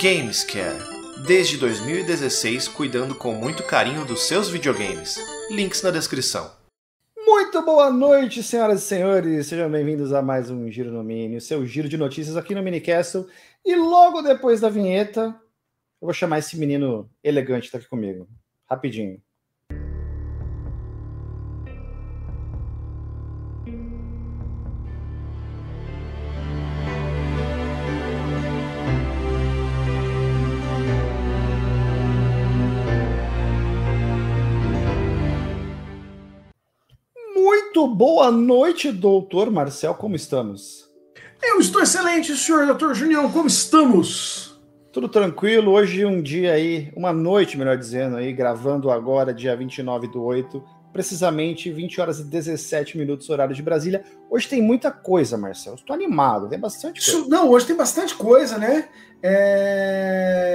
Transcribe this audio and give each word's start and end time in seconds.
Gamescare. 0.00 0.78
Desde 1.26 1.58
2016, 1.58 2.66
cuidando 2.68 3.14
com 3.14 3.34
muito 3.34 3.62
carinho 3.62 4.06
dos 4.06 4.22
seus 4.22 4.48
videogames. 4.48 5.18
Links 5.50 5.82
na 5.82 5.90
descrição. 5.90 6.50
Muito 7.14 7.60
boa 7.62 7.90
noite, 7.90 8.42
senhoras 8.42 8.82
e 8.82 8.86
senhores. 8.86 9.48
Sejam 9.48 9.70
bem-vindos 9.70 10.14
a 10.14 10.22
mais 10.22 10.50
um 10.50 10.70
Giro 10.70 10.90
no 10.90 11.04
Mini, 11.04 11.36
o 11.36 11.40
seu 11.42 11.66
giro 11.66 11.90
de 11.90 11.98
notícias 11.98 12.38
aqui 12.38 12.54
no 12.54 12.62
Minicastle. 12.62 13.28
E 13.62 13.76
logo 13.76 14.22
depois 14.22 14.62
da 14.62 14.70
vinheta, 14.70 15.38
eu 16.00 16.06
vou 16.06 16.14
chamar 16.14 16.38
esse 16.38 16.56
menino 16.56 17.10
elegante 17.22 17.66
que 17.66 17.72
tá 17.72 17.78
aqui 17.78 17.88
comigo. 17.88 18.26
Rapidinho. 18.64 19.20
Boa 37.92 38.30
noite, 38.30 38.90
doutor 38.90 39.50
Marcel. 39.50 39.94
Como 39.94 40.16
estamos? 40.16 40.90
Eu 41.42 41.60
estou 41.60 41.82
excelente, 41.82 42.34
senhor 42.34 42.66
doutor 42.66 42.94
Junião. 42.94 43.30
Como 43.30 43.46
estamos? 43.46 44.58
Tudo 44.90 45.08
tranquilo. 45.08 45.72
Hoje 45.72 46.04
um 46.04 46.22
dia 46.22 46.52
aí, 46.52 46.90
uma 46.96 47.12
noite, 47.12 47.58
melhor 47.58 47.76
dizendo, 47.76 48.16
aí, 48.16 48.32
gravando 48.32 48.90
agora, 48.90 49.34
dia 49.34 49.54
29 49.54 50.08
do 50.08 50.22
8, 50.22 50.62
precisamente 50.92 51.70
20 51.70 52.00
horas 52.00 52.18
e 52.20 52.24
17 52.24 52.98
minutos, 52.98 53.30
horário 53.30 53.54
de 53.54 53.62
Brasília. 53.62 54.04
Hoje 54.28 54.48
tem 54.48 54.60
muita 54.60 54.90
coisa, 54.90 55.38
Marcel. 55.38 55.74
Estou 55.74 55.94
animado, 55.94 56.48
tem 56.48 56.58
bastante 56.58 57.00
coisa. 57.00 57.18
Isso, 57.18 57.30
não, 57.30 57.48
hoje 57.48 57.66
tem 57.66 57.76
bastante 57.76 58.14
coisa, 58.14 58.58
né? 58.58 58.88
É... 59.22 60.52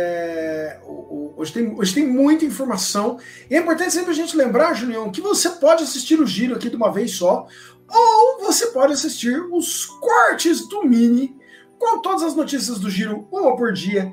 Hoje, 1.35 1.53
tem, 1.53 1.73
hoje 1.77 1.93
tem 1.93 2.07
muita 2.07 2.45
informação. 2.45 3.19
E 3.49 3.55
é 3.55 3.59
importante 3.59 3.93
sempre 3.93 4.11
a 4.11 4.15
gente 4.15 4.35
lembrar, 4.35 4.73
Julião, 4.73 5.11
que 5.11 5.21
você 5.21 5.49
pode 5.51 5.83
assistir 5.83 6.19
o 6.19 6.27
giro 6.27 6.55
aqui 6.55 6.69
de 6.69 6.75
uma 6.75 6.91
vez 6.91 7.11
só, 7.11 7.47
ou 7.89 8.39
você 8.41 8.67
pode 8.67 8.93
assistir 8.93 9.39
os 9.51 9.85
cortes 9.85 10.67
do 10.67 10.83
Mini 10.83 11.35
com 11.77 12.01
todas 12.01 12.23
as 12.23 12.35
notícias 12.35 12.79
do 12.79 12.89
giro, 12.89 13.27
uma 13.31 13.55
por 13.55 13.71
dia, 13.71 14.11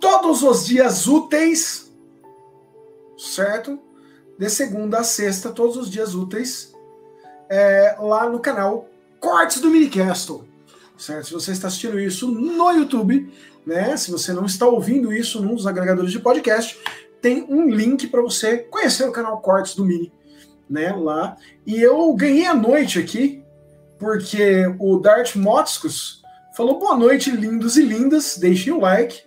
todos 0.00 0.42
os 0.42 0.66
dias 0.66 1.06
úteis, 1.06 1.92
certo? 3.16 3.78
De 4.42 4.50
segunda 4.50 4.98
a 4.98 5.04
sexta, 5.04 5.50
todos 5.50 5.76
os 5.76 5.88
dias 5.88 6.16
úteis, 6.16 6.74
é, 7.48 7.94
lá 8.00 8.28
no 8.28 8.40
canal 8.40 8.88
Cortes 9.20 9.60
do 9.60 9.70
Minicastle. 9.70 10.44
Certo? 10.98 11.28
Se 11.28 11.32
você 11.32 11.52
está 11.52 11.68
assistindo 11.68 12.00
isso 12.00 12.28
no 12.28 12.72
YouTube, 12.72 13.32
né? 13.64 13.96
Se 13.96 14.10
você 14.10 14.32
não 14.32 14.44
está 14.44 14.66
ouvindo 14.66 15.12
isso 15.12 15.40
num 15.40 15.54
dos 15.54 15.64
agregadores 15.64 16.10
de 16.10 16.18
podcast, 16.18 16.76
tem 17.20 17.46
um 17.48 17.70
link 17.70 18.08
para 18.08 18.20
você 18.20 18.58
conhecer 18.58 19.08
o 19.08 19.12
canal 19.12 19.40
Cortes 19.40 19.76
do 19.76 19.84
Mini, 19.84 20.12
né? 20.68 20.90
Lá. 20.90 21.36
E 21.64 21.80
eu 21.80 22.12
ganhei 22.14 22.46
a 22.46 22.54
noite 22.54 22.98
aqui, 22.98 23.44
porque 23.96 24.66
o 24.80 24.98
Dart 24.98 25.36
Motscos 25.36 26.20
falou 26.56 26.80
boa 26.80 26.96
noite, 26.96 27.30
lindos 27.30 27.76
e 27.76 27.82
lindas, 27.84 28.36
deixem 28.36 28.72
o 28.72 28.80
like. 28.80 29.22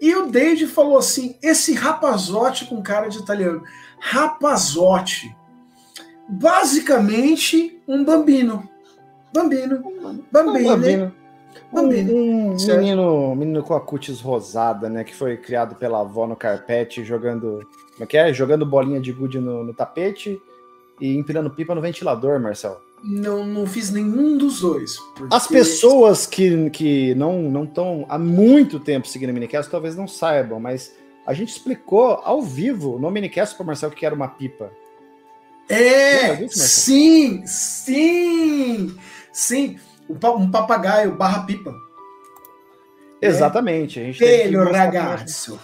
E 0.00 0.14
o 0.14 0.30
Dade 0.30 0.66
falou 0.66 0.96
assim: 0.96 1.36
esse 1.42 1.74
rapazote 1.74 2.64
com 2.64 2.82
cara 2.82 3.08
de 3.08 3.18
italiano. 3.18 3.62
Rapazote. 3.98 5.34
Basicamente, 6.28 7.80
um 7.86 8.04
bambino. 8.04 8.68
Bambino. 9.32 9.82
Bambino. 10.32 10.60
Um 10.60 10.64
bambino. 10.64 11.12
Bambino. 11.72 12.12
Um, 12.14 12.52
um 12.52 12.76
menino, 12.78 13.34
menino 13.36 13.62
com 13.62 13.74
a 13.74 13.80
cutis 13.80 14.20
rosada, 14.20 14.88
né? 14.88 15.04
Que 15.04 15.14
foi 15.14 15.36
criado 15.36 15.74
pela 15.74 16.00
avó 16.00 16.26
no 16.26 16.36
carpete, 16.36 17.04
jogando. 17.04 17.60
Como 17.92 18.04
é 18.04 18.06
que 18.06 18.16
é? 18.16 18.32
Jogando 18.32 18.66
bolinha 18.66 19.00
de 19.00 19.12
gude 19.12 19.38
no, 19.40 19.64
no 19.64 19.72
tapete 19.74 20.38
e 21.00 21.16
empilhando 21.16 21.50
pipa 21.50 21.74
no 21.74 21.80
ventilador, 21.80 22.38
Marcel. 22.40 22.80
Não, 23.02 23.44
não 23.46 23.66
fiz 23.66 23.90
nenhum 23.90 24.36
dos 24.36 24.60
dois. 24.60 24.96
porque- 25.16 25.34
As 25.34 25.46
pessoas 25.46 26.26
que, 26.26 26.70
que 26.70 27.14
não 27.14 27.64
estão 27.64 28.04
há 28.08 28.18
muito 28.18 28.80
tempo 28.80 29.06
seguindo 29.06 29.30
o 29.30 29.34
Minicast 29.34 29.70
talvez 29.70 29.94
não 29.96 30.08
saibam, 30.08 30.58
mas 30.58 30.92
a 31.26 31.34
gente 31.34 31.50
explicou 31.50 32.20
ao 32.22 32.40
vivo 32.40 32.98
no 32.98 33.10
Minicast 33.10 33.56
para 33.56 33.66
Marcel 33.66 33.88
o 33.88 33.92
que 33.92 34.06
era 34.06 34.14
uma 34.14 34.28
pipa. 34.28 34.70
É, 35.68 36.36
disso, 36.36 36.58
Marcelo? 36.58 36.68
sim, 36.68 37.46
sim, 37.46 38.96
sim. 39.32 39.80
Um, 40.08 40.14
pa- 40.16 40.38
papagaio 40.52 41.16
barra 41.16 41.44
pipa. 41.44 41.74
Exatamente. 43.20 43.98
A 43.98 44.04
gente 44.04 44.22
ragazzo. 44.72 45.60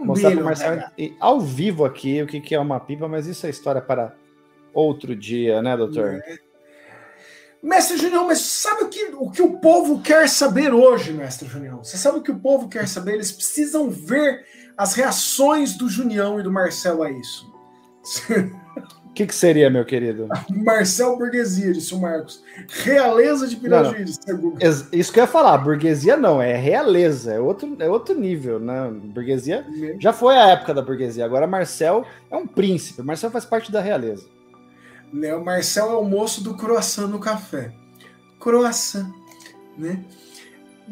Mostrar 0.00 0.30
para 0.30 0.34
belo 0.36 0.44
Marcel 0.46 0.70
ragazzo. 0.70 0.92
e- 0.98 1.14
ao 1.20 1.40
vivo 1.40 1.84
aqui 1.84 2.20
o 2.22 2.26
que, 2.26 2.40
que 2.40 2.54
é 2.54 2.58
uma 2.58 2.80
pipa, 2.80 3.06
mas 3.06 3.26
isso 3.26 3.46
é 3.46 3.50
história 3.50 3.80
para 3.80 4.14
outro 4.74 5.14
dia, 5.14 5.62
né, 5.62 5.76
doutor? 5.76 6.20
Mestre 7.62 7.96
Junião, 7.96 8.26
mas 8.26 8.40
sabe 8.40 8.82
o 8.84 8.88
que, 8.88 9.04
o 9.14 9.30
que 9.30 9.40
o 9.42 9.60
povo 9.60 10.00
quer 10.02 10.28
saber 10.28 10.74
hoje, 10.74 11.12
Mestre 11.12 11.46
Junião? 11.46 11.84
Você 11.84 11.96
sabe 11.96 12.18
o 12.18 12.22
que 12.22 12.32
o 12.32 12.38
povo 12.40 12.68
quer 12.68 12.88
saber? 12.88 13.14
Eles 13.14 13.30
precisam 13.30 13.88
ver 13.88 14.44
as 14.76 14.94
reações 14.94 15.76
do 15.76 15.88
Junião 15.88 16.38
e 16.40 16.42
do 16.42 16.50
Marcel 16.50 17.02
a 17.02 17.10
isso. 17.10 17.52
O 19.04 19.14
que, 19.14 19.26
que 19.26 19.34
seria, 19.34 19.68
meu 19.68 19.84
querido? 19.84 20.26
Marcel 20.48 21.18
Burguesia, 21.18 21.70
disse 21.74 21.94
o 21.94 22.00
Marcos. 22.00 22.42
Realeza 22.82 23.46
de 23.46 23.56
Pirajuí, 23.56 24.04
disse 24.04 24.20
o 24.32 24.56
Isso 24.90 25.12
que 25.12 25.20
eu 25.20 25.24
ia 25.24 25.28
falar, 25.28 25.58
burguesia 25.58 26.16
não, 26.16 26.40
é 26.40 26.56
realeza, 26.56 27.34
é 27.34 27.38
outro, 27.38 27.76
é 27.78 27.86
outro 27.90 28.18
nível, 28.18 28.58
né? 28.58 28.90
Burguesia 28.90 29.66
já 30.00 30.14
foi 30.14 30.34
a 30.34 30.48
época 30.52 30.72
da 30.72 30.80
burguesia, 30.80 31.26
agora 31.26 31.46
Marcel 31.46 32.06
é 32.30 32.36
um 32.38 32.46
príncipe, 32.46 33.02
Marcel 33.02 33.30
faz 33.30 33.44
parte 33.44 33.70
da 33.70 33.82
realeza. 33.82 34.24
Né, 35.12 35.34
o 35.34 35.44
Marcel 35.44 35.90
é 35.90 35.96
o 35.96 36.04
moço 36.04 36.42
do 36.42 36.54
croissant 36.54 37.06
no 37.06 37.18
café. 37.18 37.70
Croissant, 38.40 39.12
né? 39.76 40.02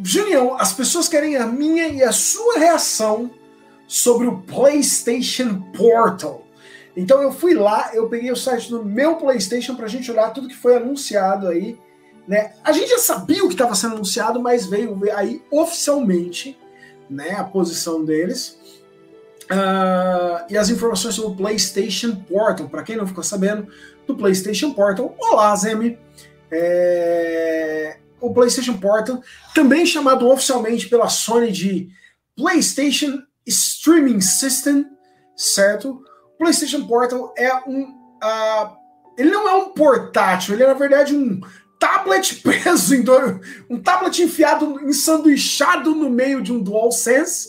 Junião, 0.02 0.54
as 0.58 0.74
pessoas 0.74 1.08
querem 1.08 1.36
a 1.36 1.46
minha 1.46 1.88
e 1.88 2.02
a 2.02 2.12
sua 2.12 2.58
reação 2.58 3.30
sobre 3.90 4.28
o 4.28 4.38
PlayStation 4.42 5.60
Portal. 5.76 6.46
Então 6.96 7.20
eu 7.20 7.32
fui 7.32 7.54
lá, 7.54 7.90
eu 7.92 8.08
peguei 8.08 8.30
o 8.30 8.36
site 8.36 8.70
do 8.70 8.84
meu 8.84 9.16
PlayStation 9.16 9.74
pra 9.74 9.88
gente 9.88 10.08
olhar 10.08 10.32
tudo 10.32 10.46
que 10.46 10.56
foi 10.56 10.76
anunciado 10.76 11.48
aí, 11.48 11.76
né? 12.26 12.52
A 12.62 12.70
gente 12.70 12.88
já 12.88 12.98
sabia 12.98 13.44
o 13.44 13.48
que 13.48 13.54
estava 13.54 13.74
sendo 13.74 13.96
anunciado, 13.96 14.40
mas 14.40 14.64
veio 14.64 14.96
aí 15.12 15.42
oficialmente, 15.50 16.56
né, 17.08 17.32
a 17.32 17.42
posição 17.42 18.04
deles. 18.04 18.60
Ah, 19.50 20.46
e 20.48 20.56
as 20.56 20.70
informações 20.70 21.16
sobre 21.16 21.32
o 21.32 21.36
PlayStation 21.36 22.14
Portal, 22.14 22.68
para 22.68 22.84
quem 22.84 22.96
não 22.96 23.08
ficou 23.08 23.24
sabendo, 23.24 23.66
do 24.06 24.14
PlayStation 24.14 24.72
Portal. 24.72 25.16
Olá, 25.18 25.54
Zemi. 25.56 25.98
É, 26.48 27.96
O 28.20 28.32
PlayStation 28.32 28.78
Portal, 28.78 29.20
também 29.52 29.84
chamado 29.84 30.28
oficialmente 30.28 30.88
pela 30.88 31.08
Sony 31.08 31.50
de 31.50 31.88
PlayStation 32.36 33.20
Streaming 33.50 34.21
System, 34.21 34.87
certo? 35.37 36.03
O 36.34 36.38
PlayStation 36.38 36.87
Portal 36.87 37.34
é 37.37 37.55
um. 37.69 37.94
ah, 38.22 38.77
ele 39.19 39.31
não 39.31 39.49
é 39.49 39.55
um 39.56 39.71
portátil, 39.75 40.55
ele 40.55 40.62
é 40.62 40.66
na 40.66 40.72
verdade 40.75 41.15
um 41.15 41.41
tablet 41.78 42.37
preso 42.43 42.94
em 42.94 43.03
do- 43.03 43.41
um 43.69 43.83
tablet 43.83 44.22
enfiado, 44.22 44.81
ensanduichado 44.88 45.94
no 45.94 46.09
meio 46.09 46.41
de 46.43 46.53
um 46.53 46.62
DualSense, 46.62 47.49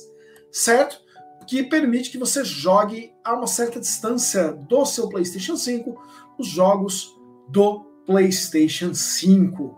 certo? 0.52 1.00
Que 1.48 1.64
permite 1.64 2.10
que 2.10 2.18
você 2.18 2.44
jogue 2.44 3.14
a 3.24 3.34
uma 3.34 3.48
certa 3.48 3.80
distância 3.80 4.52
do 4.54 4.86
seu 4.86 5.08
PlayStation 5.08 5.56
5 5.56 6.02
os 6.38 6.48
jogos 6.48 7.16
do 7.50 7.86
PlayStation 8.06 8.94
5, 8.94 9.78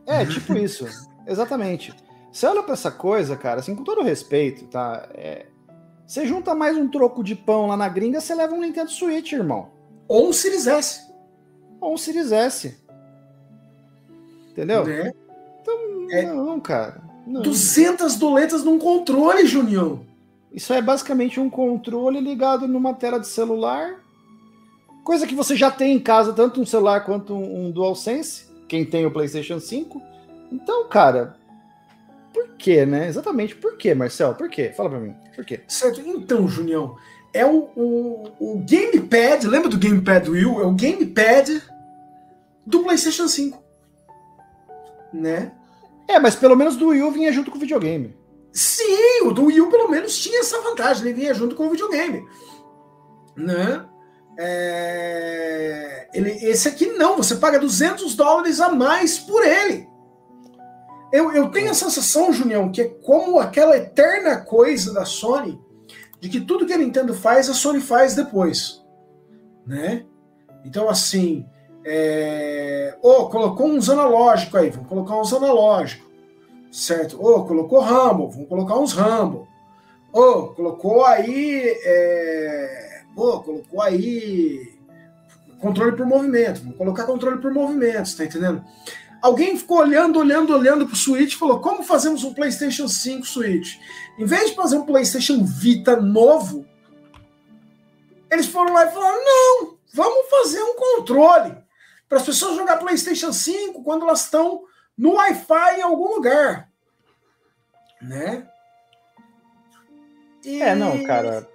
É, 0.06 0.24
tipo 0.26 0.54
isso. 0.58 0.86
Exatamente. 1.26 1.94
Você 2.30 2.46
olha 2.46 2.62
pra 2.62 2.74
essa 2.74 2.90
coisa, 2.90 3.36
cara, 3.36 3.60
assim, 3.60 3.74
com 3.74 3.84
todo 3.84 4.02
respeito, 4.02 4.66
tá? 4.66 5.08
É, 5.14 5.46
você 6.06 6.26
junta 6.26 6.54
mais 6.54 6.76
um 6.76 6.88
troco 6.88 7.22
de 7.24 7.34
pão 7.34 7.66
lá 7.68 7.76
na 7.76 7.88
gringa, 7.88 8.20
você 8.20 8.34
leva 8.34 8.54
um 8.54 8.60
Nintendo 8.60 8.90
Switch, 8.90 9.32
irmão. 9.32 9.70
Ou 10.06 10.28
um 10.28 10.32
Series 10.32 10.66
S. 10.66 11.00
Ou 11.84 11.92
um 11.92 11.98
Series 11.98 12.32
S. 12.32 12.74
Entendeu? 14.50 14.84
Né? 14.86 15.12
Então, 15.60 15.74
É. 16.10 16.22
não, 16.22 16.58
cara. 16.58 17.02
Não. 17.26 17.42
200 17.42 18.16
doletas 18.16 18.64
num 18.64 18.78
controle, 18.78 19.46
Junião. 19.46 20.00
Isso 20.52 20.72
é 20.72 20.80
basicamente 20.80 21.38
um 21.38 21.50
controle 21.50 22.20
ligado 22.20 22.66
numa 22.66 22.94
tela 22.94 23.20
de 23.20 23.26
celular. 23.26 24.00
Coisa 25.02 25.26
que 25.26 25.34
você 25.34 25.54
já 25.56 25.70
tem 25.70 25.94
em 25.94 26.00
casa, 26.00 26.32
tanto 26.32 26.58
um 26.60 26.64
celular 26.66 27.04
quanto 27.04 27.34
um, 27.34 27.66
um 27.66 27.70
DualSense. 27.70 28.46
Quem 28.66 28.84
tem 28.84 29.04
o 29.04 29.10
PlayStation 29.10 29.60
5. 29.60 30.00
Então, 30.50 30.88
cara, 30.88 31.36
por 32.32 32.48
quê, 32.56 32.86
né? 32.86 33.08
Exatamente 33.08 33.54
por 33.56 33.76
quê, 33.76 33.92
Marcel? 33.94 34.34
Por 34.34 34.48
quê? 34.48 34.72
Fala 34.74 34.88
pra 34.88 35.00
mim. 35.00 35.14
Por 35.36 35.44
quê? 35.44 35.60
Certo? 35.68 36.00
Então, 36.00 36.48
Junião, 36.48 36.96
é 37.32 37.44
o, 37.44 37.68
o, 37.76 38.28
o 38.38 38.64
Gamepad, 38.66 39.44
lembra 39.46 39.68
do 39.68 39.78
Gamepad 39.78 40.28
Wii? 40.30 40.44
É 40.44 40.46
o 40.66 40.72
Gamepad 40.72 41.62
do 42.66 42.82
PlayStation 42.82 43.28
5. 43.28 43.62
Né? 45.12 45.52
É, 46.08 46.18
mas 46.18 46.34
pelo 46.34 46.56
menos 46.56 46.76
do 46.76 46.88
Wii 46.88 47.02
U 47.02 47.10
vinha 47.10 47.32
junto 47.32 47.50
com 47.50 47.56
o 47.56 47.60
videogame. 47.60 48.16
Sim, 48.52 49.22
o 49.24 49.32
do 49.32 49.46
Wii 49.46 49.62
U 49.62 49.70
pelo 49.70 49.88
menos 49.88 50.18
tinha 50.18 50.40
essa 50.40 50.60
vantagem, 50.60 51.04
ele 51.04 51.20
vinha 51.20 51.34
junto 51.34 51.56
com 51.56 51.66
o 51.66 51.70
videogame. 51.70 52.24
Né? 53.36 53.84
É, 54.38 56.08
Ele, 56.12 56.30
esse 56.30 56.68
aqui 56.68 56.86
não, 56.86 57.16
você 57.16 57.36
paga 57.36 57.58
200 57.58 58.14
dólares 58.16 58.60
a 58.60 58.70
mais 58.70 59.18
por 59.18 59.44
ele. 59.44 59.88
Eu, 61.12 61.32
eu 61.32 61.48
tenho 61.50 61.70
a 61.70 61.74
sensação, 61.74 62.32
Junião, 62.32 62.72
que 62.72 62.82
é 62.82 62.88
como 62.88 63.38
aquela 63.38 63.76
eterna 63.76 64.36
coisa 64.40 64.92
da 64.92 65.04
Sony, 65.04 65.60
de 66.20 66.28
que 66.28 66.40
tudo 66.40 66.66
que 66.66 66.72
a 66.72 66.78
Nintendo 66.78 67.14
faz, 67.14 67.48
a 67.48 67.54
Sony 67.54 67.80
faz 67.80 68.16
depois. 68.16 68.84
Né? 69.64 70.04
Então, 70.64 70.88
assim, 70.88 71.46
é... 71.84 72.96
oh, 73.02 73.26
colocou 73.26 73.66
uns 73.66 73.88
analógicos 73.90 74.54
aí, 74.60 74.70
vamos 74.70 74.88
colocar 74.88 75.20
uns 75.20 75.32
analógicos 75.32 76.14
certo? 76.74 77.24
Ô, 77.24 77.44
colocou 77.44 77.80
Rumble, 77.80 78.32
vamos 78.32 78.48
colocar 78.48 78.76
uns 78.76 78.92
Rumble. 78.92 79.46
Ô, 80.12 80.48
colocou 80.48 81.04
aí. 81.04 81.72
É... 81.84 83.02
Ô, 83.16 83.40
colocou 83.40 83.80
aí. 83.80 84.74
Controle 85.60 85.96
por 85.96 86.04
movimento, 86.04 86.60
vamos 86.60 86.76
colocar 86.76 87.04
controle 87.04 87.40
por 87.40 87.50
movimentos, 87.50 88.14
tá 88.14 88.24
entendendo? 88.24 88.62
Alguém 89.22 89.56
ficou 89.56 89.78
olhando, 89.78 90.18
olhando, 90.18 90.54
olhando 90.54 90.86
pro 90.86 90.96
Switch 90.96 91.32
e 91.32 91.38
falou: 91.38 91.60
como 91.60 91.82
fazemos 91.82 92.22
um 92.22 92.34
PlayStation 92.34 92.86
5 92.86 93.24
Switch? 93.24 93.76
Em 94.18 94.26
vez 94.26 94.50
de 94.50 94.56
fazer 94.56 94.76
um 94.76 94.84
PlayStation 94.84 95.42
Vita 95.42 95.96
novo, 95.96 96.66
eles 98.30 98.46
foram 98.46 98.74
lá 98.74 98.84
e 98.84 98.92
falaram: 98.92 99.24
não, 99.24 99.74
vamos 99.94 100.28
fazer 100.28 100.62
um 100.62 100.74
controle 100.74 101.63
para 102.08 102.18
as 102.18 102.24
pessoas 102.24 102.56
jogar 102.56 102.76
PlayStation 102.76 103.32
5 103.32 103.82
quando 103.82 104.02
elas 104.02 104.24
estão 104.24 104.64
no 104.96 105.14
Wi-Fi 105.14 105.78
em 105.78 105.82
algum 105.82 106.14
lugar. 106.14 106.68
Né? 108.00 108.46
E 110.44 110.62
É, 110.62 110.74
não, 110.74 111.02
cara. 111.04 111.48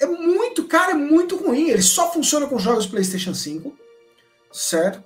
É 0.00 0.06
muito, 0.06 0.64
cara, 0.66 0.92
é 0.92 0.94
muito 0.94 1.36
ruim. 1.36 1.68
Ele 1.68 1.82
só 1.82 2.12
funciona 2.12 2.48
com 2.48 2.58
jogos 2.58 2.86
PlayStation 2.86 3.34
5, 3.34 3.72
certo? 4.50 5.04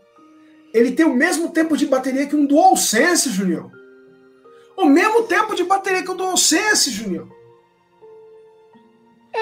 Ele 0.72 0.92
tem 0.92 1.04
o 1.04 1.14
mesmo 1.14 1.50
tempo 1.50 1.76
de 1.76 1.84
bateria 1.84 2.26
que 2.26 2.34
um 2.34 2.46
DualSense, 2.46 3.28
Junior. 3.30 3.70
O 4.74 4.86
mesmo 4.86 5.24
tempo 5.24 5.54
de 5.54 5.64
bateria 5.64 6.02
que 6.02 6.10
o 6.10 6.14
DualSense, 6.14 6.90
Junior. 6.90 7.28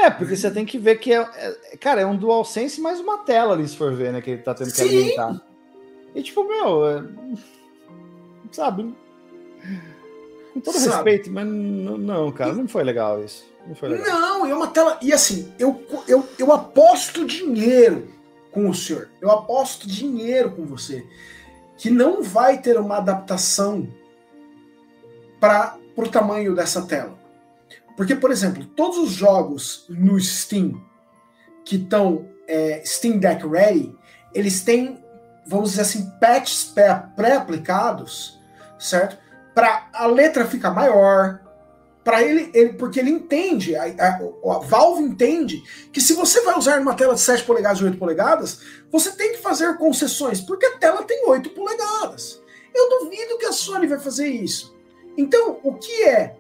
É, 0.03 0.11
porque 0.11 0.37
você 0.37 0.51
tem 0.51 0.65
que 0.67 0.79
ver 0.79 0.97
que 0.97 1.13
é, 1.13 1.21
é- 1.21 1.77
Cara, 1.79 2.01
é 2.01 2.07
um 2.07 2.17
DualSense 2.17 2.81
mais 2.81 2.99
uma 3.01 3.19
tela 3.19 3.55
ali, 3.55 3.67
se 3.69 3.77
for 3.77 3.93
ver, 3.95 4.13
né? 4.13 4.21
Que 4.21 4.33
ele 4.33 4.43
tá 4.43 4.55
tendo 4.55 4.71
que 4.71 4.77
Sim. 4.77 4.85
alimentar. 4.89 5.41
E 6.15 6.23
tipo, 6.23 6.45
meu. 6.45 6.87
é- 6.87 7.05
Sabe? 8.53 8.95
Com 10.53 10.61
todo 10.61 10.75
Sabe. 10.79 11.11
respeito, 11.11 11.31
mas 11.33 11.47
não, 11.47 12.31
cara, 12.31 12.53
não 12.53 12.69
foi 12.69 12.85
legal 12.85 13.23
isso. 13.25 13.45
Não 13.67 13.75
foi 13.75 13.89
legal. 13.89 14.07
Não, 14.21 14.47
é 14.47 14.55
uma 14.55 14.69
tela. 14.69 14.99
E 15.03 15.13
assim, 15.13 15.53
eu, 15.59 15.83
eu, 16.07 16.29
eu 16.39 16.53
aposto 16.53 17.25
dinheiro 17.25 18.09
com 18.53 18.69
o 18.69 18.75
senhor. 18.75 19.09
Eu 19.21 19.31
aposto 19.31 19.89
dinheiro 19.89 20.51
com 20.53 20.65
você. 20.65 21.05
Que 21.77 21.91
não 21.91 22.23
vai 22.23 22.59
ter 22.61 22.79
uma 22.79 22.99
adaptação 22.99 23.89
para 25.41 25.77
o 25.97 26.09
tamanho 26.09 26.55
dessa 26.55 26.83
tela. 26.87 27.19
Porque, 27.97 28.15
por 28.15 28.31
exemplo, 28.31 28.65
todos 28.65 28.99
os 28.99 29.11
jogos 29.13 29.87
no 29.89 30.19
Steam 30.21 30.83
que 31.65 31.77
estão 31.77 32.29
é, 32.47 32.83
Steam 32.85 33.19
Deck 33.19 33.47
Ready, 33.47 33.95
eles 34.35 34.63
têm, 34.63 35.03
vamos 35.47 35.71
dizer 35.71 35.83
assim, 35.83 36.11
patches 36.21 36.65
pré- 36.65 37.03
pré-aplicados, 37.17 38.39
certo? 38.79 39.17
Para 39.55 39.89
a 39.95 40.07
letra 40.07 40.45
ficar 40.45 40.71
maior, 40.73 41.41
para 42.03 42.23
ele, 42.23 42.51
ele, 42.53 42.73
porque 42.75 43.01
ele 43.01 43.11
entende, 43.11 43.75
a, 43.77 43.85
a- 43.85 44.21
a 44.57 44.59
Valve 44.59 45.03
entende 45.03 45.63
que 45.93 46.01
se 46.01 46.13
você 46.13 46.43
vai 46.43 46.59
usar 46.59 46.79
numa 46.79 46.95
tela 46.95 47.15
de 47.15 47.21
7 47.21 47.45
polegadas 47.45 47.81
e 47.81 47.85
8 47.85 47.97
polegadas, 47.97 48.61
você 48.91 49.13
tem 49.13 49.33
que 49.33 49.39
fazer 49.39 49.79
concessões, 49.79 50.41
porque 50.41 50.67
a 50.67 50.77
tela 50.79 51.03
tem 51.05 51.27
8 51.27 51.49
polegadas. 51.51 52.43
Eu 52.75 52.91
duvido 53.01 53.39
que 53.39 53.47
a 53.47 53.53
Sony 53.53 53.87
vai 53.87 53.99
fazer 54.01 54.29
isso. 54.29 54.75
Então, 55.17 55.61
o 55.63 55.75
que 55.75 56.03
é 56.05 56.37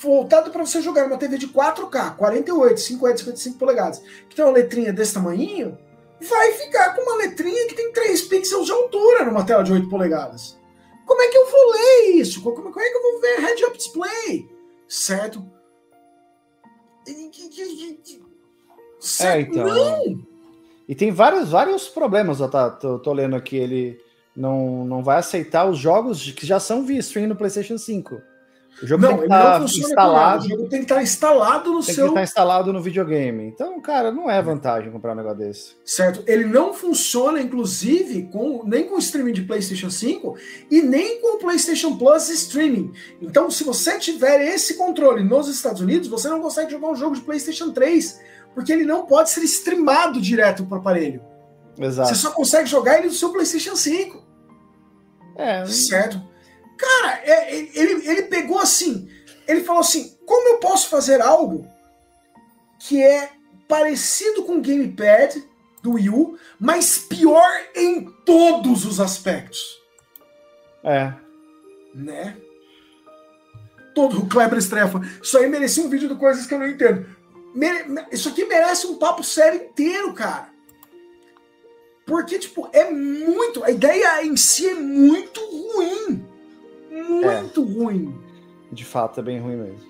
voltado 0.00 0.50
para 0.50 0.64
você 0.64 0.82
jogar 0.82 1.04
numa 1.04 1.16
TV 1.16 1.38
de 1.38 1.48
4K, 1.48 2.16
48, 2.16 2.80
50, 2.80 3.16
55 3.18 3.58
polegadas, 3.58 4.02
que 4.28 4.36
tem 4.36 4.44
uma 4.44 4.52
letrinha 4.52 4.92
desse 4.92 5.14
tamanho, 5.14 5.78
vai 6.20 6.52
ficar 6.52 6.94
com 6.94 7.02
uma 7.02 7.16
letrinha 7.16 7.66
que 7.66 7.74
tem 7.74 7.92
3 7.92 8.22
pixels 8.22 8.66
de 8.66 8.72
altura 8.72 9.24
numa 9.24 9.44
tela 9.44 9.62
de 9.62 9.72
8 9.72 9.88
polegadas. 9.88 10.58
Como 11.06 11.22
é 11.22 11.28
que 11.28 11.38
eu 11.38 11.50
vou 11.50 11.70
ler 11.72 12.16
isso? 12.16 12.42
Como, 12.42 12.68
é 12.68 12.88
que 12.90 12.96
eu 12.96 13.02
vou 13.02 13.20
ver 13.20 13.40
head-up 13.40 13.76
display? 13.76 14.48
Certo? 14.86 15.44
É, 19.26 19.40
então. 19.40 19.66
Não! 19.66 20.24
E 20.86 20.94
tem 20.94 21.10
vários, 21.10 21.50
vários 21.50 21.88
problemas, 21.88 22.40
ó, 22.40 22.48
tá? 22.48 22.70
Tô, 22.70 22.98
tô 22.98 23.12
lendo 23.12 23.36
aqui, 23.36 23.56
ele 23.56 23.98
não, 24.36 24.84
não 24.84 25.02
vai 25.02 25.18
aceitar 25.18 25.68
os 25.68 25.78
jogos 25.78 26.30
que 26.32 26.46
já 26.46 26.60
são 26.60 26.84
via 26.84 27.00
stream 27.00 27.28
no 27.28 27.36
PlayStation 27.36 27.78
5. 27.78 28.20
O 28.82 28.86
jogo 28.86 29.02
Não, 29.02 29.08
tem 29.10 29.18
que 29.18 29.24
estar 29.24 29.58
não 29.58 29.66
funciona 29.66 29.88
com 29.88 29.94
nada. 29.94 30.08
instalado, 30.08 30.44
O 30.44 30.48
jogo 30.48 30.68
tem 30.68 30.78
que 30.78 30.84
estar 30.84 31.02
instalado 31.02 31.72
no 31.72 31.78
tem 31.80 31.86
que 31.86 31.92
seu. 31.94 32.06
estar 32.08 32.22
instalado 32.22 32.72
no 32.72 32.80
videogame. 32.80 33.44
Então, 33.46 33.80
cara, 33.80 34.12
não 34.12 34.30
é 34.30 34.40
vantagem 34.40 34.92
comprar 34.92 35.12
um 35.12 35.16
negócio 35.16 35.38
desse. 35.38 35.76
Certo? 35.84 36.22
Ele 36.26 36.44
não 36.44 36.72
funciona, 36.72 37.40
inclusive, 37.40 38.28
com, 38.30 38.62
nem 38.64 38.86
com 38.86 38.94
o 38.94 38.98
streaming 38.98 39.32
de 39.32 39.42
PlayStation 39.42 39.90
5 39.90 40.36
e 40.70 40.80
nem 40.80 41.20
com 41.20 41.36
o 41.36 41.38
PlayStation 41.38 41.96
Plus 41.96 42.28
streaming. 42.28 42.92
Então, 43.20 43.50
se 43.50 43.64
você 43.64 43.98
tiver 43.98 44.40
esse 44.54 44.74
controle 44.74 45.24
nos 45.24 45.48
Estados 45.48 45.80
Unidos, 45.80 46.06
você 46.08 46.28
não 46.28 46.40
consegue 46.40 46.70
jogar 46.70 46.88
um 46.88 46.96
jogo 46.96 47.16
de 47.16 47.20
PlayStation 47.22 47.72
3, 47.72 48.20
porque 48.54 48.72
ele 48.72 48.84
não 48.84 49.06
pode 49.06 49.30
ser 49.30 49.42
streamado 49.44 50.20
direto 50.20 50.64
para 50.64 50.76
o 50.78 50.80
aparelho. 50.80 51.20
Exato. 51.80 52.08
Você 52.08 52.14
só 52.16 52.30
consegue 52.30 52.66
jogar 52.68 52.98
ele 52.98 53.08
no 53.08 53.12
seu 53.12 53.30
PlayStation 53.30 53.74
5. 53.76 54.26
É, 55.36 55.64
Certo? 55.66 56.20
Cara, 56.78 57.20
é- 57.24 57.54
ele, 57.54 58.08
ele 58.08 58.22
pegou 58.22 58.58
assim. 58.58 59.10
Ele 59.46 59.62
falou 59.64 59.80
assim: 59.80 60.16
como 60.24 60.48
eu 60.48 60.58
posso 60.58 60.88
fazer 60.88 61.20
algo 61.20 61.66
que 62.78 63.02
é 63.02 63.30
parecido 63.66 64.44
com 64.44 64.56
o 64.56 64.62
Gamepad 64.62 65.42
do 65.82 65.92
Wii 65.92 66.10
U, 66.10 66.38
mas 66.58 66.98
pior 66.98 67.50
em 67.74 68.04
todos 68.24 68.84
os 68.86 69.00
aspectos? 69.00 69.60
é. 70.84 71.12
Né? 71.94 72.36
Todo 73.94 74.20
o 74.20 74.28
Kleber 74.28 74.58
Strefa. 74.58 75.00
Isso 75.20 75.36
aí 75.36 75.48
merecia 75.48 75.82
um 75.82 75.88
vídeo 75.88 76.08
de 76.08 76.14
coisas 76.14 76.46
que 76.46 76.54
eu 76.54 76.58
não 76.58 76.68
entendo. 76.68 77.04
Isso 78.12 78.28
aqui 78.28 78.44
merece 78.44 78.86
um 78.86 78.98
papo 78.98 79.24
sério 79.24 79.62
inteiro, 79.62 80.12
cara. 80.12 80.50
Porque, 82.06 82.38
tipo, 82.38 82.68
é 82.72 82.88
muito. 82.90 83.64
A 83.64 83.70
ideia 83.70 84.24
em 84.24 84.36
si 84.36 84.68
é 84.68 84.74
muito 84.74 85.40
ruim. 85.40 86.24
Muito 87.02 87.62
ruim. 87.64 88.14
De 88.72 88.84
fato, 88.84 89.20
é 89.20 89.22
bem 89.22 89.40
ruim 89.40 89.56
mesmo. 89.56 89.80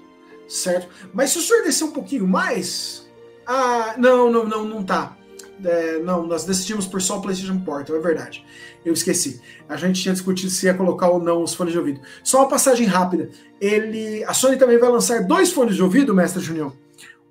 Certo? 0.48 0.88
Mas 1.12 1.30
se 1.30 1.38
o 1.38 1.42
senhor 1.42 1.62
descer 1.62 1.84
um 1.84 1.90
pouquinho 1.90 2.26
mais. 2.26 3.08
Ah, 3.46 3.94
não, 3.98 4.30
não, 4.30 4.44
não, 4.44 4.64
não 4.64 4.82
tá. 4.84 5.16
É, 5.64 5.98
não, 5.98 6.24
nós 6.26 6.44
decidimos 6.44 6.86
por 6.86 7.02
só 7.02 7.18
o 7.18 7.22
PlayStation 7.22 7.58
Portal, 7.58 7.96
é 7.96 8.00
verdade. 8.00 8.46
Eu 8.84 8.92
esqueci. 8.92 9.40
A 9.68 9.76
gente 9.76 10.00
tinha 10.00 10.14
discutido 10.14 10.50
se 10.50 10.66
ia 10.66 10.74
colocar 10.74 11.08
ou 11.08 11.20
não 11.20 11.42
os 11.42 11.54
fones 11.54 11.72
de 11.72 11.78
ouvido. 11.78 12.00
Só 12.22 12.38
uma 12.38 12.48
passagem 12.48 12.86
rápida. 12.86 13.28
Ele, 13.60 14.22
a 14.24 14.32
Sony 14.32 14.56
também 14.56 14.78
vai 14.78 14.88
lançar 14.88 15.26
dois 15.26 15.50
fones 15.50 15.74
de 15.74 15.82
ouvido, 15.82 16.14
mestre 16.14 16.40
Junião. 16.40 16.72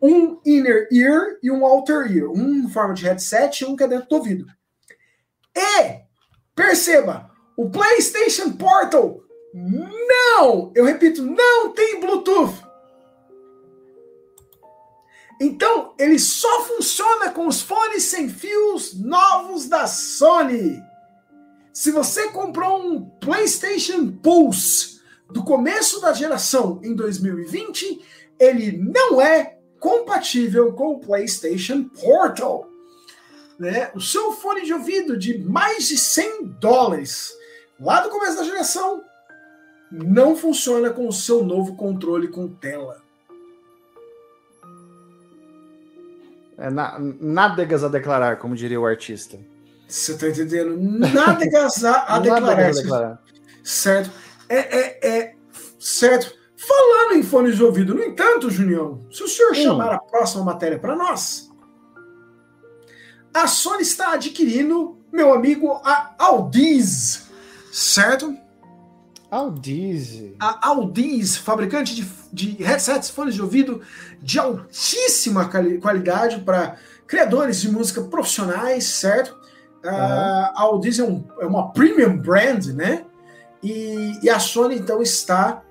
um 0.01 0.39
inner 0.45 0.87
ear 0.91 1.37
e 1.41 1.49
um 1.49 1.63
outer 1.63 2.11
ear, 2.11 2.27
um 2.29 2.65
em 2.65 2.69
forma 2.69 2.93
de 2.93 3.03
headset 3.03 3.63
e 3.63 3.67
um 3.67 3.75
que 3.75 3.83
é 3.83 3.87
dentro 3.87 4.09
do 4.09 4.15
ouvido. 4.15 4.45
E 5.55 6.01
perceba, 6.53 7.31
o 7.55 7.69
PlayStation 7.69 8.51
Portal 8.51 9.21
não, 9.57 10.71
eu 10.75 10.85
repito, 10.85 11.23
não 11.23 11.71
tem 11.73 11.99
Bluetooth. 11.99 12.63
Então, 15.39 15.93
ele 15.99 16.19
só 16.19 16.63
funciona 16.63 17.31
com 17.31 17.47
os 17.47 17.61
fones 17.61 18.03
sem 18.03 18.29
fios 18.29 18.93
novos 18.93 19.67
da 19.67 19.87
Sony. 19.87 20.81
Se 21.73 21.91
você 21.91 22.29
comprou 22.29 22.81
um 22.81 23.05
PlayStation 23.19 24.11
Pulse 24.11 24.99
do 25.31 25.43
começo 25.43 26.01
da 26.01 26.13
geração 26.13 26.79
em 26.83 26.95
2020, 26.95 28.01
ele 28.39 28.77
não 28.77 29.21
é 29.21 29.57
compatível 29.79 30.73
com 30.73 30.93
o 30.93 30.99
PlayStation 30.99 31.83
Portal. 31.83 32.67
Né? 33.59 33.91
O 33.95 34.01
seu 34.01 34.31
fone 34.31 34.63
de 34.65 34.73
ouvido 34.73 35.17
de 35.17 35.37
mais 35.37 35.87
de 35.87 35.97
100 35.97 36.45
dólares, 36.59 37.33
lá 37.79 38.01
do 38.01 38.09
começo 38.09 38.37
da 38.37 38.43
geração, 38.43 39.03
não 39.91 40.35
funciona 40.35 40.89
com 40.89 41.07
o 41.07 41.13
seu 41.13 41.43
novo 41.43 41.75
controle 41.75 42.27
com 42.27 42.47
tela. 42.47 43.01
É, 46.57 46.69
na, 46.69 46.97
nádegas 46.99 47.83
a 47.83 47.87
declarar, 47.87 48.37
como 48.37 48.55
diria 48.55 48.79
o 48.79 48.85
artista. 48.85 49.39
Você 49.87 50.13
está 50.13 50.27
entendendo? 50.27 50.75
Nádegas 50.77 51.83
a, 51.85 52.03
a 52.15 52.19
declarar. 52.19 53.21
Certo? 53.63 54.11
É, 54.49 54.57
é, 54.57 55.07
é, 55.07 55.35
certo. 55.79 56.35
Falando 56.55 57.13
em 57.13 57.23
fones 57.23 57.55
de 57.55 57.63
ouvido, 57.63 57.93
no 57.93 58.03
entanto, 58.03 58.49
Junião, 58.49 59.05
se 59.11 59.23
o 59.23 59.27
senhor 59.27 59.51
hum. 59.51 59.55
chamar 59.55 59.93
a 59.93 59.99
próxima 59.99 60.43
matéria 60.43 60.79
para 60.79 60.95
nós, 60.95 61.47
a 63.33 63.45
Sony 63.45 63.83
está 63.83 64.13
adquirindo, 64.13 64.97
meu 65.11 65.31
amigo, 65.31 65.79
a 65.83 66.15
Audiz, 66.17 67.27
certo? 67.71 68.35
Audiz. 69.29 70.33
A 70.39 70.69
Audiz, 70.69 71.35
fabricante 71.35 71.95
de, 71.95 72.07
de 72.31 72.63
headsets, 72.63 73.09
fones 73.09 73.35
de 73.35 73.41
ouvido 73.41 73.81
de 74.21 74.39
altíssima 74.39 75.49
qualidade 75.81 76.39
para 76.41 76.77
criadores 77.05 77.61
de 77.61 77.69
música 77.69 78.01
profissionais, 78.01 78.85
certo? 78.85 79.35
Uhum. 79.83 79.91
a 79.91 80.61
Audiz 80.61 80.99
é, 80.99 81.03
um, 81.03 81.23
é, 81.39 81.45
uma 81.45 81.71
premium 81.71 82.17
brand, 82.17 82.65
né? 82.67 83.05
E, 83.61 84.19
e 84.23 84.29
a 84.29 84.39
Sony 84.39 84.75
então 84.77 85.01
está. 85.01 85.63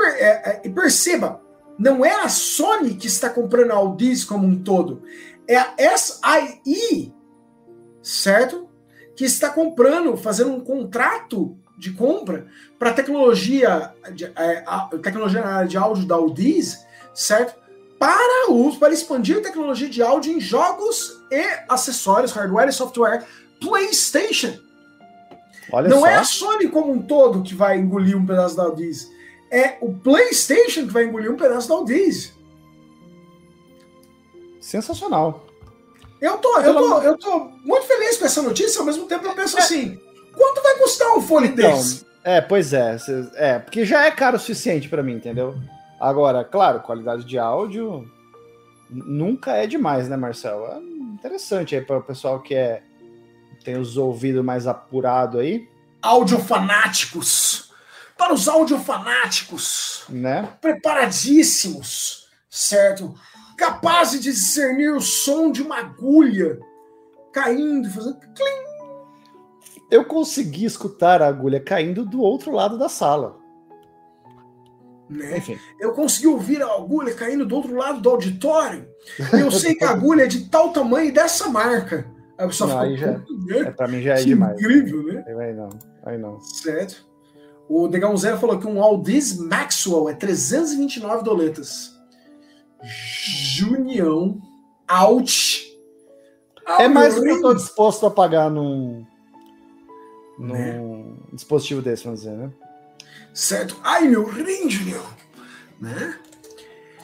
É, 0.00 0.66
é, 0.66 0.68
perceba, 0.68 1.40
não 1.78 2.04
é 2.04 2.22
a 2.22 2.28
Sony 2.28 2.94
que 2.94 3.06
está 3.06 3.30
comprando 3.30 3.72
a 3.72 3.76
Audiz 3.76 4.24
como 4.24 4.46
um 4.46 4.62
todo, 4.62 5.02
é 5.46 5.56
a 5.56 5.96
SIE, 5.96 7.12
certo? 8.00 8.68
Que 9.16 9.24
está 9.24 9.50
comprando, 9.50 10.16
fazendo 10.16 10.52
um 10.52 10.60
contrato 10.60 11.58
de 11.78 11.92
compra 11.92 12.46
para 12.78 12.92
tecnologia, 12.92 13.92
de, 14.12 14.24
é, 14.24 14.64
tecnologia 15.00 15.40
na 15.40 15.54
área 15.54 15.68
de 15.68 15.76
áudio 15.76 16.04
da 16.04 16.16
Audiz, 16.16 16.84
certo? 17.14 17.56
Para 17.98 18.50
uso, 18.50 18.78
para 18.78 18.92
expandir 18.92 19.38
a 19.38 19.40
tecnologia 19.40 19.88
de 19.88 20.02
áudio 20.02 20.32
em 20.32 20.40
jogos 20.40 21.20
e 21.30 21.44
acessórios, 21.68 22.32
hardware 22.32 22.68
e 22.68 22.72
software 22.72 23.24
PlayStation. 23.60 24.58
Olha 25.72 25.88
Não 25.88 26.06
é 26.06 26.10
só. 26.10 26.16
é 26.16 26.16
a 26.16 26.24
Sony 26.24 26.68
como 26.68 26.92
um 26.92 27.02
todo 27.02 27.42
que 27.42 27.54
vai 27.54 27.78
engolir 27.78 28.16
um 28.16 28.26
pedaço 28.26 28.56
da 28.56 28.64
Audiz. 28.64 29.08
É 29.50 29.78
o 29.80 29.92
PlayStation 29.92 30.86
que 30.86 30.92
vai 30.92 31.04
engolir 31.04 31.30
um 31.30 31.36
pedaço 31.36 31.68
da 31.68 31.74
Audiz. 31.74 32.32
Sensacional. 34.60 35.46
Eu 36.20 36.38
tô, 36.38 36.58
eu, 36.58 36.74
tô, 36.74 37.02
eu 37.02 37.18
tô 37.18 37.38
muito 37.64 37.86
feliz 37.86 38.16
com 38.16 38.24
essa 38.24 38.42
notícia, 38.42 38.80
ao 38.80 38.84
mesmo 38.84 39.06
tempo 39.06 39.24
eu 39.26 39.34
penso 39.34 39.56
é. 39.56 39.60
assim: 39.60 40.00
quanto 40.38 40.62
vai 40.62 40.76
custar 40.78 41.16
um 41.16 41.20
fone 41.20 41.48
então, 41.48 41.76
desse? 41.76 42.06
É, 42.24 42.40
pois 42.40 42.72
é. 42.72 42.96
É, 43.34 43.58
porque 43.58 43.84
já 43.84 44.06
é 44.06 44.10
caro 44.10 44.36
o 44.36 44.40
suficiente 44.40 44.88
para 44.88 45.02
mim, 45.02 45.14
entendeu? 45.14 45.54
Agora, 46.00 46.44
claro, 46.44 46.80
qualidade 46.80 47.24
de 47.24 47.38
áudio 47.38 48.08
nunca 48.88 49.52
é 49.52 49.66
demais, 49.66 50.08
né, 50.08 50.16
Marcelo? 50.16 50.64
É 50.66 50.78
interessante 50.78 51.74
aí 51.74 51.82
para 51.82 51.98
o 51.98 52.02
pessoal 52.02 52.40
que 52.40 52.54
é 52.54 52.82
tem 53.64 53.76
os 53.76 53.96
ouvidos 53.96 54.44
mais 54.44 54.66
apurado 54.66 55.38
aí. 55.38 55.68
Audiofanáticos! 56.00 57.72
Para 58.16 58.32
os 58.32 58.48
audiofanáticos! 58.48 60.04
Né? 60.08 60.48
Preparadíssimos, 60.60 62.28
certo? 62.48 63.14
Capazes 63.56 64.22
de 64.22 64.32
discernir 64.32 64.94
o 64.94 65.00
som 65.00 65.50
de 65.50 65.62
uma 65.62 65.78
agulha 65.78 66.58
caindo, 67.32 67.90
fazendo 67.90 68.18
clim, 68.20 68.67
eu 69.90 70.04
consegui 70.04 70.64
escutar 70.64 71.22
a 71.22 71.28
agulha 71.28 71.60
caindo 71.60 72.04
do 72.04 72.20
outro 72.20 72.52
lado 72.52 72.78
da 72.78 72.88
sala. 72.88 73.36
Né? 75.08 75.38
Enfim. 75.38 75.58
Eu 75.80 75.92
consegui 75.92 76.26
ouvir 76.26 76.62
a 76.62 76.74
agulha 76.74 77.14
caindo 77.14 77.46
do 77.46 77.56
outro 77.56 77.74
lado 77.74 78.00
do 78.00 78.10
auditório. 78.10 78.86
E 79.34 79.40
eu 79.40 79.50
sei 79.50 79.74
que 79.74 79.84
a 79.84 79.90
agulha 79.90 80.24
é 80.24 80.26
de 80.26 80.48
tal 80.50 80.70
tamanho 80.70 81.12
dessa 81.12 81.48
marca. 81.48 82.06
Aí 82.36 82.52
só 82.52 82.66
não, 82.66 82.78
aí 82.78 82.96
já, 82.96 83.12
né? 83.12 83.24
é, 83.50 83.70
pra 83.70 83.88
mim 83.88 84.00
já 84.00 84.14
é 84.14 84.18
que 84.18 84.26
demais. 84.26 84.60
Incrível, 84.60 85.02
né? 85.02 85.24
Aí 85.26 85.54
não, 85.54 85.68
aí 86.04 86.18
não. 86.18 86.40
Certo. 86.40 87.08
O 87.68 87.88
Degão 87.88 88.16
Zero 88.16 88.38
falou 88.38 88.58
que 88.58 88.66
um 88.66 88.82
Aldiz 88.82 89.36
Maxwell 89.38 90.08
é 90.08 90.14
329 90.14 91.24
doletas. 91.24 91.98
Junião, 92.82 94.40
out. 94.86 95.66
É 96.78 96.86
mais 96.86 97.14
do 97.14 97.22
que 97.22 97.30
eu 97.30 97.42
tô 97.42 97.54
disposto 97.54 98.06
a 98.06 98.10
pagar 98.10 98.50
num, 98.50 99.04
num 100.38 100.52
né? 100.52 100.80
dispositivo 101.32 101.82
desse, 101.82 102.04
vamos 102.04 102.20
dizer, 102.20 102.36
né? 102.36 102.50
Certo. 103.34 103.76
Ai, 103.82 104.06
meu 104.08 104.24
rim, 104.24 104.70
Julião! 104.70 105.04
Né? 105.80 106.16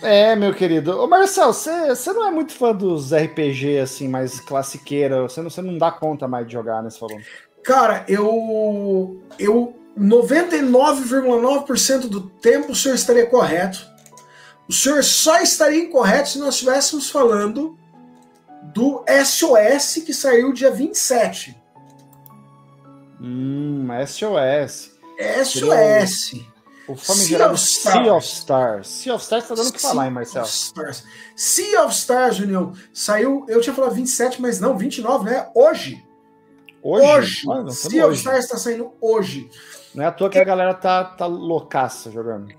É, 0.02 0.36
meu 0.36 0.52
querido. 0.52 1.00
Ô, 1.00 1.06
Marcel, 1.06 1.50
você 1.52 2.12
não 2.12 2.28
é 2.28 2.30
muito 2.30 2.52
fã 2.52 2.74
dos 2.74 3.10
RPG, 3.12 3.78
assim, 3.78 4.08
mais 4.08 4.38
classiqueira? 4.40 5.22
Você 5.22 5.40
não, 5.40 5.48
não 5.72 5.78
dá 5.78 5.90
conta 5.90 6.28
mais 6.28 6.46
de 6.46 6.52
jogar 6.52 6.82
nesse 6.82 6.98
falando? 6.98 7.22
Cara, 7.62 8.04
eu... 8.08 9.22
Eu... 9.38 9.74
99,9% 9.98 12.08
do 12.08 12.22
tempo 12.22 12.72
o 12.72 12.74
senhor 12.74 12.96
estaria 12.96 13.26
correto. 13.26 13.86
O 14.68 14.72
senhor 14.72 15.04
só 15.04 15.40
estaria 15.40 15.84
incorreto 15.84 16.30
se 16.30 16.38
nós 16.38 16.54
estivéssemos 16.54 17.10
falando 17.10 17.78
do 18.74 19.04
SOS 19.24 20.02
que 20.04 20.12
saiu 20.12 20.52
dia 20.52 20.72
27. 20.72 21.56
Hum, 23.24 23.88
SOS. 24.06 24.92
SOS. 25.44 26.44
O 26.86 26.94
famigerado 26.94 27.56
sea 27.56 28.14
of 28.14 28.26
Stars. 28.26 28.86
Sea 28.86 29.14
of 29.14 29.24
Stars 29.24 29.48
tá 29.48 29.54
dando 29.54 29.68
o 29.68 29.72
que 29.72 29.80
falar, 29.80 30.06
hein, 30.06 30.12
Marcelo? 30.12 30.44
Stars. 30.44 31.04
Sea 31.34 31.82
of 31.84 31.94
Stars, 31.94 32.36
Junião. 32.36 32.74
Saiu, 32.92 33.46
eu 33.48 33.62
tinha 33.62 33.74
falado 33.74 33.94
27, 33.94 34.42
mas 34.42 34.60
não, 34.60 34.76
29, 34.76 35.30
né? 35.30 35.48
Hoje. 35.54 36.04
Hoje? 36.82 37.48
Hoje. 37.48 37.50
Ah, 37.50 37.70
sea 37.70 38.06
of 38.06 38.14
Stars 38.14 38.46
tá 38.46 38.58
saindo 38.58 38.92
hoje. 39.00 39.48
Não 39.94 40.04
é 40.04 40.08
à 40.08 40.12
toa 40.12 40.28
que 40.28 40.38
a 40.38 40.44
galera 40.44 40.74
tá, 40.74 41.04
tá 41.04 41.24
loucaça 41.24 42.10
jogando. 42.10 42.52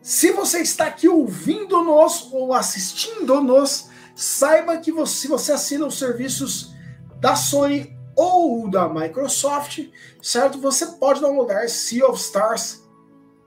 Se 0.00 0.30
você 0.30 0.60
está 0.60 0.86
aqui 0.86 1.08
ouvindo-nos 1.08 2.28
ou 2.32 2.54
assistindo-nos, 2.54 3.88
saiba 4.14 4.76
que 4.76 4.92
você, 4.92 5.22
se 5.22 5.28
você 5.28 5.52
assina 5.52 5.84
os 5.84 5.98
serviços 5.98 6.72
da 7.18 7.34
Sony 7.34 7.96
ou 8.16 8.70
da 8.70 8.88
Microsoft, 8.88 9.90
certo? 10.22 10.58
Você 10.60 10.86
pode 10.86 11.20
downloadar 11.20 11.68
Sea 11.68 12.06
of 12.06 12.18
Stars 12.20 12.82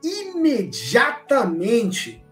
imediatamente. 0.04 2.24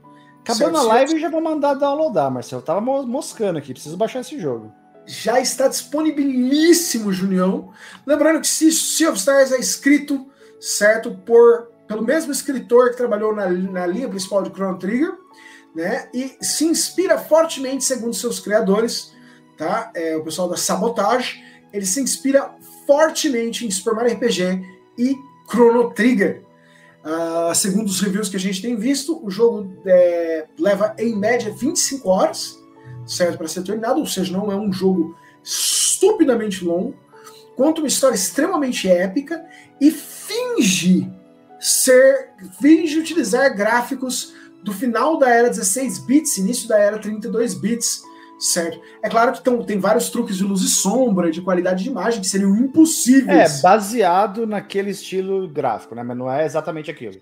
Acabando 0.41 0.77
a 0.77 0.83
live, 0.83 1.19
já 1.19 1.29
vou 1.29 1.41
mandar 1.41 1.73
downloadar, 1.75 2.31
Marcelo. 2.31 2.61
Eu 2.61 2.65
tava 2.65 2.81
moscando 2.81 3.57
aqui, 3.57 3.73
preciso 3.73 3.97
baixar 3.97 4.19
esse 4.19 4.39
jogo. 4.39 4.71
Já 5.05 5.39
está 5.39 5.67
disponibilíssimo, 5.67 7.11
Junião. 7.11 7.71
Lembrando 8.05 8.41
que 8.41 8.47
Sea 8.47 9.09
of 9.09 9.17
Stars 9.17 9.51
é 9.51 9.59
escrito, 9.59 10.27
certo, 10.59 11.11
por 11.25 11.73
pelo 11.87 12.01
mesmo 12.01 12.31
escritor 12.31 12.91
que 12.91 12.97
trabalhou 12.97 13.35
na, 13.35 13.49
na 13.49 13.85
linha 13.85 14.07
principal 14.07 14.41
de 14.41 14.49
Chrono 14.49 14.79
Trigger, 14.79 15.13
né? 15.75 16.09
E 16.13 16.37
se 16.41 16.65
inspira 16.65 17.17
fortemente, 17.17 17.83
segundo 17.83 18.13
seus 18.13 18.39
criadores, 18.39 19.13
tá? 19.57 19.91
É, 19.93 20.15
o 20.15 20.23
pessoal 20.23 20.47
da 20.47 20.55
Sabotage 20.55 21.43
ele 21.73 21.85
se 21.85 21.99
inspira 21.99 22.55
fortemente 22.85 23.65
em 23.65 23.71
Super 23.71 23.95
Mario 23.95 24.13
RPG 24.13 24.63
e 24.97 25.17
Chrono 25.49 25.91
Trigger. 25.91 26.43
Uh, 27.03 27.53
segundo 27.53 27.87
os 27.87 27.99
reviews 27.99 28.29
que 28.29 28.37
a 28.37 28.39
gente 28.39 28.61
tem 28.61 28.77
visto, 28.77 29.19
o 29.25 29.29
jogo 29.29 29.75
é, 29.85 30.45
leva 30.57 30.95
em 30.97 31.17
média 31.17 31.51
25 31.51 32.07
horas, 32.07 32.57
certo, 33.05 33.37
para 33.37 33.47
ser 33.47 33.63
terminado, 33.63 33.99
ou 33.99 34.05
seja, 34.05 34.31
não 34.31 34.49
é 34.49 34.55
um 34.55 34.71
jogo 34.71 35.17
estupidamente 35.43 36.63
longo, 36.63 36.95
conta 37.57 37.81
uma 37.81 37.87
história 37.87 38.15
extremamente 38.15 38.87
épica 38.87 39.45
e 39.81 39.91
finge 39.91 41.11
ser, 41.59 42.29
finge 42.61 42.99
utilizar 42.99 43.53
gráficos 43.53 44.33
do 44.63 44.71
final 44.71 45.17
da 45.17 45.29
era 45.29 45.49
16 45.49 45.99
bits, 45.99 46.37
início 46.37 46.69
da 46.69 46.77
era 46.77 46.97
32 46.97 47.53
bits, 47.53 48.01
certo? 48.43 48.81
É 49.01 49.09
claro 49.09 49.31
que 49.31 49.41
tão, 49.41 49.63
tem 49.63 49.79
vários 49.79 50.09
truques 50.09 50.35
de 50.35 50.43
luz 50.43 50.61
e 50.61 50.67
sombra, 50.67 51.31
de 51.31 51.41
qualidade 51.41 51.83
de 51.83 51.89
imagem 51.89 52.19
que 52.19 52.27
seriam 52.27 52.55
impossíveis. 52.57 53.59
É, 53.59 53.61
baseado 53.61 54.45
naquele 54.45 54.91
estilo 54.91 55.47
gráfico, 55.47 55.95
né? 55.95 56.03
Mas 56.03 56.17
não 56.17 56.29
é 56.29 56.45
exatamente 56.45 56.91
aquilo. 56.91 57.19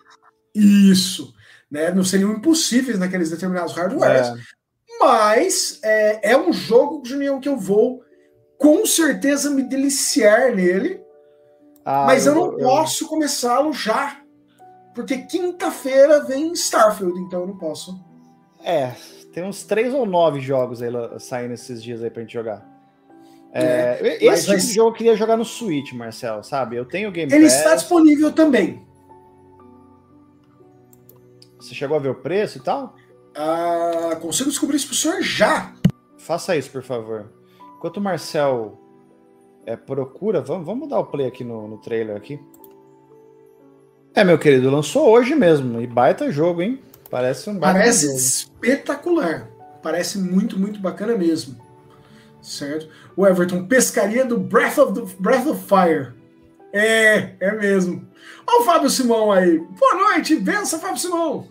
Isso, 0.54 1.34
né? 1.70 1.92
Não 1.92 2.04
seriam 2.04 2.32
impossíveis 2.32 2.98
naqueles 2.98 3.30
determinados 3.30 3.74
hardwares. 3.74 4.28
É. 4.28 4.34
Mas 5.00 5.80
é, 5.84 6.32
é 6.32 6.38
um 6.38 6.52
jogo, 6.52 7.04
Julião, 7.06 7.40
que 7.40 7.50
eu 7.50 7.58
vou 7.58 8.04
com 8.58 8.86
certeza 8.86 9.50
me 9.50 9.64
deliciar 9.64 10.56
nele. 10.56 11.02
Ah, 11.86 12.06
mas 12.06 12.26
eu, 12.26 12.34
eu 12.34 12.40
não 12.40 12.60
eu... 12.60 12.68
posso 12.68 13.08
começá-lo 13.08 13.74
já. 13.74 14.20
Porque 14.94 15.20
quinta-feira 15.20 16.24
vem 16.26 16.52
Starfield, 16.54 17.18
então 17.22 17.42
eu 17.42 17.48
não 17.48 17.58
posso. 17.58 17.98
É, 18.64 18.92
tem 19.32 19.44
uns 19.44 19.64
três 19.64 19.94
ou 19.94 20.06
nove 20.06 20.40
jogos 20.40 20.82
aí 20.82 20.92
saindo 21.20 21.54
esses 21.54 21.82
dias 21.82 22.04
aí 22.04 22.10
pra 22.10 22.22
gente 22.22 22.34
jogar. 22.34 22.70
É, 23.54 24.00
é, 24.02 24.26
esse 24.26 24.46
tipo 24.46 24.58
de 24.58 24.74
jogo 24.74 24.90
eu 24.90 24.94
queria 24.94 25.16
jogar 25.16 25.36
no 25.36 25.44
Switch, 25.44 25.92
Marcel, 25.94 26.42
sabe? 26.44 26.78
Eu 26.78 26.86
tenho 26.86 27.10
o 27.10 27.12
Game 27.12 27.32
Ele 27.32 27.44
Pass. 27.44 27.56
está 27.58 27.76
disponível 27.76 28.32
também. 28.32 28.86
Você 31.60 31.76
chegou 31.76 31.98
a 31.98 32.00
ver 32.00 32.10
o 32.10 32.16
preço 32.16 32.58
e 32.58 32.62
tal? 32.62 32.96
Ah, 33.36 34.18
consigo 34.22 34.50
descobrir 34.50 34.78
isso 34.78 34.88
pro 34.88 34.96
senhor 34.96 35.22
já. 35.22 35.74
Faça 36.18 36.56
isso, 36.56 36.72
por 36.72 36.82
favor. 36.82 37.32
Enquanto 37.78 37.98
o 37.98 38.02
Marcel 38.02 38.80
é, 39.66 39.76
procura, 39.76 40.42
vamos, 40.42 40.66
vamos 40.66 40.90
dar 40.90 41.00
o 41.00 41.06
play 41.06 41.28
aqui 41.28 41.44
no, 41.44 41.68
no 41.68 41.78
trailer 41.78 42.16
aqui. 42.16 42.40
É, 44.14 44.24
meu 44.24 44.38
querido, 44.38 44.70
lançou 44.70 45.10
hoje 45.10 45.36
mesmo. 45.36 45.80
E 45.82 45.88
baita 45.88 46.32
jogo, 46.32 46.62
hein? 46.62 46.82
Parece 47.12 47.50
um 47.50 47.60
Parece 47.60 48.16
espetacular. 48.16 49.50
Parece 49.84 50.18
muito, 50.18 50.58
muito 50.58 50.80
bacana 50.80 51.18
mesmo. 51.18 51.58
Certo? 52.42 52.88
O 53.18 53.28
Everton, 53.28 53.68
pescaria 53.68 54.24
do 54.24 54.38
Breath 54.40 54.78
of, 54.78 54.94
the, 54.94 55.16
Breath 55.20 55.46
of 55.46 55.62
Fire. 55.68 56.14
É, 56.72 57.36
é 57.40 57.52
mesmo. 57.52 58.08
Olha 58.48 58.62
o 58.62 58.64
Fábio 58.64 58.90
Simão 58.90 59.30
aí. 59.30 59.60
Boa 59.60 59.96
noite, 59.96 60.38
benção, 60.38 60.80
Fábio 60.80 60.98
Simão. 60.98 61.48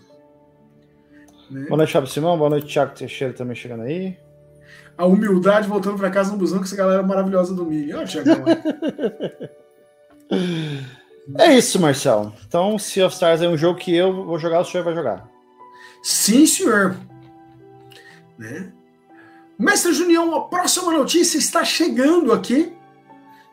Né? 1.51 1.67
Boa 1.67 1.77
noite, 1.77 1.93
Fábio 1.93 2.09
Simão. 2.09 2.37
Boa 2.37 2.49
noite, 2.49 2.73
Thiago 2.73 2.95
Teixeira 2.95 3.31
também 3.31 3.55
chegando 3.55 3.83
aí. 3.83 4.17
A 4.97 5.05
humildade 5.05 5.67
voltando 5.67 5.97
para 5.97 6.09
casa 6.09 6.31
no 6.31 6.37
busão 6.37 6.57
com 6.57 6.65
essa 6.65 6.75
galera 6.75 7.03
maravilhosa 7.03 7.53
do 7.53 7.65
milho. 7.65 7.97
Olha, 7.97 8.07
Thiago. 8.07 8.45
É 11.37 11.53
isso, 11.53 11.79
Marcel. 11.79 12.33
Então, 12.47 12.79
Sea 12.79 13.05
of 13.05 13.13
Stars 13.13 13.43
é 13.43 13.47
um 13.47 13.55
jogo 13.55 13.77
que 13.77 13.95
eu 13.95 14.25
vou 14.25 14.39
jogar, 14.39 14.59
o 14.59 14.65
senhor 14.65 14.83
vai 14.83 14.95
jogar. 14.95 15.29
Sim, 16.01 16.45
senhor. 16.45 16.97
Né? 18.37 18.71
Mestre 19.57 19.93
Junião, 19.93 20.35
a 20.35 20.47
próxima 20.47 20.91
notícia 20.91 21.37
está 21.37 21.63
chegando 21.63 22.33
aqui, 22.33 22.73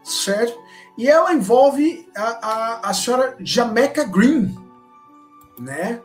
certo? 0.03 0.59
E 0.97 1.07
ela 1.07 1.33
envolve 1.33 2.09
a, 2.17 2.23
a, 2.23 2.91
a 2.91 2.95
senhora 2.95 3.37
Jamaica 3.39 4.05
Green, 4.05 4.57
né? 5.59 6.01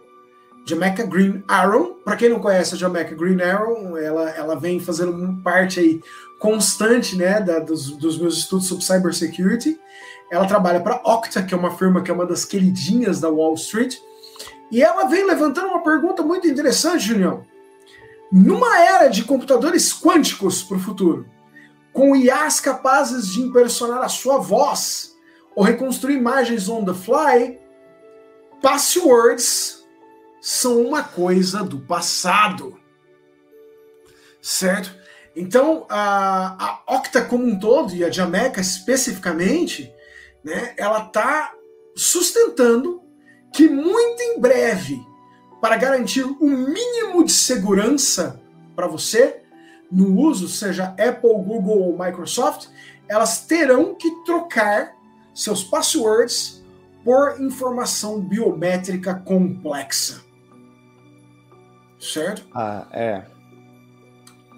Jamaica 0.66 1.06
Green 1.06 1.44
Arrow. 1.48 2.00
Para 2.04 2.16
quem 2.16 2.30
não 2.30 2.40
conhece 2.40 2.76
a 2.76 2.78
Jamaica 2.78 3.16
Green 3.16 3.42
Arrow, 3.42 3.98
ela, 3.98 4.30
ela 4.32 4.56
vem 4.56 4.80
fazendo 4.80 5.42
parte 5.42 5.80
aí 5.80 6.02
constante, 6.40 7.16
né, 7.16 7.40
da, 7.40 7.60
dos, 7.60 7.92
dos 7.92 8.18
meus 8.18 8.38
estudos 8.38 8.68
sobre 8.68 8.84
cybersecurity. 8.84 9.80
Ela 10.30 10.46
trabalha 10.46 10.82
para 10.82 10.96
a 10.96 11.14
Okta, 11.14 11.44
que 11.44 11.54
é 11.54 11.58
uma 11.58 11.78
firma 11.78 12.02
que 12.02 12.12
é 12.12 12.14
uma 12.14 12.26
das 12.26 12.44
queridinhas 12.44 13.20
da 13.20 13.30
Wall 13.30 13.54
Street. 13.54 13.98
E 14.74 14.82
ela 14.82 15.06
vem 15.06 15.24
levantando 15.24 15.68
uma 15.68 15.84
pergunta 15.84 16.24
muito 16.24 16.48
interessante, 16.48 17.06
Julião. 17.06 17.46
Numa 18.32 18.80
era 18.80 19.08
de 19.08 19.24
computadores 19.24 19.94
quânticos 19.94 20.63
para 20.63 20.77
o 20.77 20.80
futuro, 20.80 21.30
com 21.94 22.15
IAs 22.15 22.60
capazes 22.60 23.27
de 23.27 23.39
impersonar 23.39 24.01
a 24.01 24.10
sua 24.10 24.39
voz 24.39 25.15
ou 25.56 25.63
reconstruir 25.63 26.15
imagens 26.15 26.68
on 26.68 26.84
the 26.84 26.94
fly, 26.96 27.60
passwords 28.63 29.86
são 30.42 30.82
uma 30.82 31.03
coisa 31.03 31.63
do 31.63 31.80
passado. 31.82 32.76
Certo? 34.41 34.91
Então, 35.36 35.86
a, 35.88 36.82
a 36.88 36.95
Octa 36.95 37.21
como 37.21 37.45
um 37.45 37.60
todo, 37.60 37.93
e 37.93 38.04
a 38.04 38.10
Jamaica 38.10 38.60
especificamente, 38.60 39.93
né, 40.43 40.74
ela 40.78 41.06
está 41.06 41.54
sustentando 41.95 43.03
que 43.54 43.70
muito 43.70 44.22
em 44.22 44.39
breve, 44.39 45.06
para 45.62 45.78
garantir 45.78 46.24
o 46.24 46.38
um 46.42 46.58
mínimo 46.58 47.24
de 47.24 47.32
segurança 47.32 48.42
para 48.76 48.88
você 48.88 49.42
no 49.92 50.20
uso, 50.20 50.48
seja 50.48 50.88
Apple, 51.00 51.36
Google 51.46 51.84
ou 51.84 51.98
Microsoft, 51.98 52.68
elas 53.08 53.46
terão 53.46 53.94
que 53.94 54.10
trocar 54.26 54.96
seus 55.36 55.63
passwords 55.63 56.63
por 57.04 57.39
informação 57.39 58.20
biométrica 58.20 59.13
complexa. 59.13 60.24
Certo? 62.00 62.46
Ah, 62.54 62.88
é. 62.92 63.24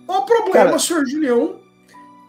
O 0.08 0.22
problema, 0.22 0.66
Cara... 0.66 0.80
senhor 0.80 1.06
Julião, 1.06 1.60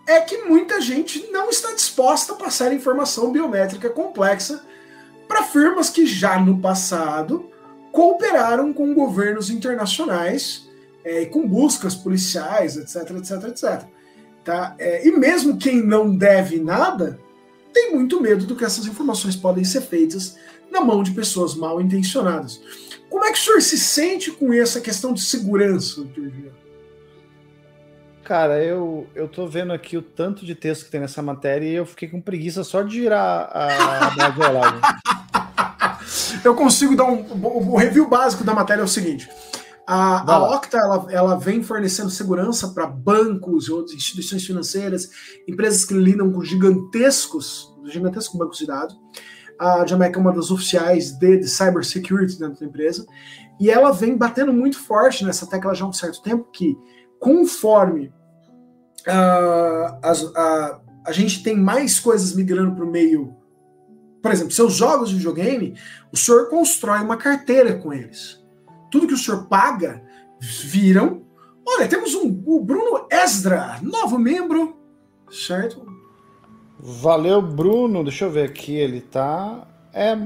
é 0.07 0.21
que 0.21 0.39
muita 0.45 0.81
gente 0.81 1.31
não 1.31 1.49
está 1.49 1.73
disposta 1.73 2.33
a 2.33 2.37
passar 2.37 2.73
informação 2.73 3.31
biométrica 3.31 3.91
complexa 3.91 4.65
para 5.27 5.43
firmas 5.43 5.91
que 5.91 6.07
já 6.07 6.39
no 6.39 6.59
passado 6.59 7.51
cooperaram 7.93 8.73
com 8.73 8.95
governos 8.95 9.51
internacionais 9.51 10.67
é, 11.07 11.25
com 11.25 11.47
buscas 11.47 11.95
policiais, 11.95 12.77
etc, 12.77 13.17
etc, 13.17 13.45
etc. 13.49 13.89
Tá? 14.45 14.75
É, 14.79 15.07
e 15.07 15.13
mesmo 15.13 15.57
quem 15.57 15.81
não 15.81 16.15
deve 16.17 16.59
nada 16.59 17.19
tem 17.73 17.95
muito 17.95 18.21
medo 18.21 18.45
do 18.45 18.57
que 18.57 18.65
essas 18.65 18.87
informações 18.87 19.37
podem 19.37 19.63
ser 19.63 19.83
feitas 19.83 20.37
na 20.71 20.81
mão 20.81 21.03
de 21.03 21.13
pessoas 21.13 21.55
mal 21.55 21.81
intencionadas. 21.81 22.61
Como 23.09 23.25
é 23.25 23.31
que 23.31 23.39
o 23.39 23.41
senhor 23.41 23.63
se 23.63 23.79
sente 23.79 24.33
com 24.33 24.53
essa 24.53 24.81
questão 24.81 25.13
de 25.13 25.23
segurança, 25.23 26.03
doutor 26.03 26.33
Cara, 28.27 28.61
eu, 28.61 29.07
eu 29.15 29.29
tô 29.29 29.47
vendo 29.47 29.73
aqui 29.73 29.97
o 29.97 30.03
tanto 30.03 30.45
de 30.45 30.53
texto 30.53 30.87
que 30.87 30.91
tem 30.91 30.99
nessa 30.99 31.23
matéria 31.23 31.65
e 31.65 31.75
eu 31.75 31.87
fiquei 31.87 32.09
com 32.09 32.21
preguiça 32.21 32.65
só 32.65 32.83
de 32.83 32.97
girar 32.97 33.49
a, 33.53 34.09
a 34.09 34.11
Eu 36.45 36.57
consigo 36.57 36.97
dar 36.97 37.05
um. 37.05 37.25
O 37.41 37.77
review 37.77 38.09
básico 38.09 38.43
da 38.43 38.53
matéria 38.53 38.83
é 38.83 38.85
o 38.85 38.89
seguinte: 38.89 39.29
a, 39.87 40.29
a 40.29 40.57
Octa 40.57 40.77
ela, 40.77 41.07
ela 41.09 41.39
vem 41.39 41.63
fornecendo 41.63 42.11
segurança 42.11 42.67
para 42.71 42.89
bancos 42.89 43.69
e 43.69 43.73
outras 43.73 43.95
instituições 43.95 44.45
financeiras, 44.45 45.09
empresas 45.47 45.85
que 45.85 45.95
lidam 45.95 46.33
com 46.33 46.43
gigantescos, 46.43 47.73
gigantescos 47.85 48.37
bancos 48.37 48.59
de 48.59 48.67
dados. 48.67 48.99
A 49.57 49.87
Jamaica 49.87 50.19
é 50.19 50.21
uma 50.21 50.33
das 50.33 50.51
oficiais 50.51 51.13
de, 51.13 51.37
de 51.37 51.49
cybersecurity 51.49 52.41
dentro 52.41 52.59
da 52.59 52.67
empresa, 52.67 53.07
e 53.61 53.71
ela 53.71 53.93
vem 53.93 54.17
batendo 54.17 54.53
muito 54.53 54.79
forte 54.81 55.25
nessa 55.25 55.47
tecla 55.47 55.75
já 55.75 55.85
há 55.85 55.89
um 55.89 55.93
certo 55.93 56.21
tempo 56.23 56.49
que, 56.53 56.77
conforme 57.21 58.13
uh, 59.07 59.99
as, 60.03 60.23
uh, 60.23 60.81
a 61.05 61.13
gente 61.13 61.43
tem 61.43 61.57
mais 61.57 62.01
coisas 62.01 62.35
migrando 62.35 62.75
para 62.75 62.85
o 62.85 62.91
meio. 62.91 63.35
Por 64.23 64.33
exemplo, 64.33 64.53
seus 64.53 64.75
jogos 64.75 65.11
de 65.11 65.17
videogame, 65.17 65.79
o 66.13 66.17
senhor 66.17 66.49
constrói 66.49 67.01
uma 67.01 67.17
carteira 67.17 67.75
com 67.75 67.93
eles. 67.93 68.45
Tudo 68.91 69.07
que 69.07 69.15
o 69.15 69.19
senhor 69.19 69.47
paga 69.47 70.03
viram. 70.41 71.23
Olha, 71.65 71.87
temos 71.89 72.15
um, 72.15 72.43
o 72.47 72.61
Bruno 72.61 73.07
Esdra, 73.11 73.79
novo 73.83 74.19
membro, 74.19 74.77
certo? 75.31 75.87
Valeu, 76.79 77.41
Bruno. 77.41 78.05
Deixa 78.05 78.25
eu 78.25 78.31
ver 78.31 78.49
aqui. 78.49 78.75
Ele 78.75 79.01
tá. 79.01 79.67
É. 79.93 80.17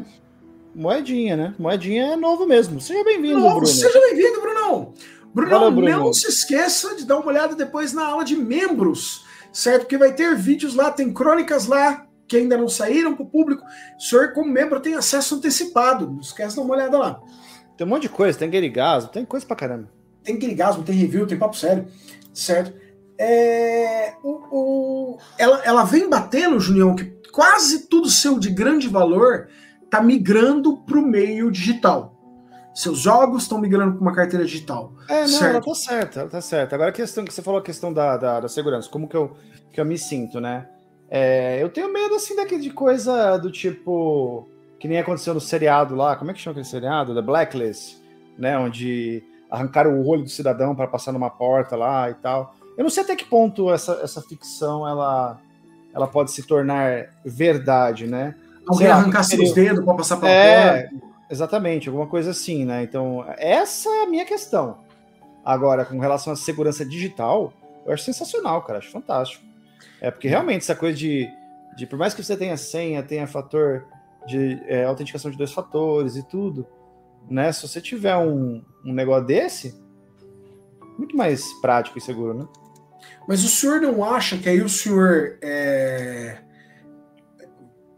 Moedinha, 0.74 1.37
né? 1.37 1.55
Moedinha 1.59 2.12
é 2.12 2.16
novo 2.16 2.46
mesmo. 2.46 2.81
Seja 2.81 3.03
bem-vindo, 3.03 3.40
Bruno. 3.40 3.66
Seja 3.66 4.00
bem-vindo, 4.00 4.40
Brunão. 4.40 4.94
Bruno, 5.32 5.70
Bruno, 5.70 5.90
não 5.90 6.12
se 6.12 6.28
esqueça 6.28 6.96
de 6.96 7.04
dar 7.04 7.18
uma 7.18 7.26
olhada 7.26 7.54
depois 7.54 7.92
na 7.92 8.06
aula 8.06 8.24
de 8.24 8.36
membros, 8.36 9.24
certo? 9.52 9.82
Porque 9.82 9.98
vai 9.98 10.12
ter 10.12 10.34
vídeos 10.34 10.74
lá, 10.74 10.90
tem 10.90 11.12
crônicas 11.12 11.66
lá 11.66 12.06
que 12.26 12.36
ainda 12.36 12.56
não 12.56 12.68
saíram 12.68 13.14
para 13.14 13.24
o 13.24 13.28
público. 13.28 13.64
O 13.98 14.00
senhor, 14.00 14.32
como 14.32 14.50
membro, 14.50 14.80
tem 14.80 14.94
acesso 14.94 15.34
antecipado. 15.34 16.08
Não 16.08 16.20
esquece 16.20 16.50
de 16.50 16.56
dar 16.56 16.62
uma 16.62 16.74
olhada 16.74 16.96
lá. 16.96 17.20
Tem 17.76 17.86
um 17.86 17.90
monte 17.90 18.02
de 18.02 18.08
coisa, 18.08 18.38
tem 18.38 18.48
Guerigasmo, 18.48 19.10
tem 19.10 19.24
coisa 19.24 19.44
pra 19.44 19.56
caramba. 19.56 19.90
Tem 20.22 20.38
Guerigasmo, 20.38 20.84
tem 20.84 20.94
review, 20.94 21.26
tem 21.26 21.38
papo 21.38 21.56
sério, 21.56 21.86
certo? 22.32 22.72
É, 23.18 24.14
o, 24.22 24.30
o, 24.50 25.18
ela, 25.36 25.62
ela 25.64 25.84
vem 25.84 26.08
batendo, 26.08 26.60
Junião, 26.60 26.94
que 26.94 27.04
quase 27.32 27.88
tudo 27.88 28.08
seu 28.08 28.38
de 28.38 28.50
grande 28.50 28.86
valor 28.86 29.48
tá 29.90 30.00
migrando 30.00 30.76
para 30.78 30.98
o 30.98 31.02
meio 31.02 31.50
digital. 31.50 32.19
Seus 32.74 32.98
jogos 32.98 33.42
estão 33.42 33.59
migrando 33.59 33.92
para 33.94 34.00
uma 34.00 34.14
carteira 34.14 34.44
digital. 34.44 34.92
É, 35.09 35.22
não, 35.22 35.28
certo? 35.28 35.44
ela 35.56 35.61
tá 35.61 35.74
certa, 35.74 36.20
ela 36.20 36.28
tá 36.30 36.40
certa. 36.40 36.74
Agora 36.76 36.90
a 36.90 36.92
questão 36.92 37.24
que 37.24 37.33
você 37.35 37.42
falou, 37.42 37.61
a 37.61 37.62
questão 37.64 37.92
da, 37.92 38.16
da, 38.16 38.40
da 38.40 38.48
segurança, 38.48 38.88
como 38.88 39.09
que 39.09 39.16
eu, 39.16 39.37
que 39.72 39.80
eu 39.80 39.85
me 39.85 39.98
sinto, 39.98 40.40
né? 40.40 40.66
É, 41.11 41.61
eu 41.61 41.68
tenho 41.68 41.92
medo, 41.92 42.14
assim, 42.14 42.37
daquele 42.37 42.62
de 42.62 42.70
coisa 42.70 43.37
do 43.38 43.50
tipo. 43.50 44.48
Que 44.78 44.87
nem 44.88 44.98
aconteceu 44.98 45.35
no 45.35 45.40
seriado 45.40 45.94
lá. 45.94 46.14
Como 46.16 46.30
é 46.30 46.35
que 46.35 46.40
chama 46.40 46.52
aquele 46.52 46.66
seriado? 46.66 47.14
Da 47.14 47.20
Blacklist. 47.20 47.96
né? 48.38 48.56
Onde 48.59 49.22
arrancaram 49.50 49.90
o 50.00 50.06
olho 50.06 50.22
do 50.22 50.30
cidadão 50.30 50.74
para 50.74 50.87
passar 50.87 51.12
numa 51.12 51.28
porta 51.28 51.74
lá 51.76 52.09
e 52.09 52.14
tal. 52.14 52.54
Eu 52.78 52.85
não 52.85 52.90
sei 52.90 53.02
até 53.02 53.16
que 53.16 53.24
ponto 53.24 53.70
essa, 53.72 54.00
essa 54.02 54.22
ficção 54.22 54.87
ela, 54.88 55.38
ela 55.92 56.06
pode 56.06 56.30
se 56.30 56.44
tornar 56.44 57.09
verdade, 57.26 58.06
né? 58.06 58.35
Alguém 58.66 58.87
arrancar 58.87 59.24
seus 59.24 59.52
dedos 59.52 59.85
para 59.85 59.94
passar 59.94 60.16
pela 60.18 60.30
É, 60.30 60.83
porta. 60.88 61.06
Exatamente, 61.30 61.88
alguma 61.88 62.06
coisa 62.06 62.30
assim, 62.30 62.64
né? 62.64 62.82
Então, 62.82 63.24
essa 63.38 63.88
é 63.88 64.02
a 64.02 64.06
minha 64.06 64.24
questão. 64.24 64.78
Agora, 65.44 65.84
com 65.84 65.98
relação 65.98 66.32
à 66.32 66.36
segurança 66.36 66.84
digital, 66.84 67.52
eu 67.86 67.92
acho 67.92 68.04
sensacional, 68.04 68.62
cara, 68.62 68.78
acho 68.78 68.90
fantástico. 68.90 69.44
É 70.00 70.10
porque 70.10 70.28
realmente 70.28 70.62
essa 70.62 70.74
coisa 70.74 70.96
de, 70.96 71.28
de 71.76 71.86
por 71.86 71.98
mais 71.98 72.12
que 72.12 72.22
você 72.22 72.36
tenha 72.36 72.56
senha, 72.56 73.02
tenha 73.02 73.26
fator 73.26 73.86
de 74.26 74.60
é, 74.66 74.84
autenticação 74.84 75.30
de 75.30 75.38
dois 75.38 75.52
fatores 75.52 76.16
e 76.16 76.22
tudo, 76.22 76.66
né? 77.28 77.52
Se 77.52 77.66
você 77.66 77.80
tiver 77.80 78.16
um, 78.16 78.62
um 78.84 78.92
negócio 78.92 79.26
desse, 79.26 79.80
muito 80.98 81.16
mais 81.16 81.52
prático 81.60 81.96
e 81.96 82.00
seguro, 82.00 82.34
né? 82.34 82.48
Mas 83.26 83.44
o 83.44 83.48
senhor 83.48 83.80
não 83.80 84.04
acha 84.04 84.36
que 84.36 84.48
aí 84.48 84.60
o 84.60 84.68
senhor 84.68 85.38
é, 85.42 86.38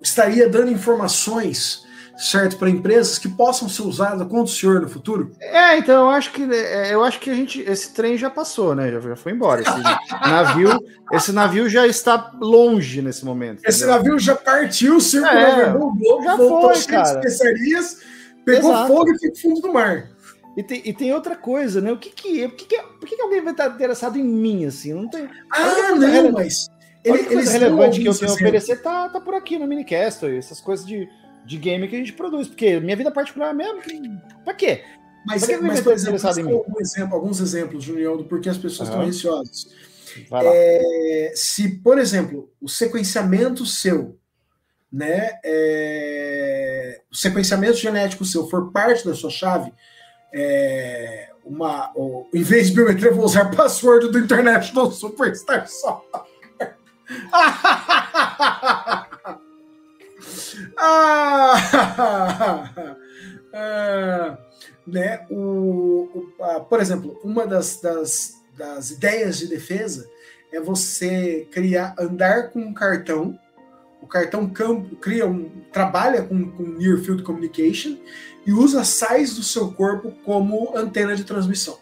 estaria 0.00 0.48
dando 0.48 0.70
informações, 0.70 1.86
certo, 2.22 2.56
para 2.56 2.70
empresas 2.70 3.18
que 3.18 3.28
possam 3.28 3.68
ser 3.68 3.82
usadas 3.82 4.26
contra 4.28 4.44
o 4.44 4.48
senhor 4.48 4.80
no 4.80 4.88
futuro? 4.88 5.32
É, 5.40 5.76
então 5.76 6.04
eu 6.04 6.10
acho 6.10 6.32
que 6.32 6.42
é, 6.42 6.94
eu 6.94 7.02
acho 7.02 7.18
que 7.18 7.28
a 7.28 7.34
gente 7.34 7.60
esse 7.60 7.92
trem 7.92 8.16
já 8.16 8.30
passou, 8.30 8.74
né? 8.74 8.90
Já, 8.92 9.00
já 9.00 9.16
foi 9.16 9.32
embora. 9.32 9.60
Esse 9.60 9.80
navio, 10.28 10.78
esse 11.10 11.32
navio 11.32 11.68
já 11.68 11.86
está 11.86 12.32
longe 12.40 13.02
nesse 13.02 13.24
momento. 13.24 13.62
Esse 13.66 13.82
entendeu? 13.82 13.96
navio 13.96 14.18
já 14.18 14.36
partiu, 14.36 14.96
o 14.96 15.00
circo 15.00 15.26
É, 15.26 15.74
o 15.74 15.92
globo, 15.92 16.22
já 16.22 16.36
voltou 16.36 16.74
foi, 16.74 16.84
cara. 16.84 17.18
especiarias, 17.18 17.98
pegou 18.44 18.70
Exato. 18.70 18.88
fogo 18.88 19.10
e 19.10 19.18
foi 19.18 19.30
pro 19.30 19.40
fundo 19.40 19.60
do 19.60 19.72
mar. 19.72 20.08
E 20.56 20.62
tem, 20.62 20.82
e 20.84 20.92
tem 20.92 21.12
outra 21.12 21.34
coisa, 21.34 21.80
né? 21.80 21.90
O 21.90 21.96
que 21.96 22.10
que, 22.10 22.46
por 22.46 22.56
que, 22.56 22.64
que, 22.66 22.82
por 22.82 23.08
que, 23.08 23.16
que 23.16 23.22
alguém 23.22 23.40
vai 23.42 23.52
estar 23.52 23.68
interessado 23.68 24.18
em 24.18 24.24
mim 24.24 24.66
assim? 24.66 24.92
Não 24.92 25.08
tem. 25.08 25.28
Ah, 25.50 25.92
não, 25.96 26.30
mas 26.30 26.68
ele, 27.04 27.18
coisa 27.18 27.32
eles 27.32 27.44
dão 27.46 27.52
relevante 27.52 28.00
que 28.00 28.06
eu 28.06 28.14
tenho 28.14 28.30
a 28.30 28.34
exemplos. 28.34 28.34
oferecer 28.34 28.82
tá, 28.82 29.08
tá 29.08 29.20
por 29.20 29.34
aqui 29.34 29.58
no 29.58 29.66
Minicast, 29.66 30.24
essas 30.26 30.60
coisas 30.60 30.86
de, 30.86 31.08
de 31.44 31.56
game 31.58 31.86
que 31.88 31.96
a 31.96 31.98
gente 31.98 32.12
produz. 32.12 32.48
Porque 32.48 32.78
minha 32.80 32.96
vida 32.96 33.10
particular 33.10 33.52
mesmo, 33.54 33.80
pra 34.44 34.54
quê? 34.54 34.82
Mas, 35.26 35.42
Por 35.42 35.48
que 35.50 35.56
que 35.58 35.62
mas 35.62 35.80
por 35.80 35.92
exemplo, 35.92 36.16
exemplo, 36.80 37.14
alguns 37.14 37.40
exemplos, 37.40 37.84
Junião, 37.84 38.16
do 38.16 38.24
porquê 38.24 38.48
as 38.48 38.58
pessoas 38.58 38.88
estão. 38.88 39.02
Vai 40.28 40.44
lá. 40.44 40.50
É, 40.52 41.32
se, 41.34 41.76
por 41.78 41.98
exemplo, 41.98 42.50
o 42.60 42.68
sequenciamento 42.68 43.64
seu, 43.64 44.18
né, 44.92 45.38
é, 45.44 47.00
o 47.10 47.14
sequenciamento 47.16 47.76
genético 47.76 48.24
seu 48.24 48.46
for 48.48 48.72
parte 48.72 49.06
da 49.06 49.14
sua 49.14 49.30
chave, 49.30 49.72
é, 50.34 51.30
uma, 51.44 51.92
o- 51.94 52.26
em 52.34 52.42
vez 52.42 52.68
de 52.68 52.74
biometria, 52.74 53.08
eu 53.10 53.14
vou 53.14 53.24
usar 53.24 53.46
password 53.56 54.10
do 54.10 54.18
International 54.18 54.90
Superstar 54.90 55.66
Soccer. 55.68 56.22
ah, 60.76 62.70
ah, 63.54 64.38
né, 64.86 65.26
o, 65.30 66.08
o- 66.14 66.32
ah, 66.42 66.60
por 66.60 66.80
exemplo, 66.80 67.18
uma 67.22 67.46
das, 67.46 67.80
das, 67.80 68.34
das 68.56 68.90
ideias 68.90 69.38
de 69.38 69.46
defesa 69.48 70.08
é 70.52 70.60
você 70.60 71.46
criar, 71.50 71.94
andar 71.98 72.50
com 72.50 72.60
um 72.60 72.74
cartão. 72.74 73.38
O 74.00 74.06
cartão 74.06 74.50
cria 75.00 75.26
um, 75.26 75.48
trabalha 75.72 76.22
com, 76.22 76.50
com 76.50 76.62
Near 76.64 76.98
Field 76.98 77.22
Communication 77.22 77.96
e 78.44 78.52
usa 78.52 78.84
sais 78.84 79.34
do 79.34 79.42
seu 79.42 79.72
corpo 79.72 80.12
como 80.24 80.76
antena 80.76 81.14
de 81.14 81.24
transmissão. 81.24 81.78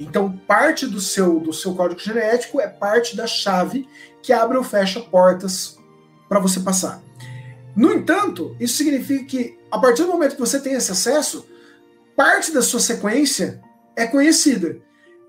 Então, 0.00 0.32
parte 0.32 0.86
do 0.86 1.00
seu, 1.00 1.38
do 1.38 1.52
seu 1.52 1.74
código 1.76 2.00
genético 2.00 2.60
é 2.60 2.66
parte 2.66 3.16
da 3.16 3.26
chave 3.26 3.88
que 4.20 4.32
abre 4.32 4.58
ou 4.58 4.64
fecha 4.64 5.00
portas 5.00 5.78
para 6.28 6.40
você 6.40 6.58
passar. 6.60 7.00
No 7.74 7.92
entanto, 7.92 8.56
isso 8.60 8.76
significa 8.76 9.24
que, 9.24 9.58
a 9.70 9.78
partir 9.78 10.02
do 10.02 10.08
momento 10.08 10.34
que 10.34 10.40
você 10.40 10.60
tem 10.60 10.74
esse 10.74 10.92
acesso, 10.92 11.46
parte 12.16 12.52
da 12.52 12.62
sua 12.62 12.80
sequência 12.80 13.60
é 13.96 14.06
conhecida. 14.06 14.76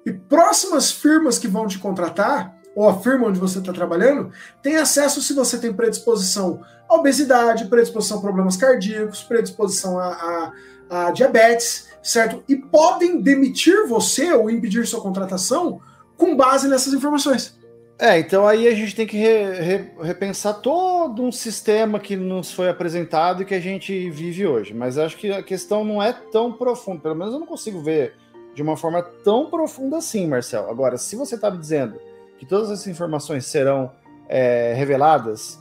E 0.05 0.11
próximas 0.11 0.91
firmas 0.91 1.37
que 1.37 1.47
vão 1.47 1.67
te 1.67 1.79
contratar, 1.79 2.53
ou 2.75 2.89
a 2.89 2.99
firma 2.99 3.27
onde 3.27 3.39
você 3.39 3.59
está 3.59 3.71
trabalhando, 3.71 4.31
tem 4.61 4.77
acesso 4.77 5.21
se 5.21 5.33
você 5.33 5.57
tem 5.57 5.73
predisposição 5.73 6.61
à 6.89 6.95
obesidade, 6.95 7.69
predisposição 7.69 8.17
a 8.17 8.21
problemas 8.21 8.57
cardíacos, 8.57 9.23
predisposição 9.23 9.97
a, 9.99 10.51
a, 10.89 11.07
a 11.07 11.11
diabetes, 11.11 11.87
certo? 12.01 12.43
E 12.49 12.55
podem 12.55 13.21
demitir 13.21 13.87
você 13.87 14.33
ou 14.33 14.49
impedir 14.49 14.85
sua 14.85 15.01
contratação 15.01 15.79
com 16.17 16.35
base 16.35 16.67
nessas 16.67 16.93
informações. 16.93 17.57
É, 17.99 18.19
então 18.19 18.47
aí 18.47 18.67
a 18.67 18.73
gente 18.73 18.95
tem 18.95 19.05
que 19.05 19.17
re- 19.17 19.53
re- 19.61 19.91
repensar 20.01 20.55
todo 20.55 21.21
um 21.21 21.31
sistema 21.31 21.99
que 21.99 22.15
nos 22.15 22.51
foi 22.51 22.67
apresentado 22.67 23.41
e 23.41 23.45
que 23.45 23.53
a 23.53 23.59
gente 23.59 24.09
vive 24.09 24.45
hoje. 24.47 24.73
Mas 24.73 24.97
acho 24.97 25.15
que 25.17 25.31
a 25.31 25.43
questão 25.43 25.83
não 25.83 26.01
é 26.01 26.11
tão 26.11 26.51
profunda. 26.51 27.01
Pelo 27.01 27.15
menos 27.15 27.33
eu 27.33 27.39
não 27.39 27.47
consigo 27.47 27.81
ver 27.81 28.15
de 28.53 28.61
uma 28.61 28.75
forma 28.75 29.01
tão 29.01 29.49
profunda 29.49 29.97
assim, 29.97 30.27
Marcel. 30.27 30.69
Agora, 30.69 30.97
se 30.97 31.15
você 31.15 31.35
está 31.35 31.49
me 31.49 31.57
dizendo 31.57 31.99
que 32.37 32.45
todas 32.45 32.71
essas 32.71 32.87
informações 32.87 33.45
serão 33.45 33.91
é, 34.27 34.73
reveladas, 34.75 35.59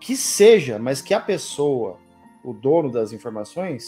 que 0.00 0.16
seja, 0.16 0.78
mas 0.78 1.02
que 1.02 1.14
a 1.14 1.20
pessoa, 1.20 1.98
o 2.44 2.52
dono 2.52 2.90
das 2.90 3.12
informações, 3.12 3.86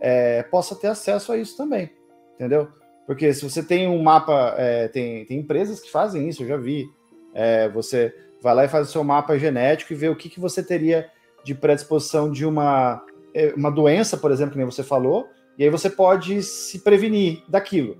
é, 0.00 0.42
possa 0.44 0.74
ter 0.74 0.86
acesso 0.88 1.32
a 1.32 1.36
isso 1.36 1.56
também, 1.56 1.90
entendeu? 2.34 2.68
Porque 3.06 3.32
se 3.34 3.42
você 3.42 3.62
tem 3.62 3.88
um 3.88 4.02
mapa, 4.02 4.54
é, 4.56 4.88
tem, 4.88 5.24
tem 5.26 5.38
empresas 5.40 5.80
que 5.80 5.90
fazem 5.90 6.28
isso, 6.28 6.42
eu 6.42 6.48
já 6.48 6.56
vi. 6.56 6.88
É, 7.34 7.68
você 7.68 8.14
vai 8.40 8.54
lá 8.54 8.64
e 8.64 8.68
faz 8.68 8.88
o 8.88 8.92
seu 8.92 9.04
mapa 9.04 9.38
genético 9.38 9.92
e 9.92 9.96
vê 9.96 10.08
o 10.08 10.16
que, 10.16 10.28
que 10.28 10.40
você 10.40 10.62
teria 10.62 11.10
de 11.44 11.54
predisposição 11.54 12.30
de 12.30 12.44
uma, 12.44 13.02
é, 13.34 13.52
uma 13.56 13.70
doença, 13.70 14.16
por 14.16 14.30
exemplo, 14.30 14.52
que 14.52 14.58
nem 14.58 14.66
você 14.66 14.82
falou, 14.82 15.28
e 15.58 15.64
aí 15.64 15.70
você 15.70 15.90
pode 15.90 16.42
se 16.42 16.80
prevenir 16.80 17.42
daquilo. 17.48 17.96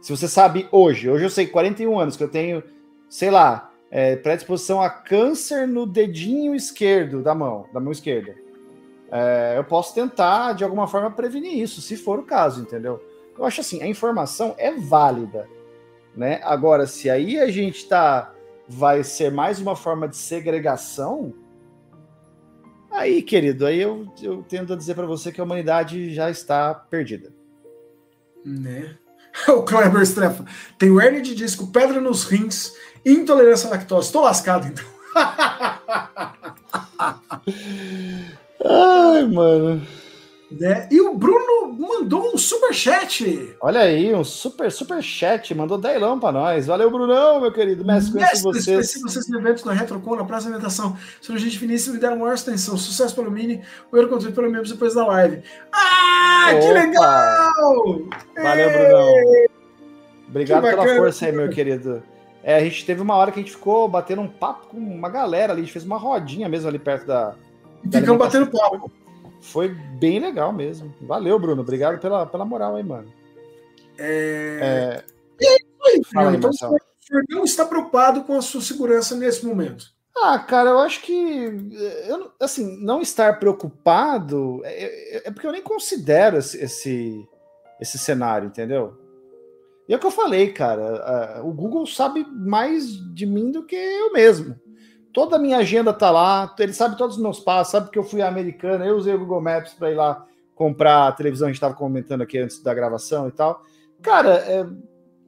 Se 0.00 0.10
você 0.10 0.28
sabe 0.28 0.68
hoje, 0.70 1.10
hoje 1.10 1.24
eu 1.24 1.30
sei 1.30 1.46
41 1.46 1.98
anos 1.98 2.16
que 2.16 2.22
eu 2.22 2.28
tenho, 2.28 2.62
sei 3.08 3.30
lá, 3.30 3.72
é, 3.90 4.16
predisposição 4.16 4.80
a 4.80 4.90
câncer 4.90 5.66
no 5.66 5.86
dedinho 5.86 6.54
esquerdo 6.54 7.22
da 7.22 7.34
mão, 7.34 7.66
da 7.72 7.80
mão 7.80 7.92
esquerda. 7.92 8.34
É, 9.10 9.54
eu 9.56 9.64
posso 9.64 9.94
tentar, 9.94 10.52
de 10.52 10.64
alguma 10.64 10.86
forma, 10.86 11.10
prevenir 11.10 11.58
isso, 11.58 11.80
se 11.80 11.96
for 11.96 12.18
o 12.18 12.24
caso, 12.24 12.60
entendeu? 12.60 13.02
Eu 13.36 13.44
acho 13.44 13.60
assim, 13.60 13.82
a 13.82 13.86
informação 13.86 14.54
é 14.58 14.72
válida, 14.72 15.48
né? 16.16 16.40
Agora, 16.42 16.86
se 16.86 17.08
aí 17.10 17.38
a 17.38 17.48
gente 17.50 17.88
tá 17.88 18.34
vai 18.68 19.04
ser 19.04 19.30
mais 19.30 19.58
uma 19.60 19.76
forma 19.76 20.08
de 20.08 20.16
segregação, 20.16 21.32
aí, 22.90 23.22
querido, 23.22 23.66
aí 23.66 23.80
eu, 23.80 24.12
eu 24.22 24.42
tendo 24.48 24.72
a 24.72 24.76
dizer 24.76 24.94
para 24.94 25.06
você 25.06 25.30
que 25.30 25.40
a 25.40 25.44
humanidade 25.44 26.12
já 26.14 26.30
está 26.30 26.74
perdida. 26.74 27.32
Né? 28.44 28.96
O 29.48 29.62
Kleber 29.62 30.00
Strefa. 30.00 30.46
Tem 30.78 30.88
hernia 30.98 31.20
de 31.20 31.34
disco, 31.34 31.66
pedra 31.66 32.00
nos 32.00 32.24
rins, 32.24 32.72
intolerância 33.04 33.68
à 33.68 33.72
lactose. 33.72 34.10
Tô 34.10 34.22
lascado, 34.22 34.66
então. 34.66 34.84
Ai, 38.64 39.26
mano. 39.26 39.86
Né? 40.50 40.88
E 40.92 41.00
o 41.00 41.12
Bruno 41.14 41.72
mandou 41.72 42.32
um 42.32 42.38
superchat. 42.38 43.56
Olha 43.60 43.80
aí, 43.80 44.14
um 44.14 44.22
super, 44.22 44.70
super 44.70 45.02
chat, 45.02 45.52
mandou 45.54 45.76
delão 45.76 46.20
pra 46.20 46.30
nós. 46.30 46.66
Valeu, 46.68 46.88
Brunão, 46.88 47.40
meu 47.40 47.52
querido. 47.52 47.84
Mestre, 47.84 48.12
conheço 48.12 48.42
vocês. 48.44 48.64
conheci 48.66 49.00
vocês 49.00 49.28
no 49.28 49.40
evento 49.40 49.64
da 49.64 49.72
Retrocon, 49.72 50.14
na 50.14 50.24
Praça 50.24 50.42
de 50.42 50.52
Alimentação. 50.52 50.96
Sendo 51.20 51.38
gente 51.38 51.58
finíssima, 51.58 51.94
me 51.94 52.00
deram 52.00 52.18
maior 52.18 52.34
extensão. 52.34 52.76
Sucesso 52.76 53.14
pelo 53.14 53.30
Mini, 53.30 53.60
o 53.90 53.96
euro 53.96 54.08
conteúdo 54.08 54.34
pelo 54.34 54.48
membros 54.48 54.70
depois 54.70 54.94
da 54.94 55.04
live. 55.06 55.42
Ah, 55.72 56.46
que 56.50 56.64
Opa! 56.66 56.72
legal! 56.72 57.84
Valeu, 58.36 58.70
Ei! 58.70 58.78
Brunão. 58.78 59.46
Obrigado 60.28 60.62
Que 60.62 60.70
pela 60.70 60.82
bacana. 60.82 61.00
força 61.00 61.26
aí, 61.26 61.32
meu 61.32 61.48
querido. 61.48 62.02
É, 62.44 62.54
a 62.54 62.60
gente 62.60 62.86
teve 62.86 63.02
uma 63.02 63.16
hora 63.16 63.32
que 63.32 63.40
a 63.40 63.42
gente 63.42 63.52
ficou 63.52 63.88
batendo 63.88 64.22
um 64.22 64.28
papo 64.28 64.68
com 64.68 64.76
uma 64.76 65.08
galera 65.08 65.52
ali, 65.52 65.62
a 65.62 65.64
gente 65.64 65.72
fez 65.72 65.84
uma 65.84 65.98
rodinha 65.98 66.48
mesmo 66.48 66.68
ali 66.68 66.78
perto 66.78 67.04
da. 67.04 67.34
da 67.82 67.98
Ficamos 67.98 68.18
batendo 68.18 68.46
papo. 68.46 68.90
Foi 69.52 69.68
bem 69.68 70.18
legal 70.18 70.52
mesmo. 70.52 70.94
Valeu, 71.02 71.38
Bruno. 71.38 71.62
Obrigado 71.62 71.98
pela, 72.00 72.26
pela 72.26 72.44
moral 72.44 72.76
aí, 72.76 72.82
mano. 72.82 73.12
É... 73.98 75.02
É, 75.40 75.56
Oi, 75.86 76.02
Fala 76.12 76.30
aí, 76.30 76.36
então, 76.36 76.50
Marcelo. 76.50 76.74
o 76.74 77.04
senhor 77.06 77.24
não 77.30 77.44
está 77.44 77.64
preocupado 77.64 78.24
com 78.24 78.36
a 78.36 78.42
sua 78.42 78.60
segurança 78.60 79.14
nesse 79.14 79.44
momento. 79.46 79.86
Ah, 80.16 80.38
cara, 80.38 80.70
eu 80.70 80.78
acho 80.78 81.02
que. 81.02 81.12
Eu, 82.08 82.18
não- 82.18 82.32
assim, 82.40 82.82
não 82.82 83.02
estar 83.02 83.38
preocupado 83.38 84.62
é, 84.64 85.16
é- 85.18 85.28
é 85.28 85.30
porque 85.30 85.46
eu 85.46 85.52
nem 85.52 85.62
considero 85.62 86.38
esse, 86.38 86.56
esse, 86.62 87.28
esse 87.80 87.98
cenário, 87.98 88.48
entendeu? 88.48 88.94
E 89.88 89.92
é 89.92 89.96
o 89.96 90.00
que 90.00 90.06
eu 90.06 90.10
falei, 90.10 90.52
cara. 90.52 90.82
ah, 91.04 91.42
o 91.44 91.52
Google 91.52 91.86
sabe 91.86 92.26
mais 92.32 92.88
de 93.14 93.26
mim 93.26 93.50
do 93.52 93.62
que 93.64 93.76
eu 93.76 94.12
mesmo. 94.12 94.58
Toda 95.16 95.36
a 95.36 95.38
minha 95.38 95.56
agenda 95.56 95.94
tá 95.94 96.10
lá, 96.10 96.54
ele 96.58 96.74
sabe 96.74 96.98
todos 96.98 97.16
os 97.16 97.22
meus 97.22 97.40
passos, 97.40 97.72
sabe 97.72 97.88
que 97.88 97.98
eu 97.98 98.04
fui 98.04 98.20
à 98.20 98.28
americana, 98.28 98.84
eu 98.84 98.98
usei 98.98 99.14
o 99.14 99.18
Google 99.18 99.40
Maps 99.40 99.72
para 99.72 99.90
ir 99.90 99.94
lá 99.94 100.26
comprar 100.54 101.08
a 101.08 101.12
televisão, 101.12 101.46
a 101.46 101.48
gente 101.48 101.56
estava 101.56 101.72
comentando 101.72 102.20
aqui 102.20 102.36
antes 102.36 102.62
da 102.62 102.74
gravação 102.74 103.26
e 103.26 103.32
tal. 103.32 103.64
Cara, 104.02 104.34
é, 104.46 104.60
eu 104.60 104.68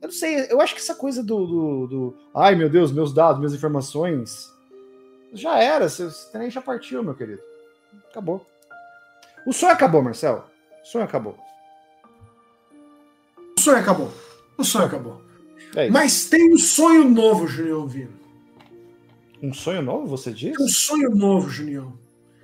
não 0.03 0.11
sei, 0.11 0.47
eu 0.51 0.61
acho 0.61 0.75
que 0.75 0.81
essa 0.83 0.95
coisa 0.95 1.25
do, 1.25 1.47
do, 1.47 1.87
do, 1.87 2.17
Ai, 2.35 2.55
meu 2.55 2.69
Deus, 2.69 2.93
meus 2.93 3.15
dados, 3.15 3.39
minhas 3.39 3.55
informações. 3.55 4.53
Já 5.33 5.59
era, 5.59 5.89
você 5.89 6.11
nem 6.37 6.51
já 6.51 6.61
partiu, 6.61 7.03
meu 7.03 7.15
querido. 7.15 7.41
Acabou. 8.11 8.45
O 9.47 9.55
sonho 9.55 9.73
acabou, 9.73 10.03
Marcelo. 10.03 10.45
O 10.83 10.87
sonho 10.87 11.05
acabou. 11.07 11.35
O 13.57 13.59
sonho 13.59 13.79
acabou. 13.79 14.13
O 14.59 14.65
sonho 14.65 14.85
acabou. 14.85 15.23
É 15.75 15.89
Mas 15.89 16.29
tem 16.29 16.53
um 16.53 16.59
sonho 16.59 17.09
novo, 17.09 17.47
Julião 17.47 17.87
Vino. 17.87 18.18
Um 19.43 19.53
sonho 19.53 19.83
novo, 19.83 20.07
você 20.07 20.33
diz? 20.33 20.59
Um 20.59 20.69
sonho 20.69 21.11
novo, 21.11 21.49
Julião. 21.49 21.93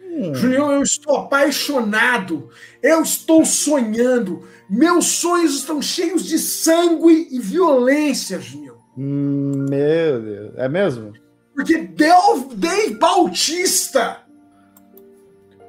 Hum. 0.01 0.35
Julião, 0.35 0.73
eu 0.73 0.83
estou 0.83 1.17
apaixonado. 1.17 2.51
Eu 2.83 3.03
estou 3.03 3.45
sonhando. 3.45 4.47
Meus 4.71 5.07
sonhos 5.07 5.55
estão 5.57 5.83
cheios 5.83 6.25
de 6.25 6.39
sangue 6.39 7.29
e 7.31 7.41
violência, 7.41 8.41
Julião. 8.41 8.77
Hum, 8.97 9.67
meu 9.69 10.23
Deus. 10.23 10.53
É 10.57 10.69
mesmo? 10.69 11.13
Porque 11.55 11.79
Dave, 11.79 12.55
Dave 12.55 12.95
Bautista, 12.95 14.23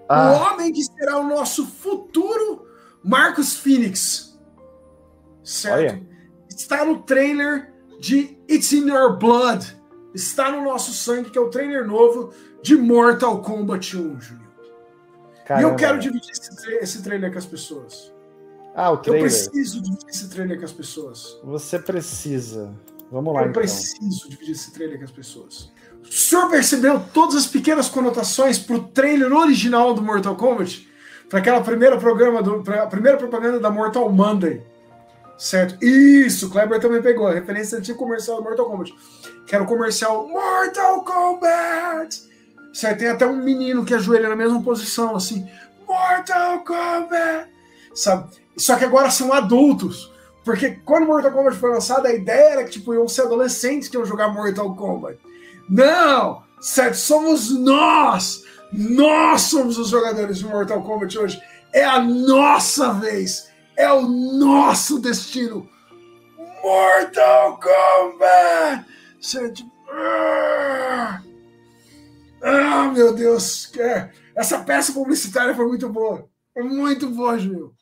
ah. 0.08 0.32
o 0.32 0.54
homem 0.54 0.72
que 0.72 0.84
será 0.84 1.18
o 1.20 1.28
nosso 1.28 1.66
futuro 1.66 2.68
Marcos 3.04 3.56
Phoenix, 3.56 4.38
certo? 5.44 5.94
Olha. 5.94 6.16
Está 6.50 6.86
no 6.86 7.04
trailer 7.04 7.74
de 8.00 8.38
It's 8.50 8.72
in 8.72 8.88
Your 8.88 9.18
Blood 9.18 9.76
está 10.16 10.50
no 10.50 10.64
nosso 10.64 10.94
sangue, 10.94 11.30
que 11.30 11.38
é 11.38 11.42
o 11.42 11.50
trailer 11.50 11.86
novo 11.86 12.34
de 12.64 12.76
Mortal 12.76 13.42
Kombat 13.42 13.96
1, 13.96 14.20
Júnior. 14.20 14.46
E 15.60 15.62
eu 15.62 15.76
quero 15.76 16.00
dividir 16.00 16.32
esse, 16.32 16.74
esse, 16.78 17.04
trailer 17.04 17.32
com 17.32 17.38
as 17.38 17.46
pessoas. 17.46 18.12
Ah, 18.74 18.92
o 18.92 18.98
trailer. 18.98 19.22
Eu 19.22 19.26
preciso 19.26 19.82
dividir 19.82 20.10
esse 20.10 20.30
trailer 20.30 20.58
com 20.58 20.66
as 20.66 20.74
pessoas. 20.74 21.40
Você 21.44 21.78
precisa. 21.78 22.74
Vamos 23.12 23.34
lá, 23.34 23.42
Eu 23.42 23.50
então. 23.50 23.62
preciso 23.62 24.28
dividir 24.28 24.54
esse 24.54 24.74
trailer 24.74 24.98
com 24.98 25.04
as 25.04 25.12
pessoas. 25.12 25.72
O 26.02 26.12
senhor 26.12 26.50
percebeu 26.50 27.00
todas 27.14 27.36
as 27.36 27.46
pequenas 27.46 27.88
conotações 27.88 28.58
pro 28.58 28.88
trailer 28.88 29.32
original 29.32 29.94
do 29.94 30.02
Mortal 30.02 30.36
Kombat? 30.36 30.90
Para 31.30 31.40
aquela 31.40 31.62
primeira 31.62 31.98
programa 31.98 32.42
do, 32.42 32.64
a 32.72 32.88
primeira 32.88 33.18
propaganda 33.18 33.60
da 33.60 33.70
Mortal 33.70 34.12
Monday 34.12 34.64
Certo? 35.38 35.84
Isso, 35.84 36.48
o 36.48 36.50
Kleber 36.50 36.80
também 36.80 37.02
pegou. 37.02 37.28
A 37.28 37.34
referência 37.34 37.78
antiga 37.78 37.98
comercial 37.98 38.38
do 38.38 38.44
Mortal 38.44 38.66
Kombat. 38.66 38.94
Que 39.46 39.56
era 39.56 39.64
o 39.64 39.68
comercial 39.68 40.28
Mortal 40.28 41.04
Kombat. 41.04 42.24
Certo? 42.74 43.00
Tem 43.00 43.10
até 43.10 43.26
um 43.26 43.36
menino 43.36 43.86
que 43.86 43.94
ajoelha 43.94 44.30
na 44.30 44.36
mesma 44.36 44.62
posição, 44.62 45.16
assim. 45.16 45.48
Mortal 45.88 46.64
Kombat. 46.64 47.50
Sabe? 47.94 48.30
Só 48.58 48.76
que 48.76 48.86
agora 48.86 49.10
são 49.10 49.34
adultos. 49.34 50.12
Porque 50.44 50.80
quando 50.86 51.08
Mortal 51.08 51.32
Kombat 51.32 51.58
foi 51.58 51.72
lançado, 51.72 52.06
a 52.06 52.14
ideia 52.14 52.54
era 52.54 52.64
que 52.64 52.72
tipo, 52.72 52.94
iam 52.94 53.08
ser 53.08 53.24
adolescentes 53.24 53.90
que 53.90 53.98
iam 53.98 54.06
jogar 54.06 54.30
Mortal 54.30 54.76
Kombat. 54.76 55.20
Não! 55.70 56.44
Certo? 56.62 56.96
Somos 56.96 57.52
nós! 57.52 58.44
Nós 58.72 59.42
somos 59.42 59.78
os 59.78 59.90
jogadores 59.90 60.38
de 60.38 60.46
Mortal 60.46 60.82
Kombat 60.84 61.18
hoje. 61.18 61.42
É 61.74 61.84
a 61.84 62.00
nossa 62.00 62.94
vez 62.94 63.50
é 63.78 63.92
o 63.92 64.02
nosso 64.02 65.00
destino. 65.00 65.70
Mortal 66.64 67.60
Kombat! 67.60 68.86
Ah, 72.42 72.92
meu 72.94 73.14
Deus! 73.14 73.72
Essa 74.36 74.60
peça 74.64 74.92
publicitária 74.94 75.56
foi 75.56 75.68
muito 75.68 75.88
boa. 75.90 76.28
Foi 76.54 76.64
muito 76.64 77.10
boa, 77.10 77.38
Gil. 77.38 77.74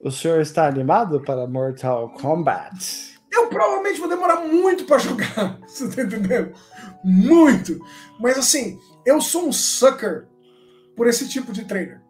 O 0.00 0.10
senhor 0.10 0.40
está 0.40 0.66
animado 0.66 1.20
para 1.20 1.46
Mortal 1.46 2.10
Kombat? 2.14 3.20
Eu 3.30 3.48
provavelmente 3.48 4.00
vou 4.00 4.08
demorar 4.08 4.40
muito 4.40 4.84
para 4.84 4.98
jogar. 4.98 5.58
Você 5.66 5.88
tá 5.88 6.02
entendendo? 6.02 6.52
Muito! 7.04 7.78
Mas 8.20 8.36
assim, 8.38 8.78
eu 9.06 9.20
sou 9.20 9.48
um 9.48 9.52
sucker 9.52 10.26
por 10.96 11.06
esse 11.06 11.28
tipo 11.28 11.52
de 11.52 11.64
trailer. 11.64 12.00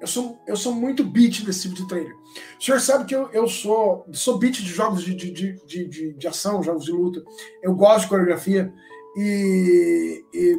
Eu 0.00 0.06
sou, 0.06 0.38
eu 0.46 0.56
sou 0.56 0.72
muito 0.72 1.02
beat 1.02 1.44
desse 1.44 1.62
tipo 1.62 1.74
de 1.74 1.88
trailer. 1.88 2.14
O 2.58 2.62
senhor 2.62 2.80
sabe 2.80 3.04
que 3.04 3.14
eu, 3.14 3.28
eu 3.32 3.48
sou, 3.48 4.06
sou 4.12 4.38
beat 4.38 4.54
de 4.54 4.68
jogos 4.68 5.02
de, 5.02 5.14
de, 5.14 5.32
de, 5.32 5.88
de, 5.88 6.12
de 6.12 6.28
ação, 6.28 6.62
jogos 6.62 6.84
de 6.84 6.92
luta. 6.92 7.22
Eu 7.62 7.74
gosto 7.74 8.02
de 8.02 8.08
coreografia. 8.08 8.72
E, 9.16 10.24
e 10.32 10.56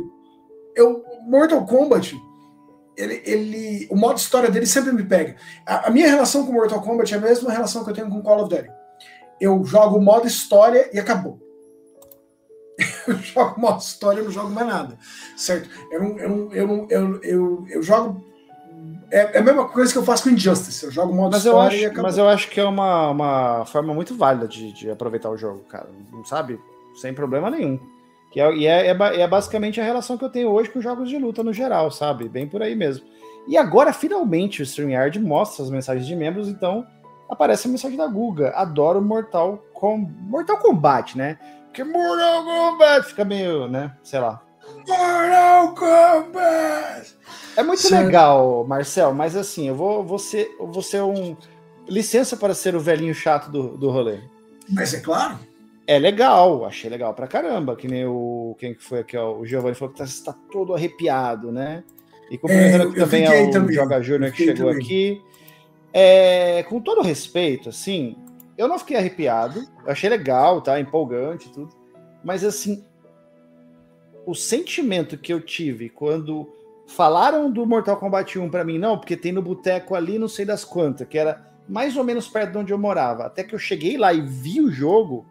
eu, 0.76 1.04
Mortal 1.26 1.66
Kombat, 1.66 2.20
ele, 2.98 3.22
ele, 3.26 3.88
o 3.90 3.96
modo 3.96 4.18
história 4.18 4.52
dele 4.52 4.66
sempre 4.66 4.92
me 4.92 5.06
pega. 5.06 5.38
A, 5.66 5.88
a, 5.88 5.90
minha 5.90 6.08
relação 6.08 6.46
com 6.46 6.52
Mortal 6.52 6.82
Kombat 6.82 7.14
é 7.14 7.18
a 7.18 7.22
mesma 7.22 7.52
relação 7.52 7.84
que 7.84 7.92
eu 7.92 7.94
tenho 7.94 8.10
com 8.10 8.22
Call 8.22 8.44
of 8.44 8.50
Duty. 8.50 8.70
Eu 9.40 9.64
jogo 9.64 9.98
o 9.98 10.02
modo 10.02 10.28
história 10.28 10.90
e 10.94 11.00
acabou. 11.00 11.40
Eu 13.08 13.16
jogo 13.18 13.60
modo 13.60 13.80
história 13.82 14.22
e 14.22 14.24
não 14.24 14.32
jogo 14.32 14.50
mais 14.50 14.68
nada. 14.68 14.98
Certo? 15.36 15.70
Eu, 15.92 16.02
não, 16.02 16.18
eu, 16.18 16.54
eu, 16.54 16.88
eu, 16.90 17.24
eu, 17.24 17.66
eu 17.70 17.84
jogo 17.84 18.29
é, 19.12 19.38
é, 19.38 19.40
a 19.40 19.42
mesma 19.42 19.68
coisa 19.68 19.92
que 19.92 19.98
eu 19.98 20.04
faço 20.04 20.24
com 20.24 20.30
Injustice. 20.30 20.86
Eu 20.86 20.92
jogo 20.92 21.14
modo 21.14 21.32
mas 21.32 21.46
eu 21.46 21.60
acho, 21.60 22.02
Mas 22.02 22.18
eu 22.18 22.28
acho 22.28 22.50
que 22.50 22.60
é 22.60 22.66
uma, 22.66 23.10
uma 23.10 23.66
forma 23.66 23.94
muito 23.94 24.16
válida 24.16 24.48
de, 24.48 24.72
de 24.72 24.90
aproveitar 24.90 25.30
o 25.30 25.38
jogo, 25.38 25.60
cara. 25.70 25.88
Não 26.12 26.24
sabe? 26.24 26.60
Sem 26.96 27.14
problema 27.14 27.50
nenhum. 27.50 27.80
Que 28.32 28.40
é, 28.40 28.54
e 28.56 28.68
é, 28.68 28.88
é, 28.88 29.22
é, 29.22 29.28
basicamente 29.28 29.82
a 29.82 29.84
relação 29.84 30.18
que 30.18 30.24
eu 30.24 30.30
tenho 30.30 30.50
hoje 30.50 30.70
com 30.70 30.82
jogos 30.82 31.10
de 31.10 31.18
luta 31.18 31.44
no 31.44 31.52
geral, 31.52 31.90
sabe? 31.90 32.30
Bem 32.30 32.48
por 32.48 32.62
aí 32.62 32.76
mesmo. 32.76 33.06
E 33.48 33.58
agora, 33.58 33.92
finalmente, 33.92 34.62
o 34.62 34.64
StreamYard 34.64 35.20
mostra 35.20 35.64
as 35.64 35.72
mensagens 35.72 36.06
de 36.06 36.16
membros, 36.16 36.48
então 36.48 36.86
aparece 37.28 37.68
a 37.68 37.72
mensagem 37.72 37.98
da 37.98 38.06
Guga. 38.06 38.52
Adoro 38.52 39.02
Mortal, 39.02 39.64
Com... 39.74 39.98
Mortal 39.98 40.58
Kombat, 40.58 41.18
né? 41.18 41.40
Porque 41.66 41.84
Mortal 41.84 42.44
Kombat 42.44 43.08
fica 43.08 43.26
meio, 43.26 43.68
né? 43.68 43.96
Sei 44.04 44.20
lá. 44.20 44.42
Mortal 44.88 45.76
Kombat! 45.76 47.18
É 47.58 47.64
muito 47.64 47.82
certo. 47.82 48.06
legal, 48.06 48.66
Marcel, 48.68 49.14
mas 49.14 49.36
assim, 49.36 49.68
eu 49.68 49.76
vou, 49.76 50.04
vou, 50.04 50.20
ser, 50.20 50.56
vou 50.60 50.82
ser 50.82 51.02
um. 51.02 51.36
Licença 51.88 52.38
para 52.38 52.54
ser 52.54 52.76
o 52.76 52.80
velhinho 52.80 53.14
chato 53.14 53.52
do, 53.52 53.78
do 53.78 53.90
rolê. 53.90 54.20
Mas 54.70 54.94
é 54.94 55.00
claro. 55.00 55.40
É 55.88 55.98
legal, 55.98 56.66
achei 56.66 56.90
legal 56.90 57.14
pra 57.14 57.28
caramba. 57.28 57.76
Que 57.76 57.88
nem 57.88 58.06
o. 58.06 58.56
Quem 58.60 58.74
que 58.74 58.84
foi 58.84 59.00
aqui, 59.00 59.18
ó, 59.18 59.36
o 59.36 59.46
Giovanni 59.46 59.76
falou 59.76 59.94
que 59.94 60.02
está 60.04 60.32
tá 60.32 60.40
todo 60.52 60.74
arrepiado, 60.74 61.52
né? 61.52 61.84
E 62.30 62.38
cumprimentando 62.38 62.96
é, 62.96 63.00
também 63.00 63.26
ao 63.26 63.52
também. 63.52 63.76
Joga 63.76 64.02
Júnior 64.02 64.32
que 64.32 64.46
chegou 64.46 64.68
também. 64.68 64.86
aqui. 64.86 65.22
É, 65.92 66.64
com 66.70 66.80
todo 66.80 67.02
respeito, 67.02 67.70
assim, 67.70 68.16
eu 68.56 68.68
não 68.68 68.78
fiquei 68.78 68.98
arrepiado. 68.98 69.62
Eu 69.84 69.92
achei 69.92 70.10
legal, 70.10 70.62
tá? 70.62 70.80
Empolgante 70.80 71.48
e 71.48 71.52
tudo. 71.52 71.76
Mas 72.24 72.44
assim, 72.44 72.84
o 74.30 74.36
sentimento 74.36 75.18
que 75.18 75.34
eu 75.34 75.42
tive 75.42 75.90
quando 75.90 76.48
falaram 76.86 77.52
do 77.52 77.66
Mortal 77.66 77.98
Kombat 77.98 78.38
1 78.38 78.50
para 78.50 78.64
mim, 78.64 78.78
não, 78.78 78.98
porque 78.98 79.18
tem 79.18 79.32
no 79.32 79.42
boteco 79.42 79.96
ali, 79.96 80.20
não 80.20 80.28
sei 80.28 80.46
das 80.46 80.64
quantas, 80.64 81.08
que 81.08 81.18
era 81.18 81.52
mais 81.68 81.98
ou 81.98 82.04
menos 82.04 82.28
perto 82.28 82.52
de 82.52 82.58
onde 82.60 82.74
eu 82.74 82.78
morava. 82.78 83.26
Até 83.26 83.44
que 83.44 83.56
eu 83.56 83.60
cheguei 83.60 83.98
lá 83.98 84.14
e 84.14 84.22
vi 84.22 84.62
o 84.62 84.72
jogo, 84.72 85.26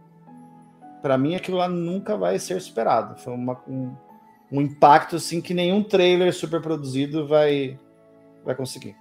para 1.01 1.17
mim 1.17 1.37
aquilo 1.37 1.59
lá 1.59 1.69
nunca 1.69 2.17
vai 2.17 2.41
ser 2.41 2.61
superado. 2.61 3.21
Foi 3.21 3.33
uma, 3.33 3.61
um, 3.69 3.95
um 4.51 4.61
impacto 4.61 5.17
assim 5.17 5.41
que 5.41 5.55
nenhum 5.55 5.83
trailer 5.83 6.35
super 6.35 6.61
produzido 6.61 7.27
vai, 7.27 7.79
vai 8.45 8.57
conseguir. 8.57 8.97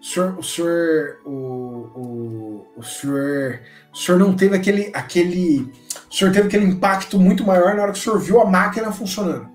O 0.00 0.04
senhor, 0.04 0.38
o 0.38 0.42
senhor, 0.42 1.20
o, 1.26 1.30
o, 1.30 2.66
o 2.76 2.82
senhor, 2.82 3.60
o 3.92 3.96
senhor 3.96 4.18
não 4.18 4.34
teve 4.34 4.56
aquele, 4.56 4.90
aquele, 4.94 5.70
o 6.10 6.14
senhor 6.14 6.32
teve 6.32 6.48
aquele 6.48 6.64
impacto 6.64 7.18
muito 7.18 7.44
maior 7.44 7.74
na 7.74 7.82
hora 7.82 7.92
que 7.92 7.98
o 7.98 8.02
senhor 8.02 8.18
viu 8.18 8.40
a 8.40 8.46
máquina 8.46 8.90
funcionando. 8.90 9.46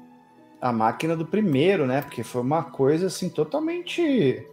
A 0.62 0.71
máquina 0.71 1.15
do 1.15 1.25
primeiro, 1.25 1.88
né? 1.88 2.01
Porque 2.01 2.23
foi 2.23 2.41
uma 2.41 2.63
coisa 2.63 3.08
assim 3.08 3.27
totalmente 3.27 4.45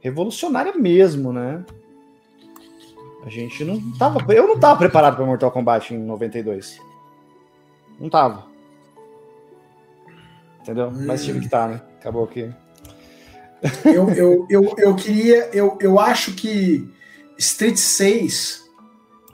revolucionária 0.00 0.74
mesmo, 0.74 1.32
né? 1.32 1.64
A 3.24 3.28
gente 3.28 3.64
não 3.64 3.80
tava, 3.98 4.20
eu 4.32 4.46
não 4.46 4.58
tava 4.58 4.78
preparado 4.78 5.16
para 5.16 5.26
Mortal 5.26 5.50
Kombat 5.50 5.94
em 5.94 5.98
92. 5.98 6.80
Não 7.98 8.08
tava. 8.08 8.46
Entendeu? 10.60 10.90
Mas 10.90 11.24
tive 11.24 11.40
que 11.40 11.46
estar, 11.46 11.66
tá, 11.66 11.74
né? 11.74 11.82
Acabou 11.98 12.24
aqui. 12.24 12.50
Eu, 13.84 14.10
eu, 14.10 14.46
eu, 14.48 14.74
eu 14.78 14.94
queria. 14.94 15.50
Eu, 15.52 15.76
eu 15.80 15.98
acho 15.98 16.32
que 16.32 16.88
Street 17.38 17.76
6 17.76 18.64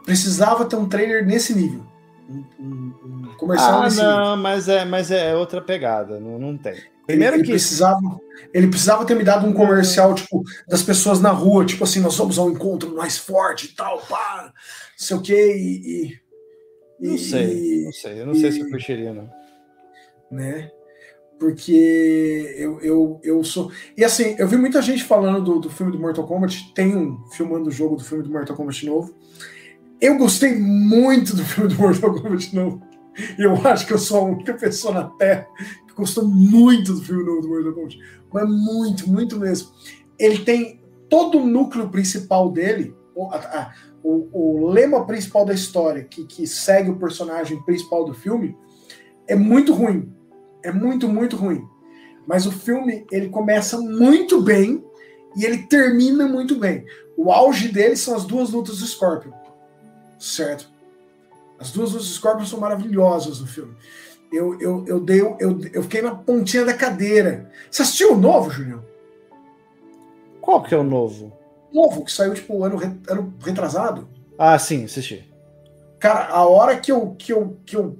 precisava 0.04 0.64
ter 0.64 0.76
um 0.76 0.88
trailer 0.88 1.24
nesse 1.26 1.54
nível. 1.54 1.84
Um, 2.28 2.44
um, 2.58 2.94
um 3.04 3.34
comercial 3.36 3.82
ah, 3.82 3.84
nesse 3.84 3.98
não, 3.98 4.20
nível. 4.20 4.36
Mas 4.38 4.68
é, 4.68 4.84
mas 4.84 5.10
é 5.10 5.34
outra 5.34 5.60
pegada. 5.60 6.18
Não, 6.18 6.38
não 6.38 6.56
tem. 6.56 6.76
Primeiro 7.06 7.36
ele, 7.36 7.42
que. 7.44 7.50
Ele 7.50 7.58
precisava, 7.58 8.20
ele 8.52 8.66
precisava 8.66 9.04
ter 9.04 9.14
me 9.14 9.22
dado 9.22 9.46
um 9.46 9.52
comercial, 9.52 10.14
tipo, 10.14 10.42
das 10.66 10.82
pessoas 10.82 11.20
na 11.20 11.30
rua, 11.30 11.64
tipo 11.64 11.84
assim, 11.84 12.00
nós 12.00 12.16
vamos 12.16 12.38
ao 12.38 12.50
encontro 12.50 12.94
mais 12.94 13.16
forte 13.16 13.66
e 13.66 13.68
tal, 13.68 14.00
pá, 14.00 14.46
não 14.46 14.52
sei 14.96 15.16
o 15.16 15.22
quê, 15.22 15.56
e. 15.56 16.20
e 17.00 17.08
não 17.08 17.18
sei, 17.18 17.84
não 17.84 17.92
sei. 17.92 18.20
Eu 18.20 18.26
não 18.26 18.32
e, 18.32 18.40
sei 18.40 18.52
se 18.52 18.60
eu 18.60 18.70
curtiria, 18.70 19.12
não. 19.12 19.30
Né? 20.30 20.70
Porque 21.38 22.54
eu, 22.56 22.80
eu, 22.80 23.20
eu 23.22 23.44
sou. 23.44 23.70
E 23.96 24.02
assim, 24.04 24.36
eu 24.38 24.48
vi 24.48 24.56
muita 24.56 24.80
gente 24.80 25.04
falando 25.04 25.44
do, 25.44 25.60
do 25.60 25.70
filme 25.70 25.92
do 25.92 25.98
Mortal 25.98 26.26
Kombat. 26.26 26.72
Tem 26.74 26.96
um 26.96 27.22
filmando 27.32 27.68
o 27.68 27.72
jogo 27.72 27.96
do 27.96 28.04
filme 28.04 28.24
do 28.24 28.30
Mortal 28.30 28.56
Kombat 28.56 28.86
novo. 28.86 29.14
Eu 30.00 30.16
gostei 30.16 30.58
muito 30.58 31.36
do 31.36 31.44
filme 31.44 31.74
do 31.74 31.80
Mortal 31.80 32.14
Kombat 32.14 32.54
novo. 32.54 32.82
E 33.38 33.42
eu 33.42 33.54
acho 33.66 33.86
que 33.86 33.92
eu 33.92 33.98
sou 33.98 34.20
a 34.20 34.24
única 34.24 34.54
pessoa 34.54 34.94
na 34.94 35.04
Terra 35.04 35.46
que 35.86 35.94
gostou 35.94 36.26
muito 36.26 36.94
do 36.94 37.02
filme 37.02 37.24
novo 37.24 37.42
do 37.42 37.48
Mortal 37.48 37.72
Kombat. 37.74 37.98
Mas 38.32 38.48
muito, 38.48 39.10
muito 39.10 39.38
mesmo. 39.38 39.68
Ele 40.18 40.38
tem 40.38 40.80
todo 41.08 41.38
o 41.38 41.46
núcleo 41.46 41.88
principal 41.88 42.50
dele, 42.50 42.94
o, 43.14 43.30
a, 43.30 43.72
o, 44.02 44.28
o 44.64 44.70
lema 44.70 45.04
principal 45.04 45.44
da 45.44 45.52
história, 45.52 46.04
que, 46.04 46.24
que 46.24 46.46
segue 46.46 46.90
o 46.90 46.98
personagem 46.98 47.62
principal 47.62 48.04
do 48.04 48.14
filme, 48.14 48.56
é 49.26 49.34
muito 49.34 49.74
ruim. 49.74 50.12
É 50.66 50.72
muito, 50.72 51.08
muito 51.08 51.36
ruim. 51.36 51.64
Mas 52.26 52.44
o 52.44 52.50
filme, 52.50 53.06
ele 53.12 53.28
começa 53.28 53.78
muito 53.78 54.42
bem 54.42 54.84
e 55.36 55.44
ele 55.44 55.58
termina 55.58 56.26
muito 56.26 56.56
bem. 56.56 56.84
O 57.16 57.30
auge 57.30 57.68
dele 57.68 57.96
são 57.96 58.16
as 58.16 58.24
duas 58.24 58.50
lutas 58.50 58.78
do 58.78 58.86
Scorpion. 58.86 59.30
Certo? 60.18 60.68
As 61.56 61.70
duas 61.70 61.92
lutas 61.92 62.08
do 62.08 62.14
Scorpion 62.14 62.44
são 62.44 62.58
maravilhosas 62.58 63.40
no 63.40 63.46
filme. 63.46 63.76
Eu, 64.32 64.60
eu, 64.60 64.84
eu, 64.88 65.00
dei, 65.00 65.20
eu, 65.20 65.60
eu 65.72 65.82
fiquei 65.84 66.02
na 66.02 66.16
pontinha 66.16 66.64
da 66.64 66.74
cadeira. 66.74 67.48
Você 67.70 67.82
assistiu 67.82 68.14
o 68.14 68.18
novo, 68.18 68.50
Julião? 68.50 68.84
Qual 70.40 70.64
que 70.64 70.74
é 70.74 70.78
o 70.78 70.82
novo? 70.82 71.32
Novo, 71.72 72.04
que 72.04 72.10
saiu, 72.10 72.34
tipo, 72.34 72.64
ano, 72.64 72.76
ano 73.08 73.34
retrasado. 73.40 74.08
Ah, 74.36 74.58
sim, 74.58 74.84
assisti. 74.84 75.32
Cara, 76.00 76.26
a 76.26 76.44
hora 76.44 76.76
que 76.76 76.90
eu, 76.90 77.14
que 77.16 77.32
eu, 77.32 77.56
que 77.64 77.76
eu 77.76 77.98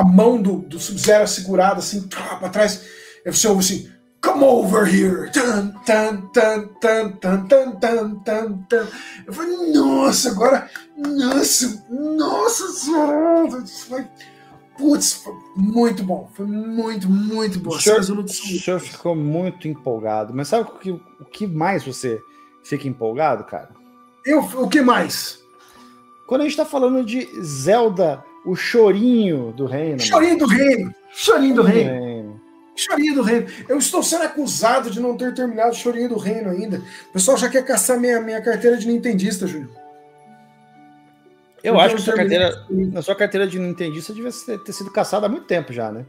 a 0.00 0.04
mão 0.04 0.40
do, 0.40 0.56
do 0.60 0.80
Sub-Zero 0.80 1.28
segurada 1.28 1.80
assim, 1.80 2.08
para 2.08 2.48
trás. 2.48 2.86
Aí 3.24 3.30
você 3.30 3.46
ouve 3.46 3.60
assim, 3.60 3.90
come 4.22 4.44
over 4.44 4.88
here. 4.88 5.30
Tan, 5.30 5.74
tan, 5.84 6.22
tan, 6.32 6.68
tan, 6.80 7.10
tan, 7.18 7.42
tan, 7.46 8.14
tan, 8.24 8.64
tan, 8.68 8.88
Eu 9.26 9.32
falei, 9.32 9.72
nossa, 9.74 10.30
agora, 10.30 10.70
nossa, 10.96 11.84
nossa 11.90 12.68
senhora. 12.68 13.48
Putz, 14.78 15.12
foi 15.12 15.34
muito 15.54 16.02
bom. 16.02 16.30
Foi 16.34 16.46
muito, 16.46 17.10
muito 17.10 17.58
bom. 17.58 17.74
O 17.74 17.80
senhor, 17.80 18.00
assim, 18.00 18.56
o 18.56 18.60
senhor 18.60 18.80
ficou 18.80 19.14
muito 19.14 19.68
empolgado. 19.68 20.32
Mas 20.32 20.48
sabe 20.48 20.70
o 20.70 20.78
que, 20.78 20.90
o 20.90 21.24
que 21.30 21.46
mais 21.46 21.84
você 21.84 22.18
fica 22.64 22.88
empolgado, 22.88 23.44
cara? 23.44 23.68
Eu, 24.24 24.40
o 24.40 24.66
que 24.66 24.80
mais? 24.80 25.38
Quando 26.26 26.40
a 26.40 26.44
gente 26.44 26.56
tá 26.56 26.64
falando 26.64 27.04
de 27.04 27.28
Zelda 27.42 28.24
o 28.44 28.54
chorinho 28.54 29.52
do 29.52 29.66
reino. 29.66 30.00
Chorinho 30.00 30.38
do 30.38 30.46
reino. 30.46 30.94
Chorinho 31.12 31.54
do 31.54 31.62
reino. 31.62 31.90
reino. 31.90 32.40
Chorinho 32.74 33.14
do 33.16 33.22
reino. 33.22 33.46
Eu 33.68 33.78
estou 33.78 34.02
sendo 34.02 34.24
acusado 34.24 34.90
de 34.90 35.00
não 35.00 35.16
ter 35.16 35.34
terminado 35.34 35.70
o 35.70 35.74
Chorinho 35.74 36.08
do 36.08 36.18
Reino 36.18 36.50
ainda. 36.50 36.78
O 37.10 37.12
pessoal 37.12 37.36
já 37.36 37.48
quer 37.48 37.64
caçar 37.64 38.00
minha, 38.00 38.20
minha 38.20 38.40
carteira 38.40 38.76
de 38.76 38.86
Nintendista, 38.86 39.46
Júnior. 39.46 39.70
Eu 41.62 41.78
acho 41.78 41.96
que 41.96 42.02
sua 42.02 42.14
carteira, 42.14 42.66
na 42.70 43.02
sua 43.02 43.14
carteira 43.14 43.46
de 43.46 43.58
Nintendista 43.58 44.14
devia 44.14 44.30
ter 44.64 44.72
sido 44.72 44.90
caçada 44.90 45.26
há 45.26 45.28
muito 45.28 45.46
tempo 45.46 45.72
já, 45.72 45.92
né? 45.92 46.06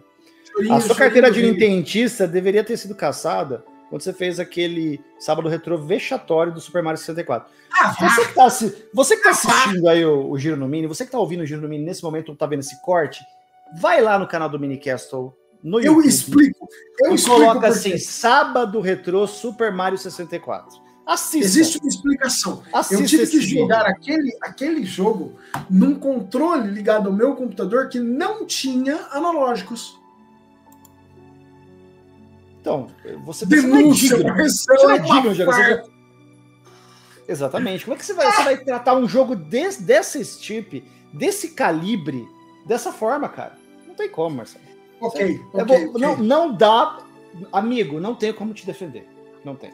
a 0.69 0.79
sua 0.79 0.95
carteira 0.95 1.31
de 1.31 1.41
Nintendista 1.41 2.27
deveria 2.27 2.63
ter 2.63 2.77
sido 2.77 2.95
caçada 2.95 3.63
quando 3.89 4.01
você 4.01 4.13
fez 4.13 4.39
aquele 4.39 5.01
sábado 5.19 5.49
retrô 5.49 5.77
vexatório 5.77 6.53
do 6.53 6.61
Super 6.61 6.81
Mario 6.81 6.97
64. 6.97 7.51
Ah, 7.73 7.93
você 7.93 8.25
que 8.25 8.33
tá, 8.33 8.49
você 8.93 9.15
que 9.15 9.23
tá 9.23 9.29
assistindo 9.29 9.87
aí 9.87 10.05
o, 10.05 10.29
o, 10.29 10.37
Giro 10.37 10.57
no 10.57 10.67
Mini, 10.67 10.87
você 10.87 11.05
que 11.05 11.11
tá 11.11 11.19
ouvindo 11.19 11.41
o 11.41 11.45
Giro 11.45 11.61
no 11.61 11.67
Mini 11.67 11.85
nesse 11.85 12.03
momento, 12.03 12.35
tá 12.35 12.45
vendo 12.45 12.59
esse 12.59 12.81
corte, 12.81 13.23
vai 13.79 14.01
lá 14.01 14.19
no 14.19 14.27
canal 14.27 14.49
do 14.49 14.59
Minicastle 14.59 15.33
no 15.63 15.79
YouTube. 15.79 16.03
Eu 16.03 16.09
explico. 16.09 16.67
Eu 16.99 17.11
e 17.11 17.15
explico 17.15 17.39
coloca 17.39 17.67
assim, 17.67 17.97
sábado 17.97 18.79
retrô 18.81 19.25
Super 19.27 19.71
Mario 19.71 19.97
64. 19.97 20.81
Assista. 21.05 21.45
Existe 21.45 21.79
uma 21.79 21.87
explicação. 21.87 22.63
Assista 22.71 23.03
eu 23.03 23.07
tive 23.07 23.27
que 23.27 23.41
jogar 23.41 23.85
aquele, 23.85 24.31
aquele 24.41 24.83
jogo 24.83 25.33
num 25.69 25.95
controle 25.95 26.69
ligado 26.69 27.07
ao 27.07 27.13
meu 27.13 27.35
computador 27.35 27.89
que 27.89 27.99
não 27.99 28.45
tinha 28.45 29.07
analógicos. 29.11 29.99
Então, 32.61 32.87
você 33.25 33.45
Denúncia, 33.45 34.17
você 34.17 34.73
não 34.83 34.91
é 34.91 34.99
digno, 34.99 35.33
você 35.33 35.61
é 35.61 35.83
Exatamente. 37.31 37.85
Como 37.85 37.95
é 37.95 37.97
que 37.97 38.05
você 38.05 38.13
vai, 38.13 38.29
você 38.29 38.43
vai 38.43 38.57
tratar 38.57 38.95
um 38.95 39.07
jogo 39.07 39.35
desse, 39.35 39.81
desse 39.83 40.39
tipo, 40.39 40.81
desse 41.13 41.51
calibre, 41.51 42.27
dessa 42.65 42.91
forma, 42.91 43.29
cara? 43.29 43.57
Não 43.87 43.95
tem 43.95 44.09
como, 44.09 44.37
Marcelo. 44.37 44.65
Ok. 44.99 45.39
É, 45.53 45.61
okay, 45.63 45.87
okay. 45.87 46.01
Não, 46.01 46.17
não 46.17 46.53
dá. 46.53 46.99
Amigo, 47.51 47.99
não 48.01 48.13
tem 48.13 48.33
como 48.33 48.53
te 48.53 48.65
defender. 48.65 49.07
Não 49.45 49.55
tem. 49.55 49.71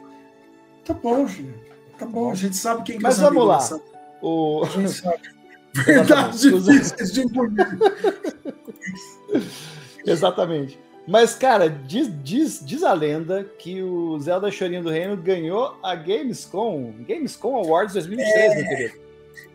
Tá 0.84 0.94
bom, 0.94 1.26
Júlio. 1.26 1.54
Tá 1.98 2.06
bom, 2.06 2.30
a 2.30 2.34
gente 2.34 2.56
sabe 2.56 2.84
quem 2.84 3.00
Mas 3.00 3.18
vamos 3.18 3.44
lá. 3.44 3.58
O... 4.22 4.62
A 4.64 4.68
gente 4.68 4.90
sabe. 4.90 5.18
Verdade 5.84 6.38
difíceis 6.38 7.12
de 7.12 7.22
engolir. 7.22 7.66
Exatamente. 10.06 10.78
Mas, 11.08 11.34
cara, 11.34 11.70
diz, 11.70 12.12
diz, 12.22 12.60
diz 12.62 12.82
a 12.82 12.92
lenda 12.92 13.42
que 13.42 13.82
o 13.82 14.20
Zelda 14.20 14.50
Chorinho 14.50 14.82
do 14.82 14.90
Reino 14.90 15.16
ganhou 15.16 15.78
a 15.82 15.94
Gamescom, 15.94 17.02
Gamescom 17.08 17.56
Awards 17.56 17.94
2003, 17.94 18.30
é... 18.30 18.54
meu 18.54 18.68
querido. 18.68 19.00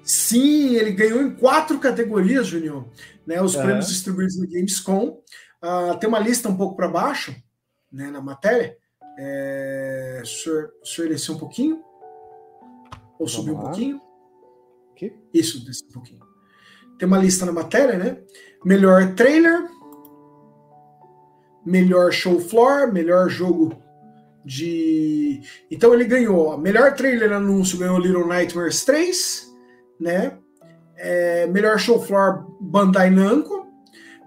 Sim, 0.01 0.73
ele 0.73 0.91
ganhou 0.93 1.21
em 1.21 1.35
quatro 1.35 1.77
categorias, 1.77 2.47
Junior. 2.47 2.87
Né, 3.27 3.39
os 3.39 3.53
uhum. 3.53 3.61
prêmios 3.61 3.87
distribuídos 3.87 4.35
no 4.35 4.49
Gamescom. 4.49 5.21
Uh, 5.63 5.95
tem 5.99 6.09
uma 6.09 6.17
lista 6.17 6.49
um 6.49 6.57
pouco 6.57 6.75
para 6.75 6.87
baixo, 6.87 7.35
né, 7.91 8.09
na 8.09 8.19
matéria. 8.19 8.75
É, 9.19 10.21
o, 10.23 10.25
senhor, 10.25 10.71
o 10.81 10.85
senhor 10.87 11.07
desceu 11.09 11.35
um 11.35 11.37
pouquinho? 11.37 11.83
Ou 13.19 13.27
subiu 13.27 13.53
um 13.53 13.59
pouquinho? 13.59 14.01
Aqui? 14.91 15.15
Isso, 15.31 15.63
desceu 15.63 15.87
um 15.89 15.93
pouquinho. 15.93 16.19
Tem 16.97 17.07
uma 17.07 17.19
lista 17.19 17.45
na 17.45 17.51
matéria, 17.51 17.95
né? 17.95 18.17
Melhor 18.65 19.13
trailer, 19.13 19.69
melhor 21.65 22.12
show 22.12 22.39
floor, 22.39 22.91
melhor 22.91 23.30
jogo 23.30 23.82
de. 24.43 25.41
Então 25.71 25.93
ele 25.93 26.06
ganhou. 26.06 26.58
Melhor 26.58 26.93
trailer 26.95 27.32
anúncio 27.32 27.78
ganhou 27.78 27.99
Little 27.99 28.28
Nightmares 28.28 28.84
3, 28.84 29.47
né? 29.99 30.38
É, 30.97 31.47
melhor 31.47 31.80
show 31.80 32.02
floor 32.02 32.45
Bandai 32.60 33.10
Namco. 33.10 33.67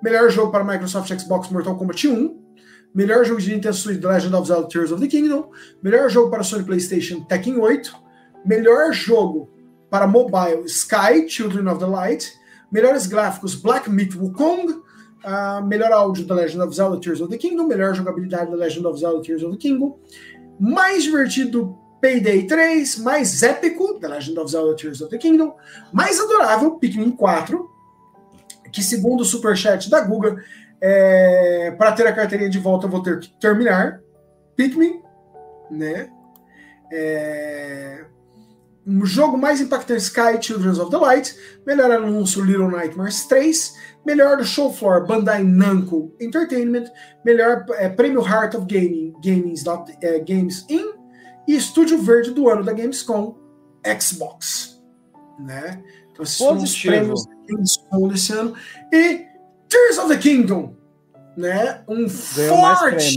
Melhor 0.03 0.31
jogo 0.31 0.53
para 0.53 0.65
Microsoft 0.65 1.13
Xbox 1.19 1.49
Mortal 1.51 1.77
Kombat 1.77 2.07
1. 2.07 2.47
Melhor 2.95 3.25
jogo 3.25 3.41
de 3.41 3.51
Nintendo 3.51 3.75
Switch 3.75 4.01
The 4.01 4.07
Legend 4.07 4.35
of 4.35 4.49
Zelda 4.49 4.69
Tears 4.69 4.93
of 4.93 5.01
the 5.01 5.09
Kingdom. 5.09 5.51
Melhor 5.83 6.09
jogo 6.09 6.31
para 6.31 6.43
Sony 6.43 6.65
PlayStation 6.65 7.25
Tekken 7.27 7.61
8. 7.61 7.93
Melhor 8.45 8.93
jogo 8.93 9.51
para 9.91 10.07
mobile 10.07 10.69
Sky 10.69 11.29
Children 11.29 11.69
of 11.69 11.79
the 11.79 11.87
Light. 11.87 12.33
Melhores 12.71 13.07
gráficos 13.07 13.55
Black 13.55 13.89
Myth 13.89 14.15
Wukong. 14.15 14.83
Uh, 15.25 15.65
melhor 15.67 15.91
áudio 15.93 16.25
da 16.25 16.35
Legend 16.35 16.63
of 16.63 16.77
Zelda 16.77 17.01
Tears 17.01 17.21
of 17.21 17.31
the 17.31 17.39
Kingdom, 17.39 17.67
melhor 17.67 17.95
jogabilidade 17.95 18.51
da 18.51 18.57
Legend 18.57 18.87
of 18.87 19.01
Zelda 19.01 19.23
Tears 19.23 19.43
of 19.43 19.57
the 19.57 19.59
Kingdom, 19.59 19.99
mais 20.61 21.03
divertido 21.03 21.77
Payday 22.01 22.47
3, 22.47 22.99
mais 22.99 23.43
épico 23.43 23.99
The 23.99 24.07
Legend 24.07 24.39
of 24.39 24.51
Zelda 24.51 24.77
Tears 24.77 25.01
of 25.01 25.11
the 25.11 25.19
Kingdom, 25.19 25.57
mais 25.93 26.21
adorável 26.21 26.79
Pikmin 26.79 27.11
4, 27.11 27.69
que 28.73 28.83
segundo 28.83 29.23
o 29.23 29.25
superchat 29.25 29.91
da 29.91 30.01
Google, 30.03 30.37
é, 30.81 31.75
para 31.77 31.93
ter 31.93 32.07
a 32.07 32.13
carteirinha 32.13 32.51
de 32.51 32.59
volta 32.59 32.87
eu 32.87 32.91
vou 32.91 33.03
ter 33.03 33.19
que 33.19 33.29
terminar 33.41 34.01
Pikmin, 34.55 35.03
né? 35.71 36.11
É, 36.93 38.05
jogo 39.05 39.37
mais 39.37 39.61
impactante 39.61 40.03
Sky 40.03 40.41
Children 40.41 40.81
of 40.81 40.91
the 40.91 40.97
Light, 40.97 41.37
melhor 41.67 41.91
anúncio 41.91 42.45
Little 42.45 42.71
Nightmares 42.71 43.27
3, 43.27 43.75
melhor 44.05 44.43
show 44.45 44.73
floor 44.73 45.05
Bandai 45.07 45.43
Namco 45.43 46.15
Entertainment, 46.21 46.91
melhor 47.25 47.67
é, 47.71 47.89
prêmio 47.89 48.21
Heart 48.21 48.55
of 48.55 48.67
Gaming 48.67 49.13
Gaming 49.23 49.55
é, 50.01 50.21
Games 50.21 50.65
In 50.69 50.95
e 51.49 51.57
estúdio 51.57 51.99
verde 51.99 52.31
do 52.31 52.49
ano 52.49 52.63
da 52.63 52.73
Gamescom 52.73 53.37
Xbox, 54.01 54.81
né? 55.41 55.83
Então 56.13 56.23
esses 56.23 56.39
foram 56.39 56.63
os 56.63 56.81
prêmios 56.81 57.27
da 57.27 57.35
Gamescom 57.49 58.09
desse 58.09 58.33
ano. 58.33 58.55
E 58.93 59.27
Tears 59.69 59.99
of 59.99 60.09
the 60.09 60.17
Kingdom, 60.17 60.77
né? 61.37 61.83
Um 61.89 62.09
forte, 62.09 63.17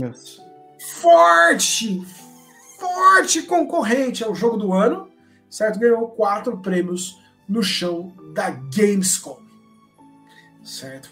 forte, 0.78 2.02
forte 2.78 3.42
concorrente 3.42 4.24
ao 4.24 4.34
jogo 4.34 4.56
do 4.56 4.72
ano, 4.72 5.09
certo? 5.50 5.78
Ganhou 5.78 6.08
quatro 6.08 6.56
prêmios 6.58 7.20
no 7.48 7.62
chão 7.62 8.12
da 8.32 8.50
Gamescom. 8.50 9.38
Certo. 10.62 11.10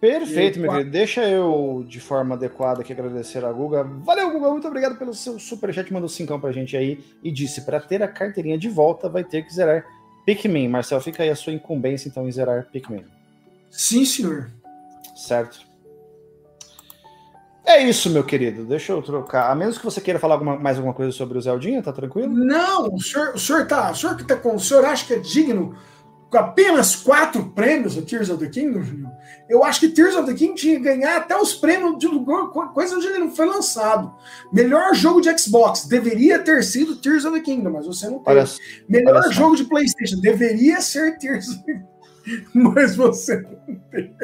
Perfeito, 0.00 0.60
meu 0.60 0.70
querido. 0.70 0.90
Deixa 0.90 1.28
eu, 1.28 1.84
de 1.88 2.00
forma 2.00 2.34
adequada, 2.34 2.82
aqui 2.82 2.92
agradecer 2.92 3.44
a 3.44 3.52
Guga. 3.52 3.82
Valeu, 3.82 4.30
Guga. 4.30 4.50
Muito 4.50 4.68
obrigado 4.68 4.96
pelo 4.96 5.14
seu 5.14 5.38
superchat. 5.38 5.92
Mandou 5.92 6.08
cincão 6.08 6.38
pra 6.38 6.52
gente 6.52 6.76
aí 6.76 7.02
e 7.22 7.32
disse: 7.32 7.62
para 7.62 7.80
ter 7.80 8.02
a 8.02 8.08
carteirinha 8.08 8.58
de 8.58 8.68
volta, 8.68 9.08
vai 9.08 9.24
ter 9.24 9.42
que 9.42 9.52
zerar 9.52 9.84
Pikmin. 10.24 10.68
Marcel, 10.68 11.00
fica 11.00 11.22
aí 11.22 11.30
a 11.30 11.36
sua 11.36 11.52
incumbência, 11.52 12.08
então, 12.08 12.28
em 12.28 12.32
zerar 12.32 12.66
Pikmin. 12.70 13.04
Sim, 13.70 14.04
senhor. 14.04 14.50
Certo. 15.14 15.65
É 17.66 17.82
isso, 17.82 18.08
meu 18.10 18.22
querido. 18.22 18.64
Deixa 18.64 18.92
eu 18.92 19.02
trocar. 19.02 19.50
A 19.50 19.54
menos 19.54 19.76
que 19.76 19.84
você 19.84 20.00
queira 20.00 20.20
falar 20.20 20.34
alguma, 20.34 20.56
mais 20.56 20.76
alguma 20.76 20.94
coisa 20.94 21.10
sobre 21.10 21.36
o 21.36 21.40
Zeldinha, 21.40 21.82
tá 21.82 21.92
tranquilo? 21.92 22.32
Não, 22.32 22.94
o 22.94 23.02
senhor, 23.02 23.34
o 23.34 23.38
senhor 23.38 23.66
tá. 23.66 23.90
O 23.90 23.94
senhor 23.94 24.16
que 24.16 24.24
tá 24.24 24.36
com. 24.36 24.54
O 24.54 24.60
senhor 24.60 24.84
acha 24.84 25.04
que 25.04 25.14
é 25.14 25.18
digno 25.18 25.76
com 26.30 26.38
apenas 26.38 26.94
quatro 26.94 27.50
prêmios 27.50 27.96
do 27.96 28.02
Tears 28.02 28.30
of 28.30 28.38
the 28.38 28.48
Kingdom? 28.48 29.10
Eu 29.48 29.64
acho 29.64 29.80
que 29.80 29.88
Tears 29.88 30.14
of 30.14 30.26
the 30.26 30.34
Kingdom 30.34 30.54
tinha 30.54 30.76
que 30.76 30.82
ganhar 30.82 31.16
até 31.16 31.36
os 31.36 31.54
prêmios 31.54 31.98
de 31.98 32.06
lugar, 32.06 32.48
coisa 32.72 32.96
onde 32.96 33.06
ele 33.08 33.18
não 33.18 33.34
foi 33.34 33.46
lançado. 33.46 34.14
Melhor 34.52 34.94
jogo 34.94 35.20
de 35.20 35.36
Xbox 35.36 35.86
deveria 35.86 36.38
ter 36.38 36.62
sido 36.62 36.96
Tears 36.96 37.24
of 37.24 37.34
the 37.36 37.44
Kingdom, 37.44 37.70
mas 37.70 37.86
você 37.86 38.08
não 38.08 38.20
tem. 38.20 38.44
Melhor 38.88 39.32
jogo 39.32 39.56
de 39.56 39.64
PlayStation 39.64 40.20
deveria 40.20 40.80
ser 40.80 41.18
Tears 41.18 41.48
of 41.48 41.64
the 41.64 41.72
Kingdom, 41.72 41.86
mas 42.74 42.94
você 42.94 43.40
não 43.40 43.74
tem. 43.90 44.14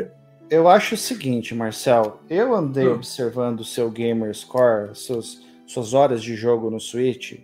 Eu 0.53 0.69
acho 0.69 0.97
o 0.97 0.99
seguinte, 0.99 1.55
Marcel. 1.55 2.21
Eu 2.29 2.55
andei 2.55 2.87
hum. 2.87 2.97
observando 2.97 3.61
o 3.61 3.65
seu 3.65 3.91
Gamer 3.91 4.37
Score, 4.37 4.95
seus, 4.95 5.43
suas 5.67 5.95
horas 5.95 6.23
de 6.23 6.37
jogo 6.37 6.71
no 6.71 6.79
Switch. 6.79 7.41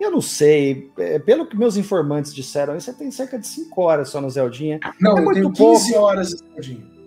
Eu 0.00 0.10
não 0.10 0.22
sei, 0.22 0.90
é, 0.96 1.18
pelo 1.18 1.44
que 1.44 1.54
meus 1.54 1.76
informantes 1.76 2.34
disseram, 2.34 2.80
você 2.80 2.94
tem 2.94 3.10
cerca 3.10 3.38
de 3.38 3.46
5 3.46 3.82
horas 3.82 4.08
só 4.08 4.22
no 4.22 4.30
Zeldinha. 4.30 4.80
Não, 4.98 5.18
é 5.18 5.20
muito 5.20 5.38
eu 5.38 5.52
tenho 5.52 5.74
15 5.74 5.92
pouco. 5.92 6.06
horas 6.06 6.28
de 6.30 6.38
Zeldinha. 6.38 6.97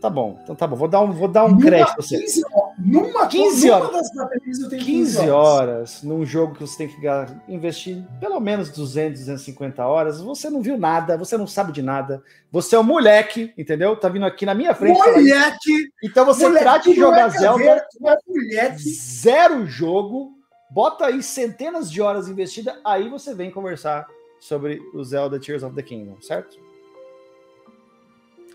Tá 0.00 0.08
bom, 0.08 0.38
então 0.42 0.54
tá 0.54 0.64
bom. 0.64 0.76
Vou 0.76 0.86
dar 0.86 1.00
um, 1.00 1.10
vou 1.10 1.26
dar 1.26 1.44
um 1.44 1.58
crédito 1.58 1.94
pra 1.94 2.02
você. 2.02 2.18
15, 2.18 2.44
numa 2.78 3.26
15 3.26 3.70
horas. 3.70 3.92
das 3.92 4.14
baterias 4.14 4.60
eu 4.60 4.68
tenho 4.68 4.84
15, 4.84 5.18
15 5.18 5.30
horas. 5.30 5.32
horas 5.32 6.02
num 6.04 6.24
jogo 6.24 6.54
que 6.54 6.60
você 6.60 6.78
tem 6.78 6.88
que 6.88 7.52
investir 7.52 8.06
pelo 8.20 8.38
menos 8.38 8.70
200, 8.70 9.18
250 9.18 9.84
horas. 9.84 10.20
Você 10.20 10.48
não 10.48 10.62
viu 10.62 10.78
nada, 10.78 11.18
você 11.18 11.36
não 11.36 11.48
sabe 11.48 11.72
de 11.72 11.82
nada. 11.82 12.22
Você 12.52 12.76
é 12.76 12.78
um 12.78 12.84
moleque, 12.84 13.52
entendeu? 13.58 13.96
Tá 13.96 14.08
vindo 14.08 14.24
aqui 14.24 14.46
na 14.46 14.54
minha 14.54 14.72
frente. 14.72 14.96
Moleque! 14.96 15.90
Então 16.04 16.24
você 16.24 16.44
moleque, 16.44 16.64
trate 16.64 16.90
de 16.90 16.96
jogar 16.96 17.28
Zelda. 17.30 17.84
Ver, 18.00 18.54
é. 18.54 18.76
Zero 18.78 19.66
jogo. 19.66 20.38
Bota 20.70 21.06
aí 21.06 21.22
centenas 21.24 21.90
de 21.90 22.00
horas 22.00 22.28
investidas. 22.28 22.76
Aí 22.84 23.08
você 23.08 23.34
vem 23.34 23.50
conversar 23.50 24.06
sobre 24.38 24.80
o 24.94 25.02
Zelda 25.02 25.40
Tears 25.40 25.64
of 25.64 25.74
the 25.74 25.82
Kingdom, 25.82 26.20
certo? 26.20 26.56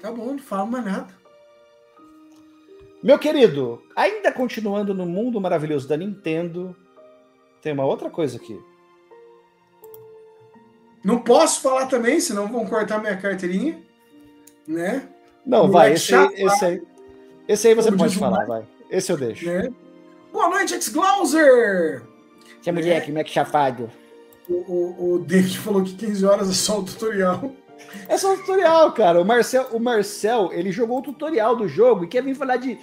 Tá 0.02 0.10
bom, 0.10 0.28
não 0.28 0.40
falo 0.40 0.68
mais 0.68 0.86
nada. 0.86 1.23
Meu 3.04 3.20
querido, 3.20 3.84
ainda 3.98 4.32
continuando 4.32 4.94
no 4.94 5.06
mundo 5.06 5.42
maravilhoso 5.42 5.86
da 5.90 5.98
Nintendo, 5.98 6.74
tem 7.62 7.74
uma 7.74 7.84
outra 7.86 8.10
coisa 8.10 8.38
aqui. 8.38 8.58
Não 11.04 11.20
posso 11.20 11.62
falar 11.62 11.88
também, 11.88 12.22
senão 12.22 12.48
vão 12.48 12.66
cortar 12.66 13.02
minha 13.02 13.18
carteirinha, 13.18 13.84
né? 14.66 15.10
Não, 15.46 15.70
vai, 15.70 15.92
esse, 15.92 16.16
aí, 16.16 16.30
esse, 16.34 16.66
aí, 16.66 16.82
esse 17.46 17.68
aí 17.68 17.74
você 17.74 17.92
pode 17.92 18.18
falar, 18.18 18.46
vai. 18.46 18.66
Esse 18.90 19.12
eu 19.12 19.18
deixo. 19.18 19.46
Né? 19.46 19.70
Boa 20.32 20.48
noite, 20.48 20.74
X-Glauser! 20.76 22.04
Que 22.62 22.72
mulher, 22.72 23.04
que 23.04 23.12
é 23.12 23.26
chafado. 23.26 23.92
O, 24.48 24.54
o, 24.54 25.14
o 25.16 25.20
David 25.20 25.60
falou 25.60 25.84
que 25.84 25.94
15 25.94 26.26
horas 26.26 26.50
é 26.50 26.54
só 26.54 26.80
o 26.80 26.86
tutorial. 26.86 27.52
É 28.08 28.18
só 28.18 28.34
um 28.34 28.38
tutorial, 28.38 28.92
cara. 28.92 29.22
O 29.22 29.26
Marcel, 29.26 29.68
o 29.72 29.80
Marcel, 29.80 30.50
ele 30.52 30.72
jogou 30.72 31.00
o 31.00 31.02
tutorial 31.02 31.56
do 31.56 31.68
jogo 31.68 32.04
e 32.04 32.08
quer 32.08 32.24
vir 32.24 32.36
falar 32.36 32.58
de. 32.58 32.78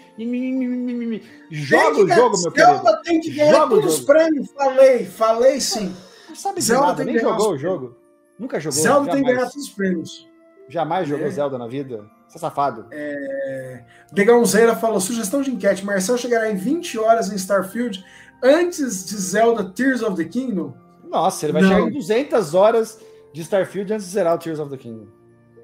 Joga 1.50 2.02
o 2.02 2.08
jogo, 2.08 2.36
meu 2.42 2.50
Zelda 2.52 3.00
tem 3.02 3.20
que 3.20 3.30
ganhar 3.30 3.52
Joga 3.52 3.68
todos 3.76 3.94
os 3.94 4.04
prêmios. 4.04 4.50
Falei, 4.52 5.04
falei 5.04 5.60
sim. 5.60 5.94
Não 6.28 6.36
sabe 6.36 6.60
Zelda 6.60 6.86
nada, 6.86 7.04
nem 7.04 7.18
jogou 7.18 7.52
o 7.52 7.58
jogo. 7.58 7.96
Nunca 8.38 8.58
jogou. 8.60 8.80
Zelda 8.80 9.06
jamais. 9.06 9.14
tem 9.14 9.24
que 9.24 9.32
ganhar 9.32 9.50
todos 9.50 9.66
os 9.66 9.72
prêmios. 9.72 10.28
Jamais 10.68 11.08
jogou 11.08 11.26
é. 11.26 11.30
Zelda 11.30 11.58
na 11.58 11.66
vida. 11.66 12.04
Você 12.28 12.38
é 12.38 12.40
safado. 12.40 12.86
É... 12.92 13.84
Degãozeira 14.12 14.76
falou: 14.76 15.00
sugestão 15.00 15.42
de 15.42 15.50
enquete. 15.50 15.84
Marcel 15.84 16.16
chegará 16.16 16.50
em 16.50 16.56
20 16.56 16.98
horas 16.98 17.32
em 17.32 17.34
Starfield 17.34 18.04
antes 18.42 19.06
de 19.06 19.16
Zelda 19.16 19.64
Tears 19.64 20.02
of 20.02 20.16
the 20.16 20.24
Kingdom? 20.24 20.72
Nossa, 21.04 21.46
ele 21.46 21.52
vai 21.52 21.62
Não. 21.62 21.68
chegar 21.68 21.88
em 21.88 21.92
200 21.92 22.54
horas 22.54 23.00
de 23.32 23.42
Starfield 23.42 23.92
antes 23.92 24.06
de 24.06 24.12
zerar 24.12 24.34
o 24.34 24.38
Tears 24.38 24.58
of 24.58 24.70
the 24.70 24.76
Kingdom. 24.76 25.08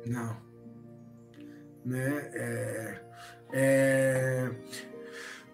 Não. 0.07 0.37
Né? 1.85 2.31
É, 2.35 3.01
é... 3.53 4.51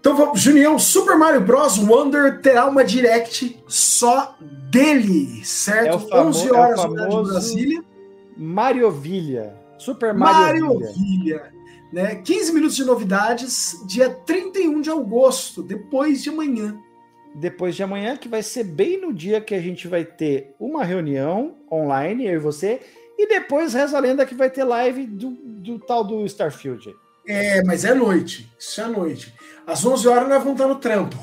Então 0.00 0.16
vamos, 0.16 0.40
Junião, 0.40 0.78
Super 0.78 1.16
Mario 1.16 1.40
Bros. 1.42 1.78
Wonder 1.78 2.40
terá 2.40 2.66
uma 2.66 2.84
direct 2.84 3.62
só 3.68 4.36
dele, 4.70 5.44
certo? 5.44 5.96
É 5.96 6.08
famo, 6.08 6.30
11 6.30 6.52
horas 6.52 6.78
é 6.78 6.82
famoso 6.82 7.24
de 7.24 7.30
Brasília. 7.30 7.84
Mariovilha. 8.36 9.54
Super 9.78 10.12
Mario 10.12 10.66
Mariovilha. 10.66 11.52
Né? 11.92 12.16
15 12.16 12.52
minutos 12.52 12.76
de 12.76 12.84
novidades, 12.84 13.80
dia 13.86 14.10
31 14.10 14.80
de 14.80 14.90
agosto, 14.90 15.62
depois 15.62 16.22
de 16.22 16.30
amanhã 16.30 16.80
depois 17.34 17.74
de 17.74 17.82
amanhã, 17.82 18.16
que 18.16 18.28
vai 18.28 18.42
ser 18.42 18.64
bem 18.64 19.00
no 19.00 19.12
dia 19.12 19.40
que 19.40 19.54
a 19.54 19.60
gente 19.60 19.88
vai 19.88 20.04
ter 20.04 20.54
uma 20.58 20.84
reunião 20.84 21.56
online, 21.70 22.26
eu 22.26 22.34
e 22.34 22.38
você, 22.38 22.80
e 23.18 23.26
depois 23.26 23.74
reza 23.74 23.96
a 23.96 24.00
lenda 24.00 24.26
que 24.26 24.34
vai 24.34 24.50
ter 24.50 24.64
live 24.64 25.06
do, 25.06 25.30
do 25.30 25.78
tal 25.78 26.04
do 26.04 26.24
Starfield. 26.26 26.94
É, 27.26 27.62
mas 27.64 27.84
é 27.84 27.94
noite. 27.94 28.52
Isso 28.58 28.80
é 28.80 28.86
noite. 28.86 29.32
Às 29.66 29.84
11 29.84 30.08
horas 30.08 30.28
nós 30.28 30.42
vamos 30.42 30.60
estar 30.60 30.68
no 30.68 30.76
trampo. 30.76 31.16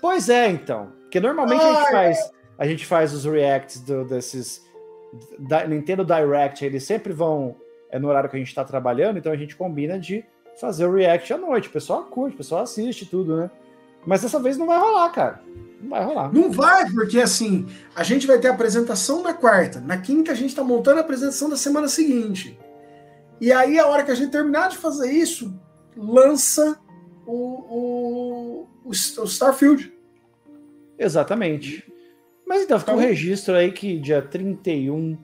Pois 0.00 0.28
é, 0.28 0.48
então. 0.48 0.92
Porque 1.02 1.20
normalmente 1.20 1.62
Ai, 1.62 1.70
a 1.70 1.74
gente 1.74 1.90
faz 1.90 2.32
a 2.58 2.66
gente 2.66 2.86
faz 2.86 3.12
os 3.12 3.24
reacts 3.24 3.80
do, 3.80 4.04
desses 4.04 4.64
da, 5.38 5.66
Nintendo 5.66 6.04
Direct, 6.04 6.64
eles 6.64 6.84
sempre 6.84 7.12
vão 7.12 7.56
é 7.90 7.98
no 7.98 8.08
horário 8.08 8.30
que 8.30 8.36
a 8.36 8.38
gente 8.38 8.48
está 8.48 8.64
trabalhando, 8.64 9.18
então 9.18 9.30
a 9.30 9.36
gente 9.36 9.54
combina 9.54 9.98
de 9.98 10.24
fazer 10.58 10.86
o 10.86 10.94
react 10.94 11.30
à 11.32 11.36
noite. 11.36 11.68
O 11.68 11.72
pessoal 11.72 12.04
curte, 12.04 12.34
o 12.34 12.38
pessoal 12.38 12.62
assiste 12.62 13.04
tudo, 13.04 13.36
né? 13.36 13.50
Mas 14.06 14.22
dessa 14.22 14.40
vez 14.40 14.56
não 14.56 14.66
vai 14.66 14.78
rolar, 14.78 15.10
cara. 15.10 15.42
Não 15.80 15.90
vai 15.90 16.04
rolar. 16.04 16.32
Não 16.32 16.50
vai, 16.50 16.88
porque 16.90 17.20
assim, 17.20 17.66
a 17.94 18.02
gente 18.02 18.26
vai 18.26 18.38
ter 18.38 18.48
a 18.48 18.52
apresentação 18.52 19.22
na 19.22 19.34
quarta. 19.34 19.80
Na 19.80 19.98
quinta, 19.98 20.32
a 20.32 20.34
gente 20.34 20.54
tá 20.54 20.62
montando 20.62 20.98
a 20.98 21.02
apresentação 21.02 21.48
da 21.48 21.56
semana 21.56 21.88
seguinte. 21.88 22.58
E 23.40 23.52
aí, 23.52 23.78
a 23.78 23.86
hora 23.86 24.04
que 24.04 24.10
a 24.10 24.14
gente 24.14 24.30
terminar 24.30 24.68
de 24.68 24.76
fazer 24.76 25.10
isso, 25.10 25.52
lança 25.96 26.78
o, 27.26 27.32
o, 27.34 28.68
o, 28.84 28.90
o 28.90 29.24
Starfield. 29.24 29.92
Exatamente. 30.98 31.84
Mas 32.46 32.62
então, 32.62 32.78
fica 32.78 32.92
um 32.92 32.96
então- 32.96 33.08
registro 33.08 33.54
aí 33.54 33.72
que 33.72 33.98
dia 33.98 34.22
31, 34.22 35.18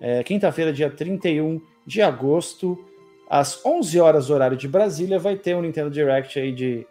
é, 0.00 0.22
quinta-feira, 0.22 0.72
dia 0.72 0.90
31 0.90 1.60
de 1.86 2.02
agosto, 2.02 2.84
às 3.28 3.64
11 3.64 3.98
horas, 3.98 4.30
horário 4.30 4.56
de 4.56 4.68
Brasília, 4.68 5.18
vai 5.18 5.36
ter 5.36 5.56
um 5.56 5.62
Nintendo 5.62 5.90
Direct 5.90 6.38
aí 6.38 6.52
de 6.52 6.86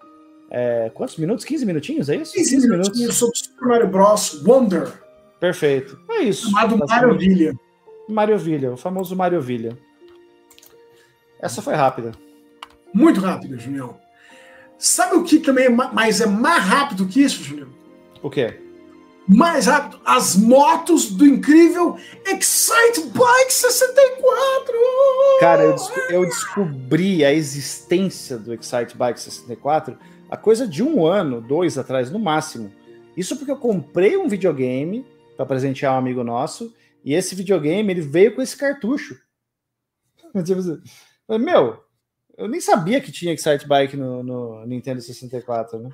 é, 0.56 0.92
quantos 0.94 1.18
minutos? 1.18 1.44
15 1.44 1.66
minutinhos, 1.66 2.10
é 2.10 2.18
isso? 2.18 2.32
15, 2.34 2.50
15 2.52 2.70
minutos 2.70 3.18
sobre 3.18 3.36
Super 3.36 3.68
Mario 3.68 3.88
Bros. 3.88 4.44
Wonder. 4.46 4.94
Perfeito. 5.40 6.00
É 6.12 6.22
isso. 6.22 6.52
Chamado 6.52 6.78
Mario 8.08 8.38
Vilha, 8.38 8.72
o 8.72 8.78
famoso 8.78 9.16
Mario 9.16 9.42
Vilha. 9.42 9.76
Essa 11.42 11.60
foi 11.60 11.74
rápida. 11.74 12.12
Muito 12.94 13.20
rápida, 13.20 13.58
Julião. 13.58 13.98
Sabe 14.78 15.16
o 15.16 15.24
que 15.24 15.40
também 15.40 15.66
é 15.66 15.70
mais 15.70 16.22
é 16.22 16.28
mais 16.28 16.64
rápido 16.64 17.08
que 17.08 17.24
isso, 17.24 17.44
Julião? 17.44 17.70
O 18.22 18.30
quê? 18.30 18.60
Mais 19.28 19.66
rápido, 19.66 20.02
as 20.06 20.36
motos 20.36 21.10
do 21.10 21.26
incrível 21.26 21.98
Excite 22.28 23.02
Bike 23.02 23.54
64! 23.54 24.74
Cara, 25.40 25.64
eu, 25.64 25.76
eu 26.10 26.26
descobri 26.26 27.26
a 27.26 27.34
existência 27.34 28.38
do 28.38 28.54
Excite 28.54 28.96
Bike 28.96 29.20
64 29.20 29.98
a 30.34 30.38
coisa 30.38 30.68
de 30.68 30.82
um 30.82 31.06
ano, 31.06 31.40
dois 31.40 31.78
atrás 31.78 32.10
no 32.10 32.18
máximo. 32.18 32.74
Isso 33.16 33.38
porque 33.38 33.52
eu 33.52 33.56
comprei 33.56 34.18
um 34.18 34.28
videogame 34.28 35.06
para 35.38 35.46
presentear 35.46 35.94
um 35.94 36.00
amigo 36.00 36.24
nosso 36.24 36.74
e 37.06 37.14
esse 37.14 37.36
videogame 37.36 37.94
ele 37.94 38.02
veio 38.02 38.34
com 38.34 38.42
esse 38.42 38.58
cartucho. 38.58 39.16
Tipo 40.44 40.60
assim, 40.60 40.82
meu, 41.40 41.84
eu 42.36 42.48
nem 42.48 42.60
sabia 42.60 43.00
que 43.00 43.12
tinha 43.12 43.32
Excite 43.32 43.68
Bike 43.68 43.96
no, 43.96 44.24
no 44.24 44.66
Nintendo 44.66 45.02
64, 45.02 45.78
né? 45.78 45.92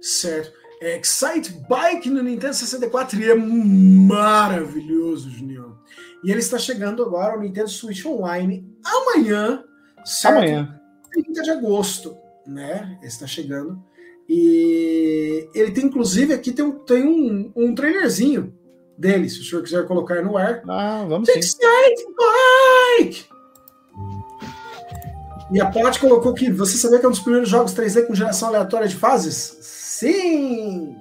Certo. 0.00 0.52
É, 0.80 0.98
Excite 0.98 1.52
Bike 1.68 2.10
no 2.10 2.24
Nintendo 2.24 2.54
64 2.54 3.20
e 3.20 3.30
é 3.30 3.36
maravilhoso, 3.36 5.30
Junior. 5.30 5.78
E 6.24 6.30
ele 6.32 6.40
está 6.40 6.58
chegando 6.58 7.04
agora 7.04 7.34
ao 7.34 7.40
Nintendo 7.40 7.68
Switch 7.68 8.04
Online 8.04 8.68
amanhã, 8.84 9.62
certo? 10.04 10.38
Amanhã. 10.38 10.80
30 11.12 11.42
de 11.42 11.50
agosto 11.50 12.18
né? 12.48 12.98
Está 13.02 13.26
chegando. 13.26 13.82
E 14.28 15.48
ele 15.54 15.70
tem, 15.70 15.84
inclusive, 15.84 16.34
aqui 16.34 16.52
tem 16.52 16.64
um, 16.64 16.72
tem 16.72 17.06
um, 17.06 17.52
um 17.54 17.74
trailerzinho 17.74 18.54
dele, 18.96 19.28
se 19.28 19.40
o 19.40 19.44
senhor 19.44 19.62
quiser 19.62 19.86
colocar 19.86 20.22
no 20.22 20.36
ar. 20.36 20.62
Ah, 20.68 21.04
vamos 21.08 21.28
sim. 21.28 21.40
Bike! 22.98 23.26
E 25.50 25.60
a 25.60 25.70
Paty 25.70 25.98
colocou 25.98 26.34
que 26.34 26.50
você 26.50 26.76
sabia 26.76 26.98
que 26.98 27.06
é 27.06 27.08
um 27.08 27.12
dos 27.12 27.20
primeiros 27.20 27.48
jogos 27.48 27.72
3D 27.74 28.06
com 28.06 28.14
geração 28.14 28.48
aleatória 28.48 28.86
de 28.86 28.96
fases? 28.96 29.56
Sim! 29.62 30.94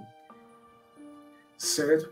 Certo. 1.58 2.10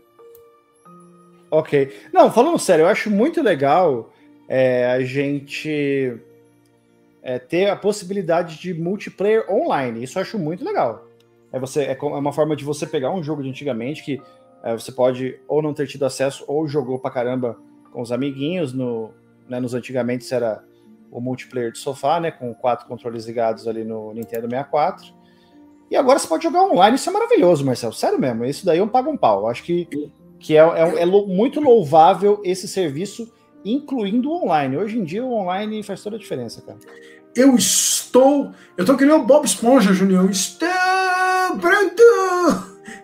Ok. 1.50 1.96
Não, 2.12 2.30
falando 2.30 2.58
sério, 2.58 2.82
eu 2.82 2.88
acho 2.88 3.10
muito 3.10 3.40
legal 3.40 4.12
é, 4.48 4.86
a 4.86 5.00
gente 5.00 6.20
é, 7.26 7.40
ter 7.40 7.68
a 7.68 7.74
possibilidade 7.74 8.56
de 8.56 8.72
multiplayer 8.72 9.50
online. 9.50 10.04
Isso 10.04 10.16
eu 10.16 10.22
acho 10.22 10.38
muito 10.38 10.64
legal. 10.64 11.08
É, 11.52 11.58
você, 11.58 11.82
é, 11.82 11.98
é 12.00 12.04
uma 12.04 12.32
forma 12.32 12.54
de 12.54 12.64
você 12.64 12.86
pegar 12.86 13.10
um 13.10 13.20
jogo 13.20 13.42
de 13.42 13.48
antigamente 13.48 14.04
que 14.04 14.22
é, 14.62 14.72
você 14.72 14.92
pode 14.92 15.36
ou 15.48 15.60
não 15.60 15.74
ter 15.74 15.88
tido 15.88 16.04
acesso 16.04 16.44
ou 16.46 16.68
jogou 16.68 17.00
pra 17.00 17.10
caramba 17.10 17.58
com 17.92 18.00
os 18.00 18.12
amiguinhos. 18.12 18.72
No, 18.72 19.10
né, 19.48 19.58
nos 19.58 19.74
antigamente 19.74 20.32
era 20.32 20.62
o 21.10 21.20
multiplayer 21.20 21.72
de 21.72 21.78
sofá, 21.78 22.20
né? 22.20 22.30
Com 22.30 22.54
quatro 22.54 22.86
controles 22.86 23.26
ligados 23.26 23.66
ali 23.66 23.82
no 23.82 24.14
Nintendo 24.14 24.48
64. 24.48 25.12
E 25.90 25.96
agora 25.96 26.20
você 26.20 26.28
pode 26.28 26.44
jogar 26.44 26.62
online, 26.62 26.94
isso 26.94 27.10
é 27.10 27.12
maravilhoso, 27.12 27.66
Marcelo. 27.66 27.92
Sério 27.92 28.20
mesmo, 28.20 28.44
isso 28.44 28.64
daí 28.64 28.78
eu 28.78 28.86
pago 28.86 29.10
um 29.10 29.16
pau. 29.16 29.40
Eu 29.40 29.46
acho 29.48 29.64
que, 29.64 29.88
que 30.38 30.56
é, 30.56 30.60
é, 30.60 31.02
é 31.02 31.06
muito 31.06 31.60
louvável 31.60 32.40
esse 32.44 32.68
serviço, 32.68 33.32
incluindo 33.64 34.30
o 34.30 34.44
online. 34.44 34.76
Hoje 34.76 34.96
em 34.96 35.02
dia 35.02 35.24
o 35.24 35.32
online 35.32 35.82
faz 35.82 36.04
toda 36.04 36.14
a 36.14 36.18
diferença, 36.20 36.62
cara. 36.62 36.78
Eu 37.36 37.54
estou. 37.54 38.52
Eu 38.76 38.84
tô 38.84 38.96
que 38.96 39.04
nem 39.04 39.14
o 39.14 39.24
Bob 39.24 39.44
Esponja, 39.44 39.92
Junião. 39.92 40.28
Estou 40.30 40.68
pronto! 41.60 42.02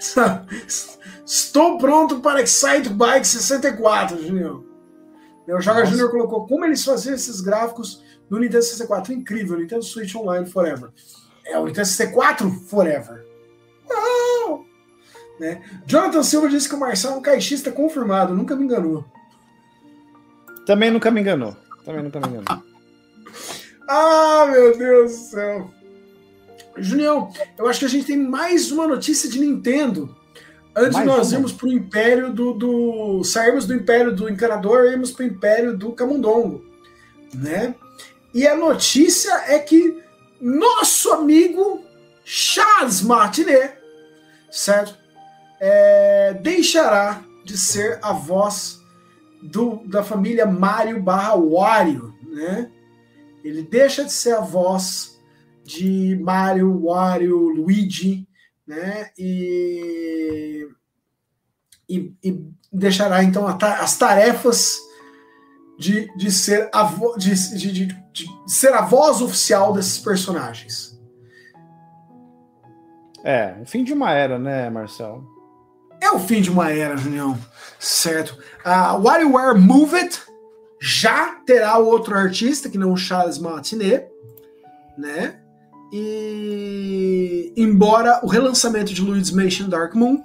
Estou 1.24 1.78
pronto 1.78 2.20
para 2.20 2.42
Excite 2.42 2.88
Bike 2.88 3.26
64, 3.26 4.26
Junião. 4.26 4.64
O 5.48 5.60
Joga 5.60 5.84
Junior 5.84 6.10
colocou 6.10 6.46
como 6.46 6.64
eles 6.64 6.84
faziam 6.84 7.14
esses 7.14 7.40
gráficos 7.40 8.02
no 8.28 8.38
Nintendo 8.38 8.62
64. 8.62 9.12
Incrível, 9.12 9.58
Nintendo 9.58 9.82
Switch 9.82 10.14
Online 10.14 10.46
Forever. 10.46 10.90
É 11.44 11.58
o 11.58 11.66
Nintendo 11.66 11.86
64 11.86 12.50
Forever. 12.68 13.24
Não! 13.88 14.64
Né? 15.38 15.62
Jonathan 15.86 16.22
Silva 16.22 16.48
disse 16.48 16.68
que 16.68 16.74
o 16.74 16.80
Marcelo 16.80 17.14
é 17.14 17.18
um 17.18 17.22
caixista 17.22 17.70
confirmado, 17.70 18.34
nunca 18.34 18.56
me 18.56 18.64
enganou. 18.64 19.04
Também 20.66 20.90
nunca 20.90 21.10
me 21.10 21.20
enganou. 21.20 21.56
Também 21.84 22.02
nunca 22.02 22.20
me 22.20 22.28
enganou. 22.28 22.62
ah, 23.92 24.46
meu 24.50 24.76
Deus 24.76 25.12
do 25.12 25.18
céu. 25.18 25.70
Junião, 26.78 27.30
eu 27.58 27.68
acho 27.68 27.80
que 27.80 27.84
a 27.84 27.88
gente 27.88 28.06
tem 28.06 28.16
mais 28.16 28.70
uma 28.70 28.86
notícia 28.86 29.28
de 29.28 29.38
Nintendo. 29.38 30.16
Antes 30.74 30.94
mais 30.94 31.06
nós 31.06 31.28
uma. 31.28 31.36
irmos 31.36 31.52
para 31.52 31.68
o 31.68 31.72
Império 31.72 32.32
do, 32.32 32.54
do. 32.54 33.24
Saímos 33.24 33.66
do 33.66 33.74
Império 33.74 34.14
do 34.14 34.28
Encanador 34.28 34.86
e 34.86 34.92
irmos 34.92 35.10
para 35.10 35.24
o 35.24 35.28
Império 35.28 35.76
do 35.76 35.92
Camundongo. 35.92 36.64
Né? 37.34 37.74
E 38.32 38.46
a 38.46 38.56
notícia 38.56 39.32
é 39.46 39.58
que 39.58 40.02
nosso 40.40 41.12
amigo 41.12 41.84
Charles 42.24 43.02
Martinet, 43.02 43.74
certo? 44.50 44.96
É, 45.60 46.34
deixará 46.42 47.22
de 47.44 47.56
ser 47.58 47.98
a 48.02 48.12
voz 48.12 48.80
do, 49.42 49.82
da 49.84 50.02
família 50.02 50.46
Mario 50.46 51.00
barra 51.00 51.36
Wario, 51.36 52.14
né? 52.26 52.70
Ele 53.44 53.62
deixa 53.62 54.04
de 54.04 54.12
ser 54.12 54.34
a 54.34 54.40
voz 54.40 55.18
de 55.64 56.16
Mario, 56.20 56.84
Wario, 56.84 57.48
Luigi, 57.48 58.26
né? 58.66 59.10
E, 59.18 60.68
e, 61.88 62.14
e 62.22 62.52
deixará 62.72 63.22
então 63.22 63.46
as 63.46 63.96
tarefas 63.96 64.78
de, 65.78 66.14
de, 66.16 66.30
ser 66.30 66.68
a 66.72 66.84
vo, 66.84 67.16
de, 67.16 67.34
de, 67.56 67.72
de, 67.72 67.86
de 68.12 68.26
ser 68.46 68.72
a 68.72 68.82
voz 68.82 69.20
oficial 69.20 69.72
desses 69.72 69.98
personagens. 69.98 70.92
É, 73.24 73.56
o 73.60 73.66
fim 73.66 73.84
de 73.84 73.92
uma 73.92 74.12
era, 74.12 74.38
né, 74.38 74.68
Marcelo? 74.68 75.26
É 76.00 76.10
o 76.10 76.18
fim 76.18 76.40
de 76.40 76.50
uma 76.50 76.70
era, 76.70 76.96
Junião. 76.96 77.38
Certo. 77.78 78.36
A 78.64 78.96
uh, 78.96 79.02
WarioWare 79.02 79.58
Move 79.58 79.94
It 79.94 80.20
já 80.84 81.36
terá 81.46 81.78
outro 81.78 82.12
artista, 82.12 82.68
que 82.68 82.76
não 82.76 82.96
Charles 82.96 83.38
Martinet, 83.38 84.08
né? 84.98 85.38
E 85.92 87.52
embora 87.56 88.18
o 88.24 88.26
relançamento 88.26 88.92
de 88.92 89.00
Luigi's 89.00 89.30
Mansion 89.30 89.68
Dark 89.68 89.94
Moon 89.94 90.20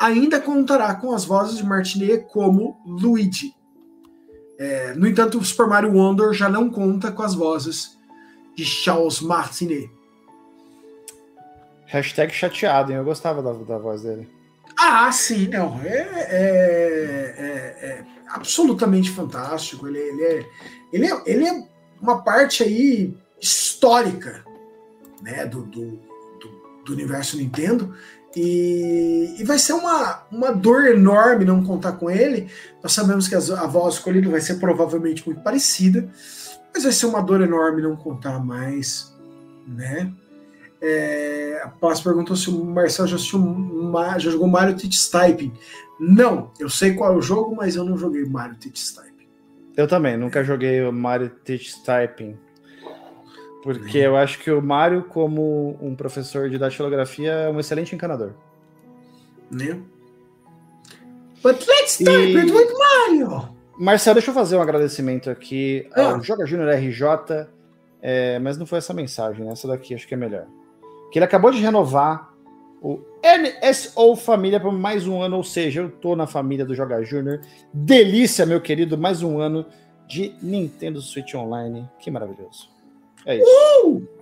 ainda 0.00 0.40
contará 0.40 0.96
com 0.96 1.12
as 1.14 1.24
vozes 1.24 1.58
de 1.58 1.64
Martinet 1.64 2.26
como 2.32 2.76
Luigi. 2.84 3.54
É, 4.58 4.94
no 4.94 5.06
entanto, 5.06 5.38
o 5.38 5.44
Super 5.44 5.68
Mario 5.68 5.92
Wonder 5.92 6.32
já 6.32 6.48
não 6.48 6.68
conta 6.68 7.12
com 7.12 7.22
as 7.22 7.34
vozes 7.34 7.96
de 8.56 8.64
Charles 8.64 9.20
Martinet. 9.20 9.88
Hashtag 11.86 12.32
chateado, 12.34 12.90
hein? 12.90 12.98
Eu 12.98 13.04
gostava 13.04 13.40
da, 13.40 13.52
da 13.52 13.78
voz 13.78 14.02
dele. 14.02 14.28
Ah, 14.82 15.12
sim, 15.12 15.46
não. 15.48 15.78
É, 15.84 15.88
é, 15.88 17.34
é, 17.36 17.86
é 17.86 18.04
absolutamente 18.28 19.10
fantástico. 19.10 19.86
Ele, 19.86 19.98
ele, 19.98 20.24
é, 20.24 20.46
ele, 20.90 21.06
é, 21.06 21.22
ele 21.26 21.46
é 21.46 21.68
uma 22.00 22.22
parte 22.22 22.62
aí 22.62 23.14
histórica 23.38 24.42
né, 25.20 25.44
do, 25.44 25.64
do, 25.64 25.90
do, 25.90 26.82
do 26.86 26.92
universo 26.94 27.36
Nintendo. 27.36 27.94
E, 28.34 29.36
e, 29.38 29.44
vai 29.44 29.58
ser 29.58 29.74
uma, 29.74 30.22
uma 30.30 30.50
dor 30.50 30.86
enorme 30.86 31.44
não 31.44 31.62
contar 31.62 31.92
com 31.92 32.10
ele. 32.10 32.50
Nós 32.82 32.92
sabemos 32.92 33.28
que 33.28 33.34
a, 33.34 33.38
a 33.38 33.66
voz 33.66 33.96
escolhida 33.96 34.30
vai 34.30 34.40
ser 34.40 34.54
provavelmente 34.54 35.26
muito 35.26 35.42
parecida, 35.42 36.08
mas 36.72 36.84
vai 36.84 36.92
ser 36.92 37.04
uma 37.04 37.20
dor 37.20 37.42
enorme 37.42 37.82
não 37.82 37.96
contar 37.96 38.38
mais, 38.38 39.12
né? 39.66 40.10
É, 40.82 41.60
a 41.62 41.68
Paz 41.68 42.00
perguntou 42.00 42.34
se 42.34 42.48
o 42.48 42.64
Marcelo 42.64 43.08
já, 43.08 43.16
assistiu, 43.16 43.40
já 44.18 44.30
jogou 44.30 44.48
Mario 44.48 44.76
Teach 44.76 45.10
Typing. 45.10 45.52
Não, 45.98 46.50
eu 46.58 46.70
sei 46.70 46.94
qual 46.94 47.12
é 47.12 47.16
o 47.16 47.20
jogo, 47.20 47.54
mas 47.54 47.76
eu 47.76 47.84
não 47.84 47.98
joguei 47.98 48.24
Mario 48.24 48.56
Teach 48.56 48.94
Typing. 48.94 49.28
Eu 49.76 49.86
também, 49.86 50.16
nunca 50.16 50.42
joguei 50.42 50.82
o 50.82 50.92
Mario 50.92 51.30
Teach 51.44 51.82
Typing. 51.84 52.36
Porque 53.62 53.98
eu 53.98 54.16
acho 54.16 54.38
que 54.38 54.50
o 54.50 54.62
Mario, 54.62 55.04
como 55.04 55.78
um 55.82 55.94
professor 55.94 56.48
de 56.48 56.56
datilografia, 56.56 57.30
é 57.30 57.50
um 57.50 57.60
excelente 57.60 57.94
encanador. 57.94 58.32
Né? 59.50 59.78
But 61.42 61.66
let's 61.66 62.00
start 62.00 62.28
e... 62.28 62.36
with 62.36 62.72
Mario! 62.78 63.60
Marcelo, 63.78 64.14
deixa 64.14 64.30
eu 64.30 64.34
fazer 64.34 64.56
um 64.56 64.62
agradecimento 64.62 65.30
aqui 65.30 65.88
ah. 65.92 66.12
ao 66.12 66.22
Joga 66.22 66.46
Júnior 66.46 66.68
RJ, 66.74 67.46
é, 68.02 68.38
mas 68.38 68.58
não 68.58 68.66
foi 68.66 68.78
essa 68.78 68.92
mensagem, 68.92 69.44
né? 69.44 69.52
essa 69.52 69.66
daqui 69.66 69.94
acho 69.94 70.06
que 70.06 70.14
é 70.14 70.16
melhor. 70.16 70.46
Que 71.10 71.18
ele 71.18 71.24
acabou 71.24 71.50
de 71.50 71.60
renovar 71.60 72.30
o 72.80 73.00
NSO 73.22 74.16
Família 74.16 74.58
por 74.58 74.72
mais 74.72 75.06
um 75.06 75.20
ano, 75.20 75.36
ou 75.36 75.44
seja, 75.44 75.82
eu 75.82 75.90
tô 75.90 76.16
na 76.16 76.26
família 76.26 76.64
do 76.64 76.74
Joga 76.74 77.02
Júnior. 77.02 77.40
Delícia, 77.72 78.46
meu 78.46 78.60
querido, 78.60 78.96
mais 78.96 79.22
um 79.22 79.38
ano 79.38 79.66
de 80.08 80.34
Nintendo 80.42 81.00
Switch 81.00 81.34
Online. 81.34 81.88
Que 81.98 82.10
maravilhoso. 82.10 82.70
É 83.26 83.36
isso. 83.36 83.46
Uh! 83.84 84.20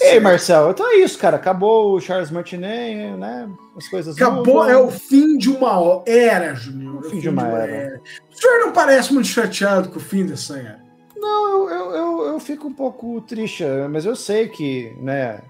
Ei, 0.00 0.20
Marcel, 0.20 0.70
então 0.70 0.86
é 0.90 0.96
isso, 0.96 1.18
cara. 1.18 1.36
Acabou 1.36 1.94
o 1.94 2.00
Charles 2.00 2.30
Martinet, 2.30 3.16
né? 3.16 3.48
As 3.76 3.88
coisas. 3.88 4.14
Acabou, 4.14 4.68
é 4.68 4.76
o 4.76 4.90
fim 4.90 5.38
de 5.38 5.48
uma 5.48 6.02
era, 6.06 6.54
Juninho. 6.54 6.98
O 6.98 7.02
fim, 7.02 7.18
de, 7.18 7.28
uma, 7.30 7.42
de 7.42 7.48
uma 7.48 7.58
era. 7.58 7.72
era. 7.72 8.00
O 8.30 8.36
senhor 8.36 8.60
não 8.60 8.72
parece 8.72 9.12
muito 9.14 9.28
chateado 9.28 9.88
com 9.88 9.96
o 9.96 10.00
fim 10.00 10.26
dessa 10.26 10.58
era? 10.58 10.80
Não, 11.16 11.70
eu, 11.70 11.70
eu, 11.70 11.90
eu, 11.94 12.26
eu 12.26 12.40
fico 12.40 12.68
um 12.68 12.74
pouco 12.74 13.22
triste, 13.22 13.64
mas 13.90 14.04
eu 14.04 14.14
sei 14.14 14.48
que, 14.48 14.94
né? 15.00 15.40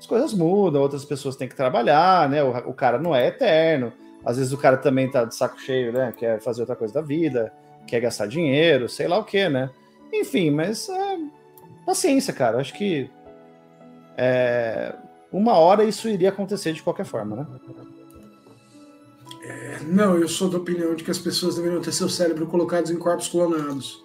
As 0.00 0.06
coisas 0.06 0.32
mudam, 0.32 0.80
outras 0.80 1.04
pessoas 1.04 1.36
têm 1.36 1.46
que 1.46 1.54
trabalhar, 1.54 2.26
né? 2.26 2.42
O, 2.42 2.70
o 2.70 2.72
cara 2.72 2.98
não 2.98 3.14
é 3.14 3.26
eterno. 3.26 3.92
Às 4.24 4.38
vezes 4.38 4.50
o 4.50 4.56
cara 4.56 4.78
também 4.78 5.10
tá 5.10 5.24
de 5.24 5.34
saco 5.34 5.60
cheio, 5.60 5.92
né? 5.92 6.10
Quer 6.16 6.40
fazer 6.40 6.62
outra 6.62 6.74
coisa 6.74 6.94
da 6.94 7.02
vida, 7.02 7.52
quer 7.86 8.00
gastar 8.00 8.26
dinheiro, 8.26 8.88
sei 8.88 9.06
lá 9.06 9.18
o 9.18 9.24
que, 9.24 9.46
né? 9.50 9.68
Enfim, 10.10 10.50
mas 10.50 10.88
é, 10.88 11.18
paciência, 11.84 12.32
cara. 12.32 12.58
Acho 12.58 12.72
que 12.72 13.10
é, 14.16 14.94
uma 15.30 15.58
hora 15.58 15.84
isso 15.84 16.08
iria 16.08 16.30
acontecer 16.30 16.72
de 16.72 16.82
qualquer 16.82 17.04
forma, 17.04 17.36
né? 17.36 17.46
É, 19.42 19.80
não, 19.84 20.16
eu 20.16 20.28
sou 20.28 20.48
da 20.48 20.56
opinião 20.56 20.94
de 20.94 21.04
que 21.04 21.10
as 21.10 21.18
pessoas 21.18 21.56
deveriam 21.56 21.82
ter 21.82 21.92
seu 21.92 22.08
cérebro 22.08 22.46
colocados 22.46 22.90
em 22.90 22.96
corpos 22.96 23.28
clonados. 23.28 24.02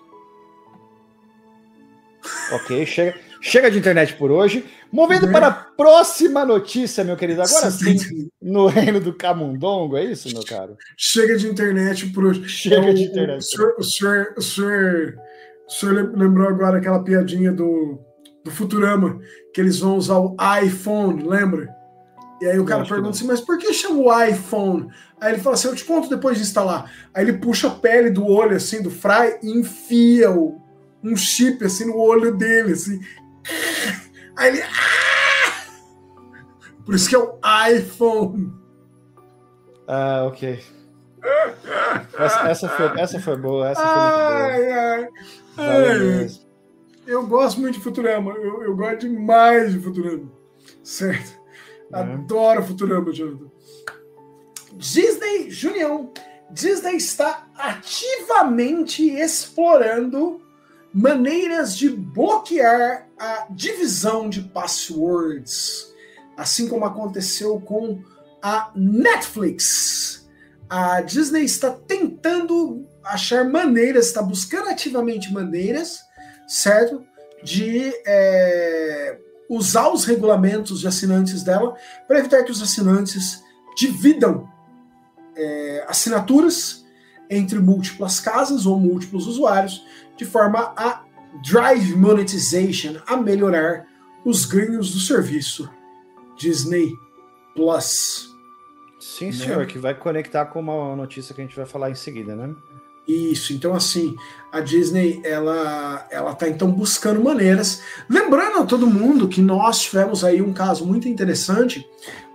Ok, 2.51 2.85
chega, 2.85 3.17
chega 3.41 3.69
de 3.69 3.77
internet 3.77 4.13
por 4.15 4.31
hoje. 4.31 4.65
Movendo 4.91 5.31
para 5.31 5.47
a 5.47 5.51
próxima 5.51 6.45
notícia, 6.45 7.03
meu 7.03 7.17
querido. 7.17 7.41
Agora 7.41 7.71
sim, 7.71 8.29
no 8.41 8.67
reino 8.67 8.99
do 8.99 9.13
Camundongo, 9.13 9.97
é 9.97 10.05
isso, 10.05 10.31
meu 10.33 10.43
caro? 10.43 10.77
Chega 10.97 11.37
de 11.37 11.47
internet 11.47 12.07
por 12.07 12.25
hoje. 12.25 12.47
Chega 12.47 12.93
de 12.93 13.03
internet. 13.03 13.39
O 13.39 13.43
senhor, 13.43 13.75
o 13.77 13.83
senhor, 13.83 14.33
o 14.37 14.41
senhor 14.41 15.15
o 15.67 15.71
senhor 15.71 16.13
lembrou 16.15 16.47
agora 16.47 16.77
aquela 16.77 17.03
piadinha 17.03 17.51
do, 17.51 17.99
do 18.43 18.51
Futurama, 18.51 19.19
que 19.53 19.59
eles 19.59 19.79
vão 19.79 19.97
usar 19.97 20.19
o 20.19 20.35
iPhone, 20.63 21.23
lembra? 21.23 21.73
E 22.41 22.45
aí 22.45 22.59
o 22.59 22.65
cara 22.65 22.85
pergunta 22.85 23.11
assim, 23.11 23.25
mas 23.25 23.41
por 23.41 23.57
que 23.57 23.73
chama 23.73 23.99
o 23.99 24.23
iPhone? 24.23 24.89
Aí 25.19 25.33
ele 25.33 25.41
fala 25.41 25.55
assim, 25.55 25.69
eu 25.69 25.75
te 25.75 25.83
conto 25.83 26.09
depois 26.09 26.37
de 26.37 26.43
instalar. 26.43 26.91
Aí 27.13 27.23
ele 27.23 27.37
puxa 27.37 27.67
a 27.67 27.71
pele 27.71 28.09
do 28.09 28.27
olho, 28.27 28.55
assim, 28.55 28.81
do 28.81 28.91
Fry 28.91 29.39
e 29.41 29.57
enfia 29.57 30.29
o, 30.29 30.61
um 31.03 31.15
chip, 31.15 31.63
assim, 31.65 31.85
no 31.85 31.97
olho 31.97 32.35
dele, 32.35 32.73
assim. 32.73 32.99
Aí 34.37 34.49
ele... 34.49 34.61
Ah! 34.63 35.65
Por 36.85 36.93
isso 36.93 37.09
que 37.09 37.15
é 37.15 37.19
o 37.19 37.39
iPhone. 37.75 38.53
Ah, 39.87 40.25
ok. 40.27 40.63
Essa, 42.17 42.49
essa, 42.49 42.69
foi, 42.69 42.99
essa 42.99 43.19
foi 43.19 43.35
boa, 43.37 43.69
essa 43.69 43.81
foi 43.81 43.89
muito 43.89 44.11
boa. 44.11 45.09
Ai, 45.57 45.91
ai. 46.17 46.29
Eu 47.07 47.25
gosto 47.25 47.59
muito 47.59 47.75
de 47.75 47.83
Futurama. 47.83 48.31
Eu, 48.31 48.63
eu 48.63 48.75
gosto 48.75 48.99
demais 48.99 49.73
de 49.73 49.79
Futurama. 49.79 50.31
Certo? 50.83 51.39
É. 51.93 51.99
Adoro 51.99 52.63
Futurama, 52.63 53.11
Jonathan. 53.11 53.51
Disney, 54.73 55.49
Junião, 55.49 56.11
Disney 56.51 56.97
está 56.97 57.47
ativamente 57.55 59.09
explorando 59.09 60.41
maneiras 60.95 61.75
de 61.75 61.89
bloquear 61.89 63.09
a 63.19 63.47
divisão 63.49 64.29
de 64.29 64.43
passwords, 64.43 65.93
assim 66.37 66.69
como 66.69 66.85
aconteceu 66.85 67.59
com 67.59 68.01
a 68.41 68.71
Netflix. 68.73 70.25
A 70.69 71.01
Disney 71.01 71.43
está 71.43 71.69
tentando 71.69 72.87
achar 73.03 73.43
maneiras, 73.43 74.07
está 74.07 74.21
buscando 74.21 74.69
ativamente 74.69 75.33
maneiras, 75.33 75.99
certo? 76.47 77.05
De 77.43 77.93
é, 78.07 79.19
usar 79.49 79.89
os 79.89 80.05
regulamentos 80.05 80.79
de 80.79 80.87
assinantes 80.87 81.43
dela 81.43 81.75
para 82.07 82.19
evitar 82.19 82.41
que 82.45 82.51
os 82.51 82.61
assinantes 82.61 83.43
dividam 83.75 84.47
é, 85.35 85.85
assinaturas 85.89 86.85
entre 87.29 87.59
múltiplas 87.59 88.19
casas 88.19 88.65
ou 88.65 88.79
múltiplos 88.79 89.27
usuários, 89.27 89.83
de 90.15 90.25
forma 90.25 90.73
a 90.77 91.03
drive 91.43 91.95
monetization, 91.95 92.95
a 93.05 93.17
melhorar 93.17 93.85
os 94.23 94.45
ganhos 94.45 94.93
do 94.93 94.99
serviço 94.99 95.69
Disney 96.37 96.93
Plus. 97.55 98.33
Sim, 98.99 99.27
né? 99.27 99.31
senhor, 99.31 99.65
que 99.65 99.77
vai 99.77 99.93
conectar 99.93 100.45
com 100.45 100.59
uma 100.59 100.95
notícia 100.95 101.33
que 101.33 101.41
a 101.41 101.43
gente 101.43 101.55
vai 101.55 101.65
falar 101.65 101.91
em 101.91 101.95
seguida, 101.95 102.35
né? 102.35 102.53
Isso, 103.07 103.53
então 103.53 103.75
assim, 103.75 104.15
a 104.51 104.59
Disney 104.61 105.21
ela 105.23 106.07
ela 106.09 106.33
tá 106.33 106.49
então 106.49 106.71
buscando 106.71 107.23
maneiras, 107.23 107.83
lembrando 108.09 108.59
a 108.59 108.65
todo 108.65 108.87
mundo 108.87 109.27
que 109.27 109.41
nós 109.41 109.81
tivemos 109.83 110.23
aí 110.23 110.41
um 110.41 110.51
caso 110.51 110.87
muito 110.87 111.07
interessante 111.07 111.87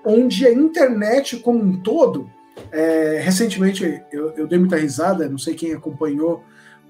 onde 0.04 0.46
a 0.46 0.52
internet 0.52 1.38
como 1.38 1.60
um 1.60 1.80
todo 1.80 2.30
é, 2.70 3.20
recentemente 3.20 4.00
eu, 4.12 4.30
eu, 4.36 4.46
dei 4.46 4.60
muita 4.60 4.76
risada, 4.76 5.28
não 5.28 5.38
sei 5.38 5.54
quem 5.54 5.72
acompanhou 5.72 6.44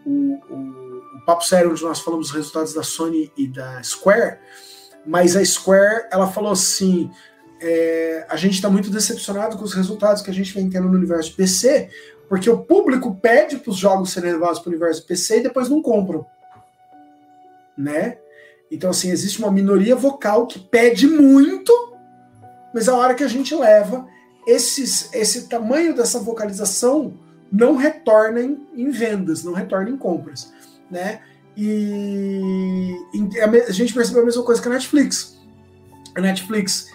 o, 0.05 0.35
o, 0.51 0.80
Papo 1.25 1.45
Sério, 1.45 1.71
onde 1.71 1.83
nós 1.83 2.01
falamos 2.01 2.29
dos 2.29 2.37
resultados 2.37 2.75
da 2.75 2.83
Sony 2.83 3.33
e 3.37 3.47
da 3.47 3.83
Square, 3.83 4.39
mas 5.07 5.37
a 5.37 5.45
Square 5.45 6.07
ela 6.11 6.27
falou 6.27 6.53
assim: 6.53 7.11
é, 7.61 8.27
a 8.29 8.37
gente 8.37 8.55
está 8.55 8.71
muito 8.71 8.91
decepcionado 8.91 9.57
com 9.57 9.65
os 9.65 9.75
resultados 9.75 10.23
que 10.23 10.31
a 10.31 10.35
gente 10.35 10.55
vem 10.55 10.69
tendo 10.71 10.89
no 10.89 10.97
universo 10.97 11.35
PC, 11.35 11.91
porque 12.29 12.49
o 12.49 12.59
público 12.59 13.15
pede 13.17 13.59
para 13.59 13.71
os 13.71 13.77
jogos 13.77 14.13
serem 14.13 14.33
levados 14.33 14.61
para 14.61 14.69
o 14.69 14.73
universo 14.73 15.07
PC 15.07 15.39
e 15.39 15.43
depois 15.43 15.69
não 15.69 15.83
compram. 15.83 16.25
Né? 17.77 18.19
Então, 18.71 18.91
assim, 18.91 19.11
existe 19.11 19.39
uma 19.41 19.51
minoria 19.51 19.97
vocal 19.97 20.47
que 20.47 20.59
pede 20.59 21.07
muito, 21.07 21.73
mas 22.73 22.89
a 22.89 22.97
hora 22.97 23.15
que 23.15 23.25
a 23.25 23.29
gente 23.29 23.55
leva, 23.55 24.07
esses, 24.47 25.13
esse 25.13 25.49
tamanho 25.49 25.95
dessa 25.95 26.19
vocalização 26.19 27.15
não 27.53 27.75
retorna 27.75 28.41
em, 28.41 28.67
em 28.75 28.91
vendas, 28.91 29.43
não 29.43 29.53
retorna 29.53 29.91
em 29.91 29.97
compras, 29.97 30.53
né? 30.91 31.21
E, 31.57 32.97
a 33.69 33.73
gente 33.73 33.93
percebeu 33.93 34.23
a 34.23 34.25
mesma 34.25 34.43
coisa 34.43 34.61
que 34.61 34.69
a 34.69 34.73
Netflix. 34.73 35.39
A 36.15 36.21
Netflix, 36.21 36.91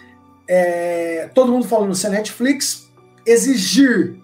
é, 0.47 1.29
todo 1.33 1.51
mundo 1.51 1.67
falando, 1.67 1.95
se 1.95 2.07
a 2.07 2.09
Netflix 2.09 2.89
exigir 3.25 4.17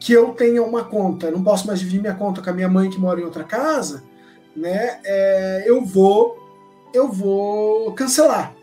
que 0.00 0.12
eu 0.12 0.32
tenha 0.32 0.62
uma 0.62 0.84
conta, 0.84 1.30
não 1.30 1.42
posso 1.42 1.66
mais 1.66 1.78
dividir 1.78 2.00
minha 2.00 2.14
conta 2.14 2.42
com 2.42 2.50
a 2.50 2.52
minha 2.52 2.68
mãe 2.68 2.90
que 2.90 2.98
mora 2.98 3.20
em 3.20 3.24
outra 3.24 3.44
casa, 3.44 4.04
né? 4.54 5.00
É, 5.04 5.64
eu 5.66 5.84
vou, 5.84 6.36
eu 6.92 7.10
vou 7.10 7.92
cancelar. 7.92 8.54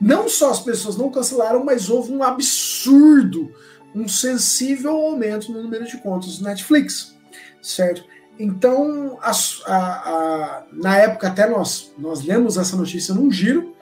Não 0.00 0.28
só 0.28 0.50
as 0.50 0.60
pessoas 0.60 0.96
não 0.96 1.10
cancelaram, 1.10 1.64
mas 1.64 1.88
houve 1.88 2.12
um 2.12 2.22
absurdo, 2.22 3.52
um 3.94 4.08
sensível 4.08 4.92
aumento 4.92 5.52
no 5.52 5.62
número 5.62 5.84
de 5.84 5.98
contas 5.98 6.38
do 6.38 6.44
Netflix, 6.44 7.16
certo? 7.62 8.04
Então, 8.38 9.18
a, 9.20 9.32
a, 9.66 9.76
a, 9.76 10.66
na 10.72 10.96
época 10.96 11.28
até 11.28 11.48
nós, 11.48 11.92
nós 11.98 12.24
lemos 12.24 12.56
essa 12.56 12.76
notícia 12.76 13.14
num 13.14 13.32
giro 13.32 13.74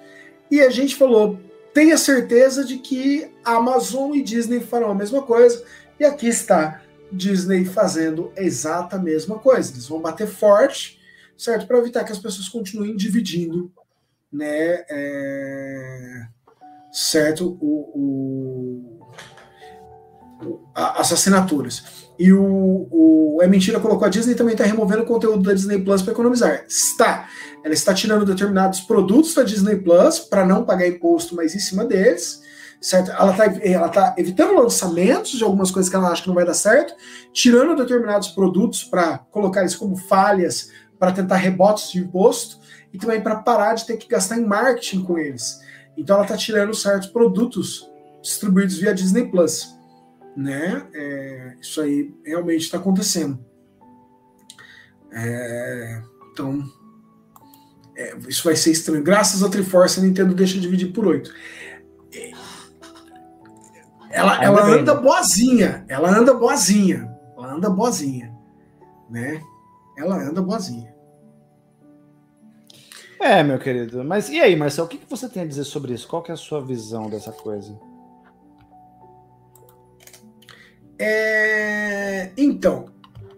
e 0.51 0.61
a 0.61 0.71
gente 0.71 0.97
falou, 0.97 1.39
tenha 1.75 1.99
certeza 1.99 2.65
de 2.65 2.79
que 2.79 3.31
Amazon 3.45 4.15
e 4.15 4.23
Disney 4.23 4.61
farão 4.61 4.91
a 4.91 4.95
mesma 4.95 5.23
coisa. 5.23 5.63
E 6.01 6.05
aqui 6.05 6.29
está 6.29 6.81
Disney 7.13 7.65
fazendo 7.65 8.33
a 8.37 8.43
exata 8.43 8.99
mesma 8.99 9.39
coisa. 9.39 9.73
Eles 9.73 9.87
vão 9.87 10.01
bater 10.01 10.27
forte, 10.27 10.99
certo? 11.37 11.67
Para 11.67 11.79
evitar 11.79 12.05
que 12.05 12.13
as 12.13 12.19
pessoas 12.19 12.49
continuem 12.49 12.97
dividindo 12.97 13.71
né, 14.33 14.85
é, 14.89 16.27
certo, 16.93 17.59
o, 17.61 18.99
o, 20.41 20.71
as 20.75 21.13
assinaturas. 21.13 22.06
E 22.19 22.33
o, 22.33 22.89
o 22.91 23.39
É 23.43 23.47
Mentira 23.47 23.79
colocou 23.79 24.07
a 24.07 24.11
Disney 24.11 24.35
também 24.35 24.53
está 24.53 24.64
removendo 24.64 25.05
conteúdo 25.05 25.43
da 25.43 25.53
Disney 25.53 25.79
Plus 25.79 26.03
para 26.03 26.12
economizar. 26.12 26.64
Está. 26.69 27.29
Ela 27.62 27.75
está 27.75 27.93
tirando 27.93 28.25
determinados 28.25 28.81
produtos 28.81 29.35
da 29.35 29.43
Disney 29.43 29.77
Plus 29.77 30.19
para 30.19 30.47
não 30.47 30.64
pagar 30.64 30.87
imposto 30.87 31.35
mais 31.35 31.55
em 31.55 31.59
cima 31.59 31.85
deles. 31.85 32.43
Certo? 32.81 33.11
Ela 33.11 33.33
está 33.33 33.45
ela 33.62 33.89
tá 33.89 34.14
evitando 34.19 34.55
lançamentos 34.55 35.33
de 35.33 35.43
algumas 35.43 35.71
coisas 35.71 35.91
que 35.91 35.97
ela 35.97 36.09
acha 36.11 36.23
que 36.23 36.29
não 36.29 36.35
vai 36.35 36.45
dar 36.45 36.55
certo, 36.55 36.95
tirando 37.33 37.75
determinados 37.75 38.29
produtos 38.29 38.85
para 38.85 39.19
colocar 39.31 39.61
eles 39.61 39.75
como 39.75 39.97
falhas 39.97 40.71
para 40.99 41.12
tentar 41.12 41.37
rebotes 41.37 41.91
de 41.91 41.99
imposto 41.99 42.59
e 42.93 42.99
também 42.99 43.21
para 43.21 43.37
parar 43.37 43.75
de 43.75 43.87
ter 43.87 43.97
que 43.97 44.09
gastar 44.09 44.39
em 44.39 44.47
marketing 44.47 45.03
com 45.03 45.19
eles. 45.19 45.61
Então 45.97 46.17
ela 46.17 46.25
está 46.25 46.37
tirando 46.37 46.75
certos 46.75 47.09
produtos 47.09 47.91
distribuídos 48.23 48.77
via 48.79 48.95
Disney 48.95 49.31
Plus. 49.31 49.76
Né? 50.37 50.87
É, 50.93 51.57
isso 51.61 51.80
aí 51.80 52.14
realmente 52.24 52.62
está 52.62 52.76
acontecendo. 52.76 53.39
É, 55.11 56.03
então, 56.30 56.62
é, 57.97 58.16
isso 58.28 58.45
vai 58.45 58.55
ser 58.55 58.72
estranho. 58.72 59.03
Graças 59.03 59.43
à 59.43 59.49
Triforce, 59.49 59.99
a 59.99 60.03
Nintendo 60.03 60.34
deixa 60.34 60.55
de 60.55 60.61
dividir 60.61 60.93
por 60.93 61.07
oito. 61.07 61.32
Ela, 64.11 64.43
ela 64.43 64.64
anda 64.64 64.95
boazinha. 64.95 65.84
Ela 65.89 66.11
anda 66.11 66.32
boazinha. 66.32 67.14
Ela 67.37 67.53
anda 67.53 67.68
boazinha. 67.68 68.34
Né? 69.11 69.43
Ela 69.97 70.16
anda 70.16 70.41
boazinha. 70.41 70.95
É, 73.20 73.43
meu 73.43 73.59
querido. 73.59 74.05
Mas 74.05 74.28
e 74.28 74.41
aí, 74.41 74.57
Marcelo, 74.57 74.87
o 74.87 74.91
que, 74.91 74.99
que 74.99 75.09
você 75.09 75.28
tem 75.28 75.43
a 75.43 75.47
dizer 75.47 75.64
sobre 75.64 75.93
isso? 75.93 76.09
Qual 76.09 76.22
que 76.22 76.30
é 76.30 76.34
a 76.34 76.37
sua 76.37 76.62
visão 76.62 77.09
dessa 77.11 77.32
coisa? 77.32 77.78
É... 80.99 82.30
Então, 82.36 82.86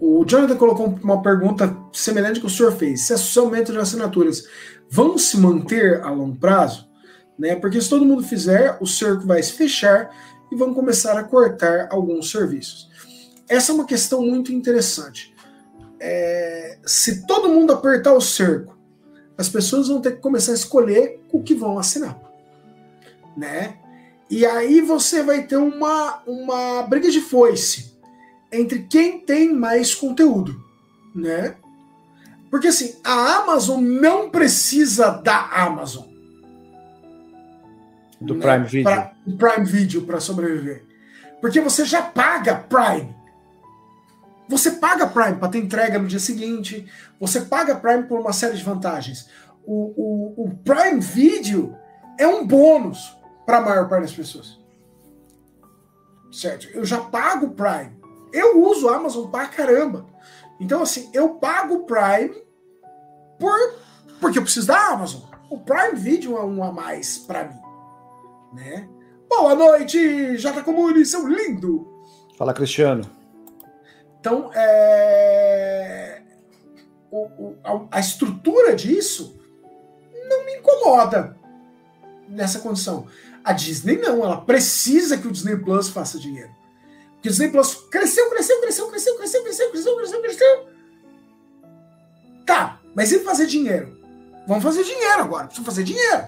o 0.00 0.24
Jonathan 0.24 0.56
colocou 0.56 0.86
uma 1.02 1.22
pergunta 1.22 1.76
semelhante 1.92 2.40
que 2.40 2.46
o 2.46 2.50
senhor 2.50 2.72
fez. 2.72 3.02
Se 3.02 3.14
esse 3.14 3.38
aumento 3.38 3.72
de 3.72 3.78
assinaturas 3.78 4.44
vão 4.90 5.18
se 5.18 5.36
manter 5.38 6.00
a 6.02 6.10
longo 6.10 6.36
prazo? 6.36 6.88
Né? 7.38 7.56
Porque 7.56 7.80
se 7.80 7.88
todo 7.88 8.04
mundo 8.04 8.22
fizer, 8.22 8.76
o 8.80 8.86
cerco 8.86 9.26
vai 9.26 9.42
se 9.42 9.52
fechar 9.52 10.10
e 10.50 10.56
vão 10.56 10.74
começar 10.74 11.18
a 11.18 11.24
cortar 11.24 11.88
alguns 11.90 12.30
serviços. 12.30 12.88
Essa 13.48 13.72
é 13.72 13.74
uma 13.74 13.86
questão 13.86 14.22
muito 14.22 14.52
interessante. 14.52 15.34
É... 16.00 16.78
Se 16.84 17.26
todo 17.26 17.48
mundo 17.48 17.72
apertar 17.72 18.12
o 18.12 18.20
cerco 18.20 18.78
as 19.38 19.48
pessoas 19.48 19.86
vão 19.86 20.00
ter 20.00 20.16
que 20.16 20.20
começar 20.20 20.50
a 20.50 20.56
escolher 20.56 21.20
o 21.32 21.40
que 21.40 21.54
vão 21.54 21.78
assinar, 21.78 22.20
né? 23.36 23.78
E 24.30 24.44
aí 24.44 24.80
você 24.80 25.22
vai 25.22 25.42
ter 25.42 25.56
uma, 25.56 26.22
uma 26.26 26.82
briga 26.82 27.10
de 27.10 27.20
foice 27.20 27.96
entre 28.52 28.80
quem 28.82 29.20
tem 29.20 29.54
mais 29.54 29.94
conteúdo, 29.94 30.62
né? 31.14 31.56
Porque 32.50 32.68
assim, 32.68 32.96
a 33.04 33.36
Amazon 33.36 33.82
não 33.82 34.30
precisa 34.30 35.10
da 35.10 35.48
Amazon. 35.50 36.06
Do 38.20 38.34
né? 38.34 38.40
Prime 38.40 38.66
Video. 38.66 38.84
Pra, 38.84 39.12
Prime 39.38 39.66
Video 39.66 40.02
para 40.02 40.20
sobreviver. 40.20 40.84
Porque 41.40 41.60
você 41.60 41.84
já 41.84 42.02
paga 42.02 42.54
Prime. 42.54 43.16
Você 44.48 44.72
paga 44.72 45.06
Prime 45.06 45.36
para 45.36 45.48
ter 45.48 45.58
entrega 45.58 45.98
no 45.98 46.08
dia 46.08 46.18
seguinte, 46.18 46.86
você 47.20 47.42
paga 47.42 47.76
Prime 47.76 48.04
por 48.04 48.18
uma 48.18 48.32
série 48.32 48.56
de 48.56 48.64
vantagens. 48.64 49.28
O, 49.64 49.92
o, 49.96 50.44
o 50.44 50.50
Prime 50.64 51.00
Video 51.00 51.76
é 52.18 52.26
um 52.26 52.46
bônus 52.46 53.17
para 53.48 53.58
a 53.58 53.62
maior 53.62 53.88
parte 53.88 54.02
das 54.02 54.12
pessoas. 54.12 54.58
Certo? 56.30 56.68
Eu 56.74 56.84
já 56.84 57.00
pago 57.00 57.52
Prime. 57.52 57.98
Eu 58.30 58.62
uso 58.62 58.86
o 58.86 58.90
Amazon 58.90 59.30
pra 59.30 59.46
caramba. 59.46 60.04
Então, 60.60 60.82
assim, 60.82 61.08
eu 61.14 61.30
pago 61.36 61.76
o 61.76 61.84
Prime 61.84 62.42
por, 63.40 63.58
porque 64.20 64.38
eu 64.38 64.42
preciso 64.42 64.66
da 64.66 64.88
Amazon. 64.88 65.22
O 65.48 65.58
Prime 65.60 65.94
Video 65.94 66.36
é 66.36 66.44
um 66.44 66.62
a 66.62 66.70
mais 66.70 67.16
para 67.16 67.44
mim. 67.44 67.58
Né? 68.52 68.86
Boa 69.30 69.54
noite, 69.54 70.36
Jota 70.36 70.62
Comune, 70.62 71.06
seu 71.06 71.26
lindo! 71.26 71.90
Fala, 72.36 72.52
Cristiano. 72.52 73.10
Então, 74.20 74.50
é... 74.54 76.20
o, 77.10 77.24
o, 77.24 77.58
a, 77.64 77.96
a 77.96 78.00
estrutura 78.00 78.76
disso 78.76 79.40
não 80.28 80.44
me 80.44 80.56
incomoda 80.56 81.34
nessa 82.28 82.58
condição. 82.58 83.06
A 83.48 83.54
Disney 83.54 83.96
não, 83.96 84.22
ela 84.22 84.42
precisa 84.42 85.16
que 85.16 85.26
o 85.26 85.32
Disney 85.32 85.56
Plus 85.56 85.88
faça 85.88 86.18
dinheiro. 86.18 86.50
Porque 87.14 87.30
o 87.30 87.32
Disney 87.32 87.48
Plus 87.48 87.76
cresceu, 87.90 88.28
cresceu, 88.28 88.60
cresceu, 88.60 88.88
cresceu, 88.88 89.16
cresceu, 89.16 89.42
cresceu, 89.42 89.70
cresceu, 89.70 89.96
cresceu, 89.96 90.20
cresceu. 90.20 90.68
Tá, 92.44 92.78
mas 92.94 93.10
e 93.10 93.20
fazer 93.20 93.46
dinheiro? 93.46 93.98
Vamos 94.46 94.62
fazer 94.62 94.84
dinheiro 94.84 95.22
agora, 95.22 95.46
precisa 95.46 95.64
fazer 95.64 95.82
dinheiro. 95.82 96.26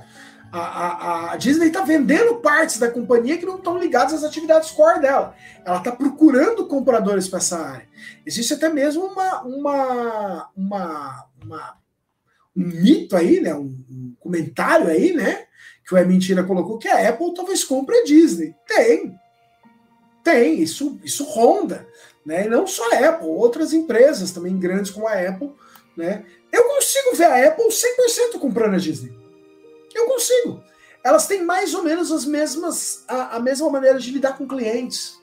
A, 0.50 0.60
a, 0.60 1.32
a 1.32 1.36
Disney 1.36 1.66
está 1.66 1.82
vendendo 1.82 2.36
partes 2.36 2.78
da 2.78 2.90
companhia 2.90 3.36
que 3.36 3.44
não 3.44 3.56
estão 3.56 3.76
ligadas 3.76 4.14
às 4.14 4.24
atividades 4.24 4.70
core 4.70 5.00
dela. 5.00 5.34
Ela 5.62 5.76
está 5.76 5.92
procurando 5.92 6.66
compradores 6.68 7.28
para 7.28 7.38
essa 7.38 7.58
área. 7.58 7.88
Existe 8.24 8.54
até 8.54 8.70
mesmo 8.70 9.04
uma, 9.04 9.42
uma, 9.42 10.50
uma, 10.56 11.26
uma 11.44 11.76
um 12.56 12.66
mito 12.66 13.14
aí, 13.14 13.40
né? 13.40 13.54
Um, 13.54 13.84
um, 13.90 14.14
comentário 14.18 14.88
aí, 14.88 15.12
né? 15.12 15.44
Que 15.90 15.94
o 15.96 15.98
É 15.98 16.04
Mentira 16.04 16.44
colocou 16.44 16.78
que 16.78 16.86
a 16.86 17.08
Apple 17.08 17.34
talvez 17.34 17.64
compre 17.64 17.98
a 17.98 18.04
Disney. 18.04 18.54
Tem. 18.64 19.18
Tem, 20.22 20.60
isso, 20.60 21.00
isso 21.02 21.24
ronda. 21.24 21.84
Né? 22.24 22.46
E 22.46 22.48
não 22.48 22.64
só 22.64 22.92
a 22.92 23.08
Apple, 23.08 23.26
outras 23.26 23.72
empresas 23.72 24.30
também 24.30 24.56
grandes 24.56 24.92
como 24.92 25.08
a 25.08 25.14
Apple. 25.14 25.52
Né? 25.96 26.24
Eu 26.52 26.62
consigo 26.68 27.16
ver 27.16 27.24
a 27.24 27.48
Apple 27.48 27.66
100% 27.66 28.38
comprando 28.38 28.74
a 28.74 28.78
Disney. 28.78 29.12
Eu 29.92 30.06
consigo. 30.06 30.62
Elas 31.02 31.26
têm 31.26 31.42
mais 31.44 31.74
ou 31.74 31.82
menos 31.82 32.12
as 32.12 32.24
mesmas 32.24 33.02
a, 33.08 33.38
a 33.38 33.40
mesma 33.40 33.68
maneira 33.68 33.98
de 33.98 34.12
lidar 34.12 34.38
com 34.38 34.46
clientes. 34.46 35.18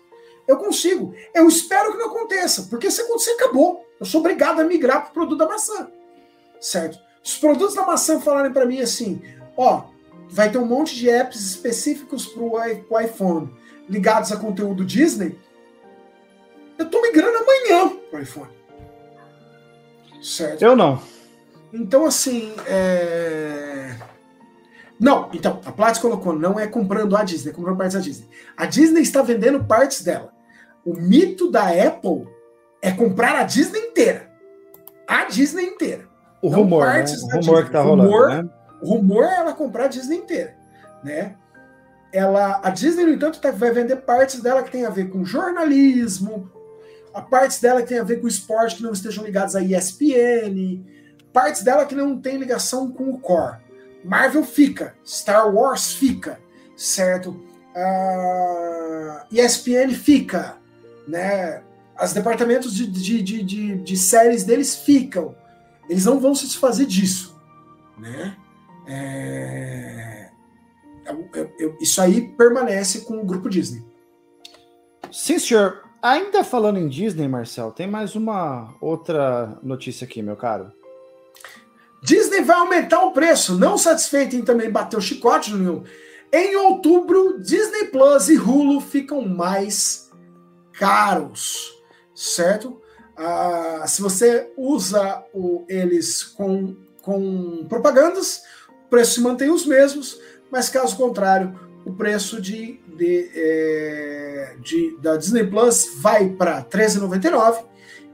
Eu 0.46 0.58
consigo. 0.58 1.16
Eu 1.34 1.48
espero 1.48 1.94
que 1.94 1.98
não 1.98 2.08
aconteça, 2.08 2.64
porque 2.70 2.92
se 2.92 3.00
acontecer, 3.00 3.32
acabou. 3.32 3.86
Eu 3.98 4.06
sou 4.06 4.20
obrigado 4.20 4.60
a 4.60 4.66
migrar 4.66 5.04
para 5.04 5.12
o 5.12 5.14
produto 5.14 5.40
da 5.40 5.48
maçã. 5.48 5.90
Certo? 6.60 7.00
Se 7.24 7.36
os 7.36 7.38
produtos 7.38 7.74
da 7.74 7.86
maçã 7.86 8.20
falarem 8.20 8.52
para 8.52 8.66
mim 8.66 8.82
assim, 8.82 9.22
ó, 9.56 9.96
vai 10.30 10.52
ter 10.52 10.58
um 10.58 10.66
monte 10.66 10.96
de 10.96 11.10
apps 11.10 11.40
específicos 11.40 12.26
para 12.26 12.44
o 12.44 13.00
iPhone 13.00 13.54
ligados 13.90 14.32
a 14.32 14.38
conteúdo 14.38 14.84
Disney, 14.84 15.38
eu 16.78 16.90
tô 16.90 17.02
migrando 17.02 17.38
amanhã 17.38 17.98
para 18.10 18.20
o 18.20 18.22
iPhone. 18.22 18.52
Certo? 20.22 20.62
Eu 20.62 20.76
não. 20.76 21.02
Então, 21.74 22.06
assim, 22.06 22.54
é... 22.68 23.96
Não, 25.00 25.30
então, 25.34 25.62
a 25.66 25.72
Platts 25.72 26.02
colocou, 26.02 26.34
não 26.34 26.60
é 26.60 26.66
comprando 26.66 27.16
a 27.16 27.24
Disney, 27.24 27.52
é 27.52 27.54
comprando 27.54 27.78
partes 27.78 27.96
da 27.96 28.02
Disney. 28.02 28.28
A 28.56 28.66
Disney 28.66 29.02
está 29.02 29.22
vendendo 29.22 29.64
partes 29.64 30.02
dela. 30.02 30.34
O 30.84 30.94
mito 30.94 31.52
da 31.52 31.68
Apple 31.68 32.28
é 32.82 32.92
comprar 32.92 33.36
a 33.36 33.44
Disney 33.44 33.80
inteira. 33.80 34.32
A 35.08 35.26
Disney 35.26 35.66
inteira. 35.66 36.08
O 36.42 36.50
rumor, 36.50 36.86
né? 36.86 37.06
o 37.24 37.36
rumor 37.38 37.66
que 37.66 37.72
tá 37.72 37.82
rolando, 37.82 38.10
rumor, 38.10 38.30
né? 38.30 38.50
O 38.82 38.90
rumor 38.90 39.24
é 39.24 39.38
ela 39.38 39.54
comprar 39.54 39.86
a 39.86 39.88
Disney 39.88 40.18
inteira, 40.18 40.56
né? 41.04 41.36
Ela, 42.12 42.62
a 42.64 42.70
Disney, 42.70 43.06
no 43.06 43.14
entanto, 43.14 43.40
tá, 43.40 43.52
vai 43.52 43.72
vender 43.72 43.98
partes 43.98 44.42
dela 44.42 44.64
que 44.64 44.72
tem 44.72 44.86
a 44.86 44.90
ver 44.90 45.10
com 45.10 45.26
jornalismo, 45.26 46.50
a 47.14 47.22
partes 47.22 47.60
dela 47.60 47.82
que 47.82 47.90
tem 47.90 48.00
a 48.00 48.04
ver 48.04 48.22
com 48.22 48.28
esporte 48.28 48.78
que 48.78 48.84
não 48.84 48.94
estejam 48.94 49.24
ligados 49.24 49.56
à 49.56 49.62
ESPN, 49.62 50.86
partes 51.34 51.64
dela 51.64 51.86
que 51.86 51.96
não 51.96 52.20
tem 52.20 52.38
ligação 52.38 52.92
com 52.92 53.10
o 53.10 53.20
core. 53.20 53.58
Marvel 54.04 54.44
fica, 54.44 54.96
Star 55.06 55.54
Wars 55.54 55.94
fica, 55.94 56.40
certo? 56.76 57.32
Uh, 57.76 59.26
ESPN 59.32 59.92
fica, 59.94 60.58
né? 61.08 61.62
Os 62.02 62.14
departamentos 62.14 62.74
de, 62.74 62.88
de, 62.88 63.22
de, 63.22 63.44
de, 63.44 63.76
de 63.78 63.98
séries 63.98 64.44
deles 64.44 64.76
ficam. 64.76 65.36
Eles 65.90 66.06
não 66.06 66.20
vão 66.20 66.36
se 66.36 66.46
desfazer 66.46 66.86
disso, 66.86 67.36
né? 67.98 68.36
É... 68.88 70.30
Eu, 71.06 71.30
eu, 71.34 71.52
eu, 71.60 71.78
isso 71.80 72.02
aí 72.02 72.30
permanece 72.36 73.02
com 73.02 73.22
o 73.22 73.26
grupo 73.26 73.50
Disney. 73.50 73.84
Sim, 75.12 75.40
senhor. 75.40 75.84
Ainda 76.02 76.44
falando 76.44 76.78
em 76.78 76.88
Disney, 76.88 77.28
Marcel, 77.28 77.72
tem 77.72 77.88
mais 77.88 78.16
uma 78.16 78.76
outra 78.80 79.58
notícia 79.64 80.06
aqui, 80.06 80.22
meu 80.22 80.36
caro. 80.36 80.72
Disney 82.04 82.42
vai 82.42 82.58
aumentar 82.58 83.04
o 83.04 83.12
preço. 83.12 83.58
Não 83.58 83.78
satisfeito 83.78 84.36
em 84.36 84.44
também 84.44 84.70
bater 84.70 84.98
o 84.98 85.02
chicote, 85.02 85.50
Juninho. 85.50 85.84
Em 86.32 86.56
outubro, 86.56 87.42
Disney 87.42 87.86
Plus 87.86 88.30
e 88.30 88.38
Hulu 88.38 88.82
ficam 88.82 89.22
mais 89.28 90.12
caros, 90.74 91.74
certo? 92.14 92.82
Ah, 93.16 93.86
se 93.88 94.02
você 94.02 94.52
usa 94.56 95.24
o, 95.34 95.66
eles 95.68 96.24
com, 96.24 96.76
com 97.02 97.66
propagandas, 97.68 98.44
o 98.88 98.90
preço 98.90 99.16
se 99.16 99.22
mantém 99.22 99.52
os 99.52 99.66
mesmos, 99.66 100.18
mas 100.52 100.70
caso 100.70 100.96
contrário, 100.96 101.60
o 101.86 101.92
preço 101.94 102.42
de, 102.42 102.80
de, 102.98 103.30
é, 103.36 104.56
de 104.62 104.98
da 105.02 105.18
Disney 105.18 105.46
Plus 105.46 105.98
vai 106.00 106.30
para 106.30 106.60
R$ 106.60 106.66
13,99 106.66 107.66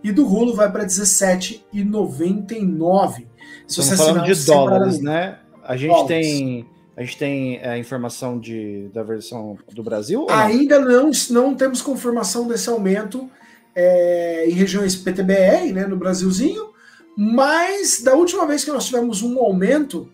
e 0.03 0.11
do 0.11 0.28
Hulu 0.28 0.55
vai 0.55 0.71
para 0.71 0.82
R$ 0.82 0.88
17,99. 0.88 3.28
Estamos 3.67 3.93
falando 3.93 4.24
de 4.26 4.34
dólares, 4.45 4.99
né? 4.99 5.38
A 5.63 5.78
gente 5.78 5.91
dólares. 5.91 6.07
tem 6.07 6.67
a 6.95 7.01
gente 7.01 7.17
tem 7.17 7.59
a 7.63 7.76
é, 7.76 7.80
informação 7.80 8.39
de, 8.39 8.88
da 8.93 9.01
versão 9.01 9.57
do 9.71 9.82
Brasil? 9.82 10.28
Ainda 10.30 10.78
não? 10.80 11.09
não, 11.09 11.11
não 11.30 11.55
temos 11.55 11.82
confirmação 11.82 12.47
desse 12.47 12.69
aumento 12.69 13.28
é, 13.76 14.45
em 14.47 14.51
regiões 14.51 14.95
PTBR, 14.95 15.74
né, 15.74 15.88
no 15.88 15.97
Brasilzinho, 15.97 16.71
mas 17.17 18.03
da 18.03 18.13
última 18.13 18.45
vez 18.45 18.63
que 18.63 18.71
nós 18.71 18.86
tivemos 18.86 19.24
um 19.24 19.39
aumento, 19.39 20.07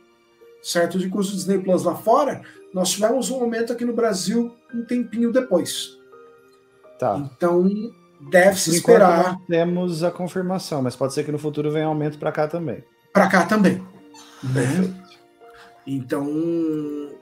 certo, 0.62 0.98
de 0.98 1.10
custo 1.10 1.34
do 1.34 1.38
Disney 1.38 1.60
Plus 1.60 1.84
lá 1.84 1.96
fora, 1.96 2.42
nós 2.74 2.90
tivemos 2.90 3.30
um 3.30 3.42
aumento 3.42 3.74
aqui 3.74 3.86
no 3.86 3.94
Brasil 3.94 4.56
um 4.74 4.84
tempinho 4.84 5.32
depois. 5.32 5.98
Tá. 7.00 7.18
Então, 7.18 7.70
deve-se 8.30 8.76
esperar. 8.76 9.38
temos 9.48 10.04
a 10.04 10.12
confirmação, 10.12 10.82
mas 10.82 10.96
pode 10.96 11.14
ser 11.14 11.24
que 11.24 11.32
no 11.32 11.40
futuro 11.40 11.72
venha 11.72 11.86
aumento 11.86 12.20
para 12.20 12.32
cá 12.32 12.48
também 12.48 12.84
para 13.14 13.28
cá 13.28 13.46
também. 13.46 13.84
Né? 14.44 14.94
Então, 15.86 16.28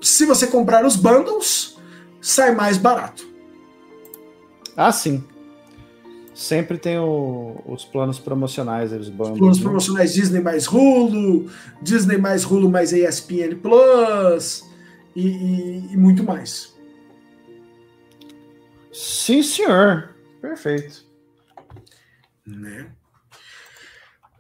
se 0.02 0.26
você 0.26 0.48
comprar 0.48 0.86
os 0.86 0.96
bundles, 0.96 1.78
sai 2.22 2.54
mais 2.54 2.78
barato. 2.78 3.28
Ah, 4.76 4.92
sim. 4.92 5.24
Sempre 6.38 6.78
tem 6.78 7.00
o, 7.00 7.60
os 7.66 7.84
planos 7.84 8.20
promocionais, 8.20 8.94
os 8.94 9.10
bundles. 9.10 9.34
Os 9.34 9.40
planos 9.40 9.58
né? 9.58 9.64
promocionais 9.64 10.14
Disney 10.14 10.40
mais 10.40 10.68
Hulu, 10.68 11.50
Disney 11.82 12.20
mais 12.20 12.46
Hulu 12.46 12.70
mais 12.70 12.94
ESPN 12.94 13.56
Plus 13.60 14.64
e, 15.16 15.28
e, 15.28 15.94
e 15.94 15.98
muito 15.98 16.24
mais. 16.24 16.76
Sim, 18.94 19.42
senhor. 19.42 20.16
Perfeito. 20.40 21.04
Né? 22.46 22.92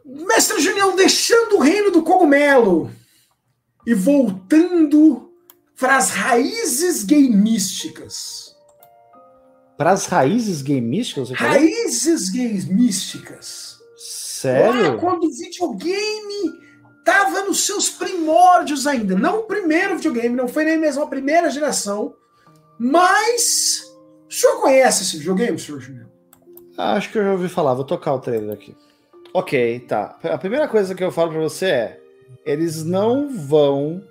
Mestre 0.06 0.62
Junião 0.62 0.95
deixando 0.95 1.56
o 1.56 1.62
reino 1.62 1.89
do 1.89 2.04
cogumelo 2.04 2.91
e 3.88 3.95
voltando 3.95 5.34
para 5.76 5.98
as 5.98 6.12
raízes 6.12 7.04
gameísticas. 7.04 8.47
Para 9.78 9.92
as 9.92 10.08
raízes 10.08 10.62
gameísticas? 10.62 11.30
Raízes 11.32 12.30
gameísticas. 12.30 13.78
Sério? 13.96 14.94
Lá 14.94 14.98
quando 14.98 15.26
o 15.26 15.32
videogame 15.32 16.68
estava 17.00 17.44
nos 17.44 17.66
seus 17.66 17.90
primórdios 17.90 18.86
ainda. 18.86 19.16
Não 19.16 19.40
o 19.40 19.44
primeiro 19.44 19.96
videogame, 19.96 20.36
não 20.36 20.48
foi 20.48 20.66
nem 20.66 20.78
mesmo 20.78 21.04
a 21.04 21.08
primeira 21.08 21.50
geração, 21.50 22.16
mas 22.78 23.84
o 24.28 24.34
senhor 24.34 24.62
conhece 24.62 25.04
esse 25.04 25.18
videogame, 25.18 25.58
senhor 25.58 25.80
Junião? 25.80 26.08
Acho 26.78 27.12
que 27.12 27.18
eu 27.18 27.24
já 27.24 27.32
ouvi 27.32 27.50
falar, 27.50 27.74
vou 27.74 27.86
tocar 27.86 28.14
o 28.14 28.20
trailer 28.20 28.54
aqui. 28.54 28.76
Ok, 29.34 29.80
tá. 29.82 30.18
A 30.24 30.38
primeira 30.38 30.68
coisa 30.68 30.94
que 30.94 31.04
eu 31.04 31.12
falo 31.12 31.32
para 31.32 31.42
você 31.42 31.66
é: 31.66 32.00
eles 32.46 32.84
não 32.84 33.30
vão 33.30 34.04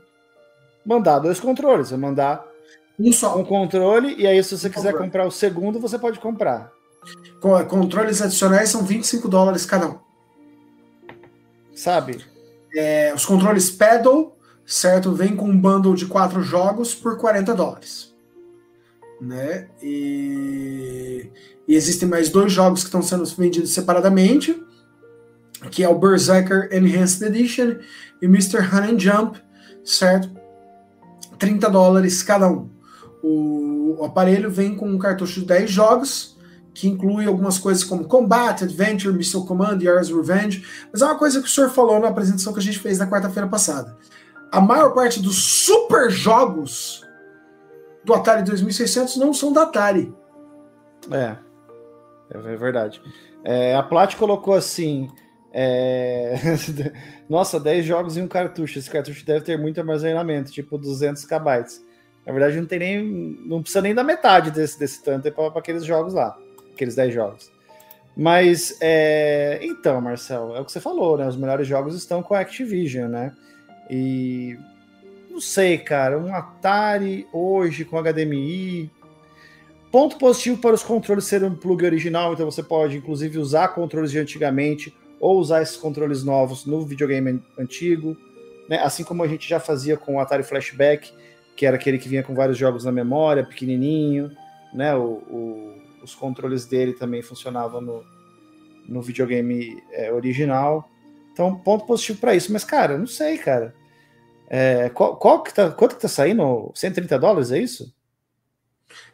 mandar 0.85 1.19
dois 1.19 1.39
controles, 1.39 1.91
vão 1.91 1.99
mandar 1.99 2.45
um 2.99 3.12
só. 3.12 3.38
Um 3.38 3.44
controle, 3.44 4.14
e 4.16 4.26
aí, 4.26 4.42
se 4.42 4.57
você 4.57 4.70
quiser 4.70 4.97
comprar 4.97 5.26
o 5.26 5.30
segundo, 5.30 5.78
você 5.78 5.99
pode 5.99 6.18
comprar. 6.18 6.70
Controles 7.68 8.20
adicionais 8.20 8.68
são 8.68 8.82
25 8.82 9.28
dólares 9.28 9.64
cada 9.64 9.88
um. 9.88 9.99
Sabe? 11.74 12.24
É, 12.74 13.12
os 13.14 13.24
controles 13.24 13.70
pedal, 13.70 14.36
certo? 14.64 15.12
Vem 15.12 15.36
com 15.36 15.49
um 15.49 15.59
bundle 15.59 15.94
de 15.94 16.07
quatro 16.07 16.42
jogos 16.42 16.94
por 16.94 17.18
40 17.18 17.55
dólares. 17.55 18.14
Né? 19.20 19.68
E, 19.82 21.30
e 21.68 21.74
existem 21.74 22.09
mais 22.09 22.28
dois 22.28 22.53
jogos 22.53 22.80
que 22.80 22.88
estão 22.88 23.03
sendo 23.03 23.24
vendidos 23.24 23.72
separadamente 23.72 24.62
que 25.70 25.82
é 25.82 25.88
o 25.88 25.99
Berserker 25.99 26.68
Enhanced 26.72 27.22
Edition 27.22 27.76
e 28.20 28.26
Mr. 28.26 28.59
Honey 28.59 28.94
and 28.94 28.99
Jump, 28.99 29.42
certo? 29.84 30.30
30 31.38 31.68
dólares 31.70 32.22
cada 32.22 32.49
um. 32.49 32.68
O, 33.23 33.97
o, 33.99 34.05
aparelho 34.05 34.51
vem 34.51 34.77
com 34.77 34.89
um 34.89 34.99
cartucho 34.99 35.41
de 35.41 35.47
10 35.47 35.71
jogos, 35.71 36.37
que 36.75 36.89
inclui 36.89 37.27
algumas 37.27 37.59
coisas 37.59 37.83
como 37.83 38.07
Combat, 38.07 38.62
Adventure, 38.62 39.14
Missile 39.14 39.47
Command 39.47 39.79
e 39.81 39.89
Ares 39.89 40.11
Revenge, 40.11 40.64
mas 40.93 41.03
é 41.03 41.07
uma 41.07 41.19
coisa 41.19 41.41
que 41.41 41.49
o 41.49 41.51
senhor 41.51 41.71
falou 41.71 41.99
na 41.99 42.09
apresentação 42.09 42.53
que 42.53 42.59
a 42.59 42.62
gente 42.62 42.79
fez 42.79 42.99
na 42.99 43.09
quarta-feira 43.09 43.49
passada. 43.49 43.97
a 44.53 44.61
maior 44.61 44.95
parte 44.95 45.21
dos 45.21 45.37
super 45.37 46.11
jogos 46.11 47.03
do 48.05 48.14
Atari 48.14 48.43
2600 48.43 49.17
não 49.17 49.33
são 49.33 49.53
da 49.53 49.62
Atari. 49.62 50.14
É, 51.11 51.37
é 52.31 52.57
verdade. 52.57 53.01
É, 53.45 53.75
a 53.75 53.83
Plat 53.83 54.14
colocou 54.17 54.55
assim: 54.55 55.09
é... 55.59 56.35
Nossa, 57.31 57.59
10 57.59 57.87
jogos 57.87 58.17
em 58.19 58.23
um 58.23 58.29
cartucho. 58.29 58.79
Esse 58.79 58.91
cartucho 58.91 59.25
deve 59.25 59.45
ter 59.45 59.59
muito 59.59 59.81
armazenamento, 59.81 60.53
tipo 60.53 60.77
200 60.77 61.25
KB. 61.25 61.64
Na 62.27 62.33
verdade, 62.33 62.57
não 62.61 62.66
tem 62.66 62.79
nem. 62.79 63.05
Não 63.47 63.62
precisa 63.62 63.81
nem 63.81 63.95
da 63.95 64.03
metade 64.03 64.51
desse, 64.51 64.79
desse 64.79 65.03
tanto 65.03 65.31
para 65.31 65.59
aqueles 65.59 65.85
jogos 65.85 66.12
lá, 66.12 66.37
aqueles 66.72 66.97
10 66.97 67.14
jogos. 67.14 67.53
Mas, 68.16 68.77
é... 68.81 69.61
então, 69.62 70.01
Marcel, 70.01 70.57
é 70.57 70.61
o 70.61 70.64
que 70.64 70.72
você 70.72 70.81
falou, 70.81 71.16
né? 71.16 71.29
Os 71.29 71.37
melhores 71.37 71.68
jogos 71.68 71.95
estão 71.95 72.22
com 72.22 72.35
a 72.35 72.41
Activision, 72.41 73.09
né? 73.09 73.33
E. 73.89 74.59
Não 75.31 75.41
sei, 75.41 75.77
cara, 75.77 76.18
um 76.18 76.35
Atari 76.35 77.27
hoje 77.33 77.85
com 77.85 78.03
HDMI. 78.03 78.91
Ponto 79.93 80.18
positivo 80.18 80.61
para 80.61 80.74
os 80.74 80.83
controles 80.83 81.27
serem 81.27 81.49
um 81.49 81.55
plug 81.55 81.85
original, 81.85 82.33
então 82.33 82.51
você 82.51 82.62
pode, 82.62 82.97
inclusive, 82.97 83.39
usar 83.39 83.68
controles 83.68 84.11
de 84.11 84.18
antigamente 84.18 84.95
ou 85.20 85.39
usar 85.39 85.62
esses 85.62 85.77
controles 85.77 86.24
novos 86.24 86.66
no 86.66 86.85
videogame 86.85 87.43
antigo, 87.59 88.16
né? 88.68 88.79
assim 88.79 89.05
como 89.05 89.22
a 89.22 89.29
gente 89.29 89.49
já 89.49 89.61
fazia 89.61 89.97
com 89.97 90.16
o 90.16 90.20
Atari 90.20 90.43
Flashback, 90.43 91.12
que 91.57 91.64
era 91.64 91.76
aquele 91.76 91.98
que 91.98 92.09
vinha 92.09 92.22
com 92.22 92.34
vários 92.34 92.59
jogos 92.59 92.84
na 92.84 92.92
memória, 92.92 93.44
pequenininho, 93.44 94.30
né? 94.72 94.94
O, 94.94 95.22
o, 95.30 95.82
os 96.02 96.14
controles 96.14 96.66
dele 96.66 96.92
também 96.92 97.22
funcionavam 97.22 97.80
no, 97.80 98.04
no 98.88 99.00
videogame 99.00 99.82
é, 99.90 100.12
original. 100.12 100.88
Então, 101.32 101.57
ponto 101.57 101.86
positivo 101.86 102.20
para 102.20 102.34
isso. 102.34 102.52
Mas, 102.52 102.64
cara, 102.64 102.96
não 102.98 103.07
sei, 103.07 103.38
cara. 103.38 103.74
É, 104.48 104.88
qual, 104.90 105.16
qual, 105.16 105.42
que 105.42 105.52
tá, 105.52 105.70
quanto 105.70 105.96
que 105.96 106.02
tá 106.02 106.09
saindo? 106.09 106.70
130 106.74 107.18
dólares, 107.18 107.50
é 107.50 107.59
isso? 107.59 107.92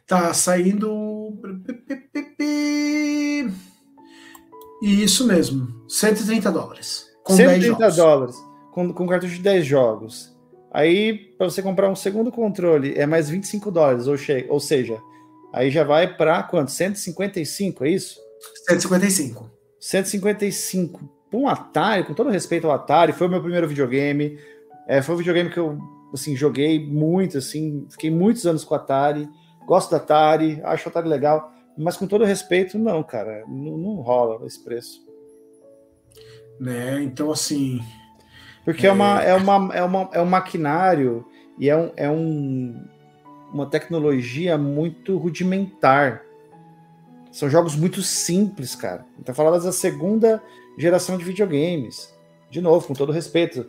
Tá 0.07 0.35
saindo. 0.35 1.41
Isso 4.83 5.27
mesmo, 5.27 5.89
130 5.89 6.51
dólares. 6.51 7.07
Com 7.23 7.35
130 7.35 7.91
dólares, 7.93 8.37
com, 8.73 8.93
com 8.93 9.07
cartucho 9.07 9.37
de 9.37 9.43
10 9.43 9.65
jogos. 9.65 10.32
Aí, 10.73 11.19
para 11.37 11.51
você 11.51 11.61
comprar 11.61 11.91
um 11.91 11.95
segundo 11.95 12.33
controle, 12.33 12.95
é 12.97 13.05
mais 13.05 13.29
25 13.29 13.71
dólares, 13.71 14.07
ou, 14.07 14.17
ou 14.49 14.59
seja, 14.59 14.99
aí 15.53 15.71
já 15.71 15.85
vai 15.85 16.17
para 16.17 16.43
quanto? 16.43 16.71
155, 16.71 17.85
é 17.85 17.91
isso? 17.91 18.19
155. 18.67 19.51
155. 19.79 21.01
Para 21.31 21.39
um 21.39 21.47
Atari, 21.47 22.05
com 22.05 22.15
todo 22.15 22.31
respeito 22.31 22.67
ao 22.67 22.73
Atari, 22.73 23.13
foi 23.13 23.27
o 23.27 23.31
meu 23.31 23.41
primeiro 23.41 23.69
videogame. 23.69 24.39
É, 24.87 25.03
foi 25.03 25.15
um 25.15 25.19
videogame 25.19 25.51
que 25.51 25.59
eu 25.59 25.79
assim, 26.13 26.37
joguei 26.37 26.85
muito, 26.85 27.39
assim, 27.39 27.87
fiquei 27.91 28.11
muitos 28.11 28.47
anos 28.47 28.65
com 28.65 28.75
o 28.75 28.77
Atari. 28.77 29.29
Gosto 29.67 29.91
do 29.91 29.97
Atari, 29.97 30.61
acho 30.65 30.89
o 30.89 30.91
Atari 30.91 31.09
legal. 31.09 31.53
Mas 31.77 31.97
com 31.97 32.07
todo 32.07 32.25
respeito, 32.25 32.79
não, 32.79 33.03
cara, 33.03 33.45
não, 33.47 33.77
não 33.77 33.95
rola 33.97 34.47
esse 34.47 34.63
preço. 34.63 35.01
Né? 36.61 37.03
Então, 37.03 37.31
assim. 37.31 37.81
Porque 38.65 38.87
é, 38.87 38.91
é 38.91 38.93
uma, 38.93 39.23
é, 39.23 39.35
uma, 39.35 39.75
é, 39.75 39.83
uma, 39.83 40.11
é 40.13 40.21
um 40.21 40.27
maquinário 40.27 41.25
e 41.59 41.69
é, 41.69 41.77
um, 41.77 41.91
é 41.97 42.11
um, 42.11 42.85
uma 43.53 43.67
tecnologia 43.67 44.57
muito 44.57 45.17
rudimentar. 45.19 46.23
São 47.31 47.49
jogos 47.49 47.75
muito 47.75 48.03
simples, 48.03 48.75
cara. 48.75 49.05
Então, 49.19 49.35
falando 49.35 49.63
da 49.63 49.73
segunda 49.73 50.43
geração 50.79 51.17
de 51.17 51.25
videogames. 51.25 52.13
De 52.51 52.61
novo, 52.61 52.87
com 52.87 52.95
todo 52.95 53.13
respeito. 53.13 53.67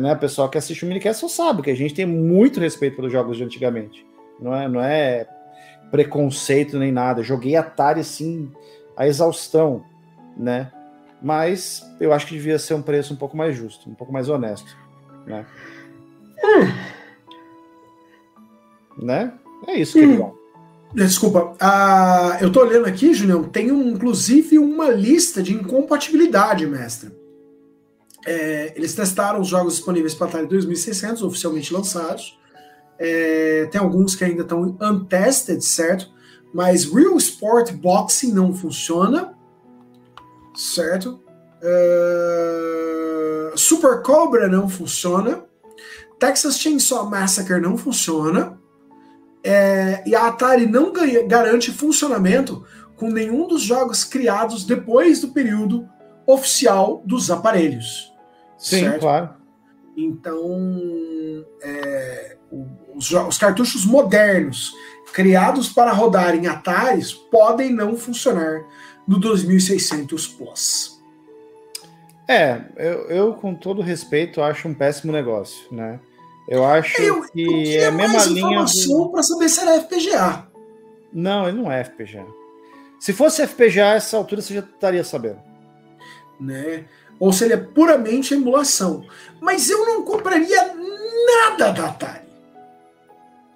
Né, 0.00 0.14
o 0.14 0.18
pessoal 0.18 0.48
que 0.48 0.56
assiste 0.56 0.82
o 0.82 0.88
Minicast 0.88 1.20
só 1.20 1.28
sabe 1.28 1.60
que 1.60 1.70
a 1.70 1.76
gente 1.76 1.92
tem 1.92 2.06
muito 2.06 2.58
respeito 2.58 2.96
pelos 2.96 3.12
jogos 3.12 3.36
de 3.36 3.44
antigamente. 3.44 4.04
Não 4.40 4.54
é, 4.54 4.66
não 4.66 4.80
é 4.80 5.26
preconceito 5.90 6.78
nem 6.78 6.90
nada. 6.90 7.22
Joguei 7.22 7.54
Atari 7.54 8.00
assim 8.00 8.50
a 8.96 9.06
exaustão, 9.06 9.84
né? 10.36 10.72
Mas 11.22 11.84
eu 12.00 12.12
acho 12.12 12.26
que 12.26 12.34
devia 12.34 12.58
ser 12.58 12.74
um 12.74 12.82
preço 12.82 13.12
um 13.12 13.16
pouco 13.16 13.36
mais 13.36 13.56
justo, 13.56 13.88
um 13.90 13.94
pouco 13.94 14.12
mais 14.12 14.28
honesto, 14.28 14.76
né? 15.26 15.44
Hum. 16.44 16.72
Né? 19.04 19.32
É 19.66 19.80
isso, 19.80 19.94
queridão. 19.94 20.28
Hum. 20.28 20.38
Desculpa, 20.94 21.54
uh, 21.60 22.42
eu 22.42 22.50
tô 22.50 22.60
olhando 22.60 22.86
aqui, 22.86 23.12
Julião, 23.12 23.44
tem 23.44 23.70
um, 23.70 23.90
inclusive 23.90 24.58
uma 24.58 24.88
lista 24.88 25.42
de 25.42 25.52
incompatibilidade, 25.52 26.66
mestre. 26.66 27.10
É, 28.26 28.72
eles 28.76 28.94
testaram 28.94 29.40
os 29.40 29.48
jogos 29.48 29.74
disponíveis 29.74 30.14
para 30.14 30.28
Atari 30.28 30.46
2600, 30.46 31.22
oficialmente 31.22 31.72
lançados, 31.72 32.38
é, 32.98 33.68
tem 33.70 33.80
alguns 33.80 34.16
que 34.16 34.24
ainda 34.24 34.42
estão 34.42 34.76
untested, 34.80 35.62
certo? 35.62 36.10
Mas 36.52 36.84
Real 36.84 37.16
Sport 37.16 37.72
Boxing 37.72 38.32
não 38.32 38.52
funciona, 38.52 39.37
certo? 40.58 41.22
Uh, 41.62 43.56
Super 43.56 44.02
Cobra 44.02 44.48
não 44.48 44.68
funciona. 44.68 45.44
Texas 46.18 46.58
Chainsaw 46.58 47.08
Massacre 47.08 47.60
não 47.60 47.78
funciona. 47.78 48.58
É, 49.44 50.02
e 50.04 50.16
a 50.16 50.26
Atari 50.26 50.66
não 50.66 50.92
ganha, 50.92 51.24
garante 51.26 51.70
funcionamento 51.70 52.66
com 52.96 53.08
nenhum 53.08 53.46
dos 53.46 53.62
jogos 53.62 54.02
criados 54.02 54.64
depois 54.64 55.20
do 55.20 55.28
período 55.28 55.88
oficial 56.26 57.00
dos 57.06 57.30
aparelhos. 57.30 58.12
Sim, 58.58 58.80
certo? 58.80 59.00
claro. 59.00 59.30
Então, 59.96 61.46
é, 61.62 62.36
os, 62.94 63.10
os 63.12 63.38
cartuchos 63.38 63.86
modernos 63.86 64.72
criados 65.12 65.68
para 65.68 65.92
rodar 65.92 66.34
em 66.34 66.48
Ataris 66.48 67.12
podem 67.12 67.72
não 67.72 67.96
funcionar 67.96 68.64
no 69.08 69.18
2600 69.18 70.28
Plus. 70.28 71.02
É, 72.28 72.60
eu, 72.76 73.08
eu, 73.08 73.34
com 73.34 73.54
todo 73.54 73.80
respeito 73.80 74.42
acho 74.42 74.68
um 74.68 74.74
péssimo 74.74 75.10
negócio, 75.10 75.66
né? 75.72 75.98
Eu 76.46 76.62
acho 76.64 77.00
eu, 77.00 77.22
que 77.30 77.76
é 77.76 77.86
a 77.86 77.90
mesma 77.90 78.24
linha 78.26 78.40
informação 78.40 79.04
do... 79.04 79.10
para 79.10 79.22
saber 79.22 79.48
se 79.48 79.60
era 79.60 79.80
FPGA. 79.80 80.46
Não, 81.10 81.48
ele 81.48 81.56
não 81.56 81.72
é 81.72 81.82
FPGA. 81.84 82.26
Se 83.00 83.14
fosse 83.14 83.46
FPGA, 83.46 83.94
essa 83.94 84.16
altura 84.16 84.42
você 84.42 84.54
já 84.54 84.60
estaria 84.60 85.02
sabendo. 85.02 85.40
Né? 86.38 86.84
Ou 87.18 87.32
se 87.32 87.44
ele 87.44 87.54
é 87.54 87.58
puramente 87.58 88.34
emulação. 88.34 89.04
Mas 89.40 89.70
eu 89.70 89.84
não 89.86 90.02
compraria 90.04 90.74
nada 91.26 91.72
da 91.72 91.88
Atari. 91.88 92.28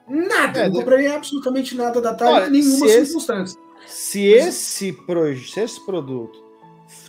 Nada, 0.08 0.60
é, 0.60 0.68
não 0.68 0.76
compraria 0.76 1.14
absolutamente 1.14 1.74
nada 1.74 2.00
da 2.00 2.10
Atari 2.10 2.48
em 2.48 2.62
nenhuma 2.62 2.88
circunstância. 2.88 3.58
Esse, 3.58 3.71
se, 3.92 4.24
esse 4.26 4.92
pro, 4.92 5.36
se 5.36 5.60
esse 5.60 5.84
produto 5.84 6.42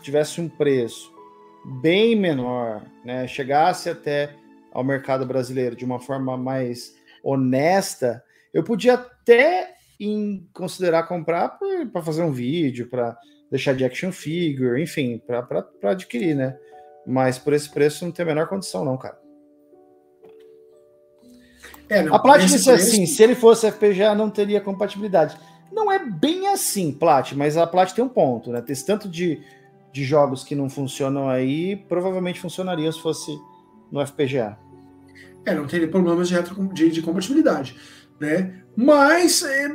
tivesse 0.01 0.41
um 0.41 0.49
preço 0.49 1.11
bem 1.81 2.15
menor, 2.15 2.85
né, 3.05 3.25
chegasse 3.25 3.89
até 3.89 4.35
ao 4.71 4.83
mercado 4.83 5.25
brasileiro 5.25 5.75
de 5.75 5.85
uma 5.85 5.99
forma 5.99 6.35
mais 6.37 6.93
honesta, 7.23 8.21
eu 8.53 8.63
podia 8.63 8.95
até 8.95 9.73
em 9.99 10.45
considerar 10.53 11.03
comprar 11.03 11.57
para 11.91 12.01
fazer 12.01 12.21
um 12.21 12.31
vídeo, 12.31 12.89
para 12.89 13.17
deixar 13.49 13.73
de 13.73 13.85
action 13.85 14.11
figure, 14.11 14.81
enfim, 14.81 15.21
para 15.25 15.65
adquirir, 15.83 16.35
né? 16.35 16.57
Mas 17.07 17.37
por 17.37 17.53
esse 17.53 17.69
preço 17.69 18.03
não 18.03 18.11
tem 18.11 18.23
a 18.23 18.27
menor 18.27 18.47
condição, 18.47 18.83
não, 18.83 18.97
cara. 18.97 19.17
É, 21.87 22.01
não, 22.01 22.15
a 22.15 22.19
Plat 22.19 22.41
disse 22.41 22.69
assim: 22.69 23.05
se 23.05 23.21
ele 23.21 23.35
fosse 23.35 23.69
FPGA, 23.71 24.15
não 24.15 24.29
teria 24.29 24.59
compatibilidade. 24.59 25.37
Não 25.73 25.91
é 25.91 25.99
bem 25.99 26.47
assim, 26.49 26.91
Plat, 26.91 27.33
mas 27.33 27.57
a 27.57 27.65
Plat 27.65 27.91
tem 27.91 28.03
um 28.03 28.09
ponto, 28.09 28.51
né? 28.51 28.61
Tem 28.61 28.73
esse 28.73 28.85
tanto 28.85 29.09
de, 29.09 29.41
de 29.91 30.03
jogos 30.03 30.43
que 30.43 30.55
não 30.55 30.69
funcionam 30.69 31.27
aí, 31.27 31.75
provavelmente 31.75 32.39
funcionaria 32.39 32.91
se 32.91 33.01
fosse 33.01 33.35
no 33.91 34.05
FPGA. 34.05 34.57
É, 35.45 35.53
não 35.53 35.65
teria 35.65 35.87
problemas 35.87 36.27
de, 36.27 36.35
retro, 36.35 36.67
de, 36.73 36.91
de 36.91 37.01
compatibilidade, 37.01 37.75
né? 38.19 38.61
Mas. 38.75 39.41
É... 39.43 39.67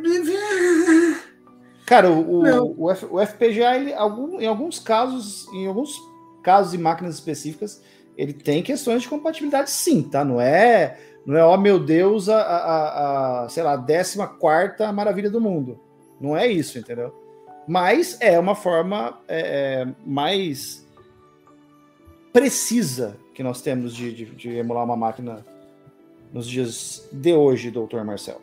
Cara, 1.85 2.11
o, 2.11 2.45
o, 2.45 2.85
o, 2.85 2.91
F, 2.91 3.07
o, 3.11 3.27
FPGA, 3.27 3.77
ele, 3.77 3.93
algum, 3.93 4.41
em 4.41 4.47
alguns 4.47 4.79
casos, 4.79 5.47
em 5.53 5.67
alguns 5.67 5.99
casos 6.43 6.75
e 6.75 6.79
máquinas 6.79 7.15
específicas, 7.15 7.83
ele 8.17 8.33
tem 8.33 8.63
questões 8.63 9.03
de 9.03 9.09
compatibilidade 9.09 9.71
sim, 9.71 10.03
tá? 10.03 10.25
Não 10.25 10.41
é 10.41 10.99
não 11.29 11.37
é, 11.37 11.45
ó 11.45 11.55
oh, 11.55 11.59
meu 11.59 11.79
Deus, 11.79 12.29
a, 12.31 12.41
a, 12.41 13.45
a 13.45 13.49
sei 13.51 13.63
lá, 13.63 13.77
14 13.77 14.17
maravilha 14.95 15.29
do 15.29 15.41
mundo. 15.41 15.79
Não 16.21 16.37
é 16.37 16.47
isso, 16.47 16.79
entendeu? 16.79 17.15
Mas 17.67 18.17
é 18.21 18.39
uma 18.39 18.55
forma 18.55 19.21
é, 19.29 19.83
é, 19.83 19.89
mais 20.07 20.87
precisa 22.33 23.17
que 23.35 23.43
nós 23.43 23.61
temos 23.61 23.95
de, 23.95 24.13
de, 24.13 24.25
de, 24.25 24.49
emular 24.57 24.85
uma 24.85 24.97
máquina 24.97 25.45
nos 26.33 26.47
dias 26.47 27.07
de 27.13 27.35
hoje, 27.35 27.71
doutor 27.71 28.05
Marcel. 28.05 28.41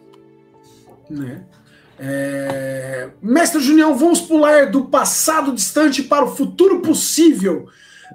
Né? 1.09 1.43
É... 1.97 3.09
Mestre 3.21 3.61
Junião, 3.61 3.95
vamos 3.95 4.21
pular 4.21 4.69
do 4.69 4.86
passado 4.86 5.53
distante 5.53 6.03
para 6.03 6.26
o 6.26 6.36
futuro 6.36 6.82
possível. 6.82 7.67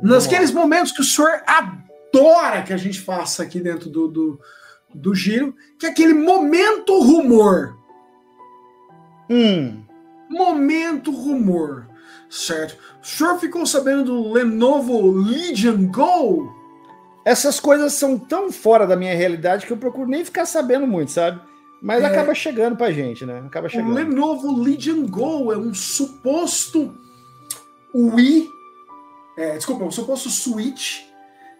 Naqueles 0.02 0.52
momentos 0.52 0.92
que 0.92 1.00
o 1.00 1.04
senhor 1.04 1.42
adora 1.46 2.62
que 2.62 2.72
a 2.72 2.76
gente 2.76 3.00
faça 3.00 3.42
aqui 3.42 3.60
dentro 3.60 3.90
do, 3.90 4.08
do, 4.08 4.40
do 4.94 5.14
giro, 5.14 5.54
que 5.78 5.86
é 5.86 5.90
aquele 5.90 6.14
momento 6.14 6.98
rumor. 7.00 7.79
Hum. 9.30 9.82
Momento 10.28 11.10
rumor, 11.10 11.86
certo? 12.28 12.76
O 13.02 13.06
senhor 13.06 13.38
ficou 13.38 13.64
sabendo 13.64 14.04
do 14.04 14.32
Lenovo 14.32 15.10
Legion 15.10 15.86
Go? 15.86 16.52
Essas 17.24 17.60
coisas 17.60 17.92
são 17.92 18.18
tão 18.18 18.50
fora 18.50 18.86
da 18.86 18.96
minha 18.96 19.14
realidade 19.14 19.66
que 19.66 19.72
eu 19.72 19.76
procuro 19.76 20.08
nem 20.08 20.24
ficar 20.24 20.46
sabendo 20.46 20.86
muito, 20.86 21.10
sabe? 21.12 21.40
Mas 21.82 22.02
É. 22.02 22.06
acaba 22.06 22.34
chegando 22.34 22.76
pra 22.76 22.90
gente, 22.92 23.24
né? 23.24 23.42
Acaba 23.46 23.66
O 23.66 23.70
chegando. 23.70 23.94
Lenovo 23.94 24.54
Legion 24.62 25.06
Go 25.06 25.52
é 25.52 25.56
um 25.56 25.72
suposto 25.72 26.94
Wii, 27.94 28.48
é, 29.36 29.56
desculpa, 29.56 29.84
um 29.84 29.90
suposto 29.90 30.28
Switch, 30.30 31.02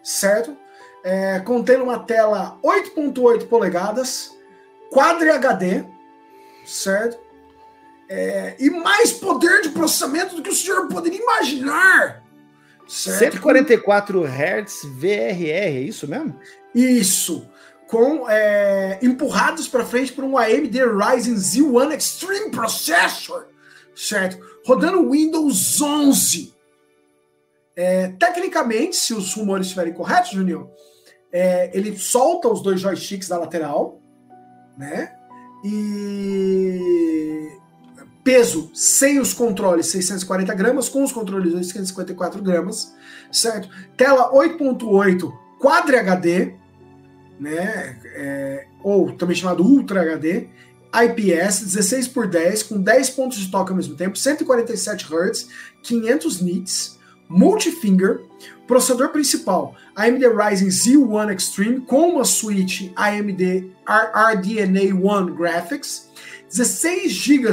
certo? 0.03 0.55
É, 1.03 1.39
contendo 1.39 1.83
uma 1.83 1.99
tela 1.99 2.57
8.8 2.63 3.47
polegadas, 3.47 4.31
Quadri 4.91 5.29
HD, 5.29 5.83
certo? 6.65 7.17
É, 8.13 8.57
e 8.59 8.69
mais 8.69 9.13
poder 9.13 9.61
de 9.61 9.69
processamento 9.69 10.35
do 10.35 10.41
que 10.41 10.49
o 10.49 10.53
senhor 10.53 10.89
poderia 10.89 11.17
imaginar. 11.17 12.21
Certo? 12.85 13.19
144 13.19 14.25
Hz 14.25 14.83
VRR, 14.83 15.49
é 15.49 15.79
isso 15.79 16.05
mesmo? 16.09 16.37
Isso. 16.75 17.49
Com 17.87 18.29
é, 18.29 18.99
empurrados 19.01 19.65
para 19.69 19.85
frente 19.85 20.11
por 20.11 20.25
um 20.25 20.37
AMD 20.37 20.77
Ryzen 20.77 21.35
Z1 21.35 21.97
Extreme 21.97 22.51
Processor, 22.51 23.45
certo? 23.95 24.45
Rodando 24.65 25.09
Windows 25.09 25.81
11. 25.81 26.53
É, 27.77 28.09
tecnicamente, 28.09 28.97
se 28.97 29.13
os 29.13 29.33
rumores 29.33 29.67
estiverem 29.67 29.93
corretos, 29.93 30.31
Junior, 30.31 30.69
é, 31.31 31.71
ele 31.73 31.97
solta 31.97 32.49
os 32.49 32.61
dois 32.61 32.81
joysticks 32.81 33.29
da 33.29 33.37
lateral, 33.37 34.01
né? 34.77 35.15
E 35.63 37.60
peso 38.23 38.69
sem 38.73 39.19
os 39.19 39.33
controles 39.33 39.87
640 39.87 40.53
gramas, 40.53 40.89
com 40.89 41.03
os 41.03 41.11
controles 41.11 41.51
254 41.51 42.41
gramas, 42.41 42.93
certo? 43.31 43.69
Tela 43.97 44.31
8.8 44.31 45.31
Quadri 45.59 45.95
HD, 45.97 46.53
né? 47.39 47.99
É, 48.15 48.67
ou 48.83 49.11
também 49.11 49.35
chamado 49.35 49.63
Ultra 49.63 50.01
HD, 50.01 50.47
IPS 50.93 51.61
16 51.61 52.07
por 52.09 52.27
10 52.27 52.63
com 52.63 52.81
10 52.81 53.09
pontos 53.11 53.37
de 53.37 53.49
toque 53.49 53.71
ao 53.71 53.77
mesmo 53.77 53.95
tempo, 53.95 54.17
147 54.17 55.05
Hz, 55.05 55.47
500 55.83 56.41
nits, 56.41 56.99
multifinger, 57.29 58.21
processador 58.67 59.09
principal 59.09 59.75
AMD 59.95 60.27
Ryzen 60.27 60.67
Z1 60.67 61.35
Extreme 61.35 61.81
com 61.81 62.09
uma 62.09 62.25
suíte 62.25 62.91
AMD 62.95 63.71
RDNA 63.87 64.93
1 64.93 65.35
Graphics, 65.35 66.09
16 66.49 67.11
GB 67.11 67.51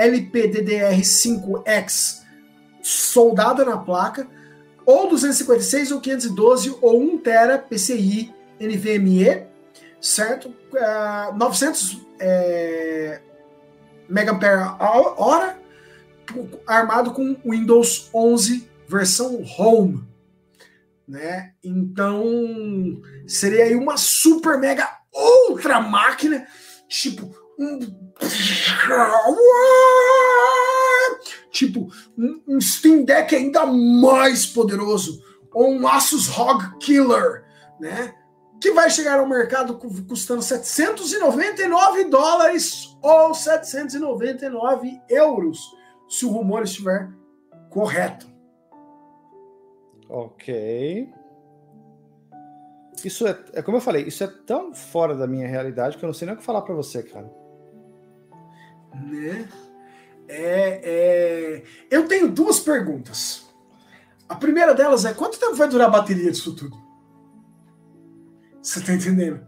LPDDR5X 0.00 2.20
soldada 2.82 3.64
na 3.64 3.76
placa, 3.76 4.26
ou 4.86 5.08
256 5.08 5.92
ou 5.92 6.00
512 6.00 6.76
ou 6.80 7.00
1 7.00 7.18
tera 7.18 7.58
PCI 7.58 8.34
NVMe, 8.58 9.46
certo? 10.00 10.54
Ah, 10.76 11.32
900 11.36 12.00
é, 12.18 13.20
megampere 14.08 14.62
hora, 14.78 15.58
armado 16.66 17.12
com 17.12 17.36
Windows 17.44 18.08
11 18.12 18.68
versão 18.88 19.44
Home, 19.58 20.02
né? 21.06 21.52
Então 21.62 22.24
seria 23.26 23.64
aí 23.64 23.76
uma 23.76 23.96
super 23.96 24.58
mega 24.58 24.88
ultra 25.12 25.80
máquina, 25.80 26.46
tipo 26.88 27.39
tipo 31.50 31.88
um, 32.16 32.60
Steam 32.60 33.04
Deck 33.04 33.34
ainda 33.34 33.66
mais 33.66 34.46
poderoso 34.46 35.22
ou 35.52 35.68
um 35.70 35.86
Asus 35.86 36.26
ROG 36.28 36.78
Killer, 36.78 37.44
né? 37.80 38.14
Que 38.60 38.72
vai 38.72 38.90
chegar 38.90 39.18
ao 39.18 39.26
mercado 39.26 39.76
cu- 39.78 39.90
custando 40.06 40.42
799 40.42 42.04
dólares 42.04 42.96
ou 43.02 43.34
799 43.34 45.00
euros, 45.08 45.58
se 46.08 46.24
o 46.26 46.30
rumor 46.30 46.62
estiver 46.62 47.08
correto. 47.70 48.28
Ok. 50.08 51.08
Isso 53.04 53.26
é, 53.26 53.38
é 53.54 53.62
como 53.62 53.78
eu 53.78 53.80
falei, 53.80 54.02
isso 54.04 54.22
é 54.22 54.26
tão 54.26 54.74
fora 54.74 55.14
da 55.16 55.26
minha 55.26 55.48
realidade 55.48 55.96
que 55.96 56.04
eu 56.04 56.06
não 56.08 56.14
sei 56.14 56.26
nem 56.26 56.34
o 56.34 56.38
que 56.38 56.44
falar 56.44 56.60
pra 56.62 56.74
você, 56.74 57.02
cara. 57.02 57.32
Né? 58.94 59.48
É, 60.28 60.80
é, 60.84 61.64
Eu 61.90 62.06
tenho 62.06 62.30
duas 62.30 62.60
perguntas. 62.60 63.48
A 64.28 64.34
primeira 64.36 64.74
delas 64.74 65.04
é: 65.04 65.12
quanto 65.12 65.38
tempo 65.38 65.56
vai 65.56 65.68
durar 65.68 65.88
a 65.88 65.90
bateria 65.90 66.30
disso 66.30 66.54
tudo? 66.54 66.76
Você 68.62 68.80
tá 68.80 68.92
entendendo? 68.94 69.40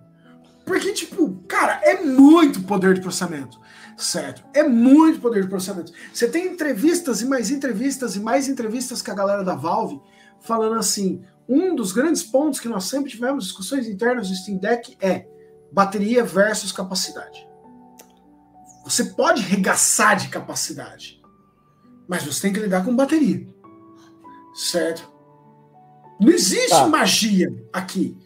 Porque, 0.64 0.92
tipo, 0.92 1.42
cara, 1.46 1.80
é 1.82 2.02
muito 2.02 2.62
poder 2.62 2.94
de 2.94 3.00
processamento, 3.00 3.60
certo? 3.96 4.42
É 4.54 4.62
muito 4.62 5.20
poder 5.20 5.42
de 5.42 5.48
processamento. 5.48 5.92
Você 6.12 6.28
tem 6.28 6.46
entrevistas 6.46 7.20
e 7.20 7.26
mais 7.26 7.50
entrevistas 7.50 8.16
e 8.16 8.20
mais 8.20 8.48
entrevistas 8.48 9.02
com 9.02 9.10
a 9.10 9.14
galera 9.14 9.44
da 9.44 9.54
Valve 9.54 10.00
falando 10.40 10.78
assim: 10.78 11.22
um 11.48 11.74
dos 11.74 11.92
grandes 11.92 12.22
pontos 12.22 12.58
que 12.58 12.68
nós 12.68 12.84
sempre 12.84 13.10
tivemos 13.10 13.44
discussões 13.44 13.86
internas 13.86 14.28
do 14.28 14.34
Steam 14.34 14.58
Deck 14.58 14.96
é 15.00 15.26
bateria 15.72 16.24
versus 16.24 16.72
capacidade. 16.72 17.46
Você 18.84 19.04
pode 19.06 19.42
regaçar 19.42 20.16
de 20.16 20.28
capacidade, 20.28 21.20
mas 22.08 22.24
você 22.24 22.42
tem 22.42 22.52
que 22.52 22.60
lidar 22.60 22.84
com 22.84 22.94
bateria. 22.96 23.46
Certo? 24.54 25.10
Não 26.20 26.28
existe 26.30 26.68
Tá. 26.70 26.86
magia 26.86 27.48
aqui. 27.72 28.16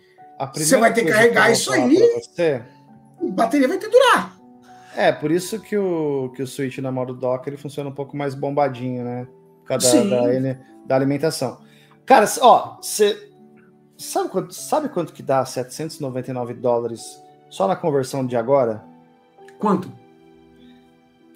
Você 0.54 0.76
vai 0.76 0.92
ter 0.92 1.04
que 1.04 1.12
carregar 1.12 1.50
isso 1.50 1.72
aí. 1.72 1.96
Você, 2.20 2.62
Bateria 3.32 3.66
vai 3.68 3.78
ter 3.78 3.86
que 3.86 3.92
durar. 3.92 4.36
é, 4.94 5.10
por 5.10 5.30
isso 5.30 5.58
que 5.60 5.76
o, 5.78 6.30
que 6.36 6.42
o 6.42 6.46
Switch 6.46 6.76
na 6.78 6.92
modo 6.92 7.14
dock 7.14 7.48
ele 7.48 7.56
funciona 7.56 7.88
um 7.88 7.94
pouco 7.94 8.14
mais 8.16 8.34
bombadinho, 8.34 9.02
né? 9.04 9.26
Por 9.62 9.68
causa 9.68 10.04
da, 10.04 10.20
da, 10.26 10.56
da 10.86 10.94
alimentação. 10.94 11.58
Cara, 12.04 12.26
ó, 12.42 12.76
você 12.80 13.30
sabe 13.96 14.28
quanto, 14.28 14.54
sabe 14.54 14.88
quanto 14.90 15.12
que 15.14 15.22
dá 15.22 15.42
799 15.44 16.52
dólares 16.54 17.18
só 17.48 17.66
na 17.66 17.74
conversão 17.74 18.26
de 18.26 18.36
agora? 18.36 18.84
Quanto? 19.58 19.90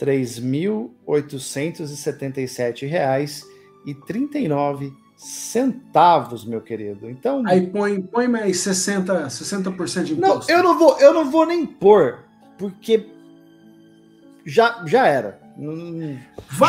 3.877 0.01 2.87
reais 2.89 3.45
e 3.87 3.95
39 3.95 4.93
centavos, 5.17 6.45
meu 6.45 6.61
querido. 6.61 7.09
Então, 7.11 7.43
Aí 7.47 7.67
põe, 7.67 8.01
põe 8.01 8.27
mais 8.29 8.57
60%, 8.59 9.27
60% 9.27 10.05
de 10.05 10.15
não, 10.15 10.29
imposto. 10.31 10.51
eu 10.51 10.63
não 10.63 10.79
vou, 10.79 10.99
eu 10.99 11.13
não 11.13 11.31
vou 11.31 11.45
nem 11.47 11.67
pôr, 11.67 12.21
porque 12.59 13.07
já, 14.45 14.83
já 14.87 15.07
era. 15.07 15.39
Não- 15.57 16.19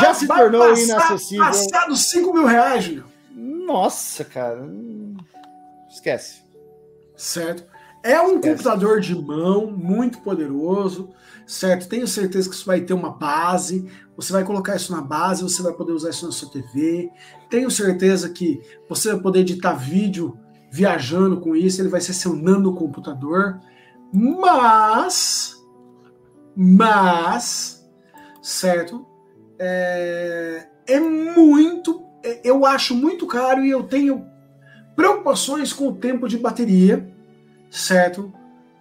já 0.00 0.12
se 0.12 0.26
tornou 0.26 0.76
inacessível. 0.76 1.44
Passar 1.46 1.86
dos 1.86 2.10
5 2.10 2.34
mil 2.34 2.44
reais, 2.46 2.84
Júlio. 2.84 3.04
Nossa, 3.34 4.24
cara, 4.24 4.60
esquece. 5.90 6.42
Certo? 7.16 7.64
É 8.02 8.20
um 8.20 8.34
Esquece. 8.36 8.48
computador 8.50 9.00
de 9.00 9.14
mão 9.14 9.70
muito 9.70 10.18
poderoso, 10.18 11.08
certo? 11.52 11.86
Tenho 11.86 12.08
certeza 12.08 12.48
que 12.48 12.54
isso 12.54 12.64
vai 12.64 12.80
ter 12.80 12.94
uma 12.94 13.10
base. 13.10 13.86
Você 14.16 14.32
vai 14.32 14.42
colocar 14.42 14.74
isso 14.74 14.90
na 14.90 15.02
base, 15.02 15.42
você 15.42 15.62
vai 15.62 15.72
poder 15.74 15.92
usar 15.92 16.10
isso 16.10 16.24
na 16.24 16.32
sua 16.32 16.50
TV. 16.50 17.10
Tenho 17.50 17.70
certeza 17.70 18.30
que 18.30 18.60
você 18.88 19.12
vai 19.12 19.20
poder 19.20 19.40
editar 19.40 19.74
vídeo 19.74 20.38
viajando 20.70 21.40
com 21.40 21.54
isso. 21.54 21.80
Ele 21.80 21.90
vai 21.90 22.00
ser 22.00 22.14
seu 22.14 22.34
nano 22.34 22.74
computador. 22.74 23.60
Mas, 24.12 25.62
mas, 26.56 27.86
certo? 28.40 29.06
É, 29.58 30.68
é 30.86 31.00
muito, 31.00 32.02
é- 32.24 32.40
eu 32.42 32.64
acho 32.64 32.94
muito 32.94 33.26
caro 33.26 33.62
e 33.62 33.70
eu 33.70 33.82
tenho 33.82 34.24
preocupações 34.96 35.72
com 35.72 35.88
o 35.88 35.94
tempo 35.94 36.26
de 36.28 36.38
bateria, 36.38 37.14
certo? 37.70 38.32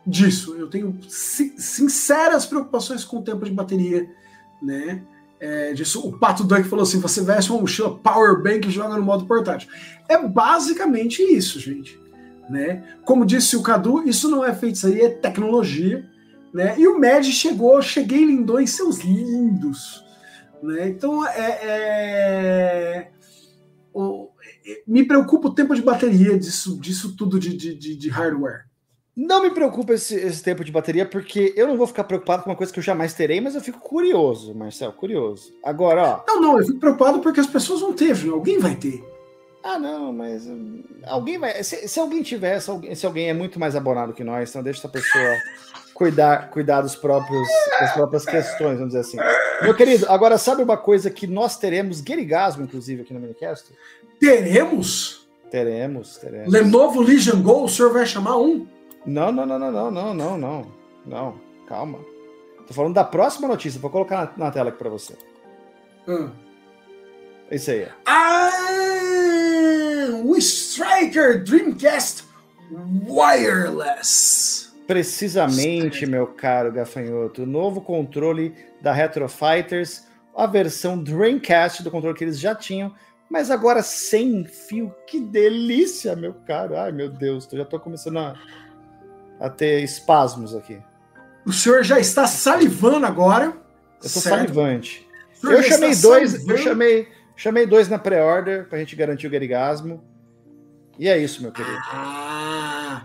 Disso. 0.06 0.56
Eu 0.56 0.68
tenho 0.68 0.98
si- 1.08 1.54
sinceras 1.58 2.46
preocupações 2.46 3.04
com 3.04 3.18
o 3.18 3.24
tempo 3.24 3.46
de 3.46 3.52
bateria, 3.52 4.10
né? 4.62 5.04
É, 5.40 5.74
disso. 5.74 6.06
O 6.08 6.18
Pato 6.18 6.44
Duck 6.44 6.64
falou 6.64 6.84
assim: 6.84 7.00
você 7.00 7.22
veste 7.22 7.52
uma 7.52 7.62
mochila 7.62 7.98
Power 7.98 8.42
Bank 8.42 8.68
e 8.68 8.72
joga 8.72 8.96
no 8.98 9.04
modo 9.04 9.26
portátil. 9.26 9.70
É 10.10 10.18
basicamente 10.18 11.22
isso, 11.22 11.60
gente. 11.60 12.00
Né? 12.50 12.84
Como 13.06 13.26
disse 13.26 13.56
o 13.56 13.62
Cadu, 13.64 14.04
isso 14.08 14.30
não 14.30 14.44
é 14.44 14.54
feitiçaria, 14.54 15.06
é 15.06 15.10
tecnologia. 15.10 16.08
Né? 16.54 16.76
E 16.78 16.86
o 16.88 17.00
Med 17.00 17.32
chegou, 17.32 17.82
cheguei 17.82 18.26
lindões, 18.26 18.72
seus 18.72 19.00
lindos. 19.00 20.04
Né? 20.62 20.90
Então, 20.90 21.26
é, 21.26 21.60
é- 21.64 23.12
o- 23.94 24.30
me 24.88 25.06
preocupa 25.06 25.48
o 25.48 25.54
tempo 25.54 25.74
de 25.74 25.82
bateria 25.82 26.38
disso, 26.38 26.80
disso 26.80 27.16
tudo 27.16 27.40
de, 27.40 27.56
de, 27.56 27.96
de 27.96 28.10
hardware. 28.10 28.66
Não 29.16 29.42
me 29.42 29.50
preocupa 29.52 29.94
esse, 29.94 30.16
esse, 30.16 30.42
tempo 30.42 30.64
de 30.64 30.72
bateria, 30.72 31.06
porque 31.06 31.54
eu 31.58 31.68
não 31.68 31.78
vou 31.78 31.86
ficar 31.86 32.06
preocupado 32.06 32.44
com 32.44 32.50
uma 32.50 32.56
coisa 32.56 32.72
que 32.72 32.80
eu 32.80 32.84
jamais 32.84 33.14
terei, 33.14 33.42
mas 33.42 33.56
eu 33.56 33.62
fico 33.62 33.80
curioso, 33.80 34.56
Marcel, 34.56 34.94
curioso. 34.94 35.54
Agora, 35.64 36.04
ó. 36.04 36.24
Não, 36.26 36.42
não, 36.42 36.58
eu 36.58 36.66
fico 36.66 36.80
preocupado 36.80 37.20
porque 37.20 37.42
as 37.42 37.48
pessoas 37.48 37.82
vão 37.82 37.92
ter, 37.92 38.14
viu? 38.14 38.36
alguém 38.36 38.58
vai 38.58 38.76
ter. 38.76 39.04
Ah, 39.64 39.78
não, 39.78 40.12
mas 40.12 40.48
hum, 40.48 40.84
alguém 41.06 41.38
vai. 41.38 41.64
Se, 41.64 41.88
se 41.88 42.00
alguém 42.00 42.24
tiver, 42.24 42.60
se 42.60 42.70
alguém, 42.70 42.96
se 42.96 43.06
alguém, 43.06 43.30
é 43.30 43.34
muito 43.34 43.60
mais 43.60 43.76
abonado 43.76 44.14
que 44.14 44.24
nós, 44.24 44.50
então 44.50 44.64
deixa 44.64 44.80
essa 44.80 44.90
pessoa 44.90 45.38
cuidar, 45.94 46.50
cuidar 46.50 46.82
dos 46.82 46.96
próprios, 46.96 47.48
das 47.80 47.94
próprias 47.94 48.26
questões, 48.26 48.80
vamos 48.80 48.94
dizer 48.94 49.02
assim. 49.02 49.18
Meu 49.62 49.76
querido, 49.76 50.08
agora 50.10 50.38
sabe 50.38 50.64
uma 50.64 50.78
coisa 50.78 51.12
que 51.12 51.28
nós 51.28 51.58
teremos, 51.58 52.02
Guerigasmo, 52.02 52.64
inclusive, 52.64 53.04
aqui 53.04 53.14
no 53.14 53.20
Minicast? 53.20 53.72
Teremos? 54.20 55.30
Teremos, 55.52 56.18
teremos. 56.18 56.52
Lenovo 56.52 57.02
Legion 57.02 57.42
Go, 57.44 57.66
o 57.66 57.70
senhor 57.70 57.92
vai 57.94 58.06
chamar 58.06 58.38
um? 58.38 58.66
Não, 59.06 59.32
não, 59.32 59.46
não, 59.46 59.58
não, 59.58 59.72
não, 59.72 59.92
não, 59.92 60.14
não, 60.14 60.38
não. 60.38 60.72
Não, 61.06 61.42
calma. 61.68 62.00
Tô 62.68 62.74
falando 62.74 62.94
da 62.94 63.04
próxima 63.04 63.48
notícia, 63.48 63.80
vou 63.80 63.90
colocar 63.90 64.34
na, 64.38 64.46
na 64.46 64.52
tela 64.52 64.70
aqui 64.70 64.78
para 64.78 64.90
você. 64.90 65.18
Hum. 66.08 66.30
Isso 67.50 67.72
aí. 67.72 67.88
Ah, 68.06 68.50
o 70.24 70.38
Striker 70.38 71.44
Dreamcast 71.44 72.24
Wireless. 73.08 74.72
Precisamente, 74.88 76.06
meu 76.06 76.28
caro 76.28 76.72
gafanhoto, 76.72 77.44
o 77.44 77.46
novo 77.46 77.82
controle 77.82 78.56
da 78.82 78.94
Retro 78.94 79.28
Fighters, 79.28 80.08
a 80.36 80.46
versão 80.46 81.02
Dreamcast 81.02 81.84
do 81.84 81.92
controle 81.92 82.18
que 82.18 82.24
eles 82.24 82.40
já 82.40 82.56
tinham, 82.56 82.94
mas 83.30 83.52
agora 83.52 83.82
sem 83.82 84.46
fio. 84.46 84.94
Que 85.08 85.20
delícia, 85.20 86.16
meu 86.16 86.34
caro. 86.46 86.78
Ai, 86.78 86.92
meu 86.92 87.10
Deus, 87.10 87.48
eu 87.52 87.60
já 87.60 87.66
tô 87.66 87.80
começando 87.80 88.20
a 88.20 88.36
a 89.42 89.50
ter 89.50 89.84
espasmos 89.84 90.56
aqui. 90.56 90.80
O 91.46 91.52
senhor 91.52 91.84
já 91.84 92.00
está 92.00 92.28
salivando 92.28 93.06
agora. 93.06 93.58
Eu 94.02 94.10
certo? 94.10 94.30
salivante. 94.30 95.08
Eu 95.44 95.64
chamei 95.64 95.96
dois, 95.96 96.32
salivando. 96.32 96.52
eu 96.52 96.58
chamei, 96.60 97.08
chamei 97.36 97.66
dois 97.66 97.90
na 97.90 97.98
pré-order 97.98 98.70
pra 98.70 98.78
gente 98.78 98.96
garantir 98.96 99.26
o 99.26 99.30
garigasmo. 99.30 100.04
E 101.00 101.08
é 101.08 101.18
isso, 101.18 101.42
meu 101.42 101.52
querido. 101.52 101.80
Ah, 101.92 103.04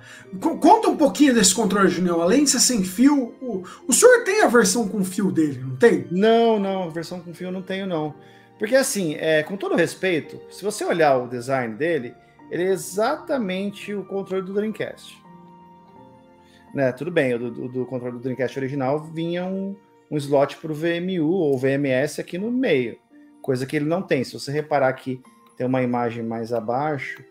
conta 0.61 0.89
um 0.89 0.97
pouquinho 0.97 1.33
desse 1.33 1.55
controle, 1.55 1.89
Junião. 1.89 2.21
Além 2.21 2.45
de 2.45 2.51
ser 2.51 2.61
sem 2.61 2.85
fio, 2.85 3.35
o, 3.41 3.63
o 3.89 3.93
senhor 3.93 4.23
tem 4.23 4.43
a 4.43 4.49
versão 4.49 4.87
com 4.87 5.03
fio 5.03 5.33
dele, 5.33 5.61
não 5.65 5.77
tem? 5.77 6.07
Não, 6.11 6.59
não, 6.59 6.83
a 6.83 6.91
versão 6.91 7.21
com 7.21 7.33
fio 7.33 7.51
não 7.51 7.63
tenho, 7.63 7.87
não. 7.87 8.15
Porque 8.59 8.77
assim, 8.77 9.15
é, 9.15 9.43
com 9.43 9.57
todo 9.57 9.75
respeito, 9.75 10.39
se 10.51 10.63
você 10.63 10.85
olhar 10.85 11.17
o 11.17 11.29
design 11.29 11.75
dele, 11.75 12.15
ele 12.51 12.65
é 12.65 12.73
exatamente 12.73 13.95
o 13.95 14.05
controle 14.05 14.45
do 14.45 14.53
Dreamcast. 14.53 15.17
Né, 16.77 16.93
tudo 16.93 17.11
bem, 17.11 17.33
o 17.33 17.39
do, 17.39 17.69
do 17.69 17.87
controle 17.87 18.19
do 18.19 18.23
Dreamcast 18.23 18.59
original 18.59 19.03
vinha 19.03 19.47
um, 19.47 19.75
um 20.11 20.17
slot 20.19 20.59
para 20.59 20.71
o 20.71 20.75
VMU 20.75 21.31
ou 21.31 21.57
VMS 21.57 22.21
aqui 22.21 22.37
no 22.37 22.51
meio, 22.51 22.99
coisa 23.41 23.65
que 23.65 23.77
ele 23.77 23.87
não 23.87 24.03
tem. 24.03 24.23
Se 24.23 24.35
você 24.35 24.53
reparar 24.53 24.93
que 24.93 25.19
tem 25.57 25.67
uma 25.67 25.83
imagem 25.83 26.23
mais 26.23 26.53
abaixo, 26.53 27.25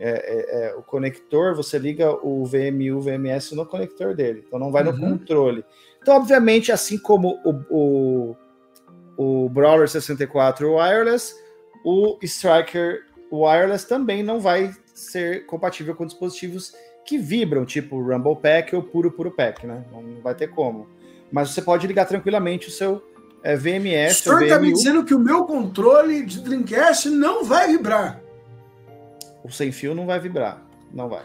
é, 0.00 0.08
é, 0.08 0.68
é, 0.68 0.74
o 0.76 0.82
conector, 0.82 1.54
você 1.54 1.78
liga 1.78 2.10
o 2.10 2.46
VMU, 2.46 2.98
VMS 3.02 3.54
no 3.54 3.66
conector 3.66 4.14
dele, 4.14 4.44
então 4.46 4.58
não 4.58 4.72
vai 4.72 4.82
uhum. 4.82 4.92
no 4.92 4.98
controle. 4.98 5.62
Então, 6.00 6.16
obviamente, 6.16 6.72
assim 6.72 6.96
como 6.96 7.38
o, 7.44 7.54
o, 7.68 8.36
o 9.18 9.48
Brawler 9.50 9.90
64 9.90 10.72
Wireless, 10.72 11.34
o 11.84 12.16
Striker 12.22 13.04
Wireless 13.30 13.86
também 13.86 14.22
não 14.22 14.40
vai 14.40 14.74
ser 14.94 15.44
compatível 15.44 15.94
com 15.94 16.06
dispositivos 16.06 16.72
que 17.06 17.16
vibram, 17.16 17.64
tipo 17.64 18.00
Rumble 18.00 18.36
Pack 18.36 18.74
ou 18.74 18.82
Puro 18.82 19.10
Puro 19.10 19.30
Pack, 19.30 19.66
né? 19.66 19.84
Não 19.92 20.20
vai 20.22 20.34
ter 20.34 20.48
como. 20.48 20.88
Mas 21.30 21.50
você 21.50 21.62
pode 21.62 21.86
ligar 21.86 22.04
tranquilamente 22.06 22.68
o 22.68 22.70
seu 22.70 23.02
é, 23.42 23.56
VMS. 23.56 24.20
O 24.20 24.24
senhor 24.24 24.42
está 24.42 24.58
me 24.58 24.72
dizendo 24.72 25.04
que 25.04 25.14
o 25.14 25.18
meu 25.18 25.44
controle 25.44 26.24
de 26.24 26.40
Dreamcast 26.40 27.08
não 27.08 27.44
vai 27.44 27.68
vibrar. 27.68 28.20
O 29.44 29.50
sem 29.50 29.70
fio 29.70 29.94
não 29.94 30.06
vai 30.06 30.18
vibrar. 30.18 30.62
Não 30.92 31.08
vai. 31.08 31.22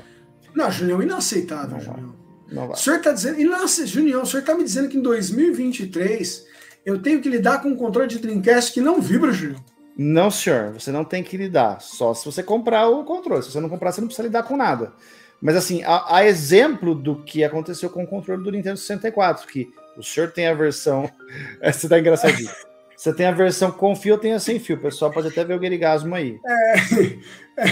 Não, 0.53 0.69
Junião, 0.71 1.01
inaceitável, 1.01 1.77
não 1.77 1.79
Junião. 1.79 2.07
Vai. 2.07 2.55
Não 2.55 2.67
vai. 2.67 2.75
O 2.75 2.79
senhor 2.79 2.97
está 2.97 3.11
dizendo. 3.11 3.39
Inaceitável, 3.39 4.01
Junião, 4.01 4.21
o 4.21 4.25
senhor 4.25 4.41
está 4.41 4.53
me 4.53 4.63
dizendo 4.63 4.89
que 4.89 4.97
em 4.97 5.01
2023 5.01 6.45
eu 6.85 7.01
tenho 7.01 7.21
que 7.21 7.29
lidar 7.29 7.61
com 7.61 7.69
um 7.69 7.75
controle 7.75 8.07
de 8.07 8.19
Dreamcast 8.19 8.71
que 8.73 8.81
não 8.81 9.01
vibra, 9.01 9.31
Junião. 9.31 9.63
Não, 9.97 10.31
senhor. 10.31 10.73
Você 10.73 10.91
não 10.91 11.03
tem 11.03 11.23
que 11.23 11.37
lidar. 11.37 11.81
Só 11.81 12.13
se 12.13 12.25
você 12.25 12.43
comprar 12.43 12.87
o 12.87 13.03
controle. 13.03 13.43
Se 13.43 13.51
você 13.51 13.59
não 13.59 13.69
comprar, 13.69 13.91
você 13.91 14.01
não 14.01 14.07
precisa 14.07 14.27
lidar 14.27 14.43
com 14.43 14.57
nada. 14.57 14.93
Mas 15.41 15.55
assim, 15.55 15.83
a, 15.83 16.17
a, 16.17 16.25
exemplo 16.25 16.93
do 16.93 17.15
que 17.23 17.43
aconteceu 17.43 17.89
com 17.89 18.03
o 18.03 18.07
controle 18.07 18.43
do 18.43 18.51
Nintendo 18.51 18.77
64, 18.77 19.47
que 19.47 19.73
o 19.97 20.03
senhor 20.03 20.31
tem 20.31 20.47
a 20.47 20.53
versão. 20.53 21.09
Essa 21.59 21.89
tá 21.89 21.99
engraçadinho. 21.99 22.51
Você 22.95 23.11
tem 23.11 23.25
a 23.25 23.31
versão 23.31 23.71
com 23.71 23.95
fio, 23.95 24.15
tem 24.15 24.33
a 24.33 24.39
sem 24.39 24.59
fio. 24.59 24.75
O 24.75 24.79
pessoal 24.79 25.09
pode 25.09 25.27
até 25.27 25.43
ver 25.43 25.55
o 25.55 25.59
Guerigasmo 25.59 26.13
aí. 26.13 26.39
É, 26.45 26.77
é, 26.77 27.67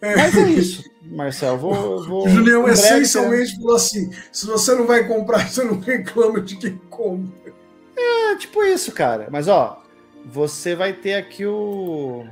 é. 0.00 0.16
Mas 0.16 0.34
é 0.38 0.48
isso, 0.48 0.82
Marcel. 1.02 1.58
Vou. 1.58 2.02
vou 2.02 2.26
Julião 2.26 2.66
essencialmente 2.66 3.56
falou 3.56 3.76
assim: 3.76 4.10
se 4.32 4.46
você 4.46 4.74
não 4.74 4.86
vai 4.86 5.06
comprar, 5.06 5.46
você 5.46 5.62
não 5.62 5.78
reclama 5.78 6.40
de 6.40 6.56
quem 6.56 6.78
compra. 6.88 7.52
É, 7.94 8.36
tipo 8.36 8.64
isso, 8.64 8.90
cara. 8.92 9.28
Mas 9.30 9.48
ó, 9.48 9.82
você 10.24 10.74
vai 10.74 10.94
ter 10.94 11.12
aqui 11.12 11.44
o, 11.44 12.24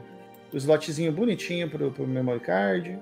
o 0.50 0.56
slotzinho 0.56 1.12
bonitinho 1.12 1.68
pro, 1.68 1.90
pro 1.90 2.06
memory 2.06 2.40
card. 2.40 2.98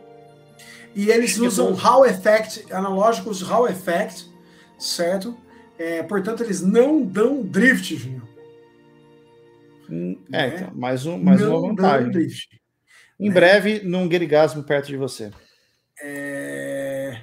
E 0.97 1.11
eles 1.11 1.37
usam 1.37 1.75
Hall 1.75 2.07
Effect, 2.07 2.73
analógicos 2.73 3.43
Hall 3.43 3.69
Effect, 3.69 4.33
certo? 4.79 5.37
É, 5.79 6.03
portanto, 6.03 6.43
eles 6.43 6.63
não 6.63 7.03
dão 7.03 7.43
drift, 7.43 7.95
Júnior. 7.95 8.27
Hum, 9.91 10.19
é, 10.33 10.49
né? 10.49 10.55
então, 10.57 10.75
mais, 10.75 11.05
um, 11.05 11.19
mais 11.19 11.43
uma 11.43 11.61
vantagem. 11.61 12.11
Drift, 12.11 12.59
em 13.21 13.29
né? 13.29 13.35
breve, 13.35 13.81
num 13.85 14.09
guerigasmo 14.09 14.63
perto 14.63 14.87
de 14.87 14.97
você. 14.97 15.31
É... 16.03 17.21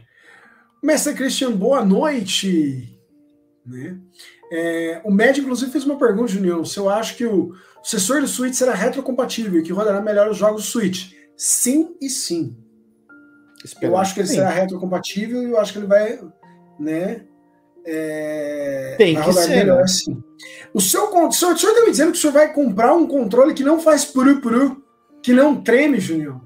Mestre 0.84 1.15
Christian, 1.15 1.51
boa 1.53 1.84
noite. 1.84 2.95
Né? 3.65 3.97
É, 4.51 5.01
o 5.03 5.11
Med, 5.11 5.41
inclusive, 5.41 5.71
fez 5.71 5.84
uma 5.84 5.97
pergunta, 5.97 6.32
Junião. 6.32 6.63
Se 6.63 6.78
eu 6.78 6.89
acho 6.89 7.17
que 7.17 7.26
o 7.26 7.55
sucessor 7.82 8.21
do 8.21 8.28
Switch 8.28 8.53
será 8.53 8.76
retrocompatível 8.76 9.59
e 9.59 9.63
que 9.63 9.74
rodará 9.74 9.99
melhor 9.99 10.30
os 10.30 10.38
jogos 10.38 10.65
Switch. 10.65 11.13
Sim 11.36 11.95
e 11.99 12.07
sim. 12.07 12.62
Eu 13.82 13.97
acho 13.97 14.14
que 14.14 14.20
ele 14.22 14.28
Sim. 14.28 14.36
será 14.36 14.49
retrocompatível 14.49 15.43
e 15.43 15.51
eu 15.51 15.59
acho 15.59 15.72
que 15.72 15.80
ele 15.80 15.88
vai, 15.88 16.20
né? 16.80 17.22
É, 17.86 18.95
Tem 18.97 19.20
que 19.22 19.34
ser. 19.34 19.49
Melhor, 19.49 19.78
né? 19.78 19.84
assim. 19.84 20.24
O 20.74 20.82
seu 20.82 21.05
o 21.05 21.32
senhor 21.32 21.53
está 21.53 21.82
me 21.82 21.91
dizendo 21.91 22.11
que 22.11 22.18
o 22.18 22.22
senhor 22.22 22.34
vai 22.34 22.53
comprar 22.53 22.93
um 22.93 23.07
controle 23.07 23.53
que 23.53 23.64
não 23.64 23.80
faz 23.80 24.06
puru 24.06 24.40
puru, 24.41 24.81
que 25.22 25.34
não 25.34 25.61
treme, 25.61 25.99
Junior? 25.99 26.40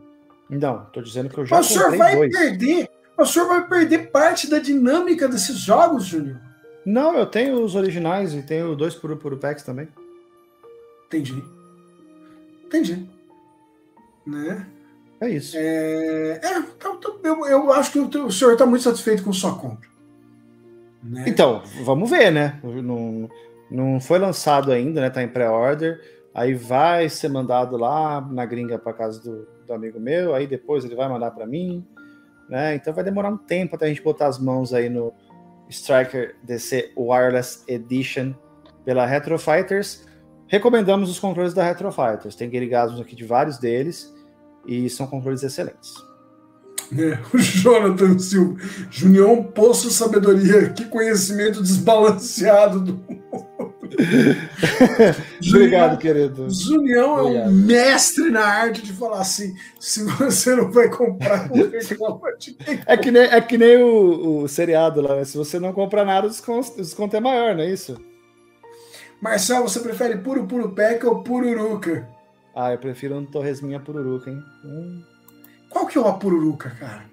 Não, 0.49 0.83
estou 0.83 1.03
dizendo 1.03 1.29
que 1.29 1.37
eu 1.37 1.45
já 1.45 1.57
Mas 1.57 1.69
o 1.69 1.73
senhor 1.73 1.95
vai 1.95 2.15
dois. 2.15 2.31
perder, 2.31 2.89
o 3.17 3.25
senhor 3.25 3.47
vai 3.47 3.67
perder 3.67 4.11
parte 4.11 4.49
da 4.49 4.59
dinâmica 4.59 5.27
desses 5.27 5.57
jogos, 5.57 6.05
Junior. 6.05 6.39
Não, 6.85 7.17
eu 7.17 7.25
tenho 7.25 7.61
os 7.61 7.75
originais 7.75 8.33
e 8.33 8.41
tenho 8.41 8.75
dois 8.75 8.95
puru 8.95 9.17
puru 9.17 9.37
packs 9.37 9.63
também. 9.63 9.87
Entendi. 11.07 11.43
Entendi. 12.65 13.09
Né? 14.25 14.65
É 15.19 15.29
isso. 15.29 15.57
É, 15.57 16.39
é 16.43 16.63
eu, 17.23 17.45
eu, 17.47 17.73
acho 17.73 17.91
que 17.91 17.99
o, 17.99 18.31
senhor 18.31 18.53
está 18.53 18.65
muito 18.65 18.83
satisfeito 18.83 19.23
com 19.23 19.33
sua 19.33 19.55
compra. 19.55 19.89
Né? 21.03 21.25
Então, 21.27 21.63
vamos 21.83 22.09
ver, 22.09 22.31
né? 22.31 22.59
Não, 22.63 23.29
não 23.69 23.99
foi 23.99 24.19
lançado 24.19 24.71
ainda, 24.71 25.01
né? 25.01 25.09
Tá 25.09 25.23
em 25.23 25.27
pré-order. 25.27 25.99
Aí 26.33 26.53
vai 26.53 27.09
ser 27.09 27.29
mandado 27.29 27.77
lá 27.77 28.21
na 28.21 28.45
gringa 28.45 28.77
para 28.77 28.93
casa 28.93 29.19
do, 29.21 29.47
do, 29.65 29.73
amigo 29.73 29.99
meu. 29.99 30.35
Aí 30.35 30.45
depois 30.45 30.85
ele 30.85 30.95
vai 30.95 31.09
mandar 31.09 31.31
para 31.31 31.47
mim, 31.47 31.83
né? 32.47 32.75
Então 32.75 32.93
vai 32.93 33.03
demorar 33.03 33.29
um 33.29 33.37
tempo 33.37 33.75
até 33.75 33.85
a 33.85 33.89
gente 33.89 34.03
botar 34.03 34.27
as 34.27 34.37
mãos 34.37 34.71
aí 34.71 34.87
no 34.87 35.11
Striker 35.67 36.35
DC 36.43 36.93
Wireless 36.95 37.63
Edition 37.67 38.33
pela 38.85 39.05
Retro 39.05 39.39
Fighters. 39.39 40.05
Recomendamos 40.47 41.09
os 41.09 41.19
controles 41.19 41.55
da 41.55 41.63
Retro 41.63 41.91
Fighters. 41.91 42.35
Tem 42.35 42.49
Guerigasmos 42.49 43.01
aqui 43.01 43.15
de 43.15 43.25
vários 43.25 43.57
deles 43.57 44.15
e 44.67 44.89
são 44.89 45.07
controles 45.07 45.43
excelentes. 45.43 45.93
É, 46.95 47.17
o 47.33 47.37
Jonathan 47.37 48.17
Silva, 48.19 48.59
Junião, 48.89 49.43
poço 49.43 49.89
sabedoria, 49.89 50.69
que 50.69 50.85
conhecimento 50.85 51.61
desbalanceado 51.61 52.79
do 52.79 53.07
Obrigado, 55.47 55.97
querido. 55.97 56.49
Junião 56.49 57.21
Obrigado. 57.21 57.45
é 57.45 57.49
um 57.49 57.53
mestre 57.53 58.29
na 58.29 58.45
arte 58.45 58.81
de 58.81 58.93
falar 58.93 59.21
assim: 59.21 59.55
se 59.79 60.03
você 60.03 60.55
não 60.55 60.71
vai 60.71 60.89
comprar, 60.89 61.49
é 62.85 62.97
que 62.97 63.11
nem, 63.11 63.23
é 63.23 63.41
que 63.41 63.57
nem 63.57 63.77
o, 63.81 64.43
o 64.43 64.47
seriado 64.47 65.01
lá, 65.01 65.15
né? 65.15 65.25
Se 65.25 65.37
você 65.37 65.59
não 65.59 65.73
comprar 65.73 66.05
nada, 66.05 66.27
o 66.27 66.29
desconto, 66.29 66.73
o 66.73 66.77
desconto 66.77 67.15
é 67.15 67.19
maior, 67.19 67.55
não 67.55 67.63
é 67.63 67.71
isso? 67.71 67.97
Marcel, 69.21 69.63
você 69.63 69.79
prefere 69.79 70.17
puro 70.17 70.45
puro 70.45 70.71
peca 70.71 71.09
ou 71.09 71.23
pururuca? 71.23 72.07
Ah, 72.59 72.71
eu 72.71 72.77
prefiro 72.79 73.15
um 73.15 73.23
torresminha 73.23 73.79
pururuca, 73.79 74.31
hein? 74.31 74.43
Hum. 74.65 75.03
Qual 75.69 75.85
que 75.85 75.95
é 75.95 76.01
o 76.01 76.07
Apururuca, 76.07 76.71
cara? 76.71 77.03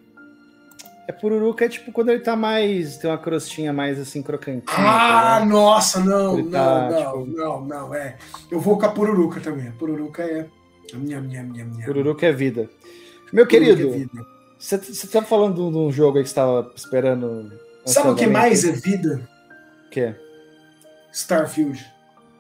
É 1.07 1.13
pururuca, 1.13 1.67
é 1.67 1.69
tipo 1.69 1.93
quando 1.93 2.09
ele 2.09 2.21
tá 2.21 2.35
mais. 2.35 2.97
Tem 2.97 3.11
uma 3.11 3.19
crostinha 3.19 3.71
mais 3.75 4.01
assim, 4.01 4.23
crocantinha. 4.23 4.63
Ah, 4.69 5.41
tá 5.41 5.45
nossa, 5.45 6.01
não, 6.01 6.33
Ele 6.39 6.45
não, 6.45 6.51
tá, 6.51 6.89
não, 6.91 7.25
tipo- 7.27 7.37
não, 7.37 7.61
não, 7.67 7.95
é. 7.95 8.17
Eu 8.51 8.59
vou 8.59 8.79
com 8.79 8.87
a 8.87 8.89
Pururuca 8.89 9.39
também. 9.39 9.69
A 9.69 9.73
Pururuca 9.73 10.23
é. 10.23 10.47
a 10.95 10.97
Minha, 10.97 11.21
minha, 11.21 11.43
minha, 11.43 11.65
minha. 11.67 11.85
Pururuca 11.85 12.25
é 12.27 12.33
vida. 12.33 12.71
Meu 13.31 13.47
Pururuca 13.47 13.75
querido, 13.77 13.89
é 13.95 13.99
vida. 13.99 14.27
você 14.59 14.79
você 14.79 15.07
tá 15.09 15.21
falando 15.21 15.57
de 15.71 15.77
um- 15.77 15.93
jogo 15.93 16.17
aí 16.17 16.23
que 16.25 16.31
você 16.31 16.37
tava 16.37 16.73
esperando. 16.75 17.53
Sabe 17.85 18.09
o 18.09 18.15
que 18.15 18.27
mais 18.27 18.65
é 18.65 18.73
vida? 18.73 19.29
O 19.87 19.91
que? 19.91 20.15
Starfield. 21.13 21.85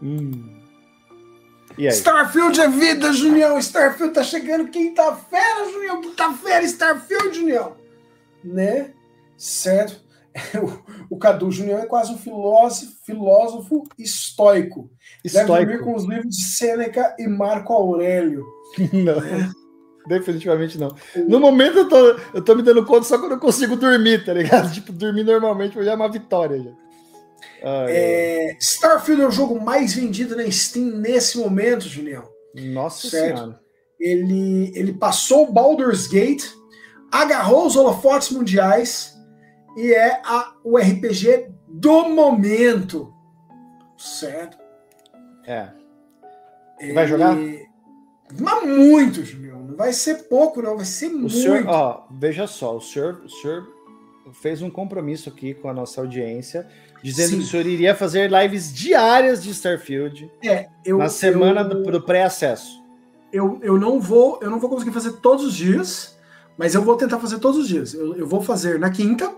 Hum. 0.03 0.64
Starfield 1.79 2.61
é 2.61 2.69
vida, 2.69 3.13
Junião. 3.13 3.59
Starfield 3.59 4.15
tá 4.15 4.23
chegando 4.23 4.69
quinta-feira, 4.69 5.71
Junião. 5.73 6.01
Quinta-feira, 6.01 6.63
Starfield, 6.63 7.37
Junião. 7.37 7.77
Né? 8.43 8.91
Certo? 9.37 10.05
O, 11.09 11.15
o 11.15 11.17
Cadu 11.17 11.49
Junião 11.49 11.79
é 11.79 11.87
quase 11.87 12.13
um 12.13 12.19
filósofo, 12.19 12.93
filósofo 13.07 13.85
estoico. 13.97 14.91
Deve 15.25 15.47
dormir 15.47 15.63
Estoico. 15.63 15.85
com 15.85 15.95
os 15.95 16.05
livros 16.05 16.37
de 16.37 16.45
Sêneca 16.45 17.15
e 17.21 17.29
Marco 17.29 17.73
Aurélio. 17.73 18.45
Não. 18.93 19.23
Definitivamente 20.07 20.77
não. 20.77 20.95
No 21.27 21.41
momento 21.41 21.79
eu 21.79 21.89
tô, 21.89 21.97
eu 22.35 22.43
tô 22.43 22.55
me 22.55 22.63
dando 22.63 22.85
conta 22.85 23.05
só 23.05 23.19
quando 23.19 23.33
eu 23.33 23.39
consigo 23.39 23.75
dormir, 23.75 24.25
tá 24.25 24.35
ligado? 24.35 24.71
Tipo, 24.75 24.93
dormir 24.93 25.25
normalmente 25.25 25.83
já 25.83 25.93
é 25.93 25.95
uma 25.95 26.11
vitória. 26.11 26.63
Já. 26.63 26.71
É, 27.63 28.57
Starfield 28.61 29.23
é 29.23 29.27
o 29.27 29.31
jogo 29.31 29.61
mais 29.61 29.95
vendido 29.95 30.37
na 30.37 30.51
Steam 30.51 30.87
nesse 30.99 31.39
momento, 31.39 31.89
Junião. 31.89 32.29
Nossa 32.55 33.09
certo. 33.09 33.39
senhora. 33.39 33.61
Ele, 33.99 34.73
ele 34.75 34.93
passou 34.93 35.49
o 35.49 35.53
Baldur's 35.53 36.07
Gate, 36.07 36.45
agarrou 37.11 37.67
os 37.67 37.77
holofotes 37.77 38.31
mundiais 38.31 39.15
e 39.77 39.93
é 39.93 40.21
a, 40.25 40.53
o 40.63 40.77
RPG 40.77 41.49
do 41.69 42.09
momento. 42.11 43.13
Certo? 43.97 44.59
É. 45.47 45.71
Vai 46.93 47.07
jogar? 47.07 47.37
Mas 48.39 48.67
muito, 48.67 49.25
Julião. 49.25 49.61
Não 49.61 49.77
vai 49.77 49.93
ser 49.93 50.25
pouco, 50.29 50.61
não. 50.61 50.77
Vai 50.77 50.85
ser 50.85 51.09
O 51.09 51.19
muito. 51.19 51.35
senhor, 51.35 51.65
ó, 51.67 52.07
veja 52.11 52.47
só, 52.47 52.77
o 52.77 52.81
senhor, 52.81 53.23
o 53.25 53.29
senhor 53.29 53.67
fez 54.33 54.63
um 54.63 54.71
compromisso 54.71 55.29
aqui 55.29 55.55
com 55.55 55.69
a 55.69 55.75
nossa 55.75 56.01
audiência, 56.01 56.67
dizendo 57.05 57.31
Sim. 57.31 57.39
que 57.39 57.45
o 57.45 57.47
senhor 57.47 57.67
iria 57.67 57.95
fazer 57.95 58.31
lives 58.33 58.73
diárias 58.73 59.43
de 59.43 59.51
Starfield 59.51 60.31
É, 60.43 60.69
eu, 60.85 60.97
na 60.99 61.09
semana 61.11 61.61
eu, 61.61 61.69
do, 61.69 61.93
do 61.93 62.03
pré-acesso. 62.03 62.83
eu, 63.31 63.59
eu 63.63 63.79
não 63.79 64.01
vou 64.01 64.39
eu 64.43 64.51
não 64.51 64.59
vou 64.59 64.71
conseguir 64.71 64.91
fazer 64.93 65.13
todos 65.21 65.45
os 65.45 65.55
dias, 65.55 66.17
mas 66.57 66.75
eu 66.75 66.83
vou 66.83 66.97
tentar 66.97 67.19
fazer 67.21 67.39
todos 67.39 67.59
os 67.61 67.69
dias. 67.69 67.93
Eu, 67.93 68.17
eu 68.17 68.27
vou 68.27 68.41
fazer 68.41 68.79
na 68.79 68.91
quinta, 68.91 69.31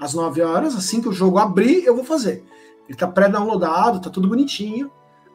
às 0.00 0.12
9 0.12 0.42
horas, 0.42 0.74
assim 0.74 1.00
que 1.00 1.08
o 1.08 1.12
jogo 1.12 1.38
abrir, 1.38 1.84
eu 1.84 1.94
vou 1.94 2.04
fazer. 2.04 2.42
Ele 2.88 2.98
tá 2.98 3.06
pré-downloadado, 3.06 4.00
tá 4.00 4.10
tudo 4.10 4.28
bonitinho. 4.28 4.90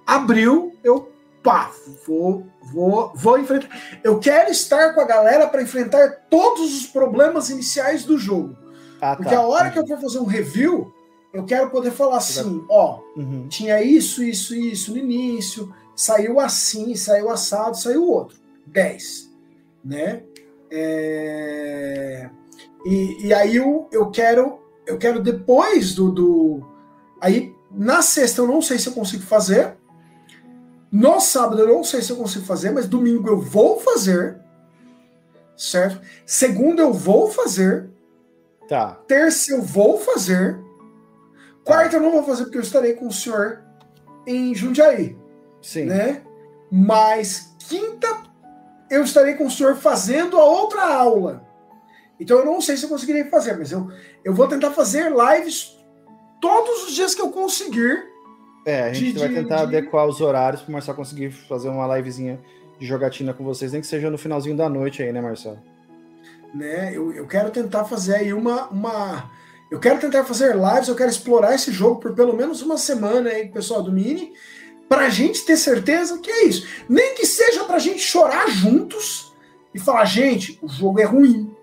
Abriu, 0.06 0.74
eu 0.84 1.10
pá, 1.42 1.72
vou 2.06 2.46
vou 2.74 3.12
vou 3.16 3.40
enfrentar. 3.40 3.70
Eu 4.04 4.20
quero 4.20 4.52
estar 4.52 4.94
com 4.94 5.00
a 5.02 5.06
galera 5.06 5.48
para 5.48 5.62
enfrentar 5.62 6.26
todos 6.30 6.76
os 6.78 6.88
problemas 6.88 7.50
iniciais 7.50 8.04
do 8.04 8.18
jogo. 8.18 8.56
Ah, 9.02 9.16
Porque 9.16 9.34
a 9.34 9.42
hora 9.42 9.70
que 9.70 9.80
eu 9.80 9.88
for 9.88 9.98
fazer 10.02 10.20
um 10.20 10.26
review, 10.26 10.94
eu 11.34 11.46
quero 11.46 11.70
poder 11.70 11.92
falar 11.92 12.18
assim, 12.18 12.64
ó, 12.70 13.00
Uhum. 13.16 13.48
tinha 13.48 13.82
isso, 13.84 14.24
isso, 14.24 14.56
isso 14.56 14.92
no 14.92 14.98
início, 14.98 15.74
saiu 15.96 16.40
assim, 16.40 16.96
saiu 16.96 17.30
assado, 17.30 17.78
saiu 17.78 18.08
outro. 18.08 18.38
10. 18.66 19.30
Né? 19.84 20.24
É, 20.72 22.30
E, 22.86 23.28
e 23.28 23.34
aí 23.34 23.56
eu, 23.58 23.88
eu 23.92 24.10
quero 24.10 24.60
eu 24.86 24.98
quero 24.98 25.22
depois 25.22 25.94
do, 25.94 26.12
do. 26.12 26.66
Aí 27.22 27.54
na 27.72 28.02
sexta 28.02 28.42
eu 28.42 28.48
não 28.48 28.62
sei 28.62 28.80
se 28.80 28.88
eu 28.88 28.94
consigo 28.94 29.24
fazer. 29.24 29.76
No 30.92 31.20
sábado 31.20 31.62
eu 31.62 31.68
não 31.68 31.84
sei 31.84 32.02
se 32.02 32.12
eu 32.12 32.16
consigo 32.18 32.46
fazer, 32.46 32.72
mas 32.72 32.88
domingo 32.88 33.28
eu 33.28 33.40
vou 33.40 33.80
fazer. 33.80 34.40
Certo? 35.56 36.02
Segunda 36.26 36.82
eu 36.82 36.94
vou 36.94 37.30
fazer. 37.30 37.90
Tá. 38.68 38.98
Terça 39.08 39.52
eu 39.52 39.62
vou 39.62 40.00
fazer. 40.00 40.58
Quarta 41.64 41.98
eu 41.98 42.02
não 42.02 42.12
vou 42.12 42.24
fazer 42.24 42.44
porque 42.44 42.58
eu 42.58 42.62
estarei 42.64 42.94
com 42.94 43.08
o 43.08 43.12
senhor 43.14 43.62
em 44.26 44.54
Jundiaí, 44.56 45.18
Sim. 45.62 45.86
né? 45.86 46.22
Mas 46.72 47.56
quinta 47.68 48.08
eu 48.90 49.04
estarei 49.04 49.36
com 49.36 49.46
o 49.46 49.52
senhor 49.52 49.76
fazendo 49.76 50.38
a 50.38 50.44
outra 50.44 50.84
aula. 50.94 51.48
Então 52.20 52.40
eu 52.40 52.46
não 52.46 52.60
sei 52.62 52.76
se 52.76 52.84
eu 52.84 52.90
conseguirei 52.90 53.26
fazer, 53.26 53.58
mas 53.58 53.72
eu, 53.72 53.88
eu 54.24 54.34
vou 54.34 54.48
tentar 54.48 54.72
fazer 54.72 55.12
lives 55.12 55.78
todos 56.42 56.88
os 56.88 56.94
dias 56.96 57.14
que 57.16 57.22
eu 57.22 57.30
conseguir. 57.30 58.04
É, 58.66 58.84
a 58.84 58.94
gente 58.94 59.14
de- 59.14 59.20
vai 59.20 59.30
tentar 59.30 59.58
de- 59.66 59.78
adequar 59.78 60.06
os 60.06 60.20
horários 60.22 60.62
para 60.62 60.70
o 60.70 60.74
Marcelo 60.74 60.98
conseguir 60.98 61.32
fazer 61.32 61.70
uma 61.70 61.96
livezinha 61.98 62.40
de 62.78 62.86
jogatina 62.86 63.34
com 63.34 63.44
vocês, 63.44 63.72
nem 63.72 63.82
que 63.82 63.88
seja 63.88 64.10
no 64.10 64.18
finalzinho 64.18 64.56
da 64.58 64.68
noite 64.70 65.02
aí, 65.04 65.12
né, 65.12 65.22
Marcelo? 65.22 65.60
né? 66.54 66.92
Eu, 66.94 67.12
eu 67.14 67.28
quero 67.28 67.52
tentar 67.52 67.86
fazer 67.86 68.16
aí 68.16 68.34
uma, 68.34 68.68
uma. 68.70 69.30
Eu 69.70 69.80
quero 69.80 70.00
tentar 70.00 70.24
fazer 70.24 70.56
lives, 70.56 70.88
eu 70.88 70.96
quero 70.96 71.10
explorar 71.10 71.54
esse 71.54 71.72
jogo 71.72 72.00
por 72.00 72.14
pelo 72.16 72.36
menos 72.36 72.62
uma 72.62 72.78
semana 72.78 73.30
aí, 73.30 73.48
pessoal 73.50 73.84
do 73.84 73.92
Mini, 73.92 74.34
pra 74.88 75.10
gente 75.10 75.46
ter 75.46 75.58
certeza 75.58 76.18
que 76.18 76.32
é 76.32 76.46
isso. 76.46 76.68
Nem 76.90 77.14
que 77.14 77.26
seja 77.26 77.64
pra 77.66 77.78
gente 77.78 78.00
chorar 78.00 78.50
juntos 78.50 79.32
e 79.74 79.80
falar, 79.80 80.06
gente, 80.06 80.58
o 80.62 80.68
jogo 80.68 81.00
é 81.00 81.06
ruim. 81.06 81.56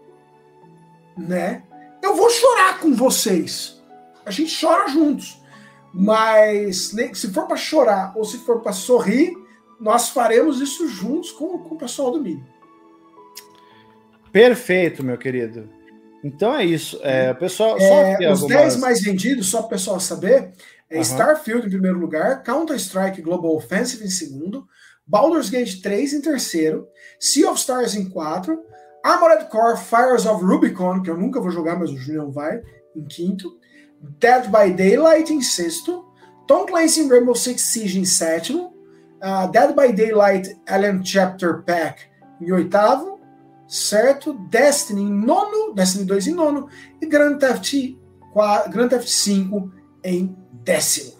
Né? 1.17 1.65
Eu 2.01 2.15
vou 2.15 2.31
chorar 2.31 2.79
com 2.79 2.95
vocês. 2.95 3.83
A 4.25 4.31
gente 4.31 4.57
chora 4.59 4.89
juntos. 4.89 5.43
Mas 5.93 6.93
se 7.15 7.33
for 7.33 7.47
pra 7.47 7.57
chorar 7.57 8.13
ou 8.15 8.25
se 8.25 8.39
for 8.39 8.61
pra 8.61 8.73
sorrir, 8.73 9.35
nós 9.81 10.11
faremos 10.11 10.61
isso 10.61 10.87
juntos 10.89 11.33
com, 11.33 11.59
com 11.59 11.75
o 11.75 11.79
pessoal 11.79 12.11
do 12.11 12.21
Mini. 12.21 12.45
Perfeito, 14.31 15.03
meu 15.03 15.17
querido. 15.17 15.76
Então 16.27 16.55
é 16.55 16.65
isso. 16.65 16.99
É, 17.03 17.33
pessoal, 17.35 17.79
só 17.79 17.85
É, 17.85 18.15
aqui 18.15 18.27
os 18.27 18.43
algumas- 18.43 18.61
10 18.63 18.77
mais 18.77 19.01
vendidos, 19.03 19.49
só 19.49 19.59
para 19.59 19.67
o 19.67 19.71
pessoal 19.71 20.01
saber, 20.01 20.53
é 20.91 20.95
Aham. 20.97 21.03
Starfield 21.03 21.67
em 21.67 21.71
primeiro 21.71 21.99
lugar, 21.99 22.43
Counter-Strike 22.43 23.23
Global 23.23 23.55
Offensive 23.55 24.05
em 24.05 24.11
segundo, 24.11 24.67
Baldur's 25.07 25.49
Gate 25.51 25.81
3 25.81 26.13
em 26.13 26.21
terceiro, 26.21 26.89
Sea 27.21 27.49
of 27.51 27.59
Stars 27.61 27.95
em 27.95 28.09
quarto, 28.09 28.59
Armored 29.05 29.49
Core 29.51 29.79
Fires 29.79 30.27
of 30.27 30.45
Rubicon, 30.45 31.01
que 31.03 31.09
eu 31.11 31.17
nunca 31.17 31.41
vou 31.41 31.51
jogar, 31.51 31.79
mas 31.79 31.91
o 31.91 31.97
Julião 31.97 32.31
vai, 32.33 32.61
em 32.97 33.05
quinto, 33.05 33.57
Dead 34.19 34.47
by 34.47 34.73
Daylight 34.73 35.33
em 35.33 35.41
sexto, 35.41 36.05
Tom 36.49 36.67
Clancy 36.67 37.09
Rainbow 37.09 37.35
Six 37.35 37.61
Siege 37.63 38.01
em 38.01 38.05
sétimo, 38.05 38.75
ah, 39.21 39.47
Dead 39.47 39.75
by 39.75 39.93
Daylight 39.93 40.57
Alien 40.69 41.05
Chapter 41.05 41.63
Pack 41.63 42.03
em 42.41 42.51
oitavo, 42.53 43.16
certo? 43.69 44.33
Destiny 44.33 45.03
em 45.03 45.13
nono, 45.13 45.75
Destiny 45.75 46.05
2 46.05 46.27
em 46.29 46.35
nono, 46.35 46.69
e 47.01 47.07
Grand 47.07 47.39
Theft, 47.39 47.75
4, 48.33 48.71
Grand 48.71 48.89
Theft 48.89 49.09
5 49.09 49.71
em 50.05 50.37
décimo. 50.65 51.13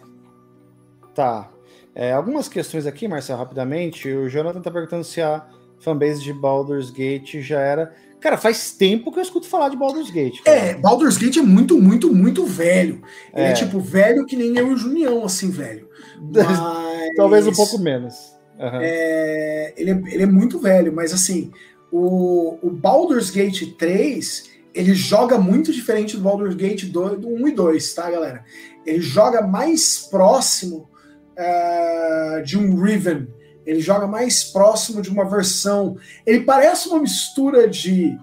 Tá. 1.13 1.49
É, 1.95 2.11
algumas 2.13 2.47
questões 2.47 2.85
aqui, 2.85 3.07
Marcelo, 3.07 3.39
rapidamente. 3.39 4.07
O 4.11 4.29
Jonathan 4.29 4.61
tá 4.61 4.69
perguntando 4.69 5.03
se 5.03 5.19
a 5.21 5.45
fanbase 5.79 6.21
de 6.21 6.31
Baldur's 6.31 6.91
Gate 6.91 7.39
já 7.41 7.59
era. 7.59 7.91
Cara, 8.19 8.37
faz 8.37 8.71
tempo 8.71 9.11
que 9.11 9.19
eu 9.19 9.23
escuto 9.23 9.47
falar 9.47 9.69
de 9.69 9.77
Baldur's 9.77 10.09
Gate. 10.11 10.41
cara. 10.43 10.57
É, 10.57 10.73
Baldur's 10.75 11.17
Gate 11.17 11.37
é 11.37 11.41
muito, 11.41 11.79
muito, 11.81 12.13
muito 12.13 12.45
velho. 12.45 13.01
Ele 13.33 13.45
é, 13.47 13.49
É. 13.49 13.53
tipo 13.53 13.79
velho 13.79 14.25
que 14.25 14.35
nem 14.35 14.55
eu 14.57 14.67
e 14.69 14.73
o 14.73 14.77
Junião, 14.77 15.23
assim, 15.25 15.49
velho. 15.49 15.87
Mas... 16.21 16.45
Talvez 17.17 17.47
um 17.47 17.53
pouco 17.53 17.79
menos. 17.79 18.15
Aham. 18.59 18.79
É, 18.81 19.73
ele, 19.77 19.91
é, 19.91 19.93
ele 20.13 20.23
é 20.23 20.27
muito 20.27 20.59
velho, 20.59 20.91
mas 20.93 21.13
assim, 21.13 21.51
o, 21.91 22.57
o 22.61 22.69
Baldur's 22.69 23.29
Gate 23.29 23.75
3, 23.77 24.49
ele 24.73 24.93
joga 24.93 25.37
muito 25.37 25.71
diferente 25.71 26.15
do 26.15 26.23
Baldur's 26.23 26.55
Gate 26.55 26.85
2, 26.85 27.19
do 27.19 27.29
1 27.29 27.47
e 27.47 27.51
2, 27.51 27.93
tá, 27.93 28.09
galera? 28.09 28.43
Ele 28.85 29.01
joga 29.01 29.41
mais 29.41 29.99
próximo 29.99 30.89
ah, 31.37 32.41
de 32.43 32.57
um 32.57 32.81
Riven, 32.81 33.27
ele 33.65 33.81
joga 33.81 34.07
mais 34.07 34.43
próximo 34.45 35.01
de 35.01 35.09
uma 35.09 35.25
versão. 35.25 35.97
Ele 36.25 36.41
parece 36.41 36.87
uma 36.87 36.99
mistura 36.99 37.67
de 37.67 38.17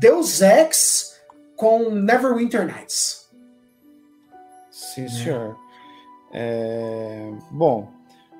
Deus 0.00 0.40
Ex 0.40 1.20
com 1.54 1.90
Neverwinter 1.90 2.66
Nights. 2.66 3.28
Sim, 4.70 5.06
senhor. 5.08 5.56
É, 6.32 7.30
Bom, 7.50 7.92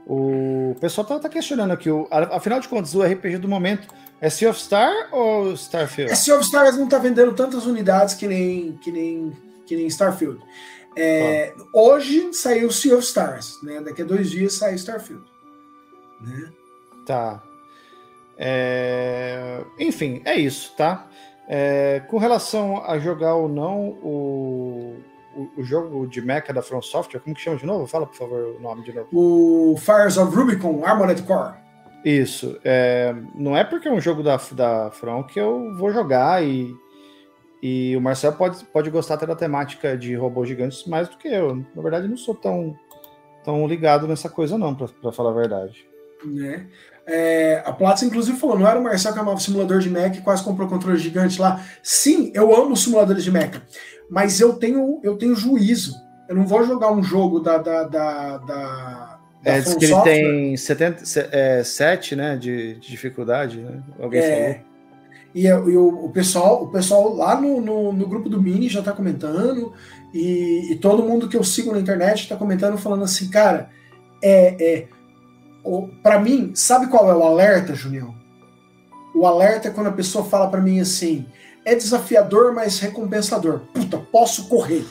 o 0.06 0.74
pessoal 0.80 1.06
tá, 1.06 1.18
tá 1.18 1.28
questionando 1.28 1.72
aqui. 1.72 1.90
O... 1.90 2.08
Afinal 2.10 2.58
de 2.58 2.68
contas, 2.68 2.94
o 2.94 3.02
RPG 3.02 3.38
do 3.38 3.48
momento 3.48 3.86
é 4.20 4.30
Sea 4.30 4.50
of 4.50 4.60
Star 4.60 4.92
ou 5.12 5.52
Starfield? 5.52 6.12
A 6.12 6.16
Sea 6.16 6.34
of 6.34 6.44
Stars 6.44 6.76
não 6.76 6.88
tá 6.88 6.98
vendendo 6.98 7.34
tantas 7.34 7.66
unidades 7.66 8.14
que 8.14 8.26
nem, 8.26 8.72
que 8.78 8.90
nem, 8.90 9.32
que 9.66 9.76
nem 9.76 9.86
Starfield. 9.86 10.40
É, 10.96 11.52
Hoje 11.74 12.32
saiu 12.32 12.72
Sea 12.72 12.94
of 12.94 13.04
Stars, 13.04 13.62
né? 13.62 13.80
Daqui 13.80 14.02
a 14.02 14.04
dois 14.04 14.30
dias 14.30 14.54
sai 14.54 14.74
Starfield. 14.74 15.24
Né? 16.22 16.50
Tá. 17.04 17.42
É... 18.38 19.62
Enfim, 19.78 20.22
é 20.24 20.36
isso, 20.36 20.74
tá? 20.76 21.06
É... 21.46 22.00
Com 22.08 22.16
relação 22.16 22.82
a 22.84 22.98
jogar 22.98 23.34
ou 23.34 23.48
não 23.48 23.90
o, 24.02 25.02
o, 25.36 25.60
o 25.60 25.64
jogo 25.64 26.06
de 26.06 26.22
mecha 26.22 26.52
da 26.52 26.62
From 26.62 26.80
Software, 26.80 27.20
como 27.20 27.36
que 27.36 27.42
chama 27.42 27.58
de 27.58 27.66
novo? 27.66 27.86
Fala, 27.86 28.06
por 28.06 28.16
favor, 28.16 28.56
o 28.56 28.60
nome 28.60 28.82
de 28.82 28.94
novo. 28.94 29.08
O 29.12 29.76
Fires 29.76 30.16
of 30.16 30.34
Rubicon 30.34 30.82
Armored 30.82 31.22
Core. 31.22 31.65
Isso. 32.04 32.58
É... 32.64 33.14
Não 33.34 33.56
é 33.56 33.64
porque 33.64 33.88
é 33.88 33.92
um 33.92 34.00
jogo 34.00 34.22
da, 34.22 34.38
da 34.52 34.90
From 34.90 35.24
que 35.24 35.40
eu 35.40 35.74
vou 35.76 35.92
jogar 35.92 36.44
e, 36.44 36.74
e 37.62 37.96
o 37.96 38.00
Marcel 38.00 38.32
pode, 38.32 38.64
pode 38.66 38.90
gostar 38.90 39.14
até 39.14 39.26
da 39.26 39.34
temática 39.34 39.96
de 39.96 40.14
robôs 40.14 40.48
gigantes 40.48 40.84
mais 40.86 41.08
do 41.08 41.16
que 41.16 41.28
eu. 41.28 41.56
Na 41.74 41.82
verdade, 41.82 42.08
não 42.08 42.16
sou 42.16 42.34
tão, 42.34 42.76
tão 43.44 43.66
ligado 43.66 44.06
nessa 44.06 44.28
coisa, 44.28 44.56
não, 44.56 44.74
para 44.74 45.12
falar 45.12 45.30
a 45.30 45.34
verdade. 45.34 45.86
Né? 46.24 46.66
É, 47.06 47.62
a 47.64 47.72
Platz, 47.72 48.02
inclusive, 48.02 48.38
falou: 48.38 48.58
não 48.58 48.66
era 48.66 48.78
o 48.78 48.82
Marcel 48.82 49.12
que 49.12 49.18
amava 49.18 49.36
o 49.36 49.40
simulador 49.40 49.78
de 49.78 49.88
mecha 49.88 50.18
e 50.18 50.22
quase 50.22 50.42
comprou 50.42 50.68
controle 50.68 50.98
gigante 50.98 51.40
lá. 51.40 51.64
Sim, 51.82 52.32
eu 52.34 52.54
amo 52.54 52.76
simuladores 52.76 53.22
de 53.22 53.30
mecha, 53.30 53.62
mas 54.10 54.40
eu 54.40 54.54
tenho, 54.54 55.00
eu 55.04 55.16
tenho 55.16 55.36
juízo. 55.36 55.94
Eu 56.28 56.34
não 56.34 56.46
vou 56.46 56.64
jogar 56.64 56.90
um 56.90 57.02
jogo 57.02 57.38
da. 57.38 57.58
da, 57.58 57.84
da, 57.84 58.38
da 58.38 59.05
é, 59.46 59.60
diz 59.60 59.74
que 59.74 59.84
ele 59.84 60.00
tem 60.02 60.56
70, 60.56 61.02
é, 61.32 61.62
7 61.62 62.16
né, 62.16 62.36
de, 62.36 62.74
de 62.74 62.90
dificuldade, 62.90 63.58
né? 63.58 63.82
Alguém 64.00 64.20
é, 64.20 64.54
falou. 64.54 64.66
E, 65.34 65.46
e 65.46 65.76
o, 65.76 66.06
o, 66.06 66.10
pessoal, 66.10 66.64
o 66.64 66.68
pessoal 66.68 67.14
lá 67.14 67.40
no, 67.40 67.60
no, 67.60 67.92
no 67.92 68.08
grupo 68.08 68.28
do 68.28 68.40
Mini 68.40 68.68
já 68.68 68.80
está 68.80 68.92
comentando, 68.92 69.72
e, 70.12 70.72
e, 70.72 70.76
todo 70.76 71.02
mundo 71.02 71.28
que 71.28 71.36
eu 71.36 71.44
sigo 71.44 71.72
na 71.72 71.78
internet 71.78 72.22
está 72.22 72.36
comentando, 72.36 72.78
falando 72.78 73.04
assim, 73.04 73.28
cara, 73.28 73.68
é, 74.22 74.56
é 74.58 74.88
para 76.02 76.18
mim, 76.18 76.52
sabe 76.54 76.86
qual 76.86 77.10
é 77.10 77.14
o 77.14 77.22
alerta, 77.22 77.74
Junião? 77.74 78.14
O 79.14 79.26
alerta 79.26 79.68
é 79.68 79.70
quando 79.70 79.88
a 79.88 79.92
pessoa 79.92 80.24
fala 80.24 80.48
para 80.48 80.60
mim 80.60 80.80
assim: 80.80 81.26
é 81.64 81.74
desafiador, 81.74 82.52
mas 82.52 82.78
recompensador. 82.78 83.60
Puta, 83.72 83.98
posso 83.98 84.48
correr. 84.48 84.84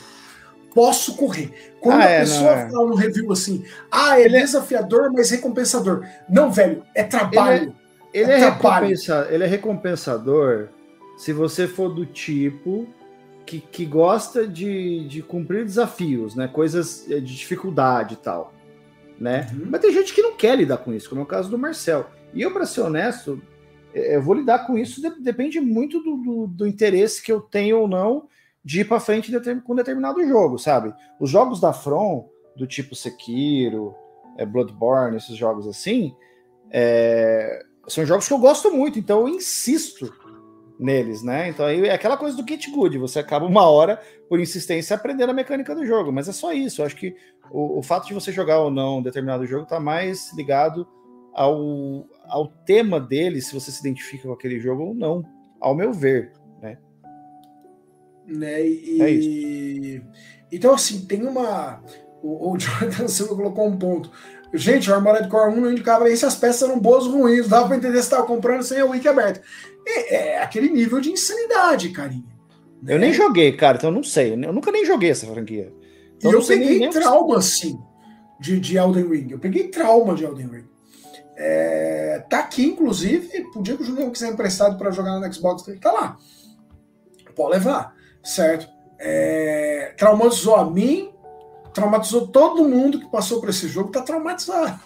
Posso 0.75 1.15
correr. 1.15 1.73
Quando 1.79 2.01
ah, 2.01 2.05
a 2.05 2.09
é, 2.09 2.19
pessoa 2.19 2.51
é. 2.51 2.69
fala 2.69 2.87
no 2.87 2.95
review 2.95 3.31
assim, 3.31 3.63
ah, 3.89 4.19
é 4.19 4.25
ele 4.25 4.37
é 4.37 4.41
desafiador, 4.41 5.11
mas 5.11 5.31
recompensador. 5.31 6.05
Não, 6.29 6.51
velho, 6.51 6.83
é 6.93 7.03
trabalho. 7.03 7.73
Ele 8.13 8.31
é, 8.31 8.35
ele 8.35 8.43
é, 8.43 8.49
recompensa, 8.49 9.27
ele 9.31 9.43
é 9.43 9.47
recompensador 9.47 10.67
se 11.17 11.33
você 11.33 11.67
for 11.67 11.89
do 11.89 12.05
tipo 12.05 12.87
que, 13.45 13.59
que 13.59 13.85
gosta 13.85 14.45
de, 14.45 15.07
de 15.07 15.23
cumprir 15.23 15.65
desafios, 15.65 16.35
né? 16.35 16.47
Coisas 16.47 17.05
de 17.07 17.21
dificuldade 17.21 18.13
e 18.13 18.17
tal 18.17 18.53
né? 19.19 19.47
Uhum. 19.53 19.67
Mas 19.69 19.81
tem 19.81 19.93
gente 19.93 20.13
que 20.13 20.21
não 20.21 20.35
quer 20.35 20.57
lidar 20.57 20.77
com 20.77 20.93
isso, 20.93 21.09
como 21.09 21.21
é 21.21 21.23
o 21.23 21.27
caso 21.27 21.49
do 21.49 21.57
Marcel. 21.57 22.09
E 22.33 22.41
eu, 22.41 22.51
para 22.51 22.65
ser 22.65 22.81
honesto, 22.81 23.41
é, 23.93 24.15
eu 24.15 24.21
vou 24.21 24.35
lidar 24.35 24.65
com 24.65 24.77
isso, 24.77 25.01
depende 25.19 25.59
muito 25.59 25.99
do, 26.01 26.17
do, 26.17 26.47
do 26.47 26.67
interesse 26.67 27.21
que 27.21 27.31
eu 27.31 27.39
tenho 27.39 27.79
ou 27.79 27.87
não 27.87 28.27
de 28.65 28.81
ir 28.81 28.85
para 28.85 28.99
frente 28.99 29.31
com 29.63 29.75
determinado 29.75 30.27
jogo, 30.27 30.57
sabe? 30.57 30.91
Os 31.19 31.29
jogos 31.29 31.61
da 31.61 31.71
From, 31.71 32.27
do 32.57 32.65
tipo 32.65 32.95
Sekiro, 32.95 33.93
é, 34.37 34.45
Bloodborne, 34.45 35.17
esses 35.17 35.37
jogos 35.37 35.67
assim, 35.67 36.15
é, 36.71 37.63
são 37.87 38.03
jogos 38.03 38.27
que 38.27 38.33
eu 38.33 38.39
gosto 38.39 38.71
muito, 38.71 38.97
então 38.97 39.21
eu 39.21 39.29
insisto 39.29 40.11
neles, 40.79 41.21
né? 41.21 41.47
Então 41.49 41.65
aí 41.65 41.85
é 41.85 41.93
aquela 41.93 42.17
coisa 42.17 42.35
do 42.35 42.43
kit 42.43 42.71
good, 42.71 42.97
você 42.97 43.19
acaba 43.19 43.45
uma 43.45 43.69
hora 43.69 44.01
por 44.27 44.39
insistência 44.39 44.95
aprendendo 44.95 45.29
a 45.29 45.33
mecânica 45.33 45.75
do 45.75 45.85
jogo, 45.85 46.11
mas 46.11 46.27
é 46.27 46.33
só 46.33 46.51
isso. 46.51 46.81
Eu 46.81 46.87
acho 46.87 46.95
que 46.95 47.15
o, 47.51 47.77
o 47.77 47.83
fato 47.83 48.07
de 48.07 48.15
você 48.15 48.31
jogar 48.31 48.59
ou 48.59 48.71
não 48.71 48.97
um 48.97 49.03
determinado 49.03 49.45
jogo 49.45 49.63
está 49.63 49.79
mais 49.79 50.33
ligado 50.33 50.87
ao, 51.35 52.07
ao 52.27 52.47
tema 52.65 52.99
dele, 52.99 53.41
se 53.41 53.53
você 53.53 53.69
se 53.69 53.79
identifica 53.79 54.27
com 54.27 54.33
aquele 54.33 54.59
jogo 54.59 54.85
ou 54.85 54.95
não, 54.95 55.23
ao 55.61 55.75
meu 55.75 55.93
ver, 55.93 56.33
né? 58.27 58.37
né? 58.37 58.67
E, 58.67 59.01
é 59.01 59.09
isso. 59.09 60.01
Então, 60.51 60.73
assim, 60.73 61.05
tem 61.05 61.25
uma. 61.25 61.81
O, 62.21 62.51
o 62.51 62.57
Jonathan 62.59 63.07
Silva 63.07 63.35
colocou 63.35 63.67
um 63.67 63.77
ponto. 63.77 64.11
Gente, 64.53 64.89
o 64.89 64.93
Armored 64.93 65.27
Core 65.27 65.51
1 65.51 65.61
não 65.61 65.71
indicava 65.71 66.05
nem 66.05 66.15
se 66.15 66.25
as 66.25 66.35
peças 66.35 66.69
eram 66.69 66.79
boas 66.79 67.05
ou 67.05 67.13
ruins, 67.13 67.47
dava 67.47 67.67
pra 67.67 67.77
entender 67.77 67.97
se 67.97 68.03
estava 68.03 68.25
comprando 68.25 68.63
sem 68.63 68.81
o 68.81 68.91
wiki 68.91 69.07
aberto. 69.07 69.41
É, 69.85 70.15
é, 70.15 70.41
aquele 70.41 70.69
nível 70.69 71.01
de 71.01 71.11
insanidade, 71.11 71.89
carinha. 71.89 72.23
Eu 72.87 72.99
nem 72.99 73.11
joguei, 73.11 73.51
cara, 73.51 73.77
então 73.77 73.89
eu 73.89 73.95
não 73.95 74.03
sei. 74.03 74.33
Eu 74.33 74.53
nunca 74.53 74.71
nem 74.71 74.85
joguei 74.85 75.09
essa 75.09 75.25
franquia. 75.25 75.73
Então, 76.17 76.31
e 76.31 76.33
eu 76.35 76.45
peguei 76.45 76.79
nem 76.79 76.89
trauma, 76.89 77.37
assim, 77.37 77.77
de, 78.39 78.59
de 78.59 78.77
Elden 78.77 79.09
Ring. 79.09 79.31
Eu 79.31 79.39
peguei 79.39 79.67
trauma 79.67 80.15
de 80.15 80.23
Elden 80.23 80.47
Ring. 80.47 80.65
É, 81.35 82.23
tá 82.29 82.39
aqui, 82.39 82.65
inclusive, 82.65 83.43
podia 83.51 83.75
que 83.75 83.83
o 83.83 83.85
Julião 83.85 84.09
quiser 84.09 84.31
emprestado 84.31 84.77
para 84.77 84.91
jogar 84.91 85.19
no 85.19 85.33
Xbox 85.33 85.63
dele, 85.63 85.79
tá 85.79 85.91
lá. 85.91 86.17
Pode 87.35 87.51
levar, 87.51 87.93
certo? 88.25 88.67
É, 88.99 89.93
traumatizou 89.97 90.55
a 90.55 90.69
mim, 90.69 91.13
traumatizou 91.73 92.27
todo 92.27 92.67
mundo 92.67 92.99
que 92.99 93.11
passou 93.11 93.39
por 93.39 93.49
esse 93.49 93.67
jogo, 93.67 93.91
tá 93.91 94.01
traumatizado. 94.01 94.79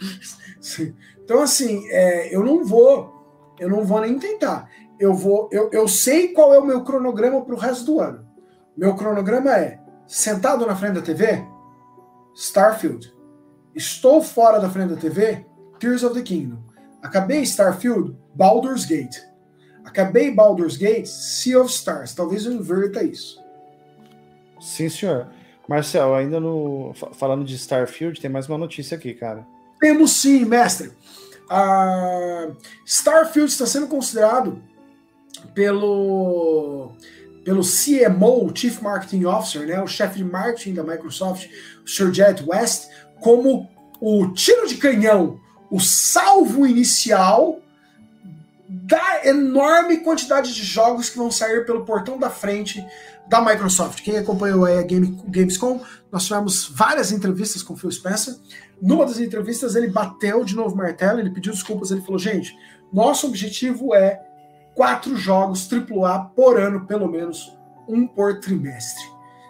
Então, 1.24 1.42
assim, 1.42 1.86
é, 1.90 2.34
eu 2.34 2.42
não 2.42 2.64
vou, 2.64 3.54
eu 3.58 3.68
não 3.68 3.84
vou 3.84 4.00
nem 4.00 4.18
tentar. 4.18 4.70
Eu 4.98 5.12
vou, 5.12 5.48
eu, 5.52 5.68
eu 5.72 5.86
sei 5.86 6.28
qual 6.28 6.54
é 6.54 6.58
o 6.58 6.64
meu 6.64 6.82
cronograma 6.82 7.42
para 7.42 7.54
o 7.54 7.58
resto 7.58 7.84
do 7.84 8.00
ano. 8.00 8.26
Meu 8.74 8.96
cronograma 8.96 9.50
é 9.54 9.78
sentado 10.06 10.66
na 10.66 10.74
frente 10.74 10.94
da 10.94 11.02
TV, 11.02 11.44
Starfield. 12.34 13.14
Estou 13.74 14.22
fora 14.22 14.58
da 14.58 14.70
frente 14.70 14.94
da 14.94 15.00
TV, 15.00 15.44
Tears 15.78 16.02
of 16.02 16.14
the 16.14 16.22
Kingdom. 16.22 16.58
Acabei 17.02 17.42
Starfield, 17.42 18.16
Baldur's 18.34 18.86
Gate. 18.86 19.18
Acabei 19.88 20.30
Baldur's 20.30 20.76
Gate, 20.76 21.06
Sea 21.06 21.58
of 21.58 21.72
Stars. 21.72 22.14
Talvez 22.14 22.44
eu 22.44 22.52
inverta 22.52 23.02
isso. 23.02 23.42
Sim, 24.60 24.88
senhor. 24.90 25.28
Marcel, 25.66 26.14
ainda 26.14 26.38
no 26.38 26.92
falando 27.14 27.42
de 27.44 27.54
Starfield, 27.54 28.20
tem 28.20 28.30
mais 28.30 28.46
uma 28.48 28.58
notícia 28.58 28.96
aqui, 28.96 29.14
cara. 29.14 29.46
Temos 29.80 30.12
sim, 30.12 30.44
mestre. 30.44 30.92
Uh, 31.50 32.54
Starfield 32.84 33.50
está 33.50 33.64
sendo 33.64 33.86
considerado 33.86 34.62
pelo 35.54 36.92
pelo 37.44 37.62
CMO, 37.62 38.54
Chief 38.54 38.78
Marketing 38.82 39.24
Officer, 39.24 39.66
né, 39.66 39.82
o 39.82 39.86
chefe 39.86 40.18
de 40.18 40.24
marketing 40.24 40.74
da 40.74 40.82
Microsoft, 40.82 41.48
o 41.82 41.88
Sir 41.88 42.12
Jet 42.12 42.44
West, 42.46 42.90
como 43.22 43.66
o 43.98 44.28
tiro 44.32 44.68
de 44.68 44.74
canhão, 44.76 45.40
o 45.70 45.80
salvo 45.80 46.66
inicial 46.66 47.58
da 48.88 49.26
enorme 49.26 49.98
quantidade 49.98 50.54
de 50.54 50.64
jogos 50.64 51.10
que 51.10 51.18
vão 51.18 51.30
sair 51.30 51.66
pelo 51.66 51.84
portão 51.84 52.18
da 52.18 52.30
frente 52.30 52.82
da 53.28 53.38
Microsoft. 53.38 54.02
Quem 54.02 54.16
acompanhou 54.16 54.64
a 54.64 54.80
Game, 54.80 55.22
Gamescom, 55.26 55.82
nós 56.10 56.24
tivemos 56.24 56.66
várias 56.68 57.12
entrevistas 57.12 57.62
com 57.62 57.74
o 57.74 57.76
Phil 57.76 57.92
Spencer. 57.92 58.34
Numa 58.80 59.04
das 59.04 59.18
entrevistas, 59.18 59.76
ele 59.76 59.88
bateu 59.88 60.42
de 60.42 60.56
novo 60.56 60.74
o 60.74 60.78
martelo, 60.78 61.20
ele 61.20 61.28
pediu 61.28 61.52
desculpas, 61.52 61.90
ele 61.90 62.00
falou: 62.00 62.18
gente, 62.18 62.56
nosso 62.90 63.26
objetivo 63.26 63.94
é 63.94 64.22
quatro 64.74 65.14
jogos 65.16 65.68
AAA 65.70 66.20
por 66.34 66.58
ano, 66.58 66.86
pelo 66.86 67.08
menos 67.08 67.54
um 67.86 68.06
por 68.06 68.40
trimestre, 68.40 69.04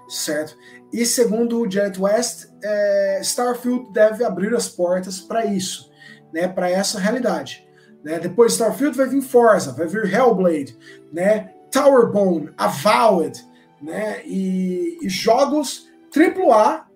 certo? 0.09 0.57
E 0.93 1.07
segundo 1.07 1.61
o 1.61 1.71
Janet 1.71 2.01
West, 2.01 2.49
é, 2.61 3.21
Starfield 3.23 3.93
deve 3.93 4.25
abrir 4.25 4.53
as 4.53 4.69
portas 4.69 5.21
para 5.21 5.45
isso, 5.45 5.89
né? 6.33 6.49
Para 6.49 6.69
essa 6.69 6.99
realidade. 6.99 7.68
Né? 8.03 8.19
Depois 8.19 8.53
Starfield 8.53 8.97
vai 8.97 9.09
vir 9.09 9.23
Forza, 9.23 9.73
vai 9.73 9.87
vir 9.87 10.13
Hellblade, 10.13 10.77
né? 11.13 11.53
Towerbone, 11.71 12.51
Avowed, 12.57 13.45
né? 13.83 14.23
E, 14.25 14.99
e 15.03 15.09
jogos 15.09 15.89
AAA 16.17 16.87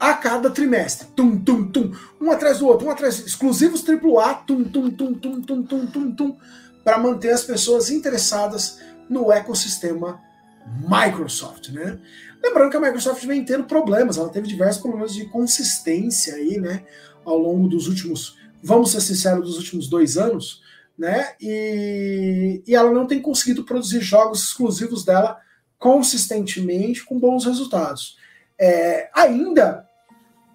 a 0.00 0.14
cada 0.14 0.50
trimestre. 0.50 1.06
Tum, 1.14 1.38
tum, 1.38 1.70
tum. 1.70 1.92
Um 2.20 2.30
atrás 2.30 2.58
do 2.58 2.66
outro, 2.66 2.86
um 2.86 2.90
atrás. 2.90 3.20
Exclusivos 3.20 3.84
AAA, 3.88 4.34
tum, 4.46 4.64
tum, 4.64 4.90
tum, 4.90 5.14
tum, 5.14 5.40
tum, 5.40 5.62
tum, 5.62 5.86
tum, 5.86 6.14
tum. 6.14 6.36
Para 6.82 6.98
manter 6.98 7.30
as 7.30 7.44
pessoas 7.44 7.90
interessadas 7.90 8.80
no 9.08 9.30
ecossistema 9.30 10.20
Microsoft, 10.88 11.68
né? 11.68 11.98
Lembrando 12.42 12.70
que 12.70 12.76
a 12.76 12.80
Microsoft 12.80 13.24
vem 13.24 13.44
tendo 13.44 13.64
problemas, 13.64 14.16
ela 14.16 14.28
teve 14.28 14.48
diversos 14.48 14.80
problemas 14.80 15.14
de 15.14 15.26
consistência 15.26 16.34
aí, 16.34 16.58
né? 16.58 16.82
Ao 17.24 17.38
longo 17.38 17.68
dos 17.68 17.86
últimos, 17.86 18.36
vamos 18.62 18.92
ser 18.92 19.00
sinceros, 19.00 19.46
dos 19.46 19.58
últimos 19.58 19.88
dois 19.88 20.16
anos, 20.16 20.62
né? 20.98 21.34
E, 21.40 22.62
e 22.66 22.74
ela 22.74 22.92
não 22.92 23.06
tem 23.06 23.20
conseguido 23.20 23.64
produzir 23.64 24.00
jogos 24.00 24.44
exclusivos 24.44 25.04
dela 25.04 25.38
consistentemente 25.78 27.04
com 27.04 27.18
bons 27.18 27.44
resultados. 27.44 28.16
É, 28.58 29.10
ainda, 29.12 29.88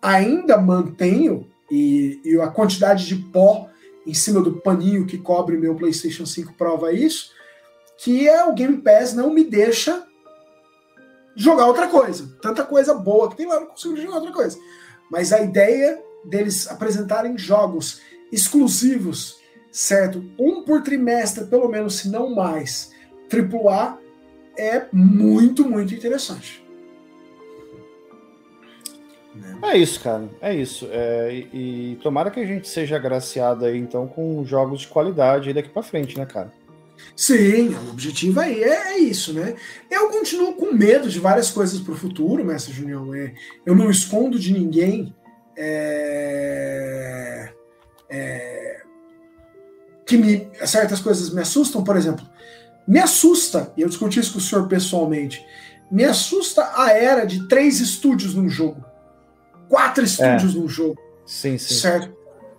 ainda 0.01 0.57
mantenho, 0.57 1.51
e, 1.69 2.21
e, 2.23 2.39
a 2.39 2.47
quantidade 2.47 3.05
de 3.05 3.17
pó 3.17 3.69
em 4.05 4.13
cima 4.13 4.39
do 4.39 4.61
paninho 4.61 5.05
que 5.05 5.17
cobre 5.17 5.57
meu 5.57 5.75
PlayStation 5.75 6.25
5 6.25 6.53
prova 6.53 6.93
isso, 6.93 7.31
que 7.97 8.29
é 8.29 8.45
o 8.45 8.53
Game 8.53 8.77
Pass 8.77 9.13
não 9.13 9.33
me 9.33 9.43
deixa 9.43 10.07
jogar 11.35 11.65
outra 11.65 11.89
coisa. 11.89 12.37
Tanta 12.41 12.63
coisa 12.63 12.93
boa 12.93 13.29
que 13.29 13.35
tem 13.35 13.45
lá, 13.45 13.59
não 13.59 13.67
consigo 13.67 13.97
jogar 13.97 14.15
outra 14.15 14.31
coisa. 14.31 14.57
Mas 15.11 15.33
a 15.33 15.41
ideia 15.41 16.01
deles 16.29 16.69
apresentarem 16.69 17.37
jogos 17.37 18.01
exclusivos 18.31 19.37
certo? 19.77 20.23
Um 20.39 20.63
por 20.63 20.81
trimestre, 20.81 21.45
pelo 21.45 21.69
menos, 21.69 21.97
se 21.97 22.09
não 22.09 22.33
mais, 22.33 22.91
AAA 23.31 23.99
é 24.57 24.87
muito, 24.91 25.69
muito 25.69 25.93
interessante. 25.93 26.65
É 29.61 29.77
isso, 29.77 30.01
cara. 30.01 30.27
É 30.41 30.55
isso. 30.55 30.87
É, 30.91 31.31
e, 31.31 31.91
e, 31.91 31.95
tomara 32.01 32.31
que 32.31 32.39
a 32.39 32.45
gente 32.45 32.67
seja 32.67 32.95
agraciado 32.95 33.65
aí, 33.65 33.77
então, 33.77 34.07
com 34.07 34.43
jogos 34.43 34.81
de 34.81 34.87
qualidade 34.87 35.53
daqui 35.53 35.69
para 35.69 35.83
frente, 35.83 36.17
né, 36.17 36.25
cara? 36.25 36.51
Sim, 37.15 37.69
o 37.69 37.91
objetivo 37.91 38.39
aí 38.39 38.63
é, 38.63 38.93
é, 38.93 38.97
isso, 38.97 39.31
né? 39.31 39.55
Eu 39.91 40.09
continuo 40.09 40.53
com 40.53 40.73
medo 40.73 41.07
de 41.07 41.19
várias 41.19 41.51
coisas 41.51 41.79
para 41.79 41.93
o 41.93 41.97
futuro, 41.97 42.43
Mestre 42.43 42.73
Junião. 42.73 43.13
É, 43.13 43.35
eu 43.63 43.75
não 43.75 43.91
escondo 43.91 44.39
de 44.39 44.51
ninguém 44.51 45.13
é, 45.57 47.49
é, 48.09 48.81
que 50.05 50.17
me, 50.17 50.49
certas 50.65 50.99
coisas 50.99 51.33
me 51.33 51.41
assustam, 51.41 51.83
por 51.83 51.97
exemplo. 51.97 52.25
Me 52.87 52.99
assusta, 52.99 53.73
e 53.75 53.81
eu 53.81 53.89
discuti 53.89 54.19
isso 54.19 54.31
com 54.33 54.37
o 54.39 54.41
senhor 54.41 54.67
pessoalmente, 54.67 55.45
me 55.91 56.05
assusta 56.05 56.71
a 56.75 56.91
era 56.91 57.25
de 57.25 57.47
três 57.47 57.79
estúdios 57.79 58.35
num 58.35 58.47
jogo 58.47 58.85
quatro 59.67 60.03
estúdios 60.03 60.55
é. 60.55 60.59
no 60.59 60.67
jogo. 60.67 60.97
Sim, 61.25 61.57
sim. 61.57 61.75
Certo? 61.75 62.15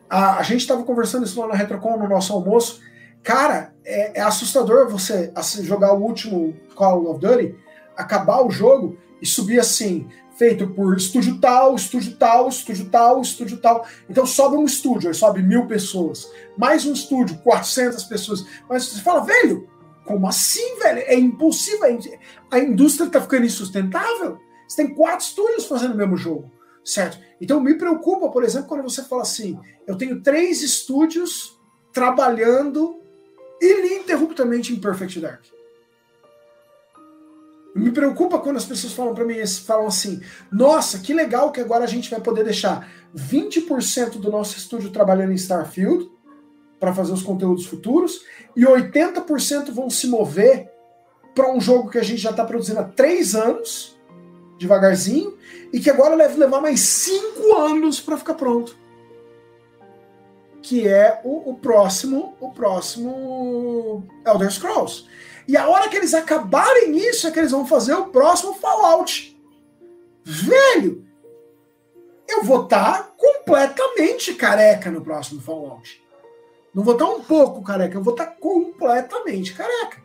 A, 0.08 0.38
a 0.38 0.42
gente 0.42 0.60
estava 0.60 0.82
conversando 0.84 1.24
isso 1.24 1.40
lá 1.40 1.48
na 1.48 1.54
Retrocon 1.54 1.96
no 1.96 2.08
nosso 2.08 2.32
almoço. 2.32 2.80
Cara, 3.22 3.72
é, 3.84 4.20
é 4.20 4.22
assustador 4.22 4.88
você 4.88 5.32
assim, 5.34 5.64
jogar 5.64 5.92
o 5.92 6.02
último 6.02 6.54
Call 6.74 7.10
of 7.10 7.20
Duty, 7.20 7.54
acabar 7.96 8.44
o 8.44 8.50
jogo 8.50 8.96
e 9.20 9.26
subir 9.26 9.58
assim, 9.58 10.06
feito 10.38 10.68
por 10.68 10.96
estúdio 10.96 11.38
tal, 11.40 11.74
estúdio 11.74 12.16
tal, 12.16 12.48
estúdio 12.48 12.88
tal, 12.88 13.20
estúdio 13.20 13.58
tal. 13.58 13.86
Então 14.08 14.24
sobe 14.24 14.56
um 14.56 14.64
estúdio, 14.64 15.08
aí 15.08 15.14
sobe 15.14 15.42
mil 15.42 15.66
pessoas. 15.66 16.30
Mais 16.56 16.86
um 16.86 16.92
estúdio, 16.92 17.36
400 17.38 18.04
pessoas. 18.04 18.46
Mas 18.68 18.84
você 18.84 19.00
fala, 19.00 19.24
velho, 19.24 19.68
como 20.06 20.26
assim, 20.28 20.78
velho? 20.78 21.00
É 21.00 21.14
impossível. 21.14 21.98
A 22.50 22.58
indústria 22.58 23.06
está 23.06 23.20
ficando 23.20 23.46
insustentável. 23.46 24.38
Você 24.66 24.84
tem 24.84 24.94
quatro 24.94 25.26
estúdios 25.26 25.66
fazendo 25.66 25.94
o 25.94 25.96
mesmo 25.96 26.16
jogo 26.16 26.50
certo? 26.88 27.18
Então 27.38 27.60
me 27.60 27.74
preocupa, 27.74 28.30
por 28.30 28.42
exemplo, 28.42 28.68
quando 28.68 28.82
você 28.82 29.04
fala 29.04 29.22
assim: 29.22 29.58
eu 29.86 29.96
tenho 29.96 30.22
três 30.22 30.62
estúdios 30.62 31.60
trabalhando 31.92 33.00
ininterruptamente 33.60 34.72
em 34.72 34.80
Perfect 34.80 35.20
Dark. 35.20 35.44
Me 37.78 37.90
preocupa 37.90 38.38
quando 38.38 38.56
as 38.56 38.64
pessoas 38.64 38.92
falam 38.92 39.14
para 39.14 39.24
mim, 39.24 39.34
falam 39.64 39.86
assim: 39.86 40.20
nossa, 40.50 40.98
que 40.98 41.14
legal 41.14 41.52
que 41.52 41.60
agora 41.60 41.84
a 41.84 41.88
gente 41.88 42.10
vai 42.10 42.20
poder 42.20 42.44
deixar 42.44 42.90
20% 43.16 44.18
do 44.18 44.30
nosso 44.30 44.56
estúdio 44.56 44.90
trabalhando 44.90 45.32
em 45.32 45.36
Starfield 45.36 46.10
para 46.78 46.94
fazer 46.94 47.12
os 47.12 47.22
conteúdos 47.22 47.66
futuros 47.66 48.22
e 48.56 48.62
80% 48.62 49.72
vão 49.72 49.90
se 49.90 50.06
mover 50.06 50.70
para 51.34 51.52
um 51.52 51.60
jogo 51.60 51.90
que 51.90 51.98
a 51.98 52.04
gente 52.04 52.20
já 52.20 52.30
está 52.30 52.44
produzindo 52.44 52.80
há 52.80 52.84
três 52.84 53.34
anos 53.34 53.98
devagarzinho, 54.58 55.38
e 55.72 55.80
que 55.80 55.88
agora 55.88 56.16
deve 56.16 56.38
levar 56.38 56.60
mais 56.60 56.80
cinco 56.80 57.56
anos 57.56 58.00
para 58.00 58.18
ficar 58.18 58.34
pronto. 58.34 58.76
Que 60.60 60.86
é 60.86 61.20
o, 61.24 61.50
o, 61.50 61.54
próximo, 61.54 62.34
o 62.40 62.50
próximo 62.50 64.06
Elder 64.26 64.50
Scrolls. 64.50 65.04
E 65.48 65.56
a 65.56 65.66
hora 65.66 65.88
que 65.88 65.96
eles 65.96 66.12
acabarem 66.12 66.94
isso 66.98 67.26
é 67.26 67.30
que 67.30 67.38
eles 67.38 67.52
vão 67.52 67.66
fazer 67.66 67.94
o 67.94 68.08
próximo 68.08 68.52
Fallout. 68.52 69.34
Velho, 70.22 71.06
eu 72.28 72.44
vou 72.44 72.64
estar 72.64 72.98
tá 72.98 73.12
completamente 73.16 74.34
careca 74.34 74.90
no 74.90 75.00
próximo 75.00 75.40
Fallout. 75.40 76.04
Não 76.74 76.84
vou 76.84 76.92
estar 76.92 77.06
tá 77.06 77.12
um 77.12 77.22
pouco 77.22 77.62
careca, 77.62 77.96
eu 77.96 78.02
vou 78.02 78.12
estar 78.12 78.26
tá 78.26 78.32
completamente 78.32 79.54
careca. 79.54 79.96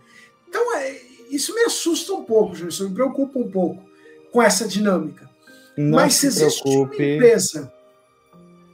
Então, 0.48 0.78
é, 0.78 0.98
isso 1.30 1.54
me 1.54 1.64
assusta 1.64 2.14
um 2.14 2.24
pouco, 2.24 2.56
isso 2.56 2.88
me 2.88 2.96
preocupa 2.96 3.38
um 3.38 3.52
pouco 3.52 3.84
com 4.32 4.42
essa 4.42 4.66
dinâmica. 4.66 5.30
Não 5.76 5.98
Mas 5.98 6.14
se, 6.14 6.28
existe 6.28 6.66
uma 6.66 6.86
empresa 6.86 7.74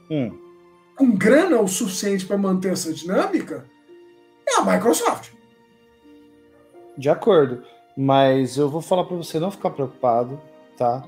hum. 0.08 0.38
com 0.94 1.10
grana 1.16 1.60
o 1.60 1.66
suficiente 1.66 2.24
para 2.24 2.38
manter 2.38 2.72
essa 2.72 2.92
dinâmica, 2.92 3.68
é 4.48 4.60
a 4.60 4.64
Microsoft. 4.64 5.39
De 7.00 7.08
acordo. 7.08 7.62
Mas 7.96 8.58
eu 8.58 8.68
vou 8.68 8.82
falar 8.82 9.04
para 9.04 9.16
você 9.16 9.40
não 9.40 9.50
ficar 9.50 9.70
preocupado, 9.70 10.38
tá? 10.76 11.02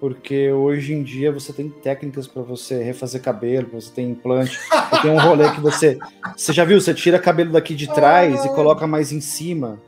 Porque 0.00 0.50
hoje 0.50 0.94
em 0.94 1.02
dia 1.02 1.30
você 1.30 1.52
tem 1.52 1.68
técnicas 1.68 2.26
para 2.26 2.42
você 2.42 2.82
refazer 2.82 3.20
cabelo, 3.20 3.68
você 3.72 3.92
tem 3.92 4.10
implante, 4.10 4.58
tem 5.02 5.10
um 5.10 5.20
rolê 5.20 5.50
que 5.52 5.60
você. 5.60 5.98
Você 6.34 6.52
já 6.52 6.64
viu? 6.64 6.80
Você 6.80 6.94
tira 6.94 7.18
cabelo 7.18 7.52
daqui 7.52 7.74
de 7.74 7.86
trás 7.92 8.42
e 8.42 8.48
coloca 8.54 8.86
mais 8.86 9.12
em 9.12 9.20
cima. 9.20 9.78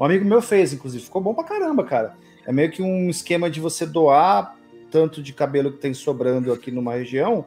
Um 0.00 0.04
amigo 0.04 0.24
meu 0.24 0.42
fez, 0.42 0.72
inclusive. 0.72 1.04
Ficou 1.04 1.22
bom 1.22 1.32
pra 1.32 1.44
caramba, 1.44 1.84
cara. 1.84 2.16
É 2.44 2.52
meio 2.52 2.70
que 2.70 2.82
um 2.82 3.08
esquema 3.08 3.48
de 3.48 3.60
você 3.60 3.86
doar 3.86 4.56
tanto 4.90 5.22
de 5.22 5.32
cabelo 5.32 5.72
que 5.72 5.78
tem 5.78 5.94
sobrando 5.94 6.52
aqui 6.52 6.72
numa 6.72 6.94
região 6.94 7.44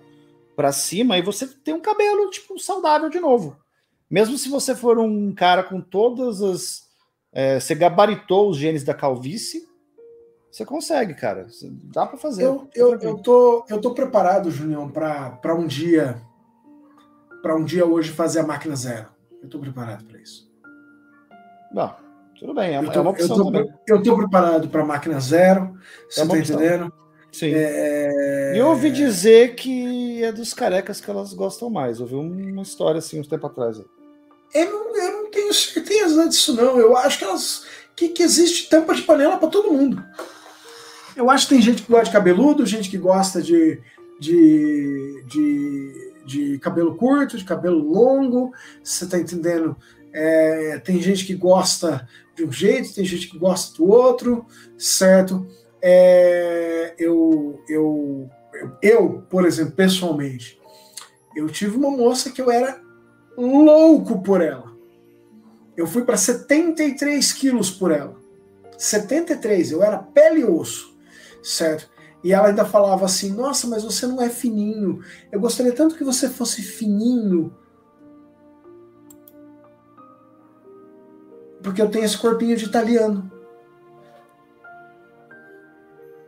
para 0.56 0.72
cima 0.72 1.18
e 1.18 1.22
você 1.22 1.48
tem 1.48 1.74
um 1.74 1.82
cabelo 1.82 2.30
tipo 2.30 2.58
saudável 2.60 3.10
de 3.10 3.20
novo. 3.20 3.58
Mesmo 4.10 4.38
se 4.38 4.48
você 4.48 4.74
for 4.74 4.98
um 5.00 5.34
cara 5.34 5.64
com 5.64 5.82
todas 5.82 6.42
as 6.42 6.91
é, 7.34 7.60
você 7.60 7.76
gabaritou 7.76 8.50
os 8.50 8.58
genes 8.58 8.84
da 8.84 8.94
calvície, 8.94 9.70
você 10.52 10.66
consegue, 10.66 11.14
cara. 11.14 11.48
Dá 11.94 12.06
para 12.06 12.18
fazer. 12.18 12.44
Eu, 12.44 12.68
eu, 12.76 13.00
eu, 13.00 13.18
tô, 13.18 13.66
eu 13.70 13.80
tô 13.80 13.94
preparado, 13.94 14.52
Junião, 14.52 14.90
para 14.90 15.56
um 15.56 15.66
dia 15.66 16.22
para 17.42 17.56
um 17.56 17.64
dia 17.64 17.86
hoje 17.86 18.12
fazer 18.12 18.40
a 18.40 18.44
máquina 18.44 18.76
zero. 18.76 19.08
Eu 19.42 19.50
tô 19.50 19.60
preparado 19.60 20.06
para 20.06 20.20
isso. 20.20 20.50
Não, 21.74 21.96
tudo 22.38 22.54
bem, 22.54 22.76
é, 22.76 22.78
eu 22.78 22.92
tô, 22.92 23.00
é 23.00 23.02
uma 23.02 23.12
opção 23.12 23.28
eu 23.30 23.36
tô, 23.36 23.46
também. 23.46 23.74
Eu 23.88 24.04
tô 24.04 24.18
preparado 24.18 24.70
para 24.70 24.86
máquina 24.86 25.20
zero, 25.20 25.76
você 26.10 26.22
é 26.22 26.28
tá 26.28 26.38
entendendo? 26.38 26.94
Sim. 27.32 27.52
É... 27.54 28.54
Eu 28.56 28.68
ouvi 28.68 28.92
dizer 28.92 29.56
que 29.56 30.22
é 30.24 30.32
dos 30.32 30.54
carecas 30.54 31.00
que 31.00 31.10
elas 31.10 31.34
gostam 31.34 31.70
mais. 31.70 32.00
Eu 32.00 32.06
vi 32.06 32.16
uma 32.16 32.62
história 32.62 33.00
assim 33.00 33.20
uns 33.20 33.28
tempo 33.28 33.48
atrás. 33.48 33.82
Eu 34.54 34.70
não, 34.70 34.98
eu 34.98 35.12
não 35.14 35.21
tenho 35.32 35.54
certeza 35.54 36.28
disso, 36.28 36.54
não. 36.56 36.78
Eu 36.78 36.96
acho 36.96 37.18
que 37.18 37.24
elas. 37.24 37.64
Que, 37.96 38.10
que 38.10 38.24
existe 38.24 38.70
tampa 38.70 38.96
de 38.96 39.04
panela 39.04 39.38
para 39.38 39.50
todo 39.50 39.72
mundo. 39.72 40.04
Eu 41.16 41.30
acho 41.30 41.48
que 41.48 41.56
tem 41.56 41.62
gente 41.62 41.84
que 41.84 41.92
gosta 41.92 42.06
de 42.06 42.12
cabeludo, 42.12 42.66
gente 42.66 42.90
que 42.90 42.98
gosta 42.98 43.42
de, 43.42 43.80
de, 44.20 45.24
de, 45.28 46.14
de 46.26 46.60
cabelo 46.60 46.96
curto, 46.96 47.38
de 47.38 47.44
cabelo 47.44 47.84
longo. 47.84 48.52
Você 48.84 49.06
tá 49.06 49.20
entendendo? 49.20 49.76
É, 50.14 50.80
tem 50.80 51.02
gente 51.02 51.26
que 51.26 51.36
gosta 51.36 52.08
de 52.36 52.46
um 52.46 52.52
jeito, 52.52 52.94
tem 52.94 53.06
gente 53.06 53.28
que 53.28 53.38
gosta 53.38 53.78
do 53.78 53.90
outro, 53.90 54.46
certo? 54.78 55.46
É, 55.82 56.96
eu, 56.98 57.62
eu, 57.68 58.30
eu, 58.82 59.26
por 59.30 59.46
exemplo, 59.46 59.74
pessoalmente, 59.74 60.60
eu 61.36 61.48
tive 61.48 61.78
uma 61.78 61.92
moça 61.92 62.30
que 62.30 62.42
eu 62.42 62.52
era 62.52 62.82
louco 63.38 64.22
por 64.22 64.42
ela. 64.42 64.71
Eu 65.82 65.88
fui 65.88 66.04
para 66.04 66.16
73 66.16 67.34
quilos 67.34 67.72
por 67.72 67.92
ela. 67.92 68.16
73, 68.78 69.72
eu 69.72 69.82
era 69.82 69.98
pele 69.98 70.42
e 70.42 70.46
osso, 70.46 70.96
certo? 71.42 71.90
E 72.24 72.32
ela 72.32 72.50
ainda 72.50 72.64
falava 72.64 73.04
assim: 73.06 73.32
Nossa, 73.32 73.66
mas 73.66 73.84
você 73.84 74.06
não 74.06 74.22
é 74.22 74.30
fininho. 74.30 75.04
Eu 75.32 75.40
gostaria 75.40 75.74
tanto 75.74 75.96
que 75.96 76.04
você 76.04 76.30
fosse 76.30 76.62
fininho 76.62 77.52
porque 81.64 81.82
eu 81.82 81.90
tenho 81.90 82.06
esse 82.06 82.18
corpinho 82.18 82.56
de 82.56 82.66
italiano. 82.66 83.32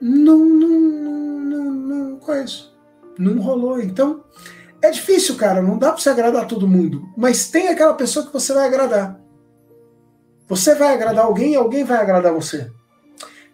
Não, 0.02 0.40
não, 0.40 0.80
não, 0.80 1.72
não, 1.72 2.18
coisa. 2.18 2.70
Não 3.20 3.40
rolou. 3.40 3.80
Então, 3.80 4.24
é 4.82 4.90
difícil, 4.90 5.36
cara. 5.36 5.62
Não 5.62 5.78
dá 5.78 5.92
pra 5.92 6.02
você 6.02 6.10
agradar 6.10 6.48
todo 6.48 6.68
mundo. 6.68 7.08
Mas 7.16 7.52
tem 7.52 7.68
aquela 7.68 7.94
pessoa 7.94 8.26
que 8.26 8.34
você 8.34 8.52
vai 8.52 8.66
agradar. 8.66 9.23
Você 10.48 10.76
vai 10.76 10.94
agradar 10.94 11.26
alguém 11.26 11.54
e 11.54 11.56
alguém 11.56 11.84
vai 11.84 11.98
agradar 11.98 12.34
você. 12.34 12.72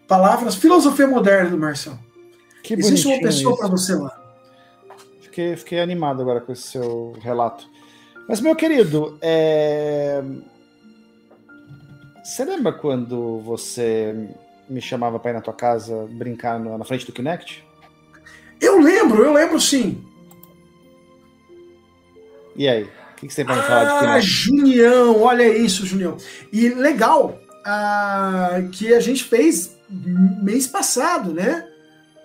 Palavras, 0.07 0.56
filosofia 0.56 1.07
moderna 1.07 1.52
do 1.52 1.57
Marcelo. 1.57 1.99
Que 2.64 2.74
Existe 2.74 3.07
uma 3.07 3.20
pessoa 3.20 3.57
para 3.57 3.68
você 3.68 3.94
lá. 3.94 4.20
Fiquei, 5.22 5.56
fiquei 5.56 5.80
animado 5.80 6.22
agora 6.22 6.41
com 6.41 6.52
esse 6.52 6.64
seu 6.64 7.14
relato. 7.22 7.70
Mas, 8.28 8.41
meu 8.41 8.56
querido, 8.56 9.18
é... 9.22 10.24
Você 12.24 12.45
lembra 12.45 12.74
quando 12.74 13.40
você 13.40 14.30
me 14.70 14.82
chamava 14.82 15.20
para 15.20 15.32
ir 15.32 15.34
na 15.34 15.41
tua 15.41 15.53
casa 15.53 16.07
brincar 16.11 16.60
na 16.60 16.86
frente 16.86 17.06
do 17.06 17.11
Kinect? 17.11 17.66
Eu 18.61 18.80
lembro, 18.80 19.24
eu 19.24 19.34
lembro 19.34 19.60
sim. 19.60 20.03
E 22.56 22.68
aí? 22.68 22.90
O 23.21 23.27
que, 23.27 23.33
você 23.33 23.43
para 23.43 23.55
me 23.57 23.61
falar 23.63 23.83
de 23.83 23.91
ah, 23.91 23.99
Kinect? 23.99 24.27
Junião, 24.27 25.21
olha 25.21 25.57
isso, 25.57 25.85
Junião. 25.85 26.15
E 26.53 26.69
legal 26.69 27.37
ah, 27.65 28.61
que 28.71 28.93
a 28.93 28.99
gente 29.01 29.25
fez 29.25 29.77
mês 29.89 30.65
passado, 30.65 31.33
né? 31.33 31.67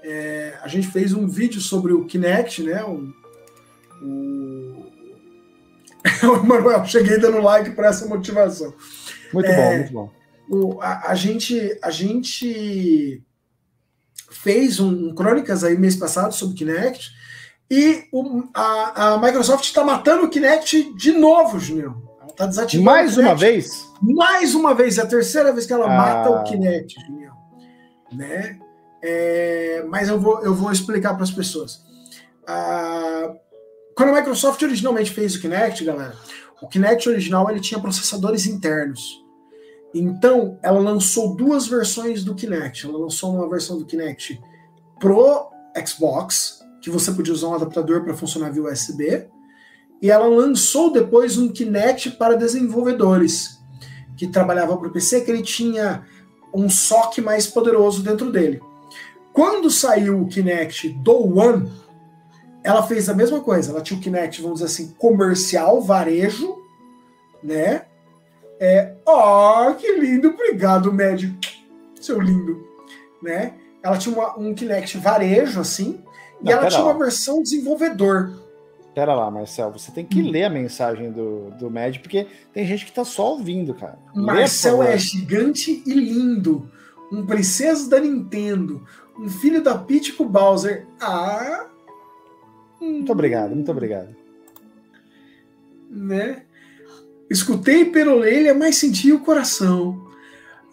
É, 0.05 0.57
a 0.63 0.69
gente 0.69 0.87
fez 0.87 1.13
um 1.13 1.27
vídeo 1.27 1.61
sobre 1.61 1.93
o 1.93 2.05
Kinect, 2.05 2.63
né? 2.63 2.85
O, 2.85 3.13
o... 4.03 4.93
Emanuel, 6.45 6.85
cheguei 6.85 7.19
dando 7.19 7.41
like 7.41 7.71
para 7.71 7.89
essa 7.89 8.07
motivação. 8.07 8.73
Muito 9.33 9.49
é, 9.49 9.57
bom, 9.57 9.77
muito 9.79 9.93
bom. 9.93 10.13
O, 10.49 10.81
a, 10.81 11.11
a, 11.11 11.15
gente, 11.17 11.77
a 11.83 11.91
gente 11.91 13.21
fez 14.31 14.79
um, 14.79 15.09
um 15.09 15.15
Crônicas 15.15 15.65
aí 15.65 15.77
mês 15.77 15.97
passado 15.97 16.33
sobre 16.33 16.55
Kinect 16.55 17.24
e 17.71 18.05
o, 18.13 18.45
a, 18.55 19.15
a 19.15 19.19
Microsoft 19.19 19.65
está 19.65 19.83
matando 19.83 20.25
o 20.25 20.29
Kinect 20.29 20.95
de 20.95 21.13
novo, 21.13 21.59
Julião. 21.59 22.03
Ela 22.21 22.31
está 22.31 22.47
desativando. 22.47 22.85
Mais 22.85 23.17
uma 23.17 23.35
vez? 23.35 23.91
Mais 24.03 24.55
uma 24.55 24.75
vez, 24.75 24.99
é 24.99 25.03
a 25.03 25.07
terceira 25.07 25.53
vez 25.53 25.67
que 25.67 25.73
ela 25.73 25.87
ah. 25.87 25.97
mata 25.97 26.31
o 26.31 26.45
Kinect, 26.45 26.95
Julião. 27.07 27.35
Né? 28.13 28.59
É, 29.03 29.85
mas 29.89 30.09
eu 30.09 30.21
vou, 30.21 30.43
eu 30.43 30.55
vou 30.55 30.71
explicar 30.71 31.15
para 31.15 31.25
as 31.25 31.31
pessoas. 31.31 31.83
Ah, 32.47 33.35
quando 33.97 34.11
a 34.11 34.15
Microsoft 34.15 34.61
originalmente 34.63 35.11
fez 35.11 35.35
o 35.35 35.41
Kinect, 35.41 35.85
galera, 35.85 36.15
o 36.61 36.69
Kinect 36.69 37.09
original 37.09 37.51
ele 37.51 37.61
tinha 37.61 37.81
processadores 37.81 38.47
internos. 38.47 39.23
Então, 39.95 40.59
ela 40.63 40.81
lançou 40.81 41.37
duas 41.37 41.69
versões 41.69 42.25
do 42.25 42.35
Kinect. 42.35 42.87
Ela 42.87 42.99
lançou 42.99 43.33
uma 43.33 43.49
versão 43.49 43.79
do 43.79 43.87
Kinect 43.87 44.41
pro 44.99 45.51
Xbox, 45.87 46.64
que 46.85 46.91
você 46.91 47.11
podia 47.13 47.33
usar 47.33 47.49
um 47.49 47.55
adaptador 47.55 48.05
para 48.05 48.13
funcionar 48.13 48.53
via 48.53 48.65
USB, 48.65 49.27
e 50.03 50.11
ela 50.11 50.27
lançou 50.27 50.93
depois 50.93 51.39
um 51.39 51.49
Kinect 51.49 52.11
para 52.11 52.37
desenvolvedores, 52.37 53.59
que 54.19 54.27
trabalhava 54.27 54.77
para 54.77 54.89
o 54.89 54.93
PC, 54.93 55.23
que 55.23 55.31
ele 55.31 55.43
tinha 55.43 56.05
um 56.53 56.69
SOC 56.69 57.23
mais 57.23 57.47
poderoso 57.47 58.03
dentro 58.03 58.31
dele. 58.31 58.61
Quando 59.33 59.71
saiu 59.71 60.21
o 60.21 60.29
Kinect 60.29 60.91
do 60.91 61.39
One, 61.39 61.73
ela 62.63 62.83
fez 62.83 63.09
a 63.09 63.15
mesma 63.15 63.41
coisa. 63.41 63.71
Ela 63.71 63.81
tinha 63.81 63.99
o 63.99 64.03
Kinect, 64.03 64.43
vamos 64.43 64.61
dizer 64.61 64.71
assim, 64.71 64.95
comercial, 64.99 65.81
varejo, 65.81 66.55
né? 67.43 67.87
É, 68.61 68.95
oh, 69.07 69.73
que 69.73 69.91
lindo, 69.91 70.29
obrigado, 70.29 70.93
médio, 70.93 71.35
seu 71.99 72.21
lindo, 72.21 72.63
né? 73.23 73.55
Ela 73.83 73.97
tinha 73.97 74.15
uma, 74.15 74.39
um 74.39 74.55
Kinect 74.55 74.99
varejo, 74.99 75.59
assim, 75.59 76.05
Não, 76.41 76.51
e 76.51 76.53
ela 76.53 76.69
tinha 76.69 76.83
lá. 76.83 76.93
uma 76.93 76.99
versão 76.99 77.43
desenvolvedor. 77.43 78.43
Pera 78.95 79.15
lá, 79.15 79.29
Marcel, 79.31 79.73
você 79.73 79.91
tem 79.91 80.05
que 80.05 80.23
hum. 80.23 80.31
ler 80.31 80.45
a 80.45 80.51
mensagem 80.51 81.11
do, 81.11 81.51
do 81.59 81.69
Med, 81.71 81.99
porque 81.99 82.29
tem 82.53 82.65
gente 82.67 82.87
que 82.87 82.93
tá 82.93 83.05
só 83.05 83.33
ouvindo, 83.33 83.75
cara. 83.75 83.99
Marcel 84.15 84.79
Lê, 84.79 84.93
é 84.93 84.99
gigante 84.99 85.83
e 85.85 85.93
lindo, 85.93 86.71
um 87.11 87.27
princeso 87.27 87.91
da 87.91 87.99
Nintendo, 87.99 88.87
um 89.19 89.29
filho 89.29 89.63
da 89.63 89.77
Peach 89.77 90.13
com 90.13 90.29
Bowser. 90.29 90.87
Ah, 91.01 91.67
muito 92.81 93.11
obrigado, 93.11 93.55
muito 93.55 93.71
obrigado. 93.71 94.15
Né? 95.91 96.43
Escutei 97.31 97.87
pela 97.87 98.15
orelha, 98.15 98.55
mas 98.55 98.77
senti 98.77 99.11
o 99.11 99.21
coração. 99.21 100.07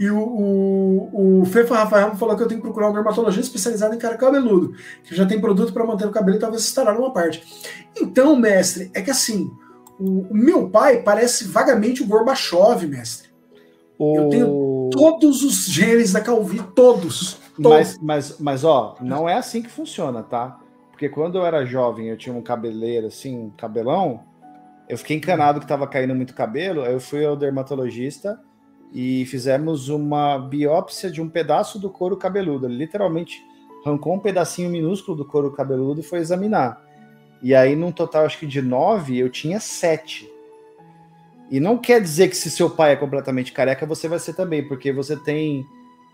E 0.02 0.10
o, 0.10 0.18
o, 0.18 1.42
o 1.42 1.46
Fefa 1.46 1.76
Rafael 1.76 2.16
falou 2.16 2.36
que 2.36 2.42
eu 2.42 2.48
tenho 2.48 2.60
que 2.60 2.66
procurar 2.66 2.90
um 2.90 2.94
dermatologista 2.94 3.46
especializado 3.46 3.94
em 3.94 4.00
cara 4.00 4.18
cabeludo, 4.18 4.74
que 5.04 5.16
já 5.16 5.28
tem 5.28 5.40
produto 5.40 5.72
para 5.72 5.86
manter 5.86 6.08
o 6.08 6.12
cabelo 6.12 6.38
e 6.38 6.40
talvez 6.40 6.64
estará 6.64 6.92
numa 6.92 7.14
parte. 7.14 7.44
Então, 7.96 8.36
mestre, 8.36 8.90
é 8.96 9.02
que 9.04 9.12
assim, 9.12 9.52
o, 10.00 10.22
o 10.22 10.34
meu 10.34 10.72
pai 10.72 11.04
parece 11.04 11.44
vagamente 11.44 12.02
o 12.02 12.08
Gorbachev, 12.08 12.88
mestre. 12.88 13.30
O... 13.96 14.18
Eu 14.18 14.30
tenho 14.30 14.90
todos 14.92 15.44
os 15.44 15.68
genes 15.68 16.12
da 16.12 16.20
calvície, 16.20 16.66
todos. 16.74 17.38
todos. 17.62 17.70
Mas, 17.70 18.00
mas, 18.02 18.40
mas, 18.40 18.64
ó, 18.64 18.96
não 19.02 19.30
é 19.30 19.36
assim 19.36 19.62
que 19.62 19.70
funciona, 19.70 20.24
tá? 20.24 20.60
Porque 20.90 21.10
quando 21.10 21.38
eu 21.38 21.46
era 21.46 21.64
jovem, 21.64 22.08
eu 22.08 22.18
tinha 22.18 22.36
um 22.36 22.42
cabeleiro 22.42 23.06
assim, 23.06 23.38
um 23.38 23.52
cabelão, 23.52 24.22
eu 24.90 24.98
fiquei 24.98 25.18
encanado 25.18 25.60
que 25.60 25.66
estava 25.66 25.86
caindo 25.86 26.16
muito 26.16 26.34
cabelo, 26.34 26.82
aí 26.82 26.92
eu 26.92 27.00
fui 27.00 27.24
ao 27.24 27.38
dermatologista 27.38 28.40
e 28.92 29.26
fizemos 29.26 29.90
uma 29.90 30.38
biópsia 30.38 31.10
de 31.10 31.22
um 31.22 31.30
pedaço 31.30 31.80
do 31.80 31.90
couro 31.90 32.18
cabeludo. 32.18 32.66
Ele 32.66 32.76
literalmente 32.76 33.42
arrancou 33.86 34.14
um 34.14 34.20
pedacinho 34.20 34.70
minúsculo 34.70 35.18
do 35.18 35.26
couro 35.26 35.52
cabeludo 35.52 36.02
e 36.02 36.04
foi 36.04 36.20
examinar. 36.20 36.82
E 37.42 37.56
aí, 37.56 37.76
num 37.76 37.92
total, 37.92 38.26
acho 38.26 38.38
que 38.38 38.46
de 38.46 38.62
nove, 38.62 39.18
eu 39.18 39.30
tinha 39.30 39.60
sete. 39.60 40.30
E 41.50 41.60
não 41.60 41.78
quer 41.78 42.02
dizer 42.02 42.30
que 42.30 42.38
se 42.38 42.52
seu 42.52 42.70
pai 42.70 42.94
é 42.94 42.96
completamente 42.96 43.52
careca, 43.52 43.86
você 43.86 44.08
vai 44.08 44.20
ser 44.20 44.34
também, 44.34 44.68
porque 44.68 44.92
você 44.92 45.16
tem. 45.16 45.66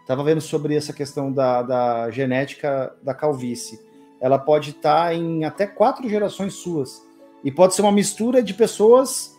Estava 0.02 0.24
vendo 0.24 0.40
sobre 0.40 0.74
essa 0.76 0.94
questão 0.94 1.32
da, 1.34 1.62
da 1.62 2.12
genética 2.12 2.96
da 3.04 3.14
calvície 3.14 3.88
ela 4.20 4.40
pode 4.40 4.72
estar 4.72 5.08
tá 5.08 5.14
em 5.14 5.46
até 5.46 5.66
quatro 5.66 6.08
gerações 6.10 6.56
suas. 6.56 7.06
E 7.44 7.52
pode 7.52 7.76
ser 7.76 7.82
uma 7.82 7.92
mistura 7.92 8.42
de 8.42 8.54
pessoas 8.54 9.36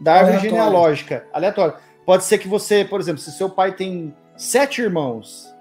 da 0.00 0.14
árvore 0.14 0.36
aleatória. 0.36 0.50
genealógica, 0.50 1.28
aleatória. 1.32 1.74
Pode 2.04 2.24
ser 2.24 2.38
que 2.38 2.48
você, 2.48 2.84
por 2.84 3.00
exemplo, 3.00 3.20
se 3.20 3.32
seu 3.32 3.48
pai 3.48 3.74
tem 3.74 4.14
sete 4.36 4.82
irmãos, 4.82 5.52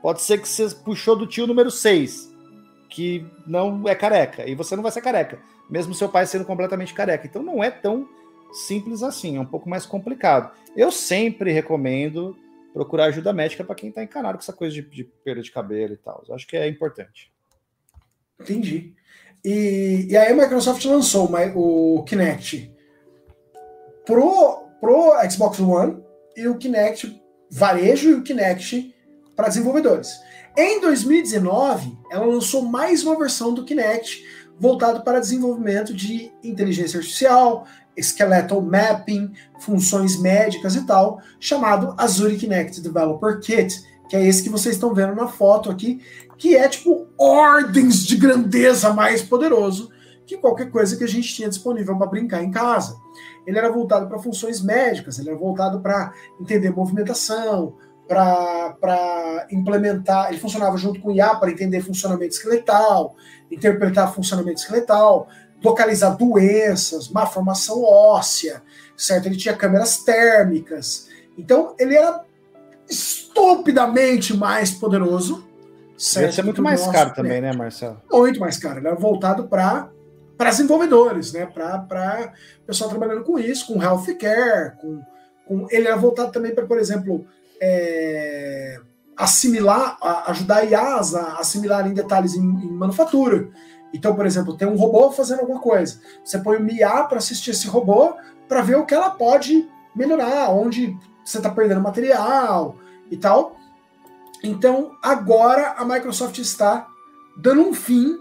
pode 0.00 0.22
ser 0.22 0.40
que 0.40 0.48
você 0.48 0.68
puxou 0.70 1.16
do 1.16 1.26
tio 1.26 1.46
número 1.46 1.70
seis, 1.70 2.32
que 2.88 3.26
não 3.46 3.88
é 3.88 3.94
careca, 3.94 4.48
e 4.48 4.54
você 4.54 4.76
não 4.76 4.82
vai 4.82 4.92
ser 4.92 5.00
careca, 5.00 5.38
mesmo 5.68 5.94
seu 5.94 6.08
pai 6.08 6.26
sendo 6.26 6.44
completamente 6.44 6.94
careca. 6.94 7.26
Então 7.26 7.42
não 7.42 7.62
é 7.62 7.70
tão 7.70 8.08
simples 8.52 9.02
assim, 9.02 9.36
é 9.36 9.40
um 9.40 9.46
pouco 9.46 9.68
mais 9.68 9.86
complicado. 9.86 10.52
Eu 10.76 10.90
sempre 10.90 11.52
recomendo 11.52 12.36
procurar 12.72 13.06
ajuda 13.06 13.32
médica 13.32 13.64
para 13.64 13.74
quem 13.74 13.88
está 13.88 14.02
encanado 14.02 14.38
com 14.38 14.42
essa 14.42 14.52
coisa 14.52 14.74
de, 14.74 14.82
de 14.82 15.04
perda 15.04 15.42
de 15.42 15.50
cabelo 15.50 15.94
e 15.94 15.96
tal. 15.96 16.22
Acho 16.30 16.46
que 16.46 16.56
é 16.56 16.68
importante. 16.68 17.32
Entendi. 18.40 18.94
E, 19.44 20.06
e 20.10 20.16
aí 20.16 20.32
a 20.32 20.34
Microsoft 20.34 20.84
lançou 20.84 21.30
o 21.54 22.02
Kinect 22.04 22.72
pro, 24.04 24.61
pro 24.82 25.12
Xbox 25.30 25.60
One 25.60 26.02
e 26.36 26.48
o 26.48 26.58
Kinect 26.58 27.22
varejo 27.48 28.10
e 28.10 28.14
o 28.14 28.22
Kinect 28.24 28.92
para 29.36 29.46
desenvolvedores. 29.46 30.10
Em 30.56 30.80
2019, 30.80 31.96
ela 32.10 32.26
lançou 32.26 32.62
mais 32.62 33.04
uma 33.04 33.16
versão 33.16 33.54
do 33.54 33.64
Kinect 33.64 34.24
voltado 34.58 35.04
para 35.04 35.20
desenvolvimento 35.20 35.94
de 35.94 36.32
inteligência 36.42 36.98
artificial, 36.98 37.64
skeletal 37.96 38.60
mapping, 38.60 39.32
funções 39.60 40.20
médicas 40.20 40.74
e 40.74 40.84
tal, 40.84 41.20
chamado 41.38 41.94
Azure 41.96 42.36
Kinect 42.36 42.80
Developer 42.80 43.38
Kit, 43.38 43.80
que 44.08 44.16
é 44.16 44.26
esse 44.26 44.42
que 44.42 44.48
vocês 44.48 44.74
estão 44.74 44.92
vendo 44.92 45.14
na 45.14 45.28
foto 45.28 45.70
aqui, 45.70 46.02
que 46.36 46.56
é 46.56 46.68
tipo 46.68 47.06
ordens 47.16 48.04
de 48.04 48.16
grandeza 48.16 48.92
mais 48.92 49.22
poderoso 49.22 49.91
que 50.26 50.38
qualquer 50.38 50.70
coisa 50.70 50.96
que 50.96 51.04
a 51.04 51.08
gente 51.08 51.34
tinha 51.34 51.48
disponível 51.48 51.96
para 51.96 52.06
brincar 52.06 52.42
em 52.42 52.50
casa. 52.50 52.96
Ele 53.46 53.58
era 53.58 53.70
voltado 53.70 54.06
para 54.06 54.18
funções 54.18 54.62
médicas, 54.62 55.18
ele 55.18 55.30
era 55.30 55.38
voltado 55.38 55.80
para 55.80 56.12
entender 56.40 56.70
movimentação, 56.70 57.74
para 58.06 59.46
implementar. 59.50 60.28
Ele 60.28 60.38
funcionava 60.38 60.76
junto 60.76 61.00
com 61.00 61.08
o 61.08 61.12
IA 61.12 61.34
para 61.34 61.50
entender 61.50 61.80
funcionamento 61.80 62.34
esqueletal, 62.34 63.16
interpretar 63.50 64.14
funcionamento 64.14 64.60
esqueletal, 64.60 65.28
localizar 65.62 66.16
doenças, 66.16 67.08
má 67.08 67.26
formação 67.26 67.82
óssea, 67.82 68.62
certo? 68.96 69.26
Ele 69.26 69.36
tinha 69.36 69.56
câmeras 69.56 69.98
térmicas. 69.98 71.08
Então, 71.36 71.74
ele 71.78 71.96
era 71.96 72.24
estupidamente 72.88 74.36
mais 74.36 74.70
poderoso. 74.70 75.46
Certo, 75.96 76.40
é 76.40 76.42
muito 76.42 76.62
mais 76.62 76.86
caro 76.88 77.14
também, 77.14 77.40
né, 77.40 77.52
Marcelo? 77.52 78.00
Muito 78.10 78.40
mais 78.40 78.56
caro. 78.56 78.80
Ele 78.80 78.88
é 78.88 78.94
voltado 78.94 79.46
para 79.46 79.88
para 80.42 80.50
desenvolvedores, 80.50 81.32
né? 81.32 81.46
Para 81.46 82.32
pessoal 82.66 82.90
trabalhando 82.90 83.22
com 83.22 83.38
isso, 83.38 83.64
com 83.68 83.80
healthcare, 83.80 84.76
com, 84.76 85.00
com 85.46 85.68
ele 85.70 85.86
é 85.86 85.96
voltado 85.96 86.32
também 86.32 86.52
para, 86.52 86.66
por 86.66 86.78
exemplo, 86.78 87.24
é, 87.60 88.80
assimilar, 89.16 89.96
ajudar 90.26 90.64
IAs 90.64 91.14
a 91.14 91.38
assimilar 91.38 91.86
em 91.86 91.94
detalhes 91.94 92.34
em, 92.34 92.40
em, 92.40 92.72
manufatura. 92.72 93.50
Então, 93.94 94.16
por 94.16 94.26
exemplo, 94.26 94.56
tem 94.56 94.66
um 94.66 94.74
robô 94.74 95.12
fazendo 95.12 95.42
alguma 95.42 95.60
coisa. 95.60 96.00
Você 96.24 96.40
põe 96.40 96.56
uma 96.56 96.72
IA 96.72 97.04
para 97.04 97.18
assistir 97.18 97.52
esse 97.52 97.68
robô 97.68 98.16
para 98.48 98.62
ver 98.62 98.74
o 98.78 98.84
que 98.84 98.94
ela 98.94 99.10
pode 99.10 99.68
melhorar, 99.94 100.50
onde 100.50 100.98
você 101.24 101.36
está 101.36 101.50
perdendo 101.50 101.80
material 101.80 102.74
e 103.08 103.16
tal. 103.16 103.54
Então, 104.42 104.96
agora 105.00 105.74
a 105.78 105.84
Microsoft 105.84 106.36
está 106.38 106.88
dando 107.36 107.60
um 107.60 107.72
fim 107.72 108.18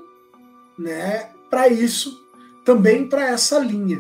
né, 0.78 1.31
para 1.52 1.68
isso, 1.68 2.26
também 2.66 3.08
para 3.08 3.30
essa 3.30 3.60
linha. 3.60 4.00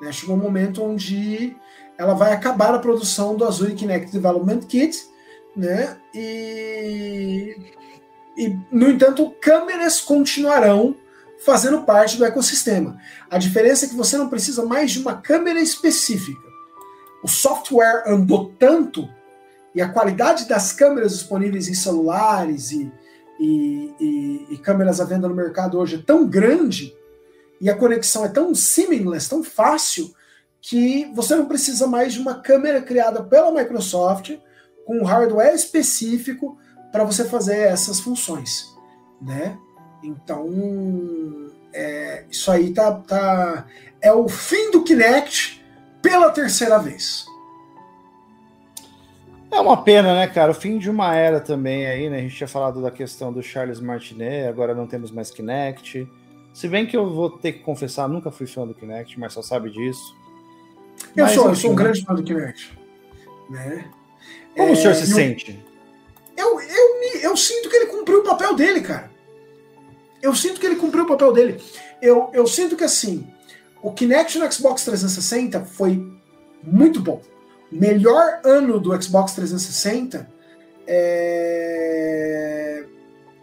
Né? 0.00 0.12
Chegou 0.12 0.36
um 0.36 0.40
momento 0.40 0.82
onde 0.82 1.54
ela 1.98 2.14
vai 2.14 2.32
acabar 2.32 2.72
a 2.72 2.78
produção 2.78 3.36
do 3.36 3.44
Azure 3.44 3.74
Kinect 3.74 4.12
Development 4.12 4.60
Kit, 4.60 4.96
né? 5.56 5.98
E, 6.14 7.56
e 8.36 8.56
no 8.70 8.88
entanto, 8.88 9.34
câmeras 9.40 10.00
continuarão 10.00 10.96
fazendo 11.44 11.82
parte 11.82 12.16
do 12.16 12.24
ecossistema. 12.24 12.96
A 13.30 13.38
diferença 13.38 13.84
é 13.84 13.88
que 13.88 13.94
você 13.94 14.16
não 14.16 14.28
precisa 14.28 14.64
mais 14.64 14.92
de 14.92 15.00
uma 15.00 15.20
câmera 15.20 15.60
específica. 15.60 16.42
O 17.22 17.28
software 17.28 18.04
andou 18.06 18.52
tanto 18.58 19.08
e 19.74 19.82
a 19.82 19.88
qualidade 19.88 20.46
das 20.46 20.72
câmeras 20.72 21.12
disponíveis 21.12 21.68
em 21.68 21.74
celulares 21.74 22.70
e, 22.70 22.90
e, 23.44 23.94
e, 24.00 24.46
e, 24.54 24.58
câmeras 24.58 25.00
à 25.00 25.04
venda 25.04 25.28
no 25.28 25.34
mercado 25.34 25.78
hoje 25.78 25.96
é 25.96 26.02
tão 26.02 26.26
grande 26.26 26.96
e 27.60 27.68
a 27.68 27.76
conexão 27.76 28.24
é 28.24 28.28
tão 28.28 28.54
seamless, 28.54 29.28
tão 29.28 29.44
fácil, 29.44 30.14
que 30.60 31.10
você 31.14 31.36
não 31.36 31.46
precisa 31.46 31.86
mais 31.86 32.14
de 32.14 32.20
uma 32.20 32.40
câmera 32.40 32.80
criada 32.80 33.22
pela 33.22 33.52
Microsoft 33.52 34.34
com 34.86 34.98
um 34.98 35.04
hardware 35.04 35.54
específico 35.54 36.58
para 36.90 37.04
você 37.04 37.24
fazer 37.24 37.58
essas 37.58 38.00
funções, 38.00 38.74
né? 39.20 39.58
Então, 40.02 40.48
é, 41.72 42.24
isso 42.30 42.50
aí 42.50 42.72
tá, 42.72 42.92
tá 42.92 43.66
é 44.00 44.12
o 44.12 44.26
fim 44.26 44.70
do 44.70 44.82
Kinect 44.82 45.62
pela 46.00 46.30
terceira 46.30 46.78
vez. 46.78 47.26
É 49.54 49.60
uma 49.60 49.76
pena, 49.76 50.14
né, 50.14 50.26
cara? 50.26 50.50
O 50.50 50.54
fim 50.54 50.78
de 50.78 50.90
uma 50.90 51.14
era 51.14 51.38
também 51.38 51.86
aí, 51.86 52.10
né? 52.10 52.18
A 52.18 52.20
gente 52.20 52.34
tinha 52.34 52.48
falado 52.48 52.82
da 52.82 52.90
questão 52.90 53.32
do 53.32 53.40
Charles 53.40 53.78
Martinet, 53.78 54.48
agora 54.48 54.74
não 54.74 54.84
temos 54.84 55.12
mais 55.12 55.30
Kinect. 55.30 56.08
Se 56.52 56.66
bem 56.66 56.84
que 56.84 56.96
eu 56.96 57.08
vou 57.08 57.30
ter 57.30 57.52
que 57.52 57.58
confessar, 57.60 58.08
nunca 58.08 58.32
fui 58.32 58.48
fã 58.48 58.66
do 58.66 58.74
Kinect, 58.74 59.18
mas 59.18 59.32
só 59.32 59.42
sabe 59.42 59.70
disso. 59.70 60.16
Eu 61.16 61.24
mas, 61.24 61.34
sou, 61.34 61.48
eu 61.48 61.54
sou 61.54 61.70
um 61.70 61.74
grande 61.76 62.04
fã 62.04 62.14
do 62.16 62.24
Kinect. 62.24 62.76
Né? 63.48 63.88
Como 64.56 64.70
é, 64.70 64.72
o 64.72 64.76
senhor 64.76 64.94
se 64.96 65.02
eu, 65.02 65.14
sente? 65.14 65.64
Eu, 66.36 66.60
eu, 66.60 67.20
eu 67.22 67.36
sinto 67.36 67.68
que 67.68 67.76
ele 67.76 67.86
cumpriu 67.86 68.20
o 68.20 68.24
papel 68.24 68.56
dele, 68.56 68.80
cara. 68.80 69.08
Eu 70.20 70.34
sinto 70.34 70.58
que 70.58 70.66
ele 70.66 70.76
cumpriu 70.76 71.04
o 71.04 71.08
papel 71.08 71.32
dele. 71.32 71.62
Eu, 72.02 72.28
eu 72.32 72.44
sinto 72.48 72.76
que 72.76 72.82
assim, 72.82 73.24
o 73.80 73.92
Kinect 73.92 74.36
no 74.36 74.52
Xbox 74.52 74.84
360 74.84 75.64
foi 75.64 76.04
muito 76.60 76.98
bom 77.00 77.22
melhor 77.74 78.40
ano 78.44 78.78
do 78.78 78.90
Xbox 79.02 79.32
360 79.32 80.32
é... 80.86 82.84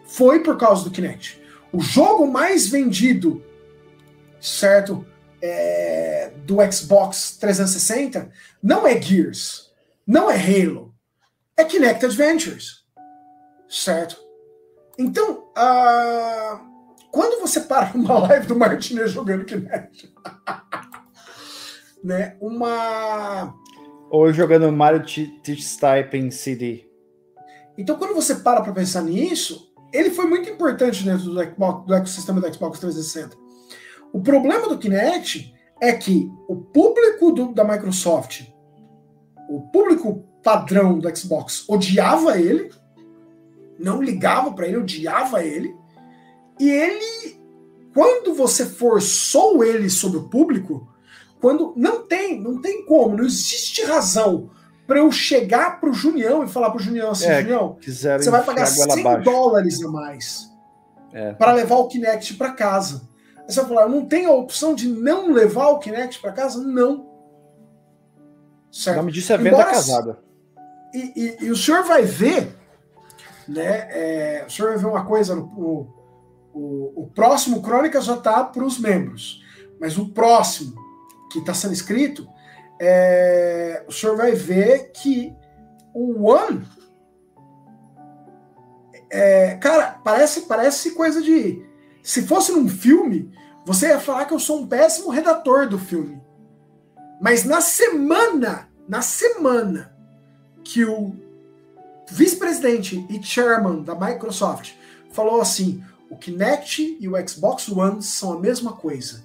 foi 0.05 0.41
por 0.41 0.57
causa 0.57 0.85
do 0.85 0.91
Kinect. 0.91 1.41
O 1.73 1.81
jogo 1.81 2.25
mais 2.25 2.67
vendido, 2.67 3.43
certo, 4.39 5.05
é... 5.41 6.31
do 6.45 6.57
Xbox 6.71 7.37
360 7.37 8.31
não 8.63 8.87
é 8.87 8.99
Gears, 9.01 9.69
não 10.07 10.31
é 10.31 10.35
Halo, 10.35 10.93
é 11.57 11.65
Kinect 11.65 12.05
Adventures, 12.05 12.85
certo? 13.69 14.17
Então, 14.97 15.49
uh... 15.57 16.57
quando 17.11 17.41
você 17.41 17.59
para 17.59 17.91
uma 17.95 18.19
live 18.19 18.47
do 18.47 18.55
Martinez 18.55 19.11
jogando 19.11 19.43
Kinect, 19.43 20.13
né, 22.01 22.37
uma 22.39 23.60
ou 24.11 24.31
jogando 24.33 24.69
Mario 24.73 25.05
Teach 25.05 25.79
Type 25.79 26.17
em 26.17 26.29
CD. 26.29 26.85
Então, 27.77 27.97
quando 27.97 28.13
você 28.13 28.35
para 28.35 28.61
para 28.61 28.73
pensar 28.73 29.01
nisso, 29.01 29.71
ele 29.93 30.09
foi 30.09 30.25
muito 30.25 30.49
importante 30.49 31.05
dentro 31.05 31.31
do, 31.31 31.41
Xbox, 31.41 31.87
do 31.87 31.93
ecossistema 31.93 32.41
do 32.41 32.53
Xbox 32.53 32.77
360. 32.79 33.37
O 34.11 34.19
problema 34.21 34.67
do 34.67 34.77
Kinect 34.77 35.53
é 35.81 35.93
que 35.93 36.29
o 36.49 36.57
público 36.57 37.31
do, 37.31 37.53
da 37.53 37.63
Microsoft, 37.63 38.43
o 39.49 39.61
público 39.71 40.25
padrão 40.43 40.99
do 40.99 41.17
Xbox, 41.17 41.63
odiava 41.69 42.37
ele, 42.37 42.69
não 43.79 44.01
ligava 44.01 44.51
para 44.51 44.67
ele, 44.67 44.77
odiava 44.77 45.41
ele, 45.41 45.73
e 46.59 46.69
ele, 46.69 47.39
quando 47.93 48.33
você 48.35 48.65
forçou 48.65 49.63
ele 49.63 49.89
sobre 49.89 50.17
o 50.17 50.27
público, 50.27 50.90
quando 51.41 51.73
não 51.75 52.05
tem, 52.07 52.39
não 52.39 52.61
tem 52.61 52.85
como, 52.85 53.17
não 53.17 53.25
existe 53.25 53.83
razão 53.83 54.51
para 54.85 54.99
eu 54.99 55.11
chegar 55.11 55.79
pro 55.79 55.91
Junião 55.91 56.43
e 56.43 56.47
falar 56.47 56.69
pro 56.69 56.79
Junião 56.79 57.11
assim, 57.11 57.25
é, 57.25 57.41
Junião, 57.41 57.77
você 57.81 58.29
vai 58.29 58.43
pagar 58.43 58.67
100 58.67 59.21
dólares 59.23 59.83
a 59.83 59.87
mais 59.87 60.51
é. 61.11 61.33
para 61.33 61.53
levar 61.53 61.77
o 61.77 61.87
Kinect 61.87 62.35
para 62.35 62.51
casa. 62.51 63.09
Aí 63.37 63.45
você 63.47 63.59
vai 63.61 63.69
falar, 63.69 63.89
não 63.89 64.05
tem 64.05 64.25
a 64.25 64.31
opção 64.31 64.75
de 64.75 64.87
não 64.87 65.31
levar 65.31 65.69
o 65.69 65.79
Kinect 65.79 66.21
para 66.21 66.31
casa? 66.31 66.61
Não. 66.61 67.09
Certo? 68.71 68.97
O 68.97 68.99
nome 68.99 69.11
disso 69.11 69.33
é 69.33 69.37
venda 69.37 69.49
Embora, 69.49 69.71
casada. 69.71 70.19
E, 70.93 71.13
e, 71.15 71.45
e, 71.45 71.51
o 71.51 71.55
senhor 71.55 71.83
vai 71.83 72.03
ver, 72.03 72.55
né? 73.47 73.87
É, 73.91 74.45
o 74.47 74.51
senhor 74.51 74.69
vai 74.69 74.77
ver 74.77 74.87
uma 74.87 75.05
coisa 75.05 75.35
no, 75.35 75.87
o, 76.53 77.03
o 77.03 77.11
próximo 77.15 77.61
Crônica 77.61 77.99
já 78.01 78.17
tá 78.17 78.43
para 78.43 78.63
os 78.63 78.77
membros, 78.77 79.41
mas 79.79 79.97
o 79.97 80.09
próximo 80.09 80.90
que 81.31 81.39
está 81.39 81.53
sendo 81.53 81.73
escrito, 81.73 82.27
é, 82.79 83.83
o 83.87 83.91
senhor 83.91 84.17
vai 84.17 84.31
ver 84.33 84.91
que 84.91 85.35
o 85.93 86.27
One. 86.27 86.65
É, 89.09 89.55
cara, 89.57 89.99
parece, 90.03 90.41
parece 90.41 90.91
coisa 90.91 91.21
de. 91.21 91.63
Se 92.01 92.23
fosse 92.23 92.51
num 92.51 92.67
filme, 92.67 93.31
você 93.65 93.89
ia 93.89 93.99
falar 93.99 94.25
que 94.25 94.33
eu 94.33 94.39
sou 94.39 94.61
um 94.61 94.67
péssimo 94.67 95.09
redator 95.09 95.67
do 95.67 95.77
filme. 95.77 96.21
Mas 97.21 97.43
na 97.43 97.61
semana, 97.61 98.67
na 98.87 99.01
semana 99.01 99.95
que 100.63 100.83
o 100.83 101.15
vice-presidente 102.09 103.05
e 103.09 103.21
chairman 103.21 103.83
da 103.83 103.93
Microsoft 103.93 104.73
falou 105.11 105.39
assim: 105.39 105.83
o 106.09 106.17
Kinect 106.17 106.97
e 106.99 107.07
o 107.07 107.27
Xbox 107.27 107.69
One 107.69 108.01
são 108.01 108.33
a 108.33 108.39
mesma 108.39 108.73
coisa. 108.73 109.23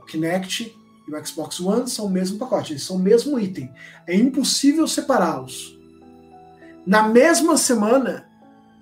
O 0.00 0.04
Kinect 0.04 0.76
e 1.06 1.14
o 1.14 1.26
Xbox 1.26 1.60
One 1.60 1.88
são 1.88 2.06
o 2.06 2.10
mesmo 2.10 2.38
pacote, 2.38 2.72
eles 2.72 2.82
são 2.82 2.96
o 2.96 3.00
mesmo 3.00 3.38
item. 3.38 3.72
É 4.06 4.14
impossível 4.14 4.86
separá-los. 4.88 5.78
Na 6.84 7.08
mesma 7.08 7.56
semana, 7.56 8.26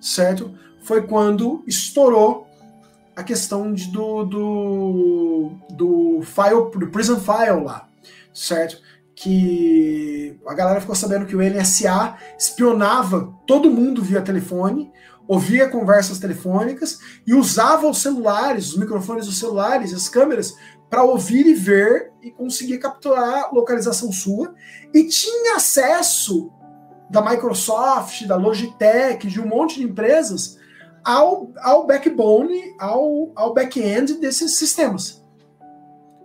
certo? 0.01 0.53
Foi 0.83 1.07
quando 1.07 1.63
estourou 1.67 2.47
a 3.15 3.23
questão 3.23 3.73
de, 3.73 3.91
do, 3.91 4.23
do, 4.25 5.51
do 5.71 6.21
file, 6.23 6.71
do 6.77 6.87
Prison 6.91 7.19
File 7.19 7.63
lá, 7.63 7.87
certo? 8.33 8.77
Que 9.15 10.37
a 10.45 10.53
galera 10.53 10.81
ficou 10.81 10.95
sabendo 10.95 11.25
que 11.25 11.35
o 11.35 11.41
NSA 11.41 12.17
espionava 12.37 13.33
todo 13.47 13.71
mundo 13.71 14.01
via 14.01 14.21
telefone, 14.21 14.91
ouvia 15.27 15.69
conversas 15.69 16.19
telefônicas 16.19 16.99
e 17.25 17.33
usava 17.33 17.89
os 17.89 17.99
celulares, 17.99 18.69
os 18.69 18.77
microfones 18.77 19.25
dos 19.25 19.39
celulares, 19.39 19.93
as 19.93 20.09
câmeras 20.09 20.55
para 20.89 21.03
ouvir 21.03 21.45
e 21.45 21.53
ver 21.53 22.11
e 22.21 22.31
conseguir 22.31 22.77
capturar 22.77 23.53
localização 23.53 24.11
sua 24.11 24.53
e 24.93 25.03
tinha 25.05 25.55
acesso 25.55 26.51
da 27.09 27.21
Microsoft, 27.21 28.25
da 28.25 28.35
Logitech, 28.35 29.27
de 29.27 29.39
um 29.39 29.47
monte 29.47 29.79
de 29.79 29.83
empresas 29.83 30.57
ao, 31.03 31.51
ao 31.61 31.85
backbone, 31.85 32.75
ao, 32.79 33.31
ao 33.35 33.53
back-end 33.53 34.15
desses 34.15 34.57
sistemas. 34.57 35.23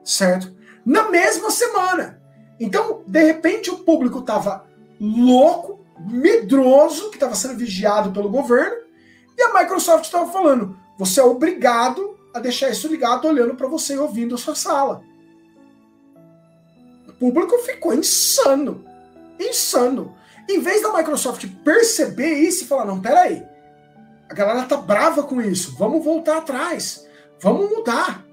Certo? 0.03 0.55
Na 0.85 1.11
mesma 1.11 1.51
semana. 1.51 2.21
Então, 2.59 3.03
de 3.07 3.23
repente, 3.23 3.71
o 3.71 3.79
público 3.79 4.21
estava 4.21 4.67
louco, 5.01 5.81
medroso, 6.11 7.11
que 7.11 7.17
estava 7.17 7.35
sendo 7.35 7.57
vigiado 7.57 8.11
pelo 8.11 8.31
governo, 8.31 8.77
e 9.37 9.43
a 9.43 9.61
Microsoft 9.61 10.05
estava 10.05 10.31
falando: 10.31 10.79
você 10.99 11.21
é 11.21 11.25
obrigado 11.25 12.19
a 12.33 12.41
deixar 12.41 12.71
isso 12.71 12.89
ligado 12.89 13.27
olhando 13.27 13.55
para 13.55 13.69
você 13.69 13.95
e 13.95 13.99
ouvindo 13.99 14.35
a 14.35 14.39
sua 14.39 14.55
sala. 14.55 15.03
O 17.09 17.13
público 17.13 17.59
ficou 17.59 17.95
insano. 17.95 18.85
Insano. 19.39 20.15
Em 20.49 20.61
vez 20.61 20.83
da 20.83 20.93
Microsoft 20.93 21.47
perceber 21.65 22.35
isso 22.35 22.65
e 22.65 22.67
falar: 22.67 22.85
não, 22.85 23.01
peraí, 23.01 23.45
a 24.29 24.35
galera 24.35 24.65
tá 24.65 24.77
brava 24.77 25.23
com 25.23 25.41
isso, 25.41 25.77
vamos 25.77 26.05
voltar 26.05 26.39
atrás, 26.39 27.07
vamos 27.41 27.69
mudar, 27.69 28.25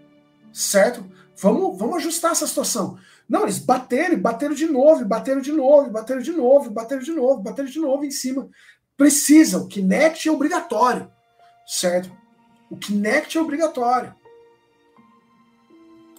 certo? 0.53 1.03
Vamos, 1.39 1.77
vamos 1.77 1.97
ajustar 1.97 2.31
essa 2.31 2.47
situação. 2.47 2.97
Não, 3.27 3.43
eles 3.43 3.59
bateram, 3.59 4.17
bateram 4.19 4.53
de 4.53 4.65
novo, 4.65 5.05
bateram 5.05 5.41
de 5.41 5.51
novo, 5.51 5.89
bateram 5.89 6.21
de 6.21 6.31
novo, 6.31 6.69
bateram 6.69 7.01
de 7.01 7.11
novo, 7.11 7.41
bateram 7.41 7.69
de 7.69 7.79
novo 7.79 8.05
em 8.05 8.11
cima. 8.11 8.49
Precisa, 8.95 9.57
o 9.57 9.67
Kinect 9.67 10.27
é 10.27 10.31
obrigatório, 10.31 11.11
certo? 11.67 12.11
O 12.69 12.77
Kinect 12.77 13.37
é 13.37 13.41
obrigatório. 13.41 14.13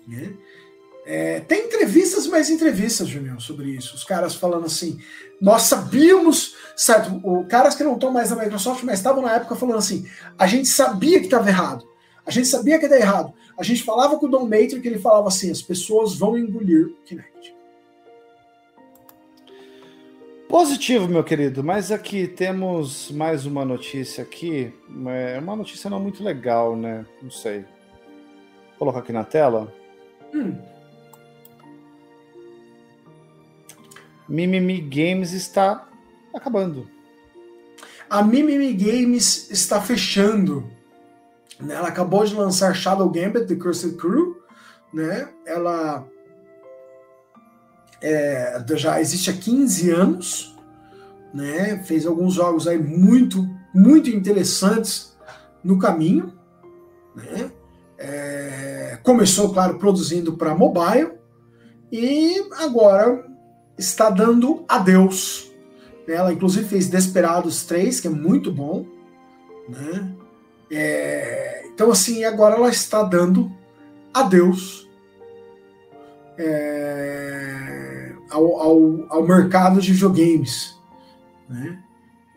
Né? 0.07 0.33
É, 1.05 1.41
tem 1.41 1.67
entrevistas 1.67 2.27
mais 2.27 2.51
entrevistas, 2.51 3.09
Julião, 3.09 3.41
sobre 3.41 3.71
isso. 3.71 3.95
Os 3.95 4.05
caras 4.05 4.35
falando 4.35 4.67
assim, 4.67 5.01
nós 5.41 5.63
sabíamos, 5.63 6.55
certo? 6.77 7.21
O, 7.25 7.47
caras 7.47 7.75
que 7.75 7.85
não 7.85 7.95
estão 7.95 8.11
mais 8.11 8.31
na 8.31 8.37
Microsoft, 8.37 8.83
mas 8.85 8.99
estavam 8.99 9.23
na 9.23 9.35
época 9.35 9.57
falando 9.57 9.79
assim, 9.79 10.07
a 10.39 10.47
gente 10.47 10.69
sabia 10.69 11.19
que 11.19 11.27
estava 11.27 11.49
errado. 11.49 11.89
A 12.27 12.31
gente 12.31 12.47
sabia 12.47 12.79
que 12.79 12.87
dar 12.87 12.99
errado. 12.99 13.33
A 13.59 13.63
gente 13.63 13.83
falava 13.83 14.19
com 14.19 14.27
o 14.27 14.29
Don 14.29 14.45
Matrix 14.45 14.81
que 14.81 14.89
ele 14.89 14.99
falava 14.99 15.29
assim, 15.29 15.51
as 15.51 15.63
pessoas 15.63 16.15
vão 16.15 16.37
engolir 16.37 16.89
o 16.89 16.95
Kinect. 17.05 17.58
Positivo, 20.49 21.07
meu 21.07 21.23
querido, 21.23 21.63
mas 21.63 21.93
aqui 21.93 22.27
temos 22.27 23.11
mais 23.11 23.45
uma 23.45 23.67
notícia 23.67 24.23
aqui, 24.25 24.73
é 25.07 25.39
uma 25.39 25.55
notícia 25.55 25.91
não 25.91 26.01
muito 26.01 26.25
legal, 26.25 26.75
né? 26.75 27.05
Não 27.23 27.31
sei. 27.31 27.61
Vou 28.71 28.79
colocar 28.79 29.01
aqui 29.01 29.13
na 29.13 29.25
tela. 29.25 29.71
Hum. 30.35 30.57
Mimimi 34.27 34.81
Games 34.81 35.33
está 35.33 35.87
acabando. 36.35 36.89
A 38.09 38.23
Mimimi 38.23 38.73
Games 38.73 39.51
está 39.51 39.83
fechando. 39.83 40.67
Né? 41.61 41.75
Ela 41.75 41.89
acabou 41.89 42.25
de 42.25 42.35
lançar 42.35 42.75
Shadow 42.75 43.11
Gambit, 43.11 43.47
The 43.47 43.55
Cursed 43.55 43.97
Crew, 43.97 44.41
né? 44.95 45.29
Ela 45.45 46.09
é, 48.01 48.63
já 48.75 49.01
existe 49.01 49.31
há 49.31 49.33
15 49.33 49.91
anos, 49.91 50.57
né? 51.33 51.83
Fez 51.85 52.07
alguns 52.07 52.35
jogos 52.35 52.67
aí 52.67 52.79
muito, 52.79 53.49
muito 53.75 54.09
interessantes 54.11 55.17
no 55.63 55.79
caminho, 55.79 56.33
né? 57.15 57.51
É, 57.99 58.99
começou, 59.03 59.53
claro, 59.53 59.79
produzindo 59.79 60.35
para 60.35 60.55
mobile 60.55 61.13
e 61.91 62.47
agora 62.59 63.27
está 63.77 64.09
dando 64.09 64.65
adeus. 64.69 65.51
Ela, 66.07 66.33
inclusive, 66.33 66.67
fez 66.67 66.89
Desperados 66.89 67.65
3, 67.65 68.01
que 68.01 68.07
é 68.07 68.11
muito 68.11 68.53
bom, 68.53 68.87
né? 69.69 70.15
É, 70.71 71.67
então, 71.67 71.91
assim, 71.91 72.25
agora 72.25 72.57
ela 72.57 72.71
está 72.71 73.03
dando 73.03 73.53
adeus 74.15 74.89
é, 76.39 77.88
ao, 78.31 78.61
ao, 78.61 79.07
ao, 79.09 79.27
mercado 79.27 79.81
de 79.81 79.93
videogames. 79.93 80.77
Né? 81.49 81.79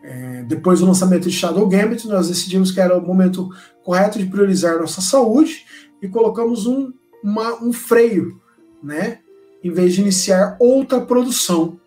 É, 0.02 0.42
depois 0.44 0.80
do 0.80 0.86
lançamento 0.86 1.28
de 1.28 1.36
Shadow 1.36 1.68
Gambit, 1.68 2.06
nós 2.08 2.28
decidimos 2.28 2.70
que 2.70 2.80
era 2.80 2.96
o 2.96 3.06
momento 3.06 3.48
correto 3.84 4.18
de 4.18 4.26
priorizar 4.26 4.78
nossa 4.78 5.00
saúde 5.00 5.64
e 6.00 6.08
colocamos 6.08 6.66
um, 6.66 6.92
uma, 7.22 7.62
um 7.62 7.72
freio, 7.72 8.40
né? 8.82 9.20
em 9.62 9.70
vez 9.70 9.94
de 9.94 10.00
iniciar 10.00 10.56
outra 10.58 11.00
produção 11.00 11.78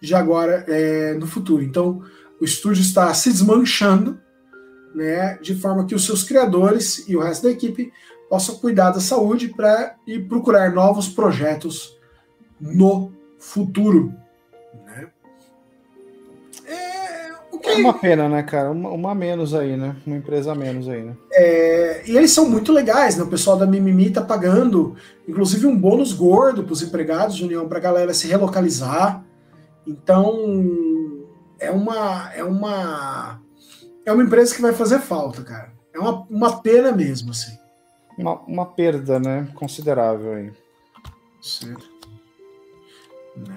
de 0.00 0.14
agora 0.14 0.64
é, 0.68 1.14
no 1.14 1.26
futuro. 1.26 1.62
Então, 1.62 2.02
o 2.40 2.44
estúdio 2.44 2.82
está 2.82 3.12
se 3.14 3.30
desmanchando 3.30 4.20
né, 4.94 5.38
de 5.40 5.54
forma 5.54 5.86
que 5.86 5.94
os 5.94 6.04
seus 6.04 6.22
criadores 6.22 7.08
e 7.08 7.16
o 7.16 7.20
resto 7.20 7.44
da 7.44 7.50
equipe 7.50 7.92
possam 8.28 8.56
cuidar 8.56 8.90
da 8.90 9.00
saúde 9.00 9.48
para 9.48 9.94
e 10.06 10.18
procurar 10.18 10.72
novos 10.72 11.08
projetos 11.08 11.96
no 12.60 13.12
futuro. 13.42 14.14
Né? 14.86 15.08
É, 16.64 17.32
que... 17.60 17.70
é 17.70 17.76
uma 17.76 17.98
pena, 17.98 18.28
né, 18.28 18.42
cara? 18.42 18.70
Uma, 18.70 18.90
uma, 18.90 19.14
menos 19.14 19.52
aí, 19.52 19.76
né? 19.76 19.96
Uma 20.06 20.16
empresa 20.16 20.52
a 20.52 20.54
menos 20.54 20.88
aí, 20.88 21.02
né? 21.02 21.16
É, 21.32 22.02
e 22.06 22.16
eles 22.16 22.30
são 22.30 22.48
muito 22.48 22.72
legais, 22.72 23.16
né? 23.16 23.24
O 23.24 23.28
pessoal 23.28 23.56
da 23.56 23.66
Mimimi 23.66 24.10
tá 24.10 24.22
pagando, 24.22 24.96
inclusive, 25.28 25.66
um 25.66 25.76
bônus 25.76 26.12
gordo 26.12 26.62
para 26.62 26.72
os 26.72 26.82
empregados 26.82 27.36
de 27.36 27.44
União 27.44 27.68
para 27.68 27.78
a 27.78 27.82
galera 27.82 28.14
se 28.14 28.28
relocalizar. 28.28 29.24
Então, 29.86 30.36
é 31.58 31.70
uma, 31.70 32.32
é 32.34 32.44
uma 32.44 33.40
é 34.06 34.12
uma 34.12 34.22
empresa 34.22 34.54
que 34.54 34.62
vai 34.62 34.72
fazer 34.72 35.00
falta, 35.00 35.42
cara. 35.42 35.72
É 35.92 35.98
uma, 35.98 36.26
uma 36.30 36.62
pena 36.62 36.92
mesmo, 36.92 37.32
assim. 37.32 37.58
Uma, 38.16 38.40
uma 38.42 38.66
perda, 38.66 39.18
né? 39.18 39.48
Considerável 39.54 40.32
aí. 40.34 40.52
Certo. 41.40 41.91
Né? 43.36 43.56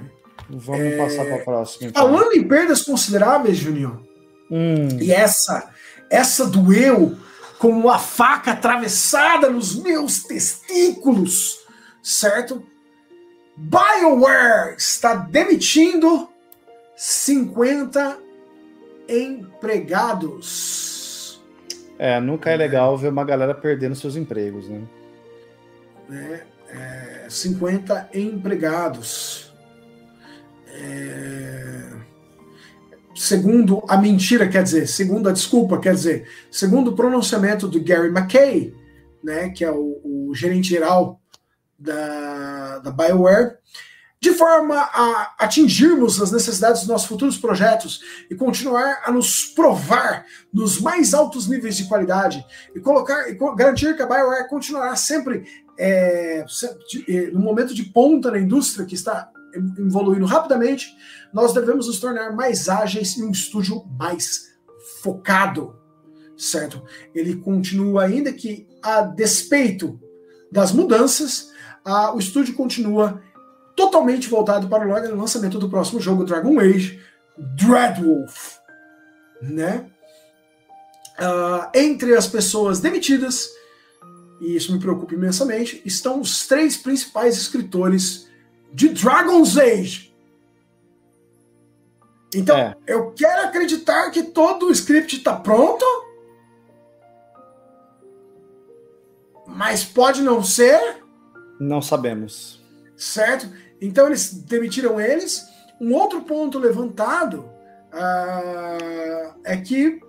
Vamos 0.50 0.82
é... 0.82 0.98
passar 0.98 1.26
para 1.26 1.36
a 1.36 1.44
próxima. 1.44 1.90
Então. 1.90 2.04
Falando 2.04 2.34
em 2.34 2.48
perdas 2.48 2.84
consideráveis, 2.84 3.58
Juninho, 3.58 4.06
hum. 4.50 4.88
e 5.00 5.12
essa, 5.12 5.72
essa 6.10 6.46
doeu 6.48 7.18
como 7.58 7.80
uma 7.80 7.98
faca 7.98 8.52
atravessada 8.52 9.50
nos 9.50 9.76
meus 9.82 10.24
testículos, 10.24 11.60
certo? 12.04 12.64
BioWare 13.58 14.76
está 14.78 15.16
demitindo 15.16 16.30
50 16.96 18.20
empregados. 19.08 20.96
É, 21.98 22.20
nunca 22.20 22.50
é 22.50 22.58
legal 22.58 22.98
ver 22.98 23.08
uma 23.10 23.24
galera 23.24 23.56
perdendo 23.56 23.96
seus 23.96 24.18
empregos, 24.18 24.68
né? 24.68 24.82
É, 26.12 26.42
é, 26.70 27.28
50 27.30 28.10
empregados. 28.14 29.45
É, 30.78 31.90
segundo 33.16 33.82
a 33.88 33.98
mentira, 33.98 34.48
quer 34.48 34.62
dizer, 34.62 34.88
segundo 34.88 35.30
a 35.30 35.32
desculpa, 35.32 35.80
quer 35.80 35.94
dizer, 35.94 36.28
segundo 36.52 36.92
o 36.92 36.96
pronunciamento 36.96 37.68
do 37.68 37.82
Gary 37.82 38.10
McKay, 38.10 38.74
né, 39.24 39.50
que 39.50 39.64
é 39.64 39.72
o, 39.72 40.02
o 40.04 40.36
gerente 40.36 40.70
geral 40.70 41.22
da, 41.80 42.80
da 42.80 42.92
BioWare, 42.92 43.58
de 44.20 44.32
forma 44.34 44.76
a 44.76 45.36
atingirmos 45.38 46.22
as 46.22 46.32
necessidades 46.32 46.82
dos 46.82 46.90
nossos 46.90 47.08
futuros 47.08 47.38
projetos 47.38 48.02
e 48.30 48.36
continuar 48.36 49.04
a 49.06 49.12
nos 49.12 49.46
provar 49.46 50.26
nos 50.52 50.82
mais 50.82 51.14
altos 51.14 51.48
níveis 51.48 51.78
de 51.78 51.88
qualidade 51.88 52.44
e 52.76 52.80
colocar 52.80 53.30
e 53.30 53.38
garantir 53.56 53.96
que 53.96 54.02
a 54.02 54.08
BioWare 54.08 54.50
continuará 54.50 54.96
sempre 54.96 55.44
é, 55.78 56.44
é, 57.08 57.22
no 57.28 57.40
momento 57.40 57.74
de 57.74 57.84
ponta 57.84 58.32
na 58.32 58.40
indústria 58.40 58.86
que 58.86 58.96
está 58.96 59.30
evoluindo 59.78 60.26
rapidamente, 60.26 60.96
nós 61.34 61.54
devemos 61.54 61.88
nos 61.88 62.00
tornar 62.00 62.34
mais 62.34 62.70
ágeis 62.70 63.18
e 63.18 63.24
um 63.24 63.32
estúdio 63.32 63.86
mais 63.98 64.54
focado, 65.02 65.76
certo? 66.38 66.84
Ele 67.14 67.36
continua 67.36 68.04
ainda 68.04 68.32
que 68.32 68.68
a 68.82 69.02
despeito 69.02 70.00
das 70.52 70.72
mudanças, 70.72 71.52
a, 71.84 72.14
o 72.14 72.20
estúdio 72.20 72.54
continua 72.54 73.22
totalmente 73.76 74.30
voltado 74.30 74.68
para 74.68 74.88
o 74.88 75.18
lançamento 75.18 75.60
do 75.60 75.70
próximo 75.70 76.00
jogo 76.00 76.24
Dragon 76.24 76.60
Age, 76.60 77.00
Dreadwolf, 77.38 78.58
né? 79.42 79.86
Uh, 81.20 81.70
entre 81.74 82.16
as 82.16 82.28
pessoas 82.28 82.80
demitidas, 82.80 83.50
e 84.42 84.56
isso 84.56 84.74
me 84.74 84.80
preocupa 84.80 85.14
imensamente, 85.14 85.82
estão 85.86 86.20
os 86.20 86.46
três 86.48 86.76
principais 86.76 87.38
escritores 87.38 88.28
de 88.76 88.90
Dragon's 88.90 89.58
Age. 89.58 90.14
Então, 92.34 92.58
é. 92.58 92.76
eu 92.86 93.14
quero 93.14 93.48
acreditar 93.48 94.12
que 94.12 94.22
todo 94.22 94.66
o 94.66 94.72
script 94.72 95.16
está 95.16 95.34
pronto, 95.34 95.86
mas 99.48 99.86
pode 99.86 100.22
não 100.22 100.44
ser. 100.44 101.02
Não 101.58 101.82
sabemos. 101.82 102.62
Certo? 102.98 103.50
Então 103.80 104.08
eles 104.08 104.34
demitiram 104.34 105.00
eles. 105.00 105.46
Um 105.80 105.94
outro 105.94 106.24
ponto 106.24 106.60
levantado 106.60 107.50
uh, 107.94 109.40
é 109.46 109.56
que 109.56 110.02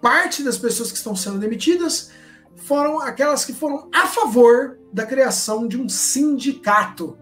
parte 0.00 0.44
das 0.44 0.56
pessoas 0.56 0.92
que 0.92 0.98
estão 0.98 1.16
sendo 1.16 1.40
demitidas 1.40 2.12
foram 2.54 3.00
aquelas 3.00 3.44
que 3.44 3.52
foram 3.52 3.88
a 3.92 4.06
favor 4.06 4.78
da 4.92 5.04
criação 5.04 5.66
de 5.66 5.80
um 5.80 5.88
sindicato 5.88 7.18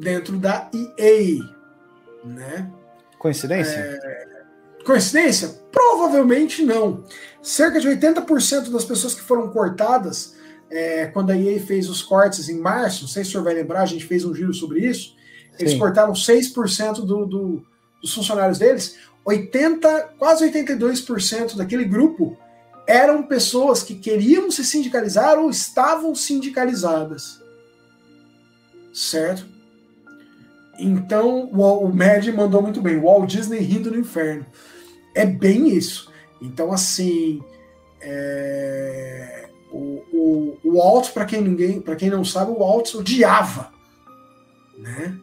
dentro 0.00 0.38
da 0.38 0.70
EA, 0.72 1.44
né? 2.24 2.70
Coincidência? 3.18 3.76
É... 3.76 4.30
Coincidência? 4.84 5.48
Provavelmente 5.70 6.64
não. 6.64 7.04
Cerca 7.42 7.78
de 7.78 7.88
80% 7.88 8.70
das 8.70 8.84
pessoas 8.84 9.14
que 9.14 9.20
foram 9.20 9.50
cortadas 9.50 10.34
é, 10.70 11.06
quando 11.06 11.30
a 11.30 11.36
EA 11.36 11.60
fez 11.60 11.88
os 11.88 12.02
cortes 12.02 12.48
em 12.48 12.58
março, 12.58 13.02
não 13.02 13.08
sei 13.08 13.24
se 13.24 13.30
o 13.30 13.32
senhor 13.32 13.44
vai 13.44 13.54
lembrar, 13.54 13.82
a 13.82 13.86
gente 13.86 14.06
fez 14.06 14.24
um 14.24 14.34
giro 14.34 14.54
sobre 14.54 14.80
isso. 14.80 15.14
Eles 15.58 15.72
Sim. 15.72 15.78
cortaram 15.78 16.12
6% 16.12 17.04
do, 17.04 17.26
do, 17.26 17.66
dos 18.00 18.14
funcionários 18.14 18.58
deles. 18.58 18.96
80, 19.24 20.14
quase 20.18 20.50
82% 20.50 21.56
daquele 21.56 21.84
grupo 21.84 22.38
eram 22.86 23.22
pessoas 23.22 23.82
que 23.82 23.94
queriam 23.94 24.50
se 24.50 24.64
sindicalizar 24.64 25.38
ou 25.38 25.50
estavam 25.50 26.14
sindicalizadas. 26.14 27.40
Certo? 28.92 29.59
Então, 30.82 31.50
o, 31.52 31.84
o 31.84 31.94
Mad 31.94 32.26
mandou 32.28 32.62
muito 32.62 32.80
bem. 32.80 33.00
Walt 33.00 33.30
Disney 33.30 33.60
rindo 33.60 33.90
no 33.90 33.98
inferno. 33.98 34.46
É 35.14 35.24
bem 35.26 35.68
isso. 35.68 36.10
Então, 36.40 36.72
assim. 36.72 37.42
É 38.00 39.40
o, 39.70 40.04
o, 40.12 40.58
o 40.64 40.76
Walt, 40.76 41.10
para 41.12 41.24
quem 41.24 41.40
ninguém, 41.40 41.80
para 41.80 41.96
quem 41.96 42.10
não 42.10 42.24
sabe, 42.24 42.50
o 42.50 42.58
Walt 42.58 42.94
odiava, 42.94 43.72
né? 44.76 45.16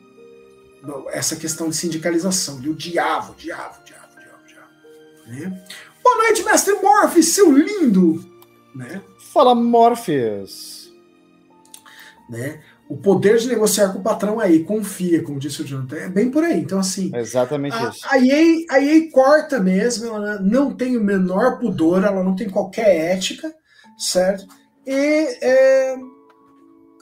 Essa 1.09 1.35
questão 1.35 1.69
de 1.69 1.75
sindicalização, 1.75 2.59
ele 2.59 2.69
odiava, 2.69 3.31
odiava, 3.31 3.79
odiava, 3.81 4.07
odiava, 4.15 4.41
odiava. 4.41 4.69
Né? 5.27 5.65
Boa 6.01 6.17
noite, 6.17 6.43
mestre 6.43 6.73
Morpheus, 6.75 7.25
seu 7.25 7.51
lindo, 7.51 8.23
né? 8.73 9.01
Fala, 9.34 9.53
Morpheus. 9.53 10.89
Né? 12.29 12.63
O 12.89 12.95
poder 12.95 13.38
de 13.38 13.47
negociar 13.47 13.91
com 13.91 13.99
o 13.99 14.03
patrão 14.03 14.39
aí, 14.39 14.64
confia, 14.64 15.22
como 15.22 15.39
disse 15.39 15.61
o 15.61 15.65
Jonathan, 15.65 15.97
é 15.97 16.09
bem 16.09 16.31
por 16.31 16.43
aí. 16.43 16.59
Então, 16.59 16.80
assim. 16.80 17.11
É 17.14 17.19
exatamente 17.19 17.76
a, 17.76 17.89
isso. 17.89 18.07
A 18.09 18.18
EA, 18.18 18.65
a 18.72 18.81
EA 18.81 19.11
corta 19.11 19.59
mesmo, 19.59 20.07
ela 20.07 20.39
não 20.39 20.73
tem 20.73 20.95
o 20.95 21.03
menor 21.03 21.59
pudor, 21.59 22.03
ela 22.03 22.23
não 22.23 22.35
tem 22.35 22.49
qualquer 22.49 23.14
ética, 23.14 23.53
certo? 23.97 24.47
E 24.85 25.38
é, 25.41 25.97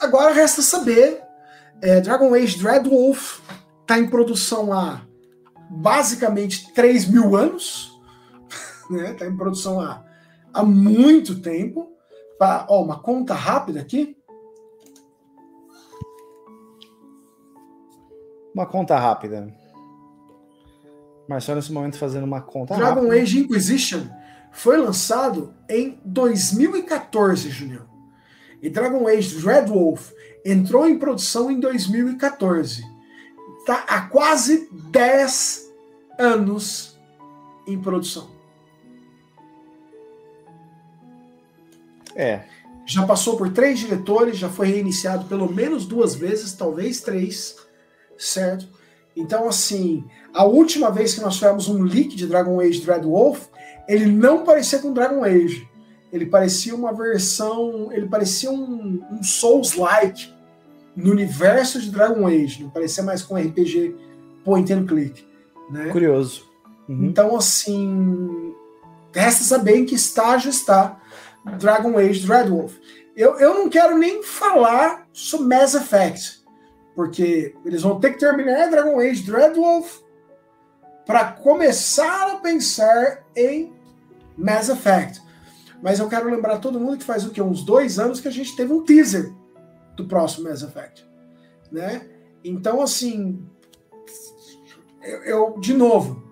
agora 0.00 0.32
resta 0.32 0.60
saber, 0.60 1.22
é, 1.80 2.00
Dragon 2.00 2.34
Age 2.34 2.58
Dreadwolf 2.58 3.38
está 3.82 3.96
em 3.96 4.08
produção 4.08 4.72
há 4.72 5.02
basicamente 5.70 6.72
3 6.72 7.08
mil 7.08 7.36
anos, 7.36 7.92
né? 8.90 9.12
Está 9.12 9.26
em 9.26 9.36
produção 9.36 9.80
há, 9.80 10.02
há 10.52 10.64
muito 10.64 11.40
tempo. 11.40 11.92
Pra, 12.38 12.66
ó, 12.68 12.82
uma 12.82 12.98
conta 13.00 13.34
rápida 13.34 13.80
aqui. 13.80 14.15
Uma 18.56 18.64
conta 18.64 18.98
rápida. 18.98 19.54
Marcelo 21.28 21.56
nesse 21.56 21.70
momento 21.70 21.98
fazendo 21.98 22.24
uma 22.24 22.40
conta 22.40 22.74
Dragon 22.74 23.02
rápida. 23.02 23.22
Age 23.22 23.40
Inquisition 23.40 24.06
foi 24.50 24.78
lançado 24.78 25.52
em 25.68 26.00
2014, 26.06 27.50
Junior. 27.50 27.86
E 28.62 28.70
Dragon 28.70 29.06
Age 29.06 29.38
Red 29.44 29.66
Wolf 29.66 30.10
entrou 30.42 30.88
em 30.88 30.98
produção 30.98 31.50
em 31.50 31.60
2014. 31.60 32.82
Tá 33.66 33.84
há 33.86 34.00
quase 34.02 34.70
10 34.90 35.70
anos 36.18 36.98
em 37.66 37.78
produção. 37.78 38.30
É. 42.14 42.44
Já 42.86 43.04
passou 43.04 43.36
por 43.36 43.52
três 43.52 43.80
diretores, 43.80 44.38
já 44.38 44.48
foi 44.48 44.68
reiniciado 44.68 45.26
pelo 45.26 45.52
menos 45.52 45.84
duas 45.84 46.14
vezes, 46.14 46.54
talvez 46.54 47.02
três, 47.02 47.65
certo? 48.18 48.68
Então, 49.16 49.48
assim, 49.48 50.04
a 50.34 50.44
última 50.44 50.90
vez 50.90 51.14
que 51.14 51.20
nós 51.20 51.36
tivemos 51.36 51.68
um 51.68 51.82
leak 51.82 52.14
de 52.14 52.26
Dragon 52.26 52.60
Age 52.60 52.82
Dread 52.82 53.04
Wolf, 53.04 53.46
ele 53.88 54.06
não 54.06 54.44
parecia 54.44 54.78
com 54.78 54.92
Dragon 54.92 55.24
Age. 55.24 55.66
Ele 56.12 56.26
parecia 56.26 56.74
uma 56.74 56.92
versão. 56.92 57.90
Ele 57.92 58.06
parecia 58.06 58.50
um, 58.50 59.02
um 59.10 59.22
Souls-like 59.22 60.32
no 60.94 61.10
universo 61.10 61.80
de 61.80 61.90
Dragon 61.90 62.26
Age. 62.26 62.62
Não 62.62 62.70
parecia 62.70 63.02
mais 63.02 63.22
com 63.22 63.36
RPG 63.36 63.94
point 64.44 64.72
and 64.72 64.86
click. 64.86 65.26
Né? 65.70 65.88
Curioso. 65.90 66.44
Uhum. 66.88 67.06
Então, 67.06 67.36
assim. 67.36 68.54
Resta 69.12 69.44
saber 69.44 69.78
em 69.78 69.86
que 69.86 69.94
estágio 69.94 70.50
está 70.50 71.00
Dragon 71.58 71.96
Age 71.96 72.26
Dreadwolf. 72.26 72.74
Eu, 73.16 73.38
eu 73.38 73.54
não 73.54 73.70
quero 73.70 73.96
nem 73.96 74.22
falar 74.22 75.06
sobre 75.10 75.46
Mass 75.46 75.74
Effect, 75.74 76.35
porque 76.96 77.54
eles 77.64 77.82
vão 77.82 78.00
ter 78.00 78.14
que 78.14 78.18
terminar 78.18 78.70
Dragon 78.70 78.98
Age 78.98 79.22
Dreadwolf 79.22 80.00
para 81.06 81.32
começar 81.32 82.32
a 82.32 82.36
pensar 82.36 83.22
em 83.36 83.72
Mass 84.36 84.68
Effect. 84.68 85.22
Mas 85.80 86.00
eu 86.00 86.08
quero 86.08 86.28
lembrar 86.28 86.58
todo 86.58 86.80
mundo 86.80 86.98
que 86.98 87.04
faz 87.04 87.24
o 87.24 87.30
que 87.30 87.40
uns 87.40 87.62
dois 87.62 87.98
anos 87.98 88.18
que 88.18 88.26
a 88.26 88.32
gente 88.32 88.56
teve 88.56 88.72
um 88.72 88.82
teaser 88.82 89.32
do 89.94 90.06
próximo 90.06 90.48
Mass 90.48 90.62
Effect, 90.62 91.06
né? 91.70 92.08
Então 92.42 92.82
assim, 92.82 93.46
eu, 95.02 95.22
eu 95.22 95.60
de 95.60 95.74
novo, 95.74 96.24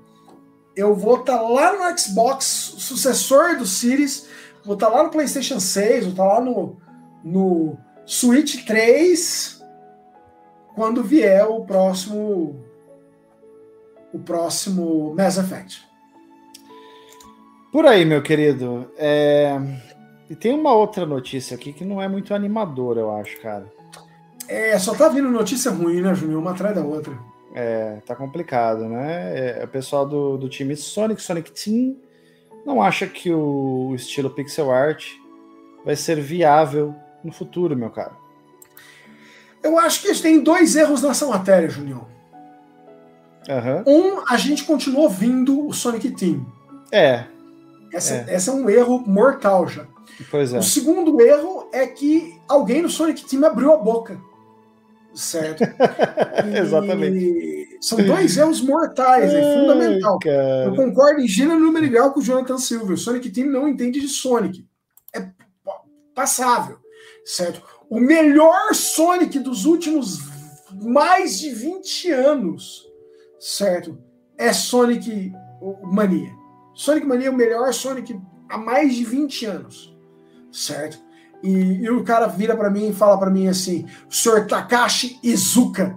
eu 0.74 0.95
vou 0.95 1.20
estar 1.20 1.39
tá 1.39 1.43
lá 1.43 1.91
no 1.91 1.99
Xbox 1.99 2.45
sucessor 2.78 3.57
do 3.57 3.66
Series 3.66 4.27
vou 4.65 4.74
estar 4.74 4.91
tá 4.91 4.97
lá 4.97 5.05
no 5.05 5.11
PlayStation 5.11 5.61
6, 5.61 6.05
vou 6.05 6.11
estar 6.12 6.24
tá 6.24 6.35
lá 6.35 6.41
no, 6.41 6.77
no 7.23 7.78
Switch 8.07 8.65
3 8.65 9.53
quando 10.74 11.02
vier 11.02 11.46
o 11.46 11.64
próximo 11.64 12.62
o 14.12 14.18
próximo 14.18 15.14
Mass 15.14 15.38
Effect. 15.38 15.82
Por 17.72 17.84
aí, 17.86 18.05
meu 18.05 18.22
querido. 18.22 18.88
É... 18.96 19.59
E 20.30 20.36
tem 20.36 20.55
uma 20.55 20.72
outra 20.72 21.05
notícia 21.05 21.56
aqui 21.56 21.72
que 21.72 21.84
não 21.84 22.01
é 22.01 22.09
muito 22.09 22.32
animadora, 22.32 23.01
eu 23.01 23.14
acho, 23.16 23.40
cara. 23.40 23.66
É, 24.48 24.78
só 24.78 24.94
tá 24.94 25.09
vindo 25.09 25.28
notícia 25.28 25.70
ruim, 25.70 26.01
né, 26.01 26.14
Júnior? 26.14 26.40
Uma 26.40 26.52
atrás 26.52 26.74
da 26.74 26.82
outra. 26.82 27.18
É, 27.55 28.01
tá 28.06 28.14
complicado, 28.14 28.88
né? 28.88 29.59
É, 29.60 29.64
o 29.64 29.68
pessoal 29.68 30.06
do, 30.06 30.36
do 30.36 30.48
time 30.48 30.76
Sonic, 30.76 31.20
Sonic 31.20 31.51
Team, 31.52 31.96
não 32.64 32.80
acha 32.80 33.06
que 33.06 33.32
o 33.32 33.92
estilo 33.94 34.30
pixel 34.30 34.70
art 34.70 35.06
vai 35.84 35.96
ser 35.96 36.20
viável 36.20 36.94
no 37.22 37.32
futuro, 37.32 37.76
meu 37.76 37.90
caro? 37.90 38.23
Eu 39.65 39.78
acho 39.78 40.03
que 40.03 40.15
tem 40.20 40.43
dois 40.43 40.77
erros 40.77 41.03
nessa 41.03 41.27
matéria, 41.27 41.70
Junião. 41.70 42.07
Uhum. 43.49 44.19
Um, 44.19 44.24
a 44.28 44.36
gente 44.36 44.65
continuou 44.65 45.09
vindo 45.09 45.66
o 45.66 45.73
Sonic 45.73 46.11
Team. 46.11 46.47
É. 46.93 47.24
Essa 47.93 48.15
é. 48.15 48.24
essa 48.28 48.51
é 48.51 48.55
um 48.55 48.69
erro 48.69 49.03
mortal 49.07 49.66
já. 49.66 49.86
Pois 50.31 50.53
é. 50.53 50.59
O 50.59 50.62
segundo 50.62 51.19
erro 51.20 51.69
é 51.73 51.86
que 51.86 52.39
alguém 52.47 52.82
no 52.82 52.91
Sonic 52.91 53.24
Team 53.24 53.43
abriu 53.45 53.73
a 53.73 53.78
boca. 53.78 54.20
Certo? 55.15 55.62
Exatamente. 56.61 57.78
São 57.81 57.99
dois 57.99 58.36
erros 58.36 58.61
mortais, 58.61 59.32
é 59.32 59.61
fundamental. 59.61 60.19
Cara. 60.19 60.65
Eu 60.66 60.74
concordo 60.74 61.20
em 61.20 61.28
gênero 61.28 61.59
número 61.59 61.86
igual 61.86 62.12
com 62.12 62.20
o 62.20 62.23
Jonathan 62.23 62.59
Silva. 62.59 62.93
O 62.93 62.99
Sonic 62.99 63.31
Team 63.31 63.49
não 63.49 63.66
entende 63.66 64.01
de 64.01 64.09
Sonic. 64.09 64.66
É 65.15 65.27
passável, 66.15 66.78
certo? 67.24 67.62
O 67.94 68.00
melhor 68.00 68.74
Sonic 68.74 69.38
dos 69.38 69.66
últimos 69.66 70.18
mais 70.82 71.38
de 71.38 71.50
20 71.50 72.10
anos, 72.10 72.84
certo? 73.38 73.96
É 74.36 74.52
Sonic 74.52 75.32
Mania. 75.80 76.32
Sonic 76.74 77.06
Mania 77.06 77.28
é 77.28 77.30
o 77.30 77.36
melhor 77.36 77.72
Sonic 77.72 78.20
há 78.48 78.58
mais 78.58 78.96
de 78.96 79.04
20 79.04 79.46
anos, 79.46 79.96
certo? 80.50 80.98
E, 81.40 81.84
e 81.84 81.88
o 81.88 82.02
cara 82.02 82.26
vira 82.26 82.56
para 82.56 82.68
mim 82.68 82.88
e 82.88 82.92
fala 82.92 83.16
para 83.16 83.30
mim 83.30 83.46
assim: 83.46 83.86
senhor 84.10 84.48
Takashi 84.48 85.20
Izuka, 85.22 85.96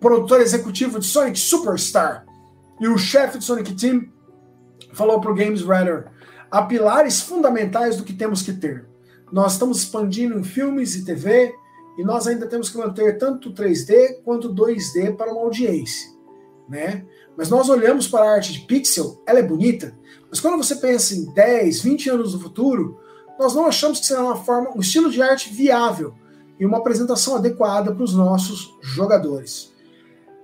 produtor 0.00 0.40
executivo 0.40 0.98
de 0.98 1.06
Sonic 1.06 1.38
Superstar, 1.38 2.26
e 2.80 2.88
o 2.88 2.98
chefe 2.98 3.38
do 3.38 3.44
Sonic 3.44 3.76
Team, 3.76 4.08
falou 4.92 5.20
para 5.20 5.30
o 5.30 5.36
Games 5.36 5.62
Radar: 5.62 6.10
há 6.50 6.62
pilares 6.62 7.20
fundamentais 7.20 7.96
do 7.96 8.02
que 8.02 8.12
temos 8.12 8.42
que 8.42 8.54
ter. 8.54 8.87
Nós 9.30 9.52
estamos 9.52 9.78
expandindo 9.78 10.38
em 10.38 10.44
filmes 10.44 10.94
e 10.94 11.04
TV, 11.04 11.54
e 11.98 12.04
nós 12.04 12.26
ainda 12.26 12.46
temos 12.46 12.70
que 12.70 12.78
manter 12.78 13.18
tanto 13.18 13.52
3D 13.52 14.22
quanto 14.24 14.54
2D 14.54 15.16
para 15.16 15.32
uma 15.32 15.42
audiência, 15.42 16.10
né? 16.68 17.04
Mas 17.36 17.50
nós 17.50 17.68
olhamos 17.68 18.06
para 18.06 18.24
a 18.24 18.34
arte 18.34 18.52
de 18.52 18.60
pixel, 18.60 19.22
ela 19.26 19.40
é 19.40 19.42
bonita, 19.42 19.96
mas 20.30 20.40
quando 20.40 20.62
você 20.62 20.76
pensa 20.76 21.14
em 21.14 21.32
10, 21.32 21.82
20 21.82 22.10
anos 22.10 22.34
no 22.34 22.40
futuro, 22.40 23.00
nós 23.38 23.54
não 23.54 23.66
achamos 23.66 24.00
que 24.00 24.06
será 24.06 24.22
uma 24.22 24.36
forma, 24.36 24.70
um 24.76 24.80
estilo 24.80 25.10
de 25.10 25.22
arte 25.22 25.52
viável 25.52 26.14
e 26.58 26.66
uma 26.66 26.78
apresentação 26.78 27.36
adequada 27.36 27.92
para 27.94 28.04
os 28.04 28.14
nossos 28.14 28.76
jogadores. 28.80 29.72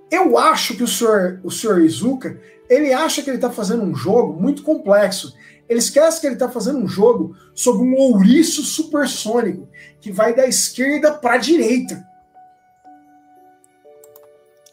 Eu 0.09 0.37
acho 0.37 0.75
que 0.75 0.83
o 0.83 0.87
senhor, 0.87 1.39
o 1.43 1.51
senhor 1.51 1.81
Izuka, 1.81 2.39
ele 2.69 2.93
acha 2.93 3.21
que 3.21 3.29
ele 3.29 3.37
está 3.37 3.49
fazendo 3.49 3.83
um 3.83 3.95
jogo 3.95 4.39
muito 4.39 4.63
complexo. 4.63 5.33
Ele 5.67 5.79
esquece 5.79 6.21
que 6.21 6.27
ele 6.27 6.35
está 6.35 6.49
fazendo 6.49 6.79
um 6.79 6.87
jogo 6.87 7.35
sobre 7.53 7.87
um 7.87 7.95
ouriço 7.95 8.61
supersônico 8.63 9.67
que 9.99 10.11
vai 10.11 10.35
da 10.35 10.45
esquerda 10.45 11.13
para 11.13 11.33
a 11.33 11.37
direita. 11.37 12.05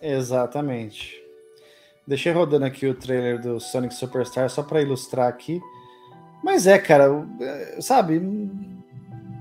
Exatamente. 0.01 1.23
Deixei 2.07 2.33
rodando 2.33 2.65
aqui 2.65 2.87
o 2.87 2.95
trailer 2.95 3.41
do 3.41 3.61
Sonic 3.61 3.95
Superstar 3.95 4.51
só 4.51 4.63
para 4.63 4.83
ilustrar 4.83 5.29
aqui. 5.29 5.61
Mas 6.43 6.67
é, 6.67 6.79
cara, 6.79 7.25
é, 7.41 7.81
sabe? 7.81 8.21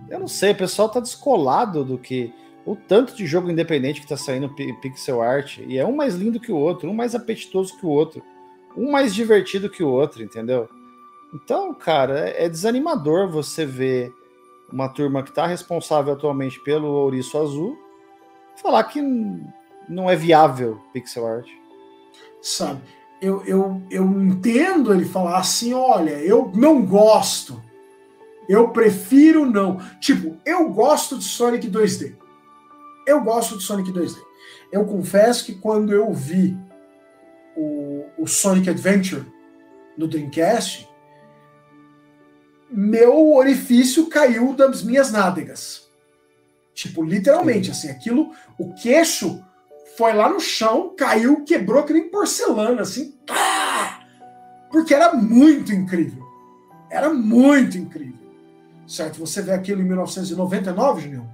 Eu 0.09 0.19
não 0.19 0.27
sei, 0.27 0.51
o 0.51 0.57
pessoal 0.57 0.87
tá 0.87 0.99
descolado 0.99 1.83
do 1.83 1.97
que. 1.97 2.33
O 2.63 2.75
tanto 2.75 3.15
de 3.15 3.25
jogo 3.25 3.49
independente 3.49 3.99
que 3.99 4.07
tá 4.07 4.15
saindo 4.15 4.53
pixel 4.53 5.19
art, 5.19 5.57
e 5.65 5.79
é 5.79 5.85
um 5.85 5.95
mais 5.95 6.13
lindo 6.13 6.39
que 6.39 6.51
o 6.51 6.57
outro, 6.57 6.87
um 6.87 6.93
mais 6.93 7.15
apetitoso 7.15 7.75
que 7.75 7.83
o 7.83 7.89
outro, 7.89 8.21
um 8.77 8.91
mais 8.91 9.15
divertido 9.15 9.67
que 9.67 9.81
o 9.81 9.89
outro, 9.89 10.21
entendeu? 10.21 10.69
Então, 11.33 11.73
cara, 11.73 12.29
é, 12.29 12.45
é 12.45 12.49
desanimador 12.49 13.29
você 13.29 13.65
ver 13.65 14.13
uma 14.71 14.89
turma 14.89 15.23
que 15.23 15.33
tá 15.33 15.45
responsável 15.45 16.13
atualmente 16.13 16.59
pelo 16.63 16.87
ouriço 16.87 17.37
azul 17.37 17.77
falar 18.61 18.83
que 18.85 19.01
não 19.89 20.09
é 20.09 20.15
viável 20.15 20.81
pixel 20.93 21.25
art. 21.25 21.47
Sabe? 22.41 22.81
eu, 23.21 23.43
eu, 23.45 23.81
eu 23.91 24.03
entendo 24.03 24.91
ele 24.91 25.05
falar 25.05 25.37
assim: 25.37 25.73
olha, 25.73 26.17
eu 26.19 26.51
não 26.55 26.83
gosto. 26.83 27.61
Eu 28.49 28.69
prefiro 28.69 29.45
não. 29.45 29.79
Tipo, 29.99 30.35
eu 30.43 30.69
gosto 30.69 31.17
de 31.17 31.23
Sonic 31.23 31.69
2D. 31.69 32.15
Eu 33.05 33.21
gosto 33.21 33.57
de 33.57 33.63
Sonic 33.63 33.91
2D. 33.91 34.17
Eu 34.71 34.85
confesso 34.85 35.45
que 35.45 35.53
quando 35.53 35.93
eu 35.93 36.11
vi 36.11 36.57
o, 37.55 38.05
o 38.17 38.27
Sonic 38.27 38.69
Adventure 38.69 39.25
no 39.95 40.07
Dreamcast, 40.07 40.89
meu 42.71 43.33
orifício 43.33 44.07
caiu 44.07 44.53
das 44.53 44.83
minhas 44.83 45.11
nádegas. 45.11 45.89
Tipo, 46.73 47.03
literalmente, 47.03 47.69
assim, 47.69 47.89
aquilo, 47.89 48.31
o 48.57 48.73
queixo 48.73 49.43
foi 49.97 50.13
lá 50.13 50.29
no 50.29 50.39
chão, 50.39 50.95
caiu, 50.97 51.43
quebrou 51.43 51.83
que 51.83 51.93
nem 51.93 52.09
porcelana, 52.09 52.81
assim. 52.81 53.13
Porque 54.71 54.93
era 54.93 55.13
muito 55.13 55.73
incrível. 55.73 56.23
Era 56.89 57.13
muito 57.13 57.77
incrível. 57.77 58.19
Certo? 58.87 59.19
Você 59.19 59.41
vê 59.41 59.51
aquilo 59.51 59.81
em 59.81 59.85
1999, 59.85 61.01
Julião? 61.01 61.29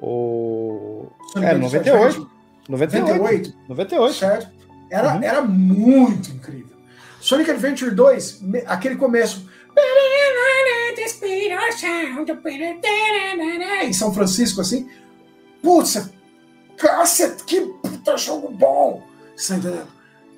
O. 0.00 1.06
É, 1.36 1.54
98. 1.54 2.30
98. 2.68 3.54
98. 3.68 4.14
Certo? 4.14 4.50
Era, 4.90 5.14
uhum. 5.14 5.22
era 5.22 5.42
muito 5.42 6.30
incrível. 6.30 6.76
Sonic 7.20 7.50
Adventure 7.50 7.90
2, 7.90 8.42
aquele 8.66 8.96
começo. 8.96 9.48
Em 13.84 13.92
São 13.92 14.12
Francisco, 14.12 14.60
assim. 14.60 14.88
Putz, 15.62 16.10
cacete, 16.76 17.44
que 17.44 17.60
puta 17.60 18.16
jogo 18.16 18.50
bom! 18.50 19.02
Você 19.36 19.54
tá 19.54 19.58
entendendo? 19.58 19.88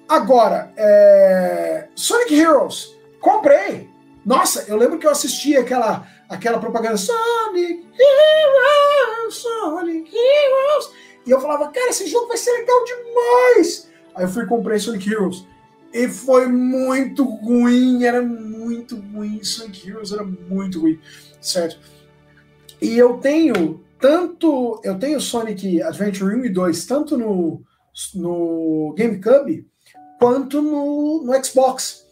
Agora, 0.08 0.72
é... 0.76 1.88
Sonic 1.94 2.34
Heroes, 2.34 2.96
comprei. 3.20 3.88
Nossa, 4.24 4.64
eu 4.68 4.76
lembro 4.76 4.98
que 4.98 5.06
eu 5.06 5.10
assisti 5.10 5.56
aquela, 5.56 6.06
aquela 6.28 6.58
propaganda 6.58 6.96
Sonic 6.96 7.86
Heroes, 7.98 9.34
Sonic 9.34 10.10
Heroes. 10.14 10.90
E 11.26 11.30
eu 11.30 11.40
falava, 11.40 11.70
cara, 11.70 11.90
esse 11.90 12.06
jogo 12.06 12.28
vai 12.28 12.36
ser 12.36 12.52
legal 12.52 12.84
demais. 12.84 13.88
Aí 14.14 14.24
eu 14.24 14.28
fui 14.28 14.44
e 14.44 14.46
comprei 14.46 14.78
Sonic 14.78 15.10
Heroes. 15.10 15.46
E 15.92 16.08
foi 16.08 16.46
muito 16.46 17.24
ruim, 17.24 18.04
era 18.04 18.22
muito 18.62 18.96
ruim. 18.96 19.42
Sonic 19.42 19.88
Heroes 19.88 20.12
era 20.12 20.24
muito 20.24 20.80
ruim, 20.80 20.98
certo? 21.40 21.78
E 22.80 22.96
eu 22.96 23.18
tenho 23.18 23.84
tanto. 24.00 24.80
Eu 24.82 24.98
tenho 24.98 25.20
Sonic 25.20 25.82
Adventure 25.82 26.34
1 26.34 26.44
e 26.46 26.48
2, 26.48 26.86
tanto 26.86 27.16
no, 27.16 27.62
no 28.14 28.94
GameCube 28.96 29.66
quanto 30.18 30.62
no, 30.62 31.22
no 31.24 31.44
Xbox. 31.44 32.04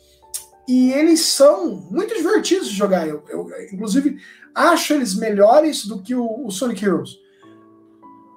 E 0.69 0.93
eles 0.93 1.21
são 1.21 1.75
muito 1.91 2.15
divertidos 2.15 2.69
de 2.69 2.77
jogar. 2.77 3.09
Eu, 3.09 3.25
eu 3.29 3.49
inclusive, 3.73 4.19
acho 4.55 4.95
eles 4.95 5.15
melhores 5.15 5.85
do 5.85 6.01
que 6.03 6.15
o, 6.15 6.47
o 6.47 6.51
Sonic 6.51 6.85
Heroes. 6.85 7.19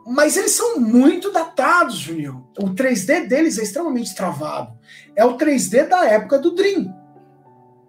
Mas 0.06 0.36
eles 0.36 0.52
são 0.52 0.80
muito 0.80 1.32
datados, 1.32 1.96
Julião. 1.96 2.48
O 2.60 2.70
3D 2.72 3.28
deles 3.28 3.58
é 3.58 3.64
extremamente 3.64 4.16
travado. 4.16 4.78
É 5.16 5.24
o 5.24 5.38
3D 5.38 5.88
da 5.88 6.06
época 6.06 6.40
do 6.40 6.56
Dream. 6.56 6.94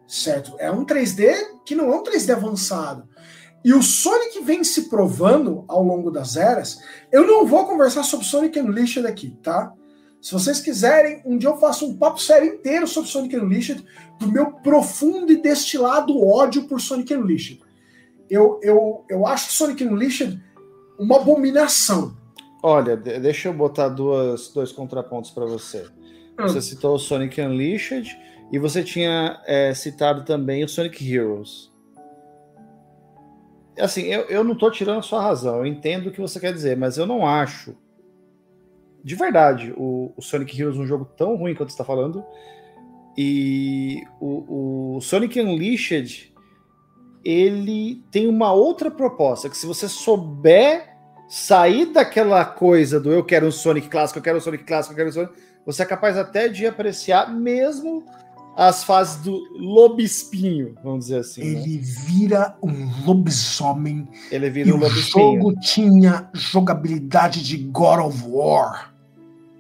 Certo? 0.06 0.54
É 0.58 0.70
um 0.70 0.84
3D 0.84 1.34
que 1.64 1.74
não 1.74 1.92
é 1.92 1.96
um 1.96 2.02
3D 2.02 2.30
avançado. 2.34 3.08
E 3.64 3.72
o 3.72 3.82
Sonic 3.82 4.40
vem 4.42 4.62
se 4.62 4.90
provando 4.90 5.64
ao 5.66 5.82
longo 5.82 6.10
das 6.10 6.36
eras. 6.36 6.78
Eu 7.10 7.26
não 7.26 7.46
vou 7.46 7.64
conversar 7.64 8.02
sobre 8.02 8.26
Sonic 8.26 8.60
Unleashed 8.60 9.06
aqui, 9.06 9.30
tá? 9.42 9.72
Se 10.20 10.32
vocês 10.32 10.60
quiserem, 10.60 11.22
um 11.24 11.38
dia 11.38 11.48
eu 11.48 11.56
faço 11.56 11.86
um 11.86 11.96
papo 11.96 12.20
sério 12.20 12.54
inteiro 12.54 12.86
sobre 12.86 13.10
Sonic 13.10 13.36
Unleashed, 13.36 13.84
do 14.18 14.30
meu 14.30 14.52
profundo 14.52 15.32
e 15.32 15.40
destilado 15.40 16.22
ódio 16.26 16.64
por 16.64 16.80
Sonic 16.80 17.14
Unleashed. 17.14 17.60
Eu, 18.28 18.58
eu, 18.62 19.04
eu 19.08 19.26
acho 19.26 19.52
Sonic 19.52 19.84
Unleashed 19.84 20.40
uma 20.98 21.16
abominação. 21.16 22.16
Olha, 22.62 22.96
deixa 22.96 23.48
eu 23.48 23.52
botar 23.52 23.88
duas, 23.88 24.48
dois 24.48 24.72
contrapontos 24.72 25.30
para 25.30 25.44
você. 25.44 25.86
Hum. 26.38 26.48
Você 26.48 26.60
citou 26.60 26.94
o 26.94 26.98
Sonic 26.98 27.40
Unleashed 27.40 28.16
e 28.54 28.58
você 28.58 28.84
tinha 28.84 29.42
é, 29.46 29.74
citado 29.74 30.24
também 30.24 30.62
o 30.62 30.68
Sonic 30.68 31.12
Heroes. 31.12 31.72
Assim, 33.76 34.02
eu, 34.02 34.26
eu 34.26 34.44
não 34.44 34.56
tô 34.56 34.70
tirando 34.70 35.00
a 35.00 35.02
sua 35.02 35.20
razão, 35.20 35.56
eu 35.56 35.66
entendo 35.66 36.06
o 36.06 36.12
que 36.12 36.20
você 36.20 36.38
quer 36.38 36.52
dizer, 36.52 36.76
mas 36.76 36.96
eu 36.96 37.04
não 37.04 37.26
acho, 37.26 37.76
de 39.02 39.16
verdade, 39.16 39.74
o, 39.76 40.12
o 40.16 40.22
Sonic 40.22 40.56
Heroes 40.56 40.78
um 40.78 40.86
jogo 40.86 41.04
tão 41.04 41.34
ruim 41.34 41.52
quanto 41.52 41.70
você 41.70 41.74
está 41.74 41.84
falando, 41.84 42.24
e 43.18 44.04
o, 44.20 44.98
o, 44.98 45.00
Sonic 45.00 45.40
Unleashed, 45.40 46.32
ele 47.24 48.04
tem 48.12 48.28
uma 48.28 48.52
outra 48.52 48.88
proposta, 48.88 49.50
que 49.50 49.56
se 49.56 49.66
você 49.66 49.88
souber 49.88 50.96
sair 51.28 51.86
daquela 51.86 52.44
coisa 52.44 53.00
do 53.00 53.10
eu 53.10 53.24
quero 53.24 53.48
um 53.48 53.50
Sonic 53.50 53.88
clássico, 53.88 54.20
eu 54.20 54.22
quero 54.22 54.38
um 54.38 54.40
Sonic 54.40 54.62
clássico, 54.62 54.92
eu 54.92 54.96
quero 54.96 55.08
um 55.08 55.12
Sonic, 55.12 55.32
você 55.66 55.82
é 55.82 55.86
capaz 55.86 56.16
até 56.16 56.46
de 56.46 56.64
apreciar 56.68 57.34
mesmo 57.34 58.04
as 58.56 58.84
fases 58.84 59.22
do 59.22 59.48
lobespinho, 59.58 60.76
vamos 60.82 61.06
dizer 61.06 61.18
assim. 61.18 61.40
Né? 61.42 61.60
Ele 61.60 61.76
né? 61.76 61.82
vira 61.82 62.56
um 62.62 63.04
lobisomem. 63.04 64.08
Ele 64.30 64.50
vira 64.50 64.74
um 64.74 64.78
lobespinho. 64.78 65.30
O 65.30 65.36
jogo 65.36 65.60
tinha 65.60 66.28
jogabilidade 66.32 67.42
de 67.42 67.56
God 67.56 68.00
of 68.00 68.22
War. 68.26 68.94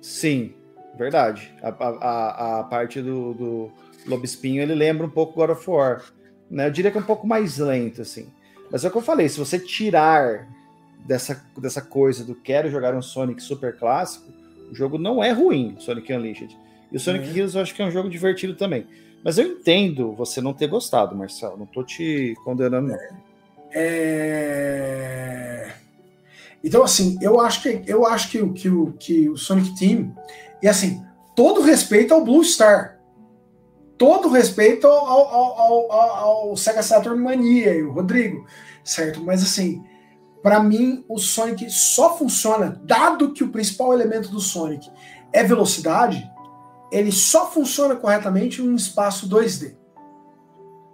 Sim, 0.00 0.52
verdade. 0.96 1.52
A, 1.62 1.68
a, 1.68 2.60
a 2.60 2.64
parte 2.64 3.02
do, 3.02 3.34
do 3.34 3.72
lobespinho 4.06 4.62
ele 4.62 4.74
lembra 4.74 5.06
um 5.06 5.10
pouco 5.10 5.34
God 5.34 5.50
of 5.50 5.68
War. 5.68 6.02
Né? 6.50 6.66
Eu 6.66 6.70
diria 6.70 6.90
que 6.90 6.98
é 6.98 7.00
um 7.00 7.04
pouco 7.04 7.26
mais 7.26 7.58
lento, 7.58 8.02
assim. 8.02 8.28
Mas 8.70 8.84
é 8.84 8.88
o 8.88 8.90
que 8.90 8.98
eu 8.98 9.02
falei, 9.02 9.28
se 9.28 9.38
você 9.38 9.58
tirar 9.58 10.48
dessa, 11.04 11.44
dessa 11.58 11.82
coisa 11.82 12.24
do 12.24 12.34
quero 12.34 12.70
jogar 12.70 12.94
um 12.94 13.02
Sonic 13.02 13.42
super 13.42 13.76
clássico, 13.76 14.32
o 14.70 14.74
jogo 14.74 14.98
não 14.98 15.22
é 15.22 15.30
ruim, 15.30 15.76
Sonic 15.78 16.12
Unleashed. 16.12 16.56
E 16.94 16.96
o 16.96 17.00
Sonic 17.00 17.28
uhum. 17.28 17.36
Heroes 17.36 17.56
eu 17.56 17.60
acho 17.60 17.74
que 17.74 17.82
é 17.82 17.84
um 17.84 17.90
jogo 17.90 18.08
divertido 18.08 18.54
também. 18.54 18.86
Mas 19.24 19.36
eu 19.36 19.48
entendo 19.48 20.12
você 20.12 20.40
não 20.40 20.54
ter 20.54 20.68
gostado, 20.68 21.16
Marcelo. 21.16 21.56
Não 21.56 21.66
tô 21.66 21.82
te 21.82 22.36
condenando, 22.44 22.86
não. 22.86 22.98
É... 23.72 25.72
Então, 26.62 26.84
assim, 26.84 27.18
eu 27.20 27.40
acho 27.40 27.62
que 27.62 27.82
eu 27.84 28.06
acho 28.06 28.30
que, 28.30 28.48
que, 28.50 28.70
que, 29.00 29.28
o 29.28 29.36
Sonic 29.36 29.76
Team. 29.76 30.14
E 30.62 30.68
assim, 30.68 31.04
todo 31.34 31.62
respeito 31.62 32.14
ao 32.14 32.24
Blue 32.24 32.44
Star. 32.44 33.00
Todo 33.98 34.28
respeito 34.28 34.86
ao, 34.86 35.04
ao, 35.04 35.60
ao, 35.60 35.92
ao 35.92 36.56
Sega 36.56 36.82
Saturn 36.82 37.20
Mania 37.20 37.74
e 37.74 37.82
o 37.82 37.90
Rodrigo, 37.90 38.46
certo? 38.84 39.20
Mas 39.20 39.42
assim, 39.42 39.82
para 40.44 40.62
mim, 40.62 41.04
o 41.08 41.18
Sonic 41.18 41.68
só 41.70 42.16
funciona, 42.16 42.80
dado 42.84 43.32
que 43.32 43.42
o 43.42 43.48
principal 43.48 43.92
elemento 43.92 44.28
do 44.28 44.40
Sonic 44.40 44.88
é 45.32 45.42
velocidade, 45.42 46.30
ele 46.94 47.10
só 47.10 47.50
funciona 47.50 47.96
corretamente 47.96 48.62
em 48.62 48.68
um 48.68 48.76
espaço 48.76 49.28
2D. 49.28 49.74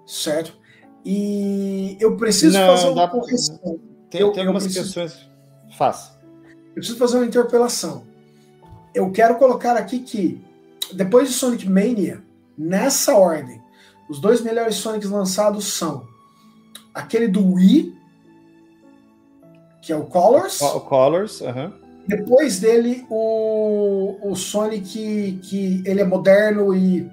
Certo? 0.06 0.58
E 1.04 1.96
eu 2.00 2.16
preciso 2.16 2.58
Não, 2.58 2.74
fazer 2.74 2.88
uma 2.88 3.06
correção. 3.06 3.78
Tem, 4.10 4.22
eu, 4.22 4.32
tem 4.32 4.42
algumas 4.42 4.64
preciso, 4.64 4.84
questões. 4.84 5.28
Faça. 5.76 6.18
Eu 6.68 6.74
preciso 6.76 6.98
fazer 6.98 7.18
uma 7.18 7.26
interpelação. 7.26 8.06
Eu 8.94 9.12
quero 9.12 9.36
colocar 9.36 9.76
aqui 9.76 9.98
que, 10.00 10.42
depois 10.92 11.28
de 11.28 11.34
Sonic 11.34 11.68
Mania, 11.68 12.22
nessa 12.56 13.14
ordem, 13.14 13.62
os 14.08 14.18
dois 14.18 14.40
melhores 14.40 14.76
Sonics 14.76 15.10
lançados 15.10 15.66
são 15.66 16.08
aquele 16.94 17.28
do 17.28 17.54
Wii, 17.54 17.94
que 19.82 19.92
é 19.92 19.96
o 19.96 20.06
Colors. 20.06 20.60
O, 20.62 20.78
o 20.78 20.80
Colors, 20.80 21.42
aham. 21.42 21.66
Uh 21.66 21.70
-huh. 21.70 21.79
Depois 22.10 22.60
dele, 22.60 23.06
o, 23.08 24.18
o 24.22 24.34
Sonic, 24.34 25.38
que 25.42 25.82
ele 25.86 26.00
é 26.00 26.04
moderno 26.04 26.74
e. 26.74 27.10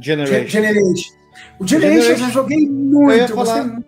Generation. 0.00 0.48
Generation. 0.48 1.14
O 1.58 1.66
Generation, 1.66 2.02
Generation 2.02 2.26
eu 2.26 2.32
joguei 2.32 2.68
muito. 2.68 3.12
Eu 3.12 3.16
ia, 3.16 3.28
falar, 3.28 3.64
muito. 3.64 3.86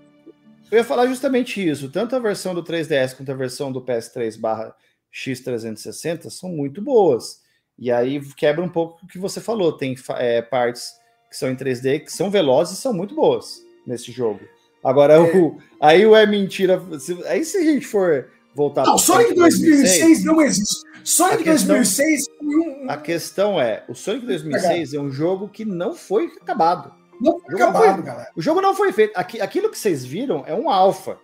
eu 0.70 0.79
ia 0.79 0.85
falar 0.85 1.07
justamente 1.07 1.66
isso. 1.66 1.91
Tanto 1.91 2.15
a 2.15 2.19
versão 2.19 2.55
do 2.55 2.62
3DS 2.62 3.16
quanto 3.16 3.33
a 3.33 3.35
versão 3.35 3.73
do 3.73 3.83
PS3 3.83 4.39
barra 4.39 4.74
X360 5.12 6.31
são 6.31 6.51
muito 6.51 6.83
boas. 6.83 7.41
E 7.79 7.91
aí 7.91 8.20
quebra 8.37 8.62
um 8.62 8.69
pouco 8.69 9.05
o 9.05 9.09
que 9.09 9.19
você 9.19 9.41
falou. 9.41 9.73
Tem 9.73 9.97
é, 10.19 10.43
partes 10.43 10.93
que 11.31 11.37
são 11.37 11.51
em 11.51 11.57
3D 11.57 12.05
que 12.05 12.12
são 12.12 12.31
velozes 12.31 12.79
e 12.79 12.81
são 12.81 12.93
muito 12.93 13.15
boas 13.15 13.62
nesse 13.87 14.12
jogo. 14.12 14.41
Agora, 14.85 15.15
é. 15.15 15.19
o, 15.19 15.59
aí 15.81 16.05
o 16.05 16.15
é 16.15 16.27
mentira. 16.27 16.81
Se, 16.99 17.16
aí 17.27 17.45
se 17.45 17.57
a 17.57 17.65
gente 17.65 17.87
for 17.87 18.31
voltar 18.55 18.85
Não, 18.85 18.99
Sonic 18.99 19.35
2006, 19.35 19.81
2006 19.81 20.24
não 20.24 20.41
existe. 20.43 20.93
Sonic 21.05 21.49
a 21.49 21.53
2006 21.53 22.24
um... 22.41 22.87
A 22.89 22.97
questão 22.97 23.61
é, 23.61 23.85
o 23.89 23.95
Sonic 23.95 24.27
2006 24.27 24.95
é 24.95 25.01
um 25.01 25.11
jogo 25.11 25.49
que 25.49 25.65
não 25.65 25.95
foi 25.95 26.27
acabado. 26.41 26.93
Não 27.20 27.39
foi 27.41 27.55
acabado, 27.55 27.95
foi, 27.95 28.03
galera. 28.03 28.31
O 28.37 28.43
jogo 28.43 28.61
não 28.61 28.74
foi 28.74 28.93
feito. 28.93 29.16
Aquilo 29.16 29.70
que 29.70 29.79
vocês 29.79 30.05
viram 30.05 30.45
é 30.47 30.55
um 30.55 30.70
alfa. 30.70 31.19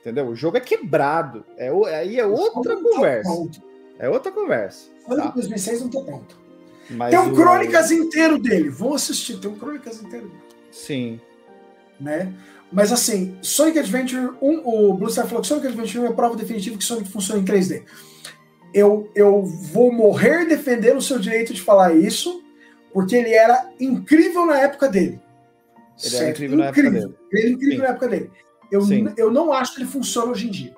Entendeu? 0.00 0.28
O 0.28 0.36
jogo 0.36 0.56
é 0.56 0.60
quebrado. 0.60 1.44
É, 1.56 1.70
aí 1.96 2.20
é 2.20 2.26
outra 2.26 2.76
conversa. 2.76 3.30
É 3.98 4.08
outra 4.08 4.30
conversa. 4.30 4.90
Sonic 5.06 5.28
tá? 5.28 5.34
2006 5.34 5.80
não 5.82 5.88
tem 5.88 6.04
ponto. 6.04 6.44
Mas 6.90 7.10
tem 7.10 7.18
um 7.18 7.32
o... 7.32 7.34
Crônicas 7.34 7.90
inteiro 7.90 8.38
dele. 8.38 8.68
Vão 8.68 8.94
assistir, 8.94 9.38
tem 9.38 9.50
um 9.50 9.58
Crônicas 9.58 10.02
inteiro 10.02 10.28
dele. 10.28 10.42
Sim. 10.70 11.20
Né? 11.98 12.32
Mas 12.74 12.90
assim, 12.90 13.38
Sonic 13.40 13.78
Adventure 13.78 14.32
1, 14.42 14.62
o 14.64 14.94
Blue 14.94 15.08
Star 15.08 15.26
falou 15.28 15.40
que 15.40 15.46
Sonic 15.46 15.68
Adventure 15.68 16.00
1 16.00 16.06
é 16.06 16.12
prova 16.12 16.34
definitiva 16.34 16.76
que 16.76 16.82
Sonic 16.82 17.08
funciona 17.08 17.40
em 17.40 17.44
3D. 17.44 17.84
Eu, 18.74 19.08
eu 19.14 19.44
vou 19.44 19.92
morrer 19.92 20.44
defendendo 20.44 20.96
o 20.96 21.02
seu 21.02 21.20
direito 21.20 21.54
de 21.54 21.62
falar 21.62 21.94
isso, 21.94 22.42
porque 22.92 23.14
ele 23.14 23.32
era 23.32 23.70
incrível 23.78 24.44
na 24.44 24.58
época 24.58 24.88
dele. 24.88 25.20
Ele 26.02 26.10
certo? 26.10 26.22
era 26.22 26.30
incrível, 26.30 26.58
na 26.58 26.64
época 26.66 26.82
dele. 26.82 27.14
Ele 27.30 27.42
era 27.42 27.50
incrível 27.50 27.76
Sim. 27.76 27.82
na 27.82 27.88
época 27.88 28.08
dele. 28.08 28.30
Eu, 28.72 28.82
eu 29.16 29.30
não 29.30 29.52
acho 29.52 29.76
que 29.76 29.82
ele 29.82 29.88
funciona 29.88 30.32
hoje 30.32 30.48
em 30.48 30.50
dia. 30.50 30.74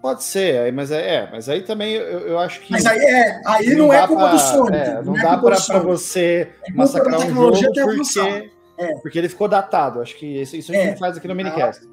Pode 0.00 0.22
ser, 0.22 0.72
mas 0.72 0.92
é, 0.92 1.16
é, 1.16 1.28
mas 1.32 1.48
aí 1.48 1.62
também 1.62 1.94
eu, 1.94 2.20
eu 2.20 2.38
acho 2.38 2.60
que. 2.60 2.70
Mas 2.70 2.86
aí 2.86 2.98
é, 2.98 3.40
aí 3.44 3.74
não, 3.74 3.86
não 3.86 3.92
é 3.92 4.06
culpa 4.06 4.22
pra, 4.22 4.32
do 4.32 4.38
Sonic. 4.38 4.76
É, 4.76 4.94
não, 4.94 5.02
não 5.02 5.18
é 5.18 5.22
dá 5.22 5.38
para 5.38 5.78
você 5.80 6.48
é 6.68 6.72
massacrar 6.72 7.20
um 7.20 7.34
jogo 7.34 7.58
porque 7.96 8.51
é. 8.78 8.94
Porque 8.96 9.18
ele 9.18 9.28
ficou 9.28 9.48
datado. 9.48 10.00
Acho 10.00 10.16
que 10.16 10.26
isso, 10.26 10.56
isso 10.56 10.72
a 10.72 10.74
gente 10.74 10.94
é. 10.94 10.96
faz 10.96 11.16
aqui 11.16 11.28
no 11.28 11.34
minicast. 11.34 11.86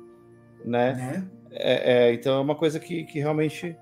Né? 0.65 0.93
né? 0.93 1.27
É, 1.51 2.09
é, 2.09 2.13
então 2.13 2.37
é 2.37 2.41
uma 2.41 2.55
coisa 2.55 2.79
que, 2.79 3.03
que 3.05 3.19
realmente 3.19 3.75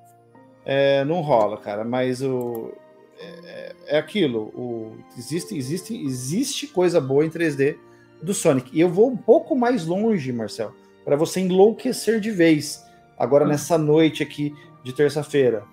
não 1.06 1.22
rola, 1.22 1.58
cara. 1.58 1.86
Mas 1.86 2.22
o, 2.22 2.74
é, 3.20 3.76
é, 3.88 3.98
aquilo. 3.98 4.52
O, 4.56 4.98
existe, 5.18 5.56
existe, 5.56 5.96
existe 5.96 6.68
coisa 6.68 7.02
boa 7.02 7.26
em 7.26 7.30
3D 7.30 7.78
do 8.22 8.34
Sonic. 8.34 8.70
E 8.74 8.80
eu 8.80 8.90
vou 8.90 9.10
um 9.10 9.18
pouco 9.18 9.56
mais 9.56 9.86
longe, 9.86 10.32
Marcel, 10.32 10.74
para 11.04 11.16
você 11.16 11.40
enlouquecer 11.40 12.20
de 12.20 12.32
vez. 12.32 12.84
Agora, 13.18 13.46
hum. 13.46 13.50
nessa 13.50 13.78
noite 13.78 14.22
aqui 14.22 14.54
de 14.84 14.94
terça-feira. 14.94 15.64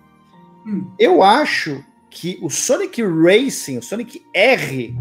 Hum. 0.66 0.90
Eu 0.98 1.22
acho 1.22 1.84
que 2.10 2.38
o 2.40 2.48
Sonic 2.48 3.02
Racing, 3.02 3.78
o 3.78 3.82
Sonic 3.82 4.24
R 4.32 4.94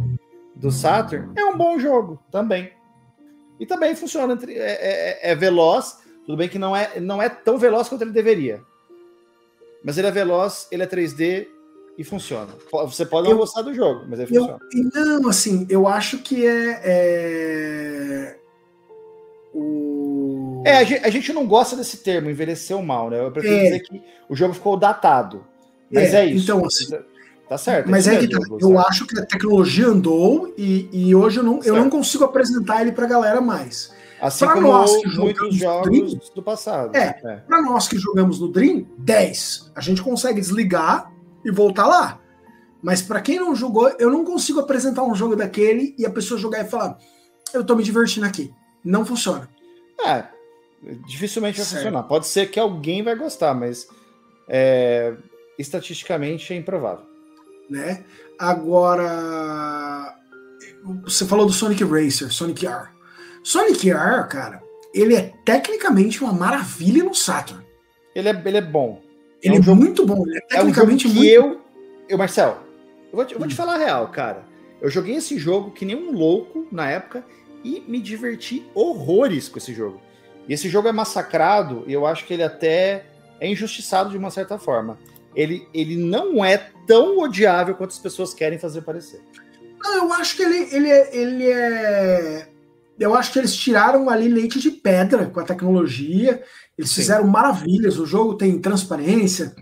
do 0.56 0.72
Saturn, 0.72 1.32
é 1.36 1.46
um 1.46 1.58
bom 1.58 1.78
jogo 1.80 2.20
também. 2.32 2.72
E 3.60 3.66
também 3.66 3.96
funciona, 3.96 4.34
entre, 4.34 4.54
é, 4.58 5.20
é, 5.24 5.32
é 5.32 5.36
veloz, 5.36 5.98
tudo 6.26 6.38
bem 6.38 6.50
que 6.50 6.60
não 6.60 6.76
é, 6.76 7.00
não 7.00 7.22
é 7.22 7.30
tão 7.30 7.58
veloz 7.58 7.88
quanto 7.90 8.02
ele 8.02 8.12
deveria. 8.12 8.62
Mas 9.84 9.98
ele 9.98 10.08
é 10.08 10.12
veloz, 10.12 10.68
ele 10.72 10.84
é 10.84 10.88
3D 10.88 11.48
e 11.98 12.04
funciona. 12.04 12.48
Você 12.72 13.06
pode 13.06 13.26
não 13.26 13.34
Eu- 13.34 13.38
gostar 13.40 13.62
do 13.62 13.74
jogo, 13.74 14.06
mas 14.08 14.20
ele 14.20 14.36
Eu, 14.36 14.42
funciona. 14.60 14.60
não, 15.20 15.30
assim, 15.30 15.68
eu 15.70 15.88
acho 15.88 16.20
que 16.20 16.46
é. 16.46 16.82
é... 16.84 18.38
O... 19.54 20.64
É, 20.66 20.78
a 20.78 20.84
gente, 20.84 21.06
a 21.06 21.10
gente 21.10 21.34
não 21.34 21.46
gosta 21.46 21.76
desse 21.76 21.98
termo, 21.98 22.30
envelheceu 22.30 22.82
mal, 22.82 23.10
né? 23.10 23.20
Eu 23.20 23.32
prefiro 23.32 23.54
É. 23.56 23.64
dizer 23.64 23.80
que 23.82 24.02
o 24.30 24.36
jogo 24.36 24.54
ficou 24.54 24.78
datado. 24.78 25.46
Mas 25.92 26.14
É, 26.14 26.22
é, 26.22 26.26
isso. 26.26 26.44
então, 26.44 26.66
assim, 26.66 26.88
tá 27.48 27.58
certo. 27.58 27.90
Mas 27.90 28.08
é 28.08 28.18
que 28.18 28.28
tá, 28.28 28.40
eu 28.60 28.80
acho 28.80 29.06
que 29.06 29.20
a 29.20 29.26
tecnologia 29.26 29.88
andou 29.88 30.54
e, 30.58 30.90
e 30.92 31.16
hoje 31.16 31.40
eu 31.40 31.44
não, 31.44 31.62
eu 31.64 31.76
não 31.76 31.90
consigo 31.90 32.24
apresentar 32.24 32.82
ele 32.82 32.92
pra 32.92 33.06
galera 33.06 33.42
mais. 33.42 33.92
Assim 34.22 34.46
pra 34.46 34.54
como 34.54 34.68
nós 34.70 34.96
que 34.96 35.18
muitos 35.18 35.56
jogos 35.56 36.30
do 36.30 36.42
passado. 36.42 36.96
É. 36.96 37.12
Para 37.46 37.62
nós 37.62 37.90
que 37.90 37.98
jogamos 37.98 38.40
no 38.40 38.48
Dream, 38.48 38.86
10. 38.98 39.72
A 39.76 39.82
gente 39.82 40.02
consegue 40.02 40.40
desligar 40.40 41.12
e 41.44 41.52
voltar 41.52 41.86
lá. 41.88 42.20
Mas 42.82 43.02
para 43.02 43.22
quem 43.22 43.38
não 43.38 43.54
jogou, 43.54 43.94
eu 44.00 44.10
não 44.10 44.24
consigo 44.24 44.62
apresentar 44.62 45.04
um 45.04 45.14
jogo 45.14 45.36
daquele 45.36 45.94
e 45.98 46.06
a 46.06 46.10
pessoa 46.10 46.40
jogar 46.40 46.62
e 46.62 46.70
falar: 46.70 46.98
eu 47.54 47.66
tô 47.66 47.76
me 47.76 47.84
divertindo 47.84 48.26
aqui. 48.26 48.54
Não 48.84 49.06
funciona. 49.06 49.50
É, 50.06 50.26
dificilmente 51.06 51.58
vai 51.58 51.66
Certo. 51.66 51.84
funcionar. 51.84 52.04
Pode 52.04 52.28
ser 52.28 52.50
que 52.50 52.60
alguém 52.60 53.04
vai 53.04 53.16
gostar, 53.16 53.54
mas 53.54 53.88
é, 54.48 55.16
estatisticamente 55.58 56.54
é 56.54 56.58
improvável. 56.58 57.06
Né? 57.74 58.04
Agora, 58.40 60.16
você 61.04 61.26
falou 61.26 61.46
do 61.46 61.52
Sonic 61.54 61.84
Racer, 61.84 62.32
Sonic 62.32 62.66
R. 62.66 62.88
Sonic 63.44 63.90
R, 63.90 64.28
cara, 64.30 64.62
ele 64.94 65.16
é 65.16 65.34
tecnicamente 65.44 66.24
uma 66.24 66.32
maravilha 66.34 67.04
no 67.04 67.14
Saturn. 67.16 67.64
Ele 68.16 68.30
é, 68.30 68.42
ele 68.46 68.58
é 68.58 68.62
bom. 68.62 69.02
Ele 69.42 69.56
É 69.56 69.58
é, 69.58 69.60
um 69.60 69.64
jogo- 69.64 69.82
muito 69.82 70.06
bom, 70.06 70.24
ele 70.28 70.38
é 70.38 70.40
É 70.40 70.46
um 70.46 70.48
tecnicamente 70.66 71.08
muito 71.08 71.24
eu. 71.26 71.62
Eu, 72.08 72.18
Marcel, 72.18 72.60
eu 73.12 73.16
vou, 73.16 73.26
te, 73.26 73.34
eu 73.34 73.40
vou 73.40 73.48
te 73.48 73.54
Hum. 73.54 73.58
falar 73.58 73.76
a 73.76 73.78
real, 73.78 74.08
cara. 74.10 74.44
Eu 74.82 74.90
joguei 74.90 75.16
esse 75.16 75.38
jogo 75.38 75.72
que 75.72 75.86
nem 75.86 75.96
um 75.96 76.12
louco 76.12 76.68
na 76.72 76.90
época 76.90 77.26
e 77.64 77.82
me 77.88 78.00
diverti 78.00 78.66
horrores 78.76 79.50
com 79.50 79.58
esse 79.58 79.74
jogo. 79.74 80.00
E 80.48 80.54
esse 80.54 80.68
jogo 80.70 80.88
é 80.90 80.92
massacrado 80.92 81.84
e 81.88 81.94
eu 81.94 82.06
acho 82.06 82.26
que 82.26 82.34
ele 82.34 82.44
até 82.44 83.06
é 83.40 83.50
injustiçado 83.50 84.10
de 84.10 84.18
uma 84.18 84.30
certa 84.30 84.58
forma. 84.58 84.98
Ele, 85.36 85.68
ele 85.74 85.96
não 85.98 86.44
é 86.46 86.70
tão 86.86 87.20
odiável 87.20 87.76
quanto 87.76 87.92
as 87.92 88.00
pessoas 88.00 88.34
querem 88.34 88.58
fazer 88.60 88.82
parecer. 88.82 89.22
Não, 89.82 90.06
eu 90.06 90.14
acho 90.14 90.36
que 90.38 90.44
ele, 90.44 90.76
ele, 90.76 90.90
é, 90.90 91.16
ele 91.16 91.52
é. 91.52 92.50
Eu 93.00 93.16
acho 93.16 93.34
que 93.34 93.40
eles 93.40 93.56
tiraram 93.56 94.10
ali 94.10 94.28
leite 94.30 94.60
de 94.60 94.72
pedra 94.72 95.26
com 95.26 95.40
a 95.40 95.44
tecnologia. 95.44 96.42
Eles 96.78 96.90
Sim. 96.92 97.02
fizeram 97.02 97.28
maravilhas. 97.28 97.98
O 98.00 98.06
jogo 98.06 98.36
tem 98.36 98.60
transparência. 98.60 99.54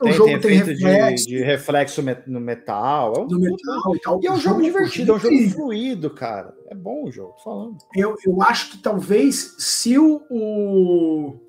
O 0.00 0.04
Tem, 0.04 0.12
jogo 0.14 0.30
tem 0.30 0.40
tem, 0.40 0.58
reflexo 0.58 1.26
de, 1.26 1.36
de 1.36 1.42
reflexo 1.42 2.02
no 2.26 2.40
metal. 2.40 3.12
É 3.16 3.20
um, 3.20 3.26
no 3.26 3.38
metal 3.38 3.96
e 3.96 4.00
tal. 4.00 4.20
E 4.22 4.26
é 4.26 4.30
um 4.30 4.34
O 4.34 4.38
jogo 4.38 4.62
divertido, 4.62 5.12
é 5.12 5.14
um 5.14 5.18
jogo 5.18 5.50
fluido, 5.50 6.10
cara. 6.10 6.54
É 6.68 6.74
bom 6.74 7.04
o 7.04 7.12
jogo, 7.12 7.34
tô 7.34 7.42
falando. 7.44 7.76
Eu, 7.94 8.16
eu 8.26 8.42
acho 8.42 8.70
que 8.70 8.78
talvez 8.78 9.56
se 9.58 9.98
o, 9.98 10.22
o- 10.30 11.40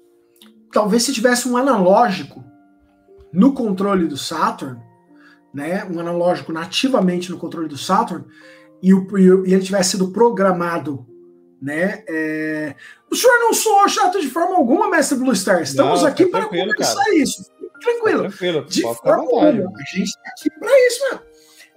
Talvez 0.73 1.03
se 1.03 1.13
tivesse 1.13 1.47
um 1.49 1.55
analógico 1.57 2.43
no 3.34 3.53
controle 3.53 4.08
do 4.08 4.18
Saturn, 4.18 4.80
né? 5.53 5.86
Um 5.86 5.99
analógico 5.99 6.52
nativamente 6.52 7.30
no 7.32 7.38
controle 7.38 7.68
do 7.68 7.78
Saturn, 7.78 8.26
e, 8.82 8.94
o, 8.94 9.45
e 9.45 9.53
ele 9.53 9.64
tivesse 9.64 9.91
sido 9.91 10.12
programado, 10.12 11.06
né? 11.62 12.03
é, 12.08 12.76
O 13.12 13.16
senhor 13.16 13.38
não 13.40 13.53
soou 13.53 13.88
chato 13.88 14.20
de 14.20 14.28
forma 14.28 14.56
alguma, 14.56 14.90
mestre 14.90 15.18
Blue 15.18 15.36
Star. 15.36 15.62
Estamos 15.62 16.02
Não, 16.02 16.08
aqui 16.10 16.26
fica 16.26 16.40
para 16.40 16.48
conversar 16.49 17.14
isso. 17.14 17.44
Fique 17.44 17.62
Tranquilo. 17.82 18.22
Tranquilo, 18.24 18.66
De 18.66 18.82
forma 18.82 19.14
alguma. 19.24 19.48
A 19.49 19.95
gente 19.95 20.03
está 20.08 20.22
aqui 20.30 20.49
para 20.60 20.88
isso 20.88 21.03
mesmo. 21.10 21.26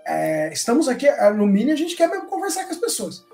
É, 0.07 0.53
estamos 0.53 0.89
aqui, 0.89 1.09
ah, 1.09 1.31
no 1.31 1.47
Mini, 1.47 1.73
a 1.73 1.77
gente 1.77 1.97
quer 1.97 2.09
mesmo 2.09 2.27
conversar 2.27 2.65
com 2.65 2.71
as 2.73 2.77
pessoas. 2.79 3.25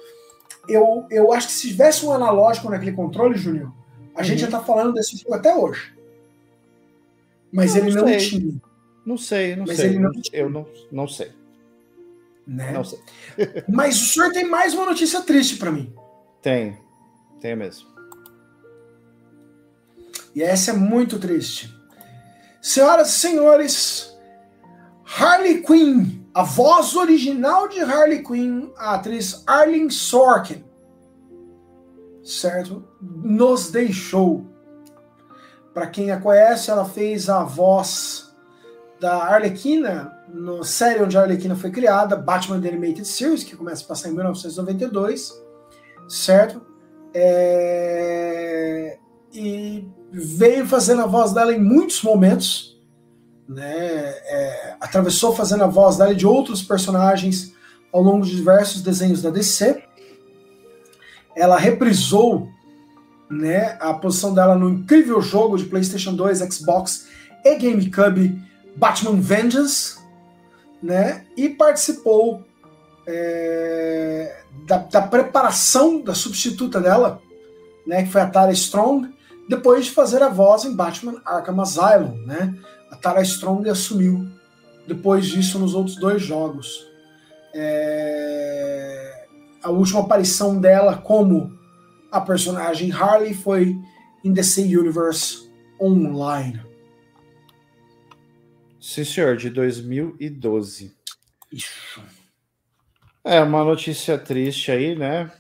Eu, 0.68 1.04
eu 1.10 1.32
acho 1.32 1.48
que 1.48 1.52
se 1.52 1.68
tivesse 1.68 2.04
um 2.06 2.12
analógico 2.12 2.70
naquele 2.70 2.92
controle, 2.92 3.36
Júnior, 3.36 3.72
a 4.14 4.22
gente 4.22 4.40
já 4.40 4.46
Uhum. 4.46 4.52
tá 4.52 4.60
falando 4.60 4.92
desse 4.92 5.16
jogo 5.16 5.34
até 5.34 5.54
hoje. 5.54 5.92
Mas 7.52 7.74
Eu 7.76 7.84
ele 7.86 7.94
não 7.96 8.04
não 8.06 8.18
tinha, 8.18 8.60
Não 9.06 9.16
sei, 9.18 9.56
não 9.56 9.64
Mas 9.66 9.76
sei. 9.76 9.98
não- 9.98 10.10
Eu 10.32 10.50
não, 10.50 10.66
não 10.92 11.08
sei. 11.08 11.32
né? 12.46 12.72
Não 12.72 12.84
sei. 12.84 12.98
Mas 13.68 14.00
o 14.00 14.06
senhor 14.06 14.32
tem 14.32 14.48
mais 14.48 14.74
uma 14.74 14.86
notícia 14.86 15.20
triste 15.22 15.56
para 15.56 15.70
mim. 15.72 15.92
Tem. 16.42 16.78
Tem 17.40 17.56
mesmo. 17.56 17.88
E 20.34 20.42
essa 20.42 20.70
é 20.70 20.74
muito 20.74 21.18
triste. 21.18 21.74
Senhoras 22.62 23.08
e 23.08 23.18
senhores, 23.18 24.16
Harley 25.18 25.62
Quinn, 25.62 26.20
a 26.34 26.42
voz 26.44 26.94
original 26.94 27.66
de 27.68 27.80
Harley 27.80 28.22
Quinn, 28.22 28.70
a 28.76 28.94
atriz 28.94 29.42
Arlene 29.46 29.90
Sorkin, 29.90 30.62
certo? 32.22 32.84
Nos 33.00 33.70
deixou. 33.70 34.46
Para 35.72 35.86
quem 35.86 36.10
a 36.10 36.20
conhece, 36.20 36.70
ela 36.70 36.84
fez 36.84 37.28
a 37.28 37.44
voz 37.44 38.34
da 39.00 39.24
Arlequina 39.24 40.12
na 40.28 40.62
série 40.62 41.02
onde 41.02 41.16
a 41.16 41.22
Arlequina 41.22 41.56
foi 41.56 41.70
criada, 41.70 42.16
Batman 42.16 42.60
The 42.60 42.68
Animated 42.68 43.06
Series, 43.06 43.44
que 43.44 43.56
começa 43.56 43.84
a 43.84 43.88
passar 43.88 44.08
em 44.08 44.12
1992, 44.12 45.32
certo? 46.08 46.60
É... 47.14 48.98
E 49.32 49.88
veio 50.12 50.66
fazendo 50.66 51.02
a 51.02 51.06
voz 51.06 51.32
dela 51.32 51.52
em 51.52 51.60
muitos 51.60 52.02
momentos, 52.02 52.80
né? 53.48 53.64
É, 53.64 54.76
atravessou 54.80 55.34
fazendo 55.34 55.64
a 55.64 55.68
voz 55.68 55.96
dela 55.96 56.14
de 56.14 56.26
outros 56.26 56.62
personagens 56.62 57.52
ao 57.92 58.02
longo 58.02 58.24
de 58.24 58.34
diversos 58.34 58.82
desenhos 58.82 59.22
da 59.22 59.30
DC. 59.30 59.82
Ela 61.36 61.58
reprisou 61.58 62.48
né, 63.30 63.76
a 63.80 63.94
posição 63.94 64.34
dela 64.34 64.56
no 64.56 64.68
incrível 64.68 65.20
jogo 65.22 65.56
de 65.56 65.64
PlayStation 65.64 66.14
2, 66.14 66.40
Xbox 66.52 67.06
e 67.44 67.54
GameCube 67.56 68.42
Batman 68.76 69.20
Vengeance, 69.20 69.98
né? 70.82 71.26
E 71.36 71.48
participou 71.50 72.42
é, 73.06 74.42
da, 74.66 74.78
da 74.78 75.02
preparação 75.02 76.00
da 76.00 76.14
substituta 76.14 76.80
dela, 76.80 77.20
né? 77.86 78.02
Que 78.04 78.10
foi 78.10 78.20
a 78.20 78.26
Tara 78.26 78.52
Strong 78.52 79.14
depois 79.48 79.86
de 79.86 79.90
fazer 79.90 80.22
a 80.22 80.28
voz 80.28 80.64
em 80.64 80.74
Batman 80.74 81.20
Arkham 81.24 81.60
Asylum, 81.60 82.24
né? 82.26 82.54
A 82.90 82.96
Tara 82.96 83.22
Strong 83.22 83.68
assumiu 83.68 84.26
depois 84.86 85.26
disso 85.26 85.58
nos 85.58 85.74
outros 85.74 85.96
dois 85.96 86.22
jogos. 86.22 86.86
É, 87.54 89.26
A 89.62 89.70
última 89.70 90.00
aparição 90.00 90.58
dela 90.58 90.96
como 90.96 91.59
a 92.10 92.20
personagem 92.20 92.92
Harley 92.92 93.34
foi 93.34 93.78
em 94.24 94.32
DC 94.32 94.62
Universe 94.76 95.50
Online. 95.80 96.60
Sim, 98.80 99.04
senhor, 99.04 99.36
de 99.36 99.50
2012. 99.50 100.94
Isso. 101.52 102.02
É 103.22 103.40
uma 103.42 103.62
notícia 103.62 104.16
triste 104.16 104.70
aí, 104.70 104.96
né? 104.96 105.30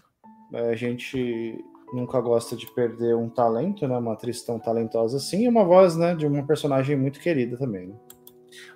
A 0.52 0.74
gente 0.74 1.58
nunca 1.92 2.20
gosta 2.20 2.54
de 2.54 2.66
perder 2.66 3.16
um 3.16 3.28
talento, 3.28 3.88
né? 3.88 3.96
Uma 3.96 4.12
atriz 4.12 4.42
tão 4.42 4.58
talentosa 4.58 5.16
assim, 5.16 5.44
e 5.44 5.48
uma 5.48 5.64
voz, 5.64 5.96
né? 5.96 6.14
De 6.14 6.26
uma 6.26 6.46
personagem 6.46 6.96
muito 6.96 7.18
querida 7.20 7.56
também. 7.56 7.88
né? 7.88 7.94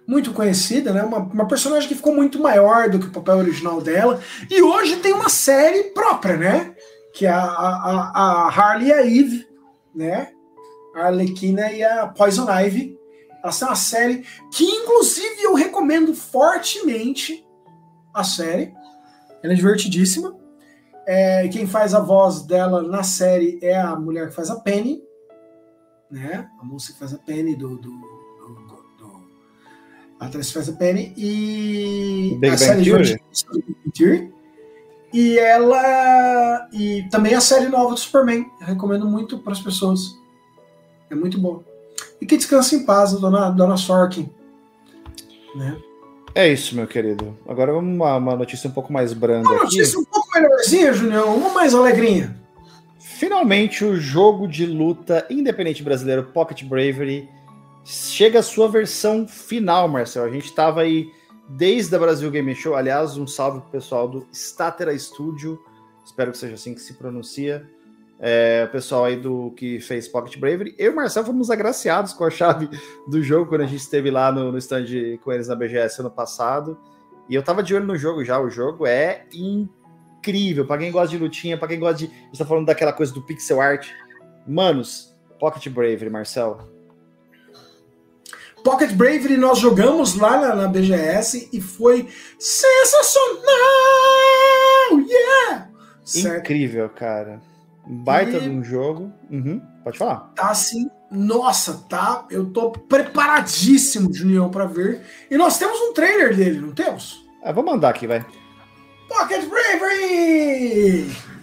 Muito 0.07 0.33
conhecida, 0.33 0.93
né? 0.93 1.03
Uma, 1.03 1.19
uma 1.19 1.49
personagem 1.49 1.89
que 1.89 1.95
ficou 1.95 2.15
muito 2.15 2.39
maior 2.41 2.89
do 2.89 2.99
que 2.99 3.07
o 3.07 3.13
papel 3.13 3.39
original 3.39 3.81
dela. 3.81 4.21
E 4.51 4.63
hoje 4.63 4.97
tem 4.97 5.13
uma 5.13 5.29
série 5.29 5.85
própria, 5.91 6.37
né? 6.37 6.74
Que 7.15 7.27
é 7.27 7.31
a, 7.31 7.43
a, 7.43 8.11
a 8.17 8.49
Harley 8.49 8.89
e 8.89 8.93
a 8.93 9.07
Eve, 9.07 9.47
né? 9.95 10.33
A 10.95 11.07
Arlequina 11.07 11.73
e 11.73 11.83
a 11.83 12.07
Poison 12.09 12.47
Ivy. 12.51 12.99
Elas 13.43 13.59
têm 13.59 13.69
uma 13.69 13.77
série 13.77 14.25
que, 14.53 14.65
inclusive, 14.65 15.43
eu 15.43 15.55
recomendo 15.55 16.15
fortemente 16.15 17.47
a 18.13 18.25
série. 18.25 18.73
Ela 19.43 19.53
é 19.53 19.57
divertidíssima. 19.57 20.37
É, 21.07 21.49
quem 21.49 21.67
faz 21.67 21.95
a 21.95 22.01
voz 22.01 22.43
dela 22.43 22.83
na 22.83 23.03
série 23.03 23.59
é 23.63 23.79
a 23.79 23.95
mulher 23.95 24.29
que 24.29 24.35
faz 24.35 24.51
a 24.51 24.61
Penny, 24.61 25.03
né? 26.11 26.49
A 26.59 26.65
moça 26.65 26.93
que 26.93 26.99
faz 26.99 27.13
a 27.13 27.19
Penny 27.19 27.55
do, 27.55 27.77
do, 27.77 27.91
do, 27.91 28.55
do 28.67 28.85
a 30.19 30.27
atriz 30.27 30.49
que 30.49 30.55
faz 30.55 30.69
a 30.69 30.73
Penny 30.73 31.13
e 31.17 32.37
Big 32.41 32.47
a 32.47 32.51
Bang 32.51 32.59
série 32.59 32.81
é 32.81 32.85
Theory? 33.93 34.33
E 35.15 35.39
ela 35.39 36.69
e 36.73 37.05
também 37.05 37.35
a 37.35 37.41
série 37.41 37.69
nova 37.69 37.95
do 37.95 38.01
Superman. 38.01 38.51
Eu 38.61 38.67
recomendo 38.67 39.07
muito 39.07 39.39
para 39.39 39.53
as 39.53 39.61
pessoas. 39.61 40.19
É 41.09 41.15
muito 41.15 41.39
boa. 41.39 41.65
e 42.21 42.27
que 42.27 42.37
descanse 42.37 42.75
em 42.75 42.85
paz, 42.85 43.13
dona, 43.13 43.49
dona 43.51 43.77
Sorkin. 43.77 44.29
Né? 45.55 45.77
É 46.35 46.49
isso, 46.49 46.75
meu 46.75 46.89
querido. 46.89 47.39
Agora 47.47 47.73
vamos 47.73 47.95
uma, 47.95 48.17
uma 48.17 48.35
notícia 48.35 48.69
um 48.69 48.73
pouco 48.73 48.93
mais 48.93 49.13
branda. 49.13 49.49
Uma 49.49 49.63
notícia 49.63 49.93
aqui. 49.93 49.99
um 49.99 50.05
pouco 50.05 50.29
melhorzinha, 50.35 50.93
Julião, 50.93 51.37
uma 51.37 51.51
mais 51.51 51.73
alegrinha. 51.77 52.37
Finalmente, 52.99 53.85
o 53.85 53.97
jogo 53.97 54.49
de 54.49 54.67
luta 54.67 55.25
independente 55.31 55.85
brasileiro 55.85 56.25
Pocket 56.25 56.65
Bravery 56.65 57.29
chega 57.85 58.41
à 58.41 58.43
sua 58.43 58.69
versão 58.69 59.29
final, 59.29 59.87
Marcel. 59.87 60.25
A 60.25 60.31
gente 60.31 60.47
estava 60.47 60.81
aí 60.81 61.09
desde 61.49 61.95
a 61.95 61.99
Brasil 61.99 62.31
Game 62.31 62.55
Show. 62.55 62.75
Aliás, 62.75 63.17
um 63.17 63.27
salve 63.27 63.61
pro 63.61 63.71
pessoal 63.71 64.09
do 64.09 64.27
Statera 64.33 64.97
Studio. 64.99 65.59
Espero 66.05 66.33
que 66.33 66.39
seja 66.39 66.55
assim 66.55 66.75
que 66.75 66.81
se 66.81 66.95
pronuncia. 66.95 67.69
É, 68.21 68.65
o 68.69 68.73
pessoal 68.73 69.05
aí 69.05 69.17
do 69.17 69.51
que 69.53 69.81
fez 69.81 70.09
Pocket 70.09 70.39
Bravery. 70.39 70.75
Eu 70.79 70.91
e 70.91 70.95
o 70.95 70.97
Marcel 70.97 71.25
fomos 71.25 71.51
agraciados 71.51 72.13
com 72.13 72.25
a 72.25 72.31
chave 72.31 72.69
do 73.09 73.23
jogo 73.23 73.47
quando 73.47 73.63
a 73.63 73.67
gente 73.67 73.81
esteve 73.81 74.11
lá 74.11 74.31
no, 74.31 74.53
no 74.53 74.59
stand 74.59 74.87
com 75.23 75.33
eles 75.33 75.49
na 75.49 75.57
BGS 75.57 76.01
ano 76.01 76.11
passado. 76.11 76.79
E 77.29 77.35
eu 77.35 77.43
tava 77.43 77.63
de 77.63 77.75
olho 77.75 77.87
no 77.87 77.97
jogo 77.97 78.25
já. 78.25 78.39
O 78.39 78.51
jogo 78.51 78.87
é 78.87 79.27
incrível. 79.35 80.67
Para 80.67 80.79
quem 80.79 80.93
gosta 80.93 81.09
de 81.09 81.19
lutinha, 81.19 81.59
para 81.59 81.69
quem 81.69 81.79
gosta 81.79 81.99
de. 81.99 82.07
A 82.07 82.27
gente 82.27 82.39
tá 82.39 82.45
falando 82.45 82.67
daquela 82.67 82.93
coisa 82.93 83.13
do 83.13 83.23
pixel 83.23 83.61
art. 83.61 83.91
Manos, 84.47 85.15
Pocket 85.39 85.69
Bravery, 85.69 86.11
Marcel. 86.11 86.74
Pocket 88.65 88.93
Bravery 88.93 89.37
nós 89.37 89.59
jogamos 89.59 90.15
lá 90.17 90.41
na, 90.41 90.55
na 90.55 90.67
BGS 90.67 91.51
e 91.53 91.61
foi 91.61 92.09
sensacional! 92.39 93.35
Yeah! 95.07 95.69
Incrível, 96.39 96.89
cara. 96.89 97.43
Baita 97.87 98.39
e... 98.39 98.41
de 98.41 98.49
um 98.49 98.65
jogo. 98.65 99.13
Uhum, 99.31 99.61
pode 99.85 99.99
falar. 99.99 100.33
Tá 100.35 100.49
assim, 100.49 100.89
nossa, 101.11 101.85
tá. 101.91 102.27
Eu 102.31 102.47
tô 102.47 102.71
preparadíssimo, 102.71 104.13
Junião, 104.15 104.51
para 104.51 104.65
ver. 104.65 105.03
E 105.31 105.37
nós 105.37 105.59
temos 105.59 105.79
um 105.83 105.93
trailer 105.93 106.35
dele, 106.35 106.59
não 106.59 106.73
temos? 106.73 107.23
Ah, 107.43 107.53
vou 107.53 107.63
mandar 107.63 107.91
aqui, 107.91 108.07
vai. 108.07 108.25
Pocket 109.07 109.45
Bravery! 109.47 111.34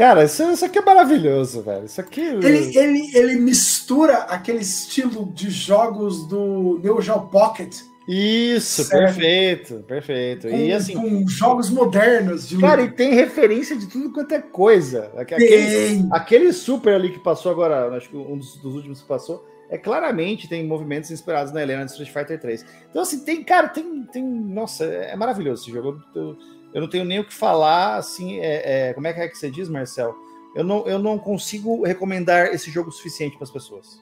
Cara, 0.00 0.24
isso, 0.24 0.42
isso 0.50 0.64
aqui 0.64 0.78
é 0.78 0.82
maravilhoso, 0.82 1.60
velho. 1.60 1.84
Isso 1.84 2.00
aqui. 2.00 2.22
Ele, 2.22 2.78
ele, 2.78 3.10
ele 3.14 3.36
mistura 3.36 4.14
aquele 4.20 4.60
estilo 4.60 5.30
de 5.34 5.50
jogos 5.50 6.26
do 6.26 6.80
Neo 6.82 7.02
Geo 7.02 7.20
Pocket 7.26 7.82
isso, 8.12 8.82
certo. 8.82 9.14
perfeito, 9.14 9.74
perfeito. 9.86 10.48
Com, 10.48 10.56
e 10.56 10.72
assim, 10.72 10.94
com 10.94 11.28
jogos 11.28 11.70
modernos 11.70 12.48
de 12.48 12.58
Cara, 12.58 12.82
e 12.82 12.90
tem 12.90 13.14
referência 13.14 13.76
de 13.76 13.86
tudo 13.86 14.10
quanto 14.10 14.34
é 14.34 14.40
coisa. 14.40 15.12
Aquele, 15.16 16.08
aquele 16.10 16.52
super 16.52 16.94
ali 16.94 17.12
que 17.12 17.20
passou 17.20 17.52
agora, 17.52 17.94
acho 17.96 18.08
que 18.08 18.16
um 18.16 18.36
dos, 18.36 18.56
dos, 18.56 18.74
últimos 18.74 19.02
que 19.02 19.06
passou, 19.06 19.46
é 19.68 19.78
claramente 19.78 20.48
tem 20.48 20.66
movimentos 20.66 21.12
inspirados 21.12 21.52
na 21.52 21.62
Helena 21.62 21.84
de 21.84 21.92
Street 21.92 22.10
Fighter 22.10 22.40
3. 22.40 22.66
Então, 22.90 23.02
assim, 23.02 23.20
tem, 23.20 23.44
cara, 23.44 23.68
tem. 23.68 24.02
tem 24.10 24.24
nossa, 24.24 24.84
é 24.84 25.14
maravilhoso 25.14 25.62
esse 25.62 25.70
jogo. 25.70 26.02
Eu, 26.12 26.22
eu 26.22 26.36
não 26.80 26.88
tenho 26.88 27.04
nem 27.04 27.18
o 27.18 27.24
que 27.24 27.34
falar, 27.34 27.96
assim, 27.96 28.38
é, 28.38 28.90
é, 28.90 28.94
como 28.94 29.06
é 29.06 29.12
que 29.12 29.20
é 29.20 29.28
que 29.28 29.36
você 29.36 29.50
diz, 29.50 29.68
Marcel? 29.68 30.14
Eu 30.54 30.64
não, 30.64 30.86
eu 30.86 30.98
não 30.98 31.18
consigo 31.18 31.84
recomendar 31.84 32.46
esse 32.48 32.70
jogo 32.70 32.90
suficiente 32.90 33.36
para 33.36 33.44
as 33.44 33.50
pessoas. 33.50 34.00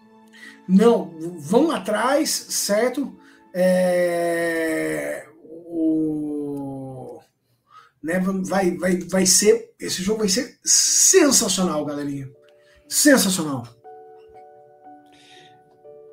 Não, 0.66 1.14
vão 1.38 1.70
atrás, 1.70 2.30
certo? 2.30 3.16
É, 3.54 5.26
o, 5.66 7.20
né, 8.02 8.18
vai, 8.44 8.76
vai, 8.76 8.98
vai 8.98 9.26
ser. 9.26 9.72
Esse 9.80 10.02
jogo 10.02 10.20
vai 10.20 10.28
ser 10.28 10.58
sensacional, 10.62 11.84
galerinha. 11.84 12.30
Sensacional. 12.88 13.66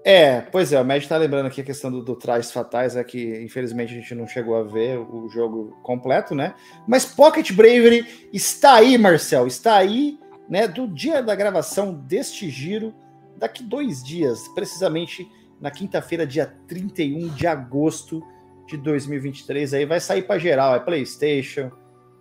É, 0.07 0.40
pois 0.40 0.72
é, 0.72 0.80
o 0.80 0.86
Mad 0.86 1.03
tá 1.03 1.18
lembrando 1.18 1.48
aqui 1.48 1.61
a 1.61 1.64
questão 1.64 1.90
do, 1.90 1.99
do 1.99 2.15
Trajes 2.15 2.52
Fatais, 2.52 2.95
é 2.95 3.03
que 3.03 3.41
infelizmente 3.44 3.91
a 3.91 3.99
gente 3.99 4.14
não 4.14 4.27
chegou 4.27 4.56
a 4.56 4.61
ver 4.61 4.99
o 4.99 5.27
jogo 5.30 5.76
completo, 5.82 6.36
né? 6.36 6.53
Mas 6.88 7.07
Pocket 7.07 7.52
Bravery 7.52 8.30
está 8.32 8.76
aí, 8.76 8.99
Marcel, 8.99 9.48
está 9.48 9.76
aí, 9.76 10.19
né? 10.48 10.68
Do 10.68 10.88
dia 10.88 11.23
da 11.23 11.34
gravação 11.34 11.91
deste 11.91 12.52
giro, 12.52 12.94
daqui 13.36 13.64
dois 13.64 14.03
dias, 14.03 14.48
precisamente 14.49 15.27
na 15.60 15.72
quinta-feira, 15.72 16.27
dia 16.27 16.53
31 16.68 17.30
de 17.30 17.48
agosto 17.48 18.22
de 18.68 18.77
2023. 18.77 19.73
Aí 19.73 19.86
vai 19.88 19.99
sair 19.99 20.22
para 20.22 20.38
geral, 20.38 20.76
é 20.76 20.80
PlayStation, 20.80 21.72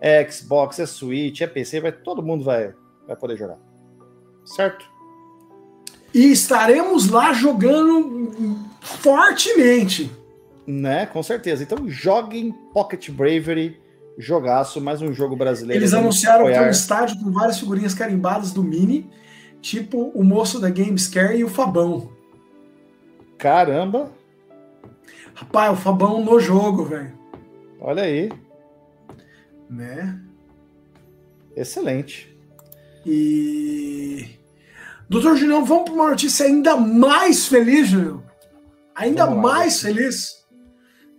é 0.00 0.26
Xbox, 0.30 0.78
é 0.78 0.86
Switch, 0.86 1.42
é 1.42 1.46
PC, 1.46 1.80
vai, 1.80 1.92
todo 1.92 2.22
mundo 2.22 2.46
vai, 2.46 2.72
vai 3.06 3.14
poder 3.14 3.36
jogar. 3.36 3.58
Certo? 4.42 4.93
E 6.14 6.30
estaremos 6.30 7.08
lá 7.08 7.32
jogando 7.32 8.64
fortemente. 8.80 10.10
Né, 10.64 11.06
com 11.06 11.22
certeza. 11.22 11.64
Então 11.64 11.88
joguem 11.88 12.52
Pocket 12.72 13.10
Bravery, 13.10 13.80
jogaço, 14.16 14.80
mais 14.80 15.02
um 15.02 15.12
jogo 15.12 15.34
brasileiro. 15.34 15.82
Eles 15.82 15.92
anunciaram 15.92 16.46
que 16.46 16.52
é 16.52 16.62
um 16.62 16.70
estádio 16.70 17.18
com 17.18 17.32
várias 17.32 17.58
figurinhas 17.58 17.94
carimbadas 17.94 18.52
do 18.52 18.62
Mini, 18.62 19.10
tipo 19.60 20.12
o 20.14 20.22
moço 20.22 20.60
da 20.60 20.70
Gamescare 20.70 21.36
e 21.36 21.44
o 21.44 21.48
Fabão. 21.48 22.10
Caramba! 23.36 24.12
Rapaz, 25.34 25.72
o 25.72 25.82
Fabão 25.82 26.24
no 26.24 26.38
jogo, 26.38 26.84
velho. 26.84 27.12
Olha 27.80 28.04
aí. 28.04 28.30
Né? 29.68 30.18
Excelente. 31.56 32.34
E. 33.04 34.38
Doutor 35.08 35.36
Julião, 35.36 35.64
vamos 35.64 35.84
para 35.84 35.92
uma 35.92 36.10
notícia 36.10 36.46
ainda 36.46 36.76
mais 36.76 37.46
feliz, 37.46 37.88
Julião. 37.88 38.22
Ainda 38.94 39.30
mais 39.30 39.80
feliz. 39.80 40.44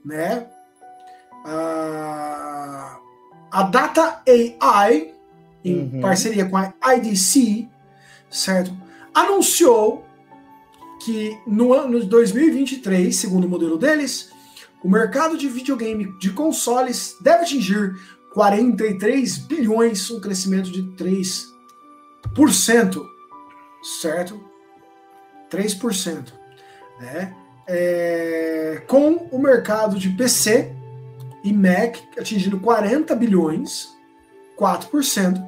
Né? 0.04 0.48
A, 1.46 3.00
a 3.52 3.64
Data 3.64 4.22
AI, 4.60 5.14
em 5.64 5.92
uhum. 5.94 6.02
parceria 6.02 6.48
com 6.48 6.58
a 6.58 6.74
IDC, 6.96 7.68
certo? 8.30 8.76
Anunciou 9.14 10.04
que 11.04 11.38
no 11.46 11.74
ano 11.74 12.00
de 12.00 12.08
2023, 12.08 13.16
segundo 13.16 13.46
o 13.46 13.50
modelo 13.50 13.78
deles, 13.78 14.32
o 14.84 14.90
mercado 14.90 15.38
de 15.38 15.48
videogame 15.48 16.18
de 16.20 16.32
consoles 16.32 17.16
deve 17.22 17.44
atingir 17.44 17.96
43 18.34 19.38
bilhões, 19.38 20.10
um 20.12 20.20
crescimento 20.20 20.72
de 20.72 20.84
3%, 20.96 23.15
certo? 23.86 24.44
3%. 25.50 26.34
Né? 27.00 27.34
É, 27.68 28.84
com 28.88 29.28
o 29.32 29.40
mercado 29.40 29.98
de 29.98 30.10
PC 30.10 30.72
e 31.44 31.52
Mac 31.54 31.98
atingindo 32.18 32.60
40 32.60 33.16
bilhões, 33.16 33.88
4%, 34.58 35.42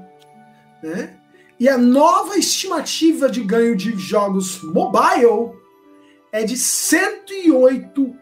né? 0.83 1.17
E 1.59 1.67
a 1.67 1.75
nova 1.75 2.37
estimativa 2.37 3.27
de 3.27 3.43
ganho 3.43 3.75
de 3.75 3.97
jogos 3.97 4.61
mobile 4.61 5.53
é 6.31 6.43
de 6.43 6.55
108 6.55 8.15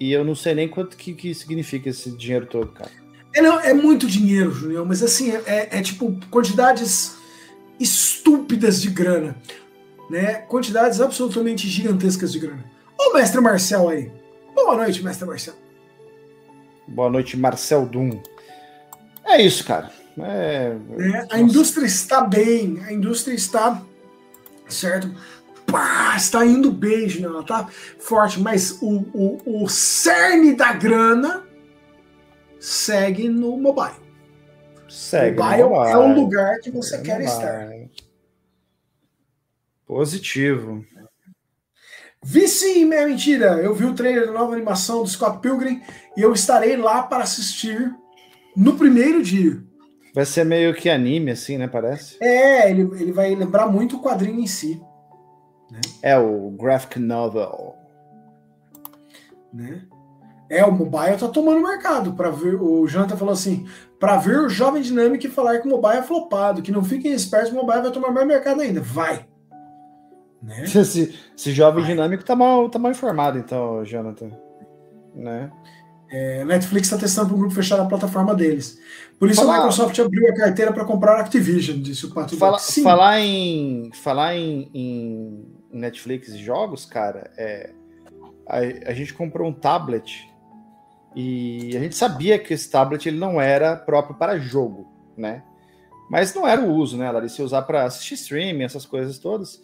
E 0.00 0.12
eu 0.12 0.24
não 0.24 0.34
sei 0.34 0.54
nem 0.54 0.68
quanto 0.68 0.96
que, 0.96 1.12
que 1.12 1.34
significa 1.34 1.90
esse 1.90 2.16
dinheiro 2.16 2.46
todo, 2.46 2.68
cara. 2.68 2.90
É, 3.34 3.40
não, 3.40 3.60
é 3.60 3.72
muito 3.72 4.06
dinheiro, 4.06 4.52
Julião, 4.52 4.84
mas 4.84 5.02
assim, 5.02 5.30
é, 5.30 5.42
é, 5.46 5.78
é 5.78 5.82
tipo 5.82 6.18
quantidades 6.30 7.14
estúpidas 7.80 8.80
de 8.80 8.90
grana. 8.90 9.36
Né? 10.10 10.34
Quantidades 10.48 11.00
absolutamente 11.00 11.68
gigantescas 11.68 12.32
de 12.32 12.38
grana. 12.38 12.64
Ô, 12.98 13.14
mestre 13.14 13.40
Marcel 13.40 13.88
aí. 13.88 14.10
Boa 14.54 14.76
noite, 14.76 15.02
mestre 15.02 15.26
Marcel. 15.26 15.54
Boa 16.86 17.08
noite, 17.08 17.36
Marcel 17.36 17.86
Dum. 17.86 18.20
É 19.24 19.40
isso, 19.40 19.64
cara. 19.64 19.90
É... 20.18 20.76
É, 20.98 21.26
a 21.30 21.40
indústria 21.40 21.86
está 21.86 22.20
bem, 22.20 22.82
a 22.86 22.92
indústria 22.92 23.34
está 23.34 23.82
certo. 24.68 25.10
Pá, 25.66 26.14
está 26.16 26.44
indo 26.44 26.70
bem, 26.70 27.22
ela 27.22 27.42
tá 27.42 27.66
forte, 27.98 28.38
mas 28.38 28.78
o, 28.82 29.06
o, 29.14 29.62
o 29.64 29.68
cerne 29.68 30.54
da 30.54 30.72
grana 30.72 31.41
segue 32.62 33.28
no 33.28 33.56
mobile. 33.56 34.00
Segue 34.88 35.36
mobile, 35.36 35.64
mobile. 35.64 35.90
é 35.90 35.96
o 35.96 36.14
lugar 36.14 36.58
que 36.60 36.70
você 36.70 36.98
quer 36.98 37.18
mobile. 37.18 37.28
estar. 37.28 37.70
Positivo. 39.84 40.84
Vi 42.24 42.46
sim, 42.46 42.92
é 42.92 43.04
mentira. 43.04 43.60
Eu 43.60 43.74
vi 43.74 43.84
o 43.84 43.94
trailer 43.94 44.26
da 44.26 44.32
nova 44.32 44.52
animação 44.52 45.02
do 45.02 45.08
Scott 45.08 45.40
Pilgrim 45.40 45.82
e 46.16 46.22
eu 46.22 46.32
estarei 46.32 46.76
lá 46.76 47.02
para 47.02 47.24
assistir 47.24 47.92
no 48.56 48.78
primeiro 48.78 49.22
dia. 49.22 49.60
Vai 50.14 50.24
ser 50.24 50.44
meio 50.44 50.72
que 50.72 50.88
anime, 50.88 51.32
assim, 51.32 51.58
né? 51.58 51.66
Parece. 51.66 52.16
É, 52.22 52.70
ele, 52.70 52.82
ele 53.00 53.12
vai 53.12 53.34
lembrar 53.34 53.66
muito 53.66 53.96
o 53.96 54.02
quadrinho 54.02 54.38
em 54.38 54.46
si. 54.46 54.80
Né? 55.68 55.80
É 56.00 56.16
o 56.16 56.50
graphic 56.50 57.00
novel. 57.00 57.74
Né? 59.52 59.82
É, 60.52 60.62
o 60.66 60.70
mobile 60.70 61.16
tá 61.16 61.28
tomando 61.28 61.66
mercado 61.66 62.12
para 62.12 62.28
ver. 62.28 62.60
O 62.60 62.86
Janta 62.86 63.16
falou 63.16 63.32
assim: 63.32 63.66
para 63.98 64.18
ver 64.18 64.38
o 64.38 64.50
jovem 64.50 64.82
dinâmico 64.82 65.26
falar 65.30 65.58
que 65.60 65.66
o 65.66 65.70
mobile 65.70 65.96
é 65.96 66.02
flopado, 66.02 66.60
que 66.60 66.70
não 66.70 66.84
fiquem 66.84 67.14
espertos, 67.14 67.50
o 67.50 67.54
mobile 67.54 67.80
vai 67.80 67.90
tomar 67.90 68.10
mais 68.10 68.26
mercado 68.26 68.60
ainda. 68.60 68.78
Vai. 68.78 69.26
Né? 70.42 70.64
Esse, 70.68 71.18
esse 71.34 71.52
jovem 71.52 71.82
Vai. 71.82 71.92
dinâmico 71.92 72.22
tá 72.22 72.36
mal, 72.36 72.68
tá 72.68 72.78
mal 72.78 72.90
informado, 72.90 73.38
então, 73.38 73.82
Jonathan. 73.84 74.30
Né? 75.14 75.50
É, 76.10 76.44
Netflix 76.44 76.88
está 76.88 76.98
testando 76.98 77.28
para 77.28 77.36
um 77.36 77.38
grupo 77.38 77.54
fechado 77.54 77.80
a 77.80 77.86
plataforma 77.86 78.34
deles. 78.34 78.78
Por 79.18 79.30
isso 79.30 79.40
falar... 79.40 79.54
a 79.54 79.56
Microsoft 79.58 79.98
abriu 80.00 80.28
a 80.28 80.34
carteira 80.34 80.72
para 80.72 80.84
comprar 80.84 81.16
a 81.16 81.20
Activision, 81.20 81.80
disse 81.80 82.04
o 82.04 82.10
Pato. 82.12 82.36
Fala, 82.36 82.58
falar 82.58 83.20
em 83.20 83.90
falar 83.94 84.36
em, 84.36 84.68
em, 84.74 85.46
Netflix 85.72 86.28
e 86.28 86.38
jogos, 86.38 86.84
cara, 86.84 87.30
é, 87.38 87.70
a, 88.46 88.58
a, 88.90 88.92
gente 88.92 89.14
comprou 89.14 89.48
um 89.48 89.52
tablet 89.54 90.31
e 91.14 91.76
a 91.76 91.80
gente 91.80 91.94
sabia 91.94 92.38
que 92.38 92.54
esse 92.54 92.70
tablet 92.70 93.06
ele 93.06 93.18
não 93.18 93.40
era 93.40 93.76
próprio 93.76 94.16
para 94.16 94.38
jogo, 94.38 94.88
né? 95.16 95.42
Mas 96.10 96.34
não 96.34 96.46
era 96.46 96.60
o 96.60 96.72
uso, 96.74 96.96
né, 96.96 97.10
Larissa? 97.10 97.40
Ia 97.40 97.46
usar 97.46 97.62
para 97.62 97.84
assistir 97.84 98.14
streaming, 98.14 98.64
essas 98.64 98.84
coisas 98.84 99.18
todas. 99.18 99.62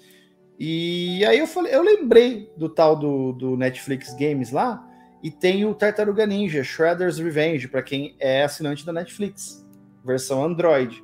E 0.58 1.24
aí 1.26 1.38
eu 1.38 1.46
falei, 1.46 1.74
eu 1.74 1.82
lembrei 1.82 2.50
do 2.56 2.68
tal 2.68 2.96
do, 2.96 3.32
do 3.32 3.56
Netflix 3.56 4.14
Games 4.14 4.50
lá, 4.50 4.84
e 5.22 5.30
tem 5.30 5.64
o 5.64 5.74
Tartaruga 5.74 6.26
Ninja, 6.26 6.62
Shredder's 6.62 7.18
Revenge, 7.18 7.68
para 7.68 7.82
quem 7.82 8.16
é 8.18 8.44
assinante 8.44 8.84
da 8.84 8.92
Netflix, 8.92 9.66
versão 10.04 10.44
Android. 10.44 11.02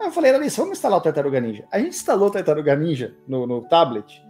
Aí 0.00 0.08
eu 0.08 0.12
falei, 0.12 0.32
Larissa, 0.32 0.60
vamos 0.60 0.78
instalar 0.78 0.98
o 0.98 1.02
Tartaruga 1.02 1.40
Ninja. 1.40 1.66
A 1.70 1.78
gente 1.78 1.96
instalou 1.96 2.28
o 2.28 2.30
Tartaruga 2.30 2.76
Ninja 2.76 3.16
no, 3.26 3.46
no 3.46 3.62
tablet. 3.68 4.22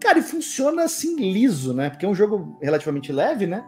Cara, 0.00 0.18
e 0.18 0.22
funciona 0.22 0.84
assim 0.84 1.16
liso, 1.16 1.74
né? 1.74 1.90
Porque 1.90 2.06
é 2.06 2.08
um 2.08 2.14
jogo 2.14 2.58
relativamente 2.62 3.12
leve, 3.12 3.46
né? 3.46 3.64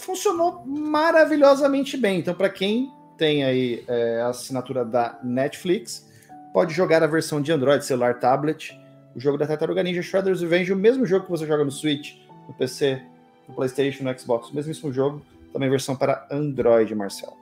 Funcionou 0.00 0.64
maravilhosamente 0.66 1.96
bem. 1.96 2.18
Então, 2.18 2.34
para 2.34 2.48
quem 2.48 2.90
tem 3.16 3.44
aí 3.44 3.84
é, 3.86 4.20
a 4.22 4.28
assinatura 4.28 4.84
da 4.84 5.18
Netflix, 5.22 6.08
pode 6.52 6.74
jogar 6.74 7.02
a 7.02 7.06
versão 7.06 7.40
de 7.40 7.52
Android, 7.52 7.84
celular, 7.84 8.18
tablet 8.18 8.80
o 9.14 9.20
jogo 9.20 9.36
da 9.38 9.46
Tartaruga 9.46 9.82
Ninja 9.82 10.02
Shredder's 10.02 10.40
Revenge, 10.40 10.72
o 10.72 10.76
mesmo 10.76 11.04
jogo 11.04 11.24
que 11.24 11.30
você 11.30 11.46
joga 11.46 11.64
no 11.64 11.70
Switch, 11.70 12.14
no 12.46 12.54
PC, 12.54 13.02
no 13.48 13.54
PlayStation, 13.54 14.04
no 14.04 14.18
Xbox, 14.18 14.50
o 14.50 14.54
mesmo 14.54 14.92
jogo, 14.92 15.22
também 15.52 15.68
versão 15.68 15.96
para 15.96 16.26
Android, 16.30 16.94
Marcelo. 16.94 17.36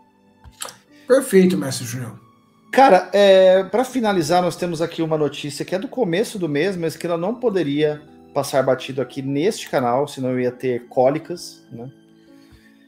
Perfeito, 1.06 1.56
mestre 1.56 1.86
Junior. 1.86 2.18
Cara, 2.72 3.09
é, 3.12 3.64
para 3.64 3.85
finalizar, 3.85 4.43
nós 4.43 4.56
temos 4.56 4.82
aqui 4.82 5.02
uma 5.02 5.16
notícia 5.16 5.64
que 5.64 5.74
é 5.74 5.78
do 5.78 5.89
começo 5.89 6.39
do 6.39 6.48
mês, 6.48 6.76
mas 6.76 6.97
que 6.97 7.06
ela 7.06 7.16
não 7.16 7.35
poderia 7.35 8.02
passar 8.35 8.62
batido 8.62 9.01
aqui 9.01 9.22
neste 9.22 9.70
canal, 9.70 10.06
senão 10.06 10.30
eu 10.30 10.40
ia 10.40 10.52
ter 10.52 10.86
cólicas, 10.86 11.64
né? 11.72 11.90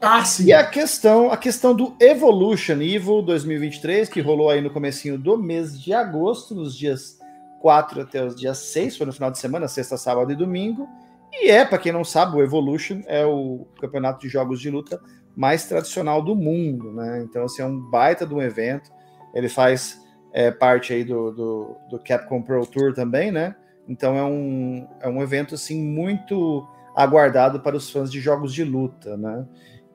Ah, 0.01 0.25
sim. 0.25 0.45
E 0.45 0.53
a 0.53 0.65
questão, 0.65 1.31
a 1.31 1.37
questão 1.37 1.75
do 1.75 1.95
Evolution 1.99 2.81
Evil 2.81 3.21
2023, 3.21 4.09
que 4.09 4.19
rolou 4.19 4.49
aí 4.49 4.59
no 4.59 4.71
comecinho 4.71 5.15
do 5.15 5.37
mês 5.37 5.79
de 5.79 5.93
agosto, 5.93 6.55
nos 6.55 6.75
dias 6.75 7.19
4 7.61 8.01
até 8.01 8.25
os 8.25 8.35
dias 8.35 8.57
6, 8.57 8.97
foi 8.97 9.05
no 9.05 9.13
final 9.13 9.29
de 9.29 9.37
semana, 9.37 9.67
sexta, 9.67 9.97
sábado 9.97 10.31
e 10.31 10.35
domingo. 10.35 10.89
E 11.31 11.51
é, 11.51 11.63
para 11.63 11.77
quem 11.77 11.91
não 11.91 12.03
sabe, 12.03 12.35
o 12.35 12.41
Evolution 12.41 13.01
é 13.05 13.23
o 13.23 13.67
campeonato 13.79 14.19
de 14.21 14.27
jogos 14.27 14.59
de 14.59 14.71
luta 14.71 14.99
mais 15.35 15.65
tradicional 15.65 16.19
do 16.19 16.35
mundo, 16.35 16.91
né? 16.91 17.21
Então, 17.23 17.45
assim, 17.45 17.61
é 17.61 17.65
um 17.65 17.79
baita 17.79 18.25
de 18.25 18.33
um 18.33 18.41
evento. 18.41 18.91
Ele 19.35 19.47
faz 19.47 20.01
é, 20.33 20.49
parte 20.49 20.93
aí 20.93 21.03
do, 21.03 21.31
do, 21.31 21.77
do, 21.91 21.99
Capcom 21.99 22.41
Pro 22.41 22.65
Tour 22.65 22.93
também, 22.93 23.31
né? 23.31 23.55
Então 23.87 24.17
é 24.17 24.23
um, 24.23 24.87
é 24.99 25.07
um 25.07 25.21
evento, 25.21 25.53
assim, 25.53 25.79
muito 25.79 26.67
aguardado 26.95 27.59
para 27.59 27.77
os 27.77 27.89
fãs 27.89 28.11
de 28.11 28.19
jogos 28.19 28.51
de 28.51 28.63
luta, 28.63 29.15
né? 29.15 29.45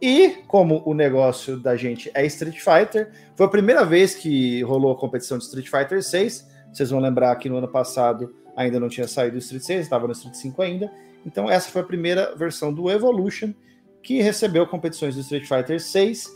E 0.00 0.42
como 0.46 0.82
o 0.84 0.92
negócio 0.92 1.58
da 1.58 1.76
gente 1.76 2.10
é 2.14 2.24
Street 2.26 2.58
Fighter, 2.58 3.10
foi 3.34 3.46
a 3.46 3.48
primeira 3.48 3.84
vez 3.84 4.14
que 4.14 4.62
rolou 4.62 4.92
a 4.92 4.96
competição 4.96 5.38
de 5.38 5.44
Street 5.44 5.68
Fighter 5.68 6.02
6 6.02 6.56
vocês 6.76 6.90
vão 6.90 7.00
lembrar 7.00 7.34
que 7.36 7.48
no 7.48 7.56
ano 7.56 7.68
passado 7.68 8.34
ainda 8.54 8.78
não 8.78 8.88
tinha 8.88 9.08
saído 9.08 9.36
o 9.36 9.38
Street 9.38 9.62
6, 9.62 9.80
estava 9.80 10.06
no 10.06 10.12
Street 10.12 10.34
5 10.34 10.60
ainda. 10.60 10.92
Então, 11.24 11.50
essa 11.50 11.70
foi 11.70 11.80
a 11.80 11.84
primeira 11.84 12.34
versão 12.36 12.72
do 12.72 12.90
Evolution 12.90 13.54
que 14.02 14.20
recebeu 14.20 14.66
competições 14.66 15.14
do 15.14 15.22
Street 15.22 15.46
Fighter 15.46 15.80
6 15.80 16.30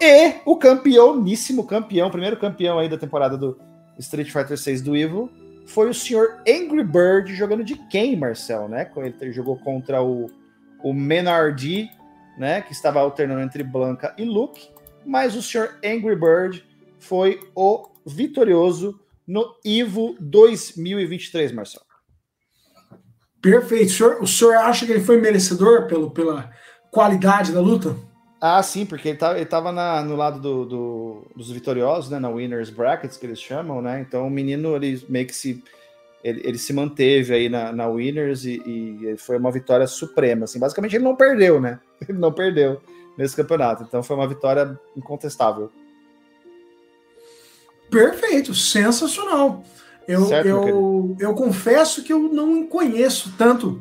e 0.00 0.34
o 0.46 0.56
campeoníssimo 0.56 1.66
campeão, 1.66 2.08
primeiro 2.08 2.36
campeão 2.36 2.78
aí 2.78 2.88
da 2.88 2.96
temporada 2.96 3.36
do 3.36 3.58
Street 3.98 4.30
Fighter 4.30 4.56
6 4.56 4.80
do 4.80 4.96
Evo, 4.96 5.28
foi 5.66 5.90
o 5.90 5.94
senhor 5.94 6.40
Angry 6.48 6.84
Bird 6.84 7.34
jogando 7.34 7.64
de 7.64 7.74
quem, 7.88 8.16
Marcel, 8.16 8.68
né? 8.68 8.88
Ele 9.20 9.32
jogou 9.32 9.56
contra 9.56 10.02
o, 10.02 10.30
o 10.82 10.94
Menardi, 10.94 11.90
né? 12.40 12.62
Que 12.62 12.72
estava 12.72 13.00
alternando 13.00 13.42
entre 13.42 13.62
Blanca 13.62 14.14
e 14.16 14.24
Luke, 14.24 14.70
mas 15.04 15.36
o 15.36 15.42
senhor 15.42 15.76
Angry 15.84 16.16
Bird 16.16 16.64
foi 16.98 17.38
o 17.54 17.90
vitorioso 18.06 18.98
no 19.28 19.54
Ivo 19.62 20.16
2023, 20.18 21.52
Marcelo. 21.52 21.84
Perfeito. 23.42 23.88
O 23.88 23.90
senhor, 23.90 24.22
o 24.22 24.26
senhor 24.26 24.56
acha 24.56 24.86
que 24.86 24.92
ele 24.92 25.04
foi 25.04 25.20
merecedor 25.20 25.86
pelo, 25.86 26.10
pela 26.10 26.50
qualidade 26.90 27.52
da 27.52 27.60
luta? 27.60 27.94
Ah, 28.40 28.62
sim, 28.62 28.86
porque 28.86 29.10
ele 29.10 29.18
tá, 29.18 29.38
estava 29.38 29.70
no 30.02 30.16
lado 30.16 30.40
do, 30.40 30.64
do, 30.64 31.26
dos 31.36 31.50
vitoriosos, 31.50 32.10
né, 32.10 32.18
na 32.18 32.30
Winners 32.30 32.70
Brackets, 32.70 33.18
que 33.18 33.26
eles 33.26 33.38
chamam, 33.38 33.82
né? 33.82 34.00
Então 34.00 34.26
o 34.26 34.30
menino, 34.30 34.74
ele 34.74 35.04
meio 35.10 35.26
que 35.26 35.34
se. 35.34 35.62
Ele, 36.22 36.40
ele 36.44 36.58
se 36.58 36.72
manteve 36.72 37.34
aí 37.34 37.48
na, 37.48 37.72
na 37.72 37.88
Winners 37.88 38.44
e, 38.44 38.62
e, 38.66 39.16
foi 39.16 39.38
uma 39.38 39.50
vitória 39.50 39.86
suprema. 39.86 40.44
Assim, 40.44 40.58
basicamente, 40.58 40.96
ele 40.96 41.04
não 41.04 41.16
perdeu, 41.16 41.60
né? 41.60 41.80
Ele 42.08 42.18
não 42.18 42.32
perdeu 42.32 42.80
nesse 43.16 43.36
campeonato. 43.36 43.82
Então 43.82 44.02
foi 44.02 44.16
uma 44.16 44.26
vitória 44.26 44.78
incontestável. 44.96 45.70
Perfeito, 47.90 48.54
sensacional. 48.54 49.62
Eu, 50.08 50.24
certo, 50.26 50.48
eu, 50.48 51.16
eu 51.18 51.34
confesso 51.34 52.02
que 52.02 52.12
eu 52.12 52.18
não 52.18 52.66
conheço 52.66 53.34
tanto 53.36 53.80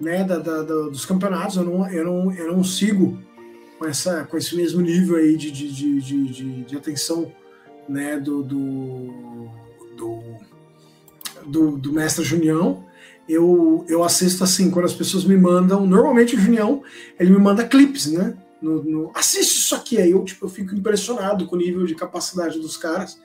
né, 0.00 0.24
da, 0.24 0.38
da, 0.38 0.62
da, 0.62 0.74
dos 0.88 1.04
campeonatos, 1.04 1.56
eu 1.56 1.64
não, 1.64 1.90
eu 1.90 2.04
não, 2.04 2.32
eu 2.32 2.56
não 2.56 2.64
sigo 2.64 3.18
com, 3.78 3.86
essa, 3.86 4.24
com 4.24 4.36
esse 4.36 4.56
mesmo 4.56 4.80
nível 4.80 5.16
aí 5.16 5.36
de, 5.36 5.50
de, 5.50 5.70
de, 5.70 6.00
de, 6.00 6.64
de 6.64 6.76
atenção 6.76 7.30
né, 7.88 8.18
do, 8.18 8.42
do, 8.42 8.56
do, 8.56 9.50
do, 11.50 11.76
do 11.76 11.92
mestre 11.92 12.24
Junião. 12.24 12.84
Eu, 13.28 13.84
eu 13.88 14.02
assisto 14.02 14.42
assim, 14.42 14.70
quando 14.70 14.86
as 14.86 14.94
pessoas 14.94 15.24
me 15.24 15.36
mandam, 15.36 15.86
normalmente 15.86 16.34
o 16.34 16.40
Junião, 16.40 16.82
ele 17.18 17.30
me 17.30 17.38
manda 17.38 17.64
clipes, 17.64 18.06
né? 18.06 18.34
no, 18.60 18.82
no, 18.82 19.12
assiste 19.14 19.58
isso 19.58 19.74
aqui. 19.74 19.98
Aí 19.98 20.10
eu, 20.10 20.24
tipo, 20.24 20.44
eu 20.44 20.50
fico 20.50 20.74
impressionado 20.74 21.46
com 21.46 21.56
o 21.56 21.58
nível 21.58 21.86
de 21.86 21.94
capacidade 21.94 22.58
dos 22.58 22.76
caras, 22.76 23.18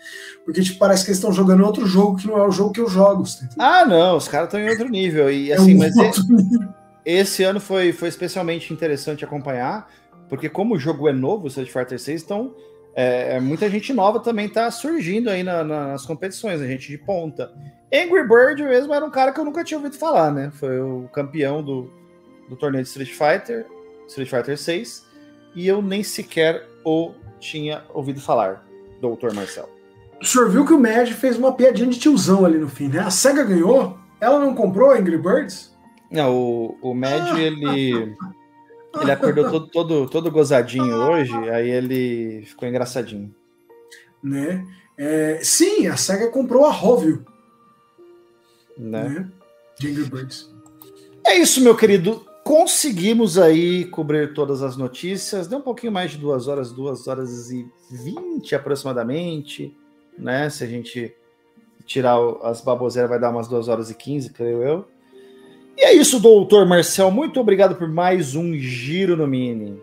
porque 0.44 0.62
tipo, 0.62 0.80
parece 0.80 1.04
que 1.04 1.10
eles 1.10 1.18
estão 1.18 1.34
jogando 1.34 1.66
outro 1.66 1.86
jogo 1.86 2.18
que 2.18 2.28
não 2.28 2.38
é 2.38 2.48
o 2.48 2.52
jogo 2.52 2.72
que 2.72 2.80
eu 2.80 2.88
jogo. 2.88 3.24
Ah, 3.58 3.86
não, 3.86 4.18
os 4.18 4.28
caras 4.28 4.48
estão 4.48 4.60
em 4.60 4.70
outro 4.70 4.90
nível. 4.90 5.30
E 5.30 5.52
é 5.52 5.56
assim, 5.56 5.76
um 5.76 5.80
mas 5.80 5.96
esse, 5.98 6.22
esse, 7.06 7.44
ano 7.44 7.60
foi, 7.60 7.92
foi 7.92 8.10
especialmente 8.10 8.74
interessante 8.74 9.26
acompanhar, 9.26 9.90
porque 10.30 10.50
como 10.50 10.76
o 10.76 10.80
jogo 10.80 11.10
é 11.10 11.14
novo, 11.14 11.46
o 11.46 11.48
Street 11.48 11.72
Fighter 11.72 12.00
6, 12.00 12.24
então 12.24 12.56
é, 12.96 13.36
é, 13.36 13.40
muita 13.40 13.70
gente 13.70 13.94
nova 13.94 14.20
também 14.20 14.48
tá 14.48 14.72
surgindo 14.72 15.30
aí 15.30 15.44
na, 15.44 15.64
na, 15.64 15.88
nas 15.90 16.06
competições, 16.06 16.62
a 16.62 16.68
gente 16.68 16.88
de 16.88 16.98
ponta. 16.98 17.52
Angry 17.96 18.28
Bird 18.28 18.64
mesmo 18.64 18.94
era 18.94 19.06
um 19.06 19.10
cara 19.10 19.32
que 19.32 19.40
eu 19.40 19.46
nunca 19.46 19.64
tinha 19.64 19.78
ouvido 19.78 19.98
falar, 19.98 20.32
né? 20.32 20.52
Foi 20.54 20.80
o 20.80 21.10
campeão 21.14 21.64
do, 21.64 21.90
do 22.50 22.56
torneio 22.56 22.84
de 22.84 22.90
Street 22.90 23.12
Fighter, 23.12 23.66
Street 24.08 24.30
Fighter 24.30 24.58
6 24.58 25.06
e 25.56 25.68
eu 25.68 25.82
nem 25.82 26.04
sequer 26.04 26.68
o 26.84 27.14
tinha 27.40 27.84
ouvido 27.94 28.20
falar, 28.20 28.66
doutor 29.02 29.34
Marcelo. 29.34 29.70
O 30.22 30.26
senhor 30.26 30.50
viu 30.50 30.66
que 30.66 30.74
o 30.74 30.80
Mad 30.80 31.10
fez 31.12 31.38
uma 31.38 31.54
piadinha 31.54 31.90
de 31.90 32.00
tiozão 32.00 32.46
ali 32.46 32.58
no 32.58 32.68
fim, 32.68 32.88
né? 32.88 33.00
A 33.00 33.10
SEGA 33.10 33.44
ganhou, 33.44 33.98
ela 34.20 34.40
não 34.40 34.56
comprou 34.56 34.92
Angry 34.92 35.18
Birds? 35.18 35.76
Não, 36.10 36.36
o, 36.36 36.78
o 36.82 36.94
Mad, 36.94 37.36
ele, 37.38 38.16
ele 39.02 39.12
acordou 39.12 39.50
todo, 39.50 39.68
todo, 39.68 40.10
todo 40.10 40.32
gozadinho 40.32 40.96
hoje, 40.96 41.34
aí 41.50 41.70
ele 41.70 42.44
ficou 42.46 42.68
engraçadinho. 42.68 43.34
Né? 44.24 44.66
É, 44.98 45.40
sim, 45.44 45.88
a 45.88 45.98
SEGA 45.98 46.30
comprou 46.30 46.66
a 46.66 46.72
Rovio. 46.72 47.26
Né? 48.78 49.10
né? 49.10 49.30
Birds. 50.10 50.50
É 51.26 51.38
isso, 51.38 51.62
meu 51.62 51.76
querido 51.76 52.26
Conseguimos 52.46 53.40
aí 53.40 53.86
cobrir 53.86 54.36
todas 54.36 54.62
as 54.62 54.78
notícias. 54.78 55.48
Deu 55.48 55.58
um 55.58 55.64
pouquinho 55.64 55.92
mais 55.92 56.12
de 56.12 56.20
duas 56.20 56.48
horas, 56.48 56.72
duas 56.72 57.08
horas 57.08 57.50
e 57.50 57.68
vinte 57.90 58.54
aproximadamente, 58.54 59.76
né? 60.16 60.48
Se 60.52 60.64
a 60.64 60.68
gente 60.68 61.12
tirar 61.88 62.20
as 62.44 62.62
baboseiras 62.62 63.10
vai 63.10 63.20
dar 63.20 63.32
umas 63.32 63.48
2 63.48 63.68
horas 63.68 63.90
e 63.90 63.96
15, 63.96 64.30
creio 64.30 64.62
eu. 64.62 64.86
E 65.76 65.86
é 65.86 65.94
isso, 65.96 66.20
doutor 66.20 66.68
Marcel. 66.68 67.10
Muito 67.10 67.40
obrigado 67.40 67.76
por 67.76 67.90
mais 67.90 68.36
um 68.36 68.54
Giro 68.54 69.18
no 69.18 69.26
Mini. 69.26 69.82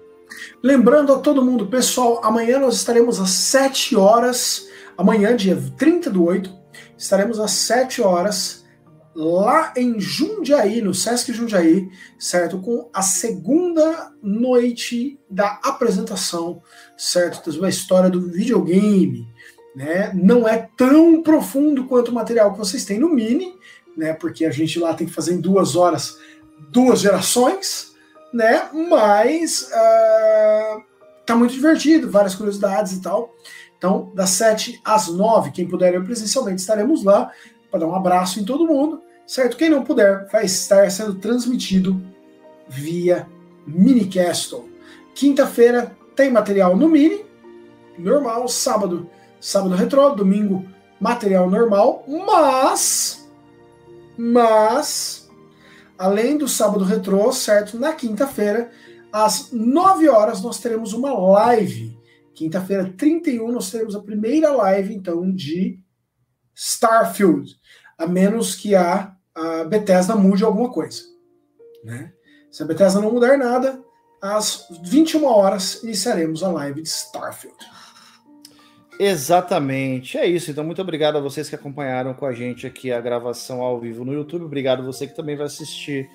Lembrando 0.62 1.12
a 1.12 1.18
todo 1.18 1.44
mundo, 1.44 1.66
pessoal, 1.66 2.20
amanhã 2.22 2.60
nós 2.60 2.76
estaremos 2.76 3.18
às 3.18 3.30
7 3.30 3.96
horas, 3.96 4.68
amanhã, 4.96 5.34
dia 5.34 5.60
30 5.76 6.10
do 6.10 6.24
8, 6.24 6.48
estaremos 6.96 7.40
às 7.40 7.50
7 7.50 8.00
horas 8.02 8.61
lá 9.14 9.72
em 9.76 10.00
Jundiaí, 10.00 10.80
no 10.80 10.94
Sesc 10.94 11.32
Jundiaí, 11.32 11.88
certo? 12.18 12.58
Com 12.58 12.88
a 12.92 13.02
segunda 13.02 14.12
noite 14.22 15.18
da 15.28 15.60
apresentação, 15.62 16.62
certo? 16.96 17.52
Da 17.60 17.68
história 17.68 18.08
do 18.08 18.20
videogame, 18.20 19.26
né? 19.76 20.12
Não 20.14 20.48
é 20.48 20.68
tão 20.76 21.22
profundo 21.22 21.84
quanto 21.84 22.10
o 22.10 22.14
material 22.14 22.52
que 22.52 22.58
vocês 22.58 22.84
têm 22.84 22.98
no 22.98 23.08
Mini, 23.08 23.54
né? 23.96 24.12
Porque 24.12 24.44
a 24.44 24.50
gente 24.50 24.78
lá 24.78 24.94
tem 24.94 25.06
que 25.06 25.12
fazer 25.12 25.34
em 25.34 25.40
duas 25.40 25.76
horas 25.76 26.16
duas 26.70 27.00
gerações, 27.00 27.92
né? 28.32 28.68
Mas 28.72 29.68
uh, 29.70 30.82
tá 31.26 31.36
muito 31.36 31.54
divertido, 31.54 32.10
várias 32.10 32.34
curiosidades 32.34 32.92
e 32.92 33.02
tal. 33.02 33.34
Então, 33.76 34.12
das 34.14 34.30
7 34.30 34.80
às 34.84 35.08
9, 35.08 35.50
quem 35.50 35.66
puder 35.66 35.92
ir 35.94 36.04
presencialmente, 36.04 36.60
estaremos 36.60 37.02
lá 37.02 37.32
para 37.72 37.80
dar 37.80 37.86
um 37.86 37.94
abraço 37.94 38.38
em 38.38 38.44
todo 38.44 38.66
mundo, 38.66 39.02
certo? 39.26 39.56
Quem 39.56 39.70
não 39.70 39.82
puder, 39.82 40.28
vai 40.30 40.44
estar 40.44 40.90
sendo 40.90 41.14
transmitido 41.14 42.00
via 42.68 43.26
Minicastle. 43.66 44.70
Quinta-feira 45.14 45.96
tem 46.14 46.30
material 46.30 46.76
no 46.76 46.86
Mini, 46.86 47.24
normal, 47.98 48.46
sábado, 48.46 49.08
sábado 49.40 49.74
retrô, 49.74 50.10
domingo, 50.10 50.66
material 51.00 51.48
normal, 51.48 52.04
mas 52.06 53.26
mas 54.16 55.30
além 55.96 56.36
do 56.36 56.46
sábado 56.46 56.84
retrô, 56.84 57.32
certo? 57.32 57.78
Na 57.78 57.94
quinta-feira, 57.94 58.70
às 59.10 59.50
9 59.50 60.08
horas, 60.08 60.42
nós 60.42 60.58
teremos 60.58 60.92
uma 60.92 61.12
live. 61.12 61.96
Quinta-feira, 62.34 62.92
31, 62.96 63.50
nós 63.50 63.70
teremos 63.70 63.94
a 63.94 64.00
primeira 64.00 64.52
live, 64.52 64.94
então, 64.94 65.30
de 65.32 65.78
Starfield. 66.54 67.56
A 68.02 68.06
menos 68.06 68.54
que 68.54 68.74
a, 68.74 69.14
a 69.34 69.64
Bethesda 69.64 70.16
mude 70.16 70.44
alguma 70.44 70.70
coisa. 70.70 71.02
Né? 71.84 72.12
Se 72.50 72.62
a 72.62 72.66
Bethesda 72.66 73.00
não 73.00 73.12
mudar 73.12 73.36
nada, 73.38 73.80
às 74.20 74.66
21 74.82 75.24
horas 75.24 75.82
iniciaremos 75.82 76.42
a 76.42 76.48
live 76.50 76.82
de 76.82 76.88
Starfield. 76.88 77.56
Exatamente, 78.98 80.18
é 80.18 80.26
isso. 80.26 80.50
Então, 80.50 80.62
muito 80.62 80.82
obrigado 80.82 81.16
a 81.16 81.20
vocês 81.20 81.48
que 81.48 81.54
acompanharam 81.54 82.14
com 82.14 82.26
a 82.26 82.32
gente 82.32 82.66
aqui 82.66 82.92
a 82.92 83.00
gravação 83.00 83.60
ao 83.60 83.80
vivo 83.80 84.04
no 84.04 84.12
YouTube. 84.12 84.44
Obrigado 84.44 84.84
você 84.84 85.06
que 85.06 85.16
também 85.16 85.36
vai 85.36 85.46
assistir 85.46 86.08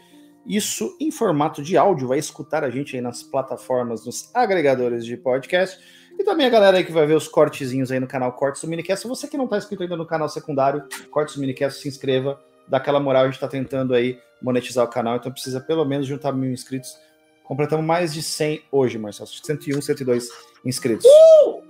isso 0.46 0.96
em 1.00 1.12
formato 1.12 1.62
de 1.62 1.76
áudio, 1.76 2.08
vai 2.08 2.20
escutar 2.20 2.64
a 2.64 2.70
gente 2.70 2.96
aí 2.96 3.02
nas 3.02 3.22
plataformas, 3.22 4.06
nos 4.06 4.34
agregadores 4.34 5.06
de 5.06 5.18
podcast. 5.18 5.78
E 6.18 6.23
também 6.23 6.48
a 6.48 6.49
galera 6.49 6.77
aí 6.77 6.84
que 6.84 6.91
vai 6.91 7.06
ver 7.06 7.15
os 7.15 7.27
cortezinhos 7.27 7.91
aí 7.91 7.99
no 7.99 8.07
canal 8.07 8.34
Cortes 8.34 8.61
do 8.61 8.68
Minicast. 8.68 9.07
Você 9.07 9.27
que 9.27 9.38
não 9.38 9.45
está 9.45 9.57
inscrito 9.57 9.84
ainda 9.84 9.95
no 9.95 10.06
canal 10.06 10.27
secundário, 10.27 10.84
Cortes 11.11 11.35
do 11.35 11.41
Minicast, 11.41 11.80
se 11.80 11.88
inscreva, 11.88 12.39
dá 12.68 12.77
aquela 12.77 12.99
moral. 12.99 13.23
A 13.23 13.26
gente 13.26 13.35
está 13.35 13.48
tentando 13.48 13.94
aí 13.94 14.19
monetizar 14.41 14.84
o 14.84 14.88
canal, 14.88 15.18
então 15.18 15.31
precisa 15.31 15.60
pelo 15.60 15.85
menos 15.85 16.07
juntar 16.07 16.31
mil 16.31 16.52
inscritos. 16.52 16.98
Completamos 17.44 17.85
mais 17.85 18.14
de 18.14 18.22
100 18.22 18.64
hoje, 18.72 18.98
Marcelo. 18.98 19.30
101, 19.30 19.81
102 19.81 20.30
inscritos. 20.65 21.06
Uh! 21.06 21.64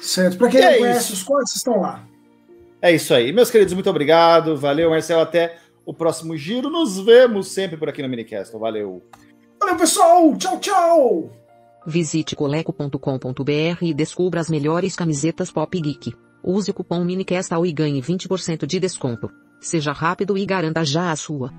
Certo. 0.00 0.38
Para 0.38 0.48
quem 0.48 0.60
não 0.60 0.68
é 0.68 0.78
conhece, 0.78 1.04
isso. 1.04 1.12
os 1.14 1.22
cortes 1.22 1.56
estão 1.56 1.80
lá. 1.80 2.04
É 2.80 2.92
isso 2.92 3.12
aí. 3.12 3.32
Meus 3.32 3.50
queridos, 3.50 3.74
muito 3.74 3.90
obrigado. 3.90 4.56
Valeu, 4.56 4.90
Marcelo. 4.90 5.22
Até 5.22 5.58
o 5.84 5.92
próximo 5.92 6.36
giro. 6.36 6.70
Nos 6.70 6.98
vemos 7.00 7.48
sempre 7.48 7.76
por 7.76 7.88
aqui 7.88 8.02
no 8.02 8.08
Minicast. 8.08 8.56
Valeu. 8.56 9.02
Valeu, 9.58 9.76
pessoal. 9.76 10.36
Tchau, 10.36 10.60
tchau. 10.60 11.47
Visite 11.88 12.36
coleco.com.br 12.36 13.80
e 13.80 13.94
descubra 13.94 14.42
as 14.42 14.50
melhores 14.50 14.94
camisetas 14.94 15.50
Pop 15.50 15.80
Geek. 15.80 16.14
Use 16.44 16.70
o 16.70 16.74
cupom 16.74 17.02
MINICASTAL 17.02 17.64
e 17.64 17.72
ganhe 17.72 18.02
20% 18.02 18.66
de 18.66 18.78
desconto. 18.78 19.30
Seja 19.58 19.90
rápido 19.90 20.36
e 20.36 20.44
garanta 20.44 20.84
já 20.84 21.10
a 21.10 21.16
sua. 21.16 21.50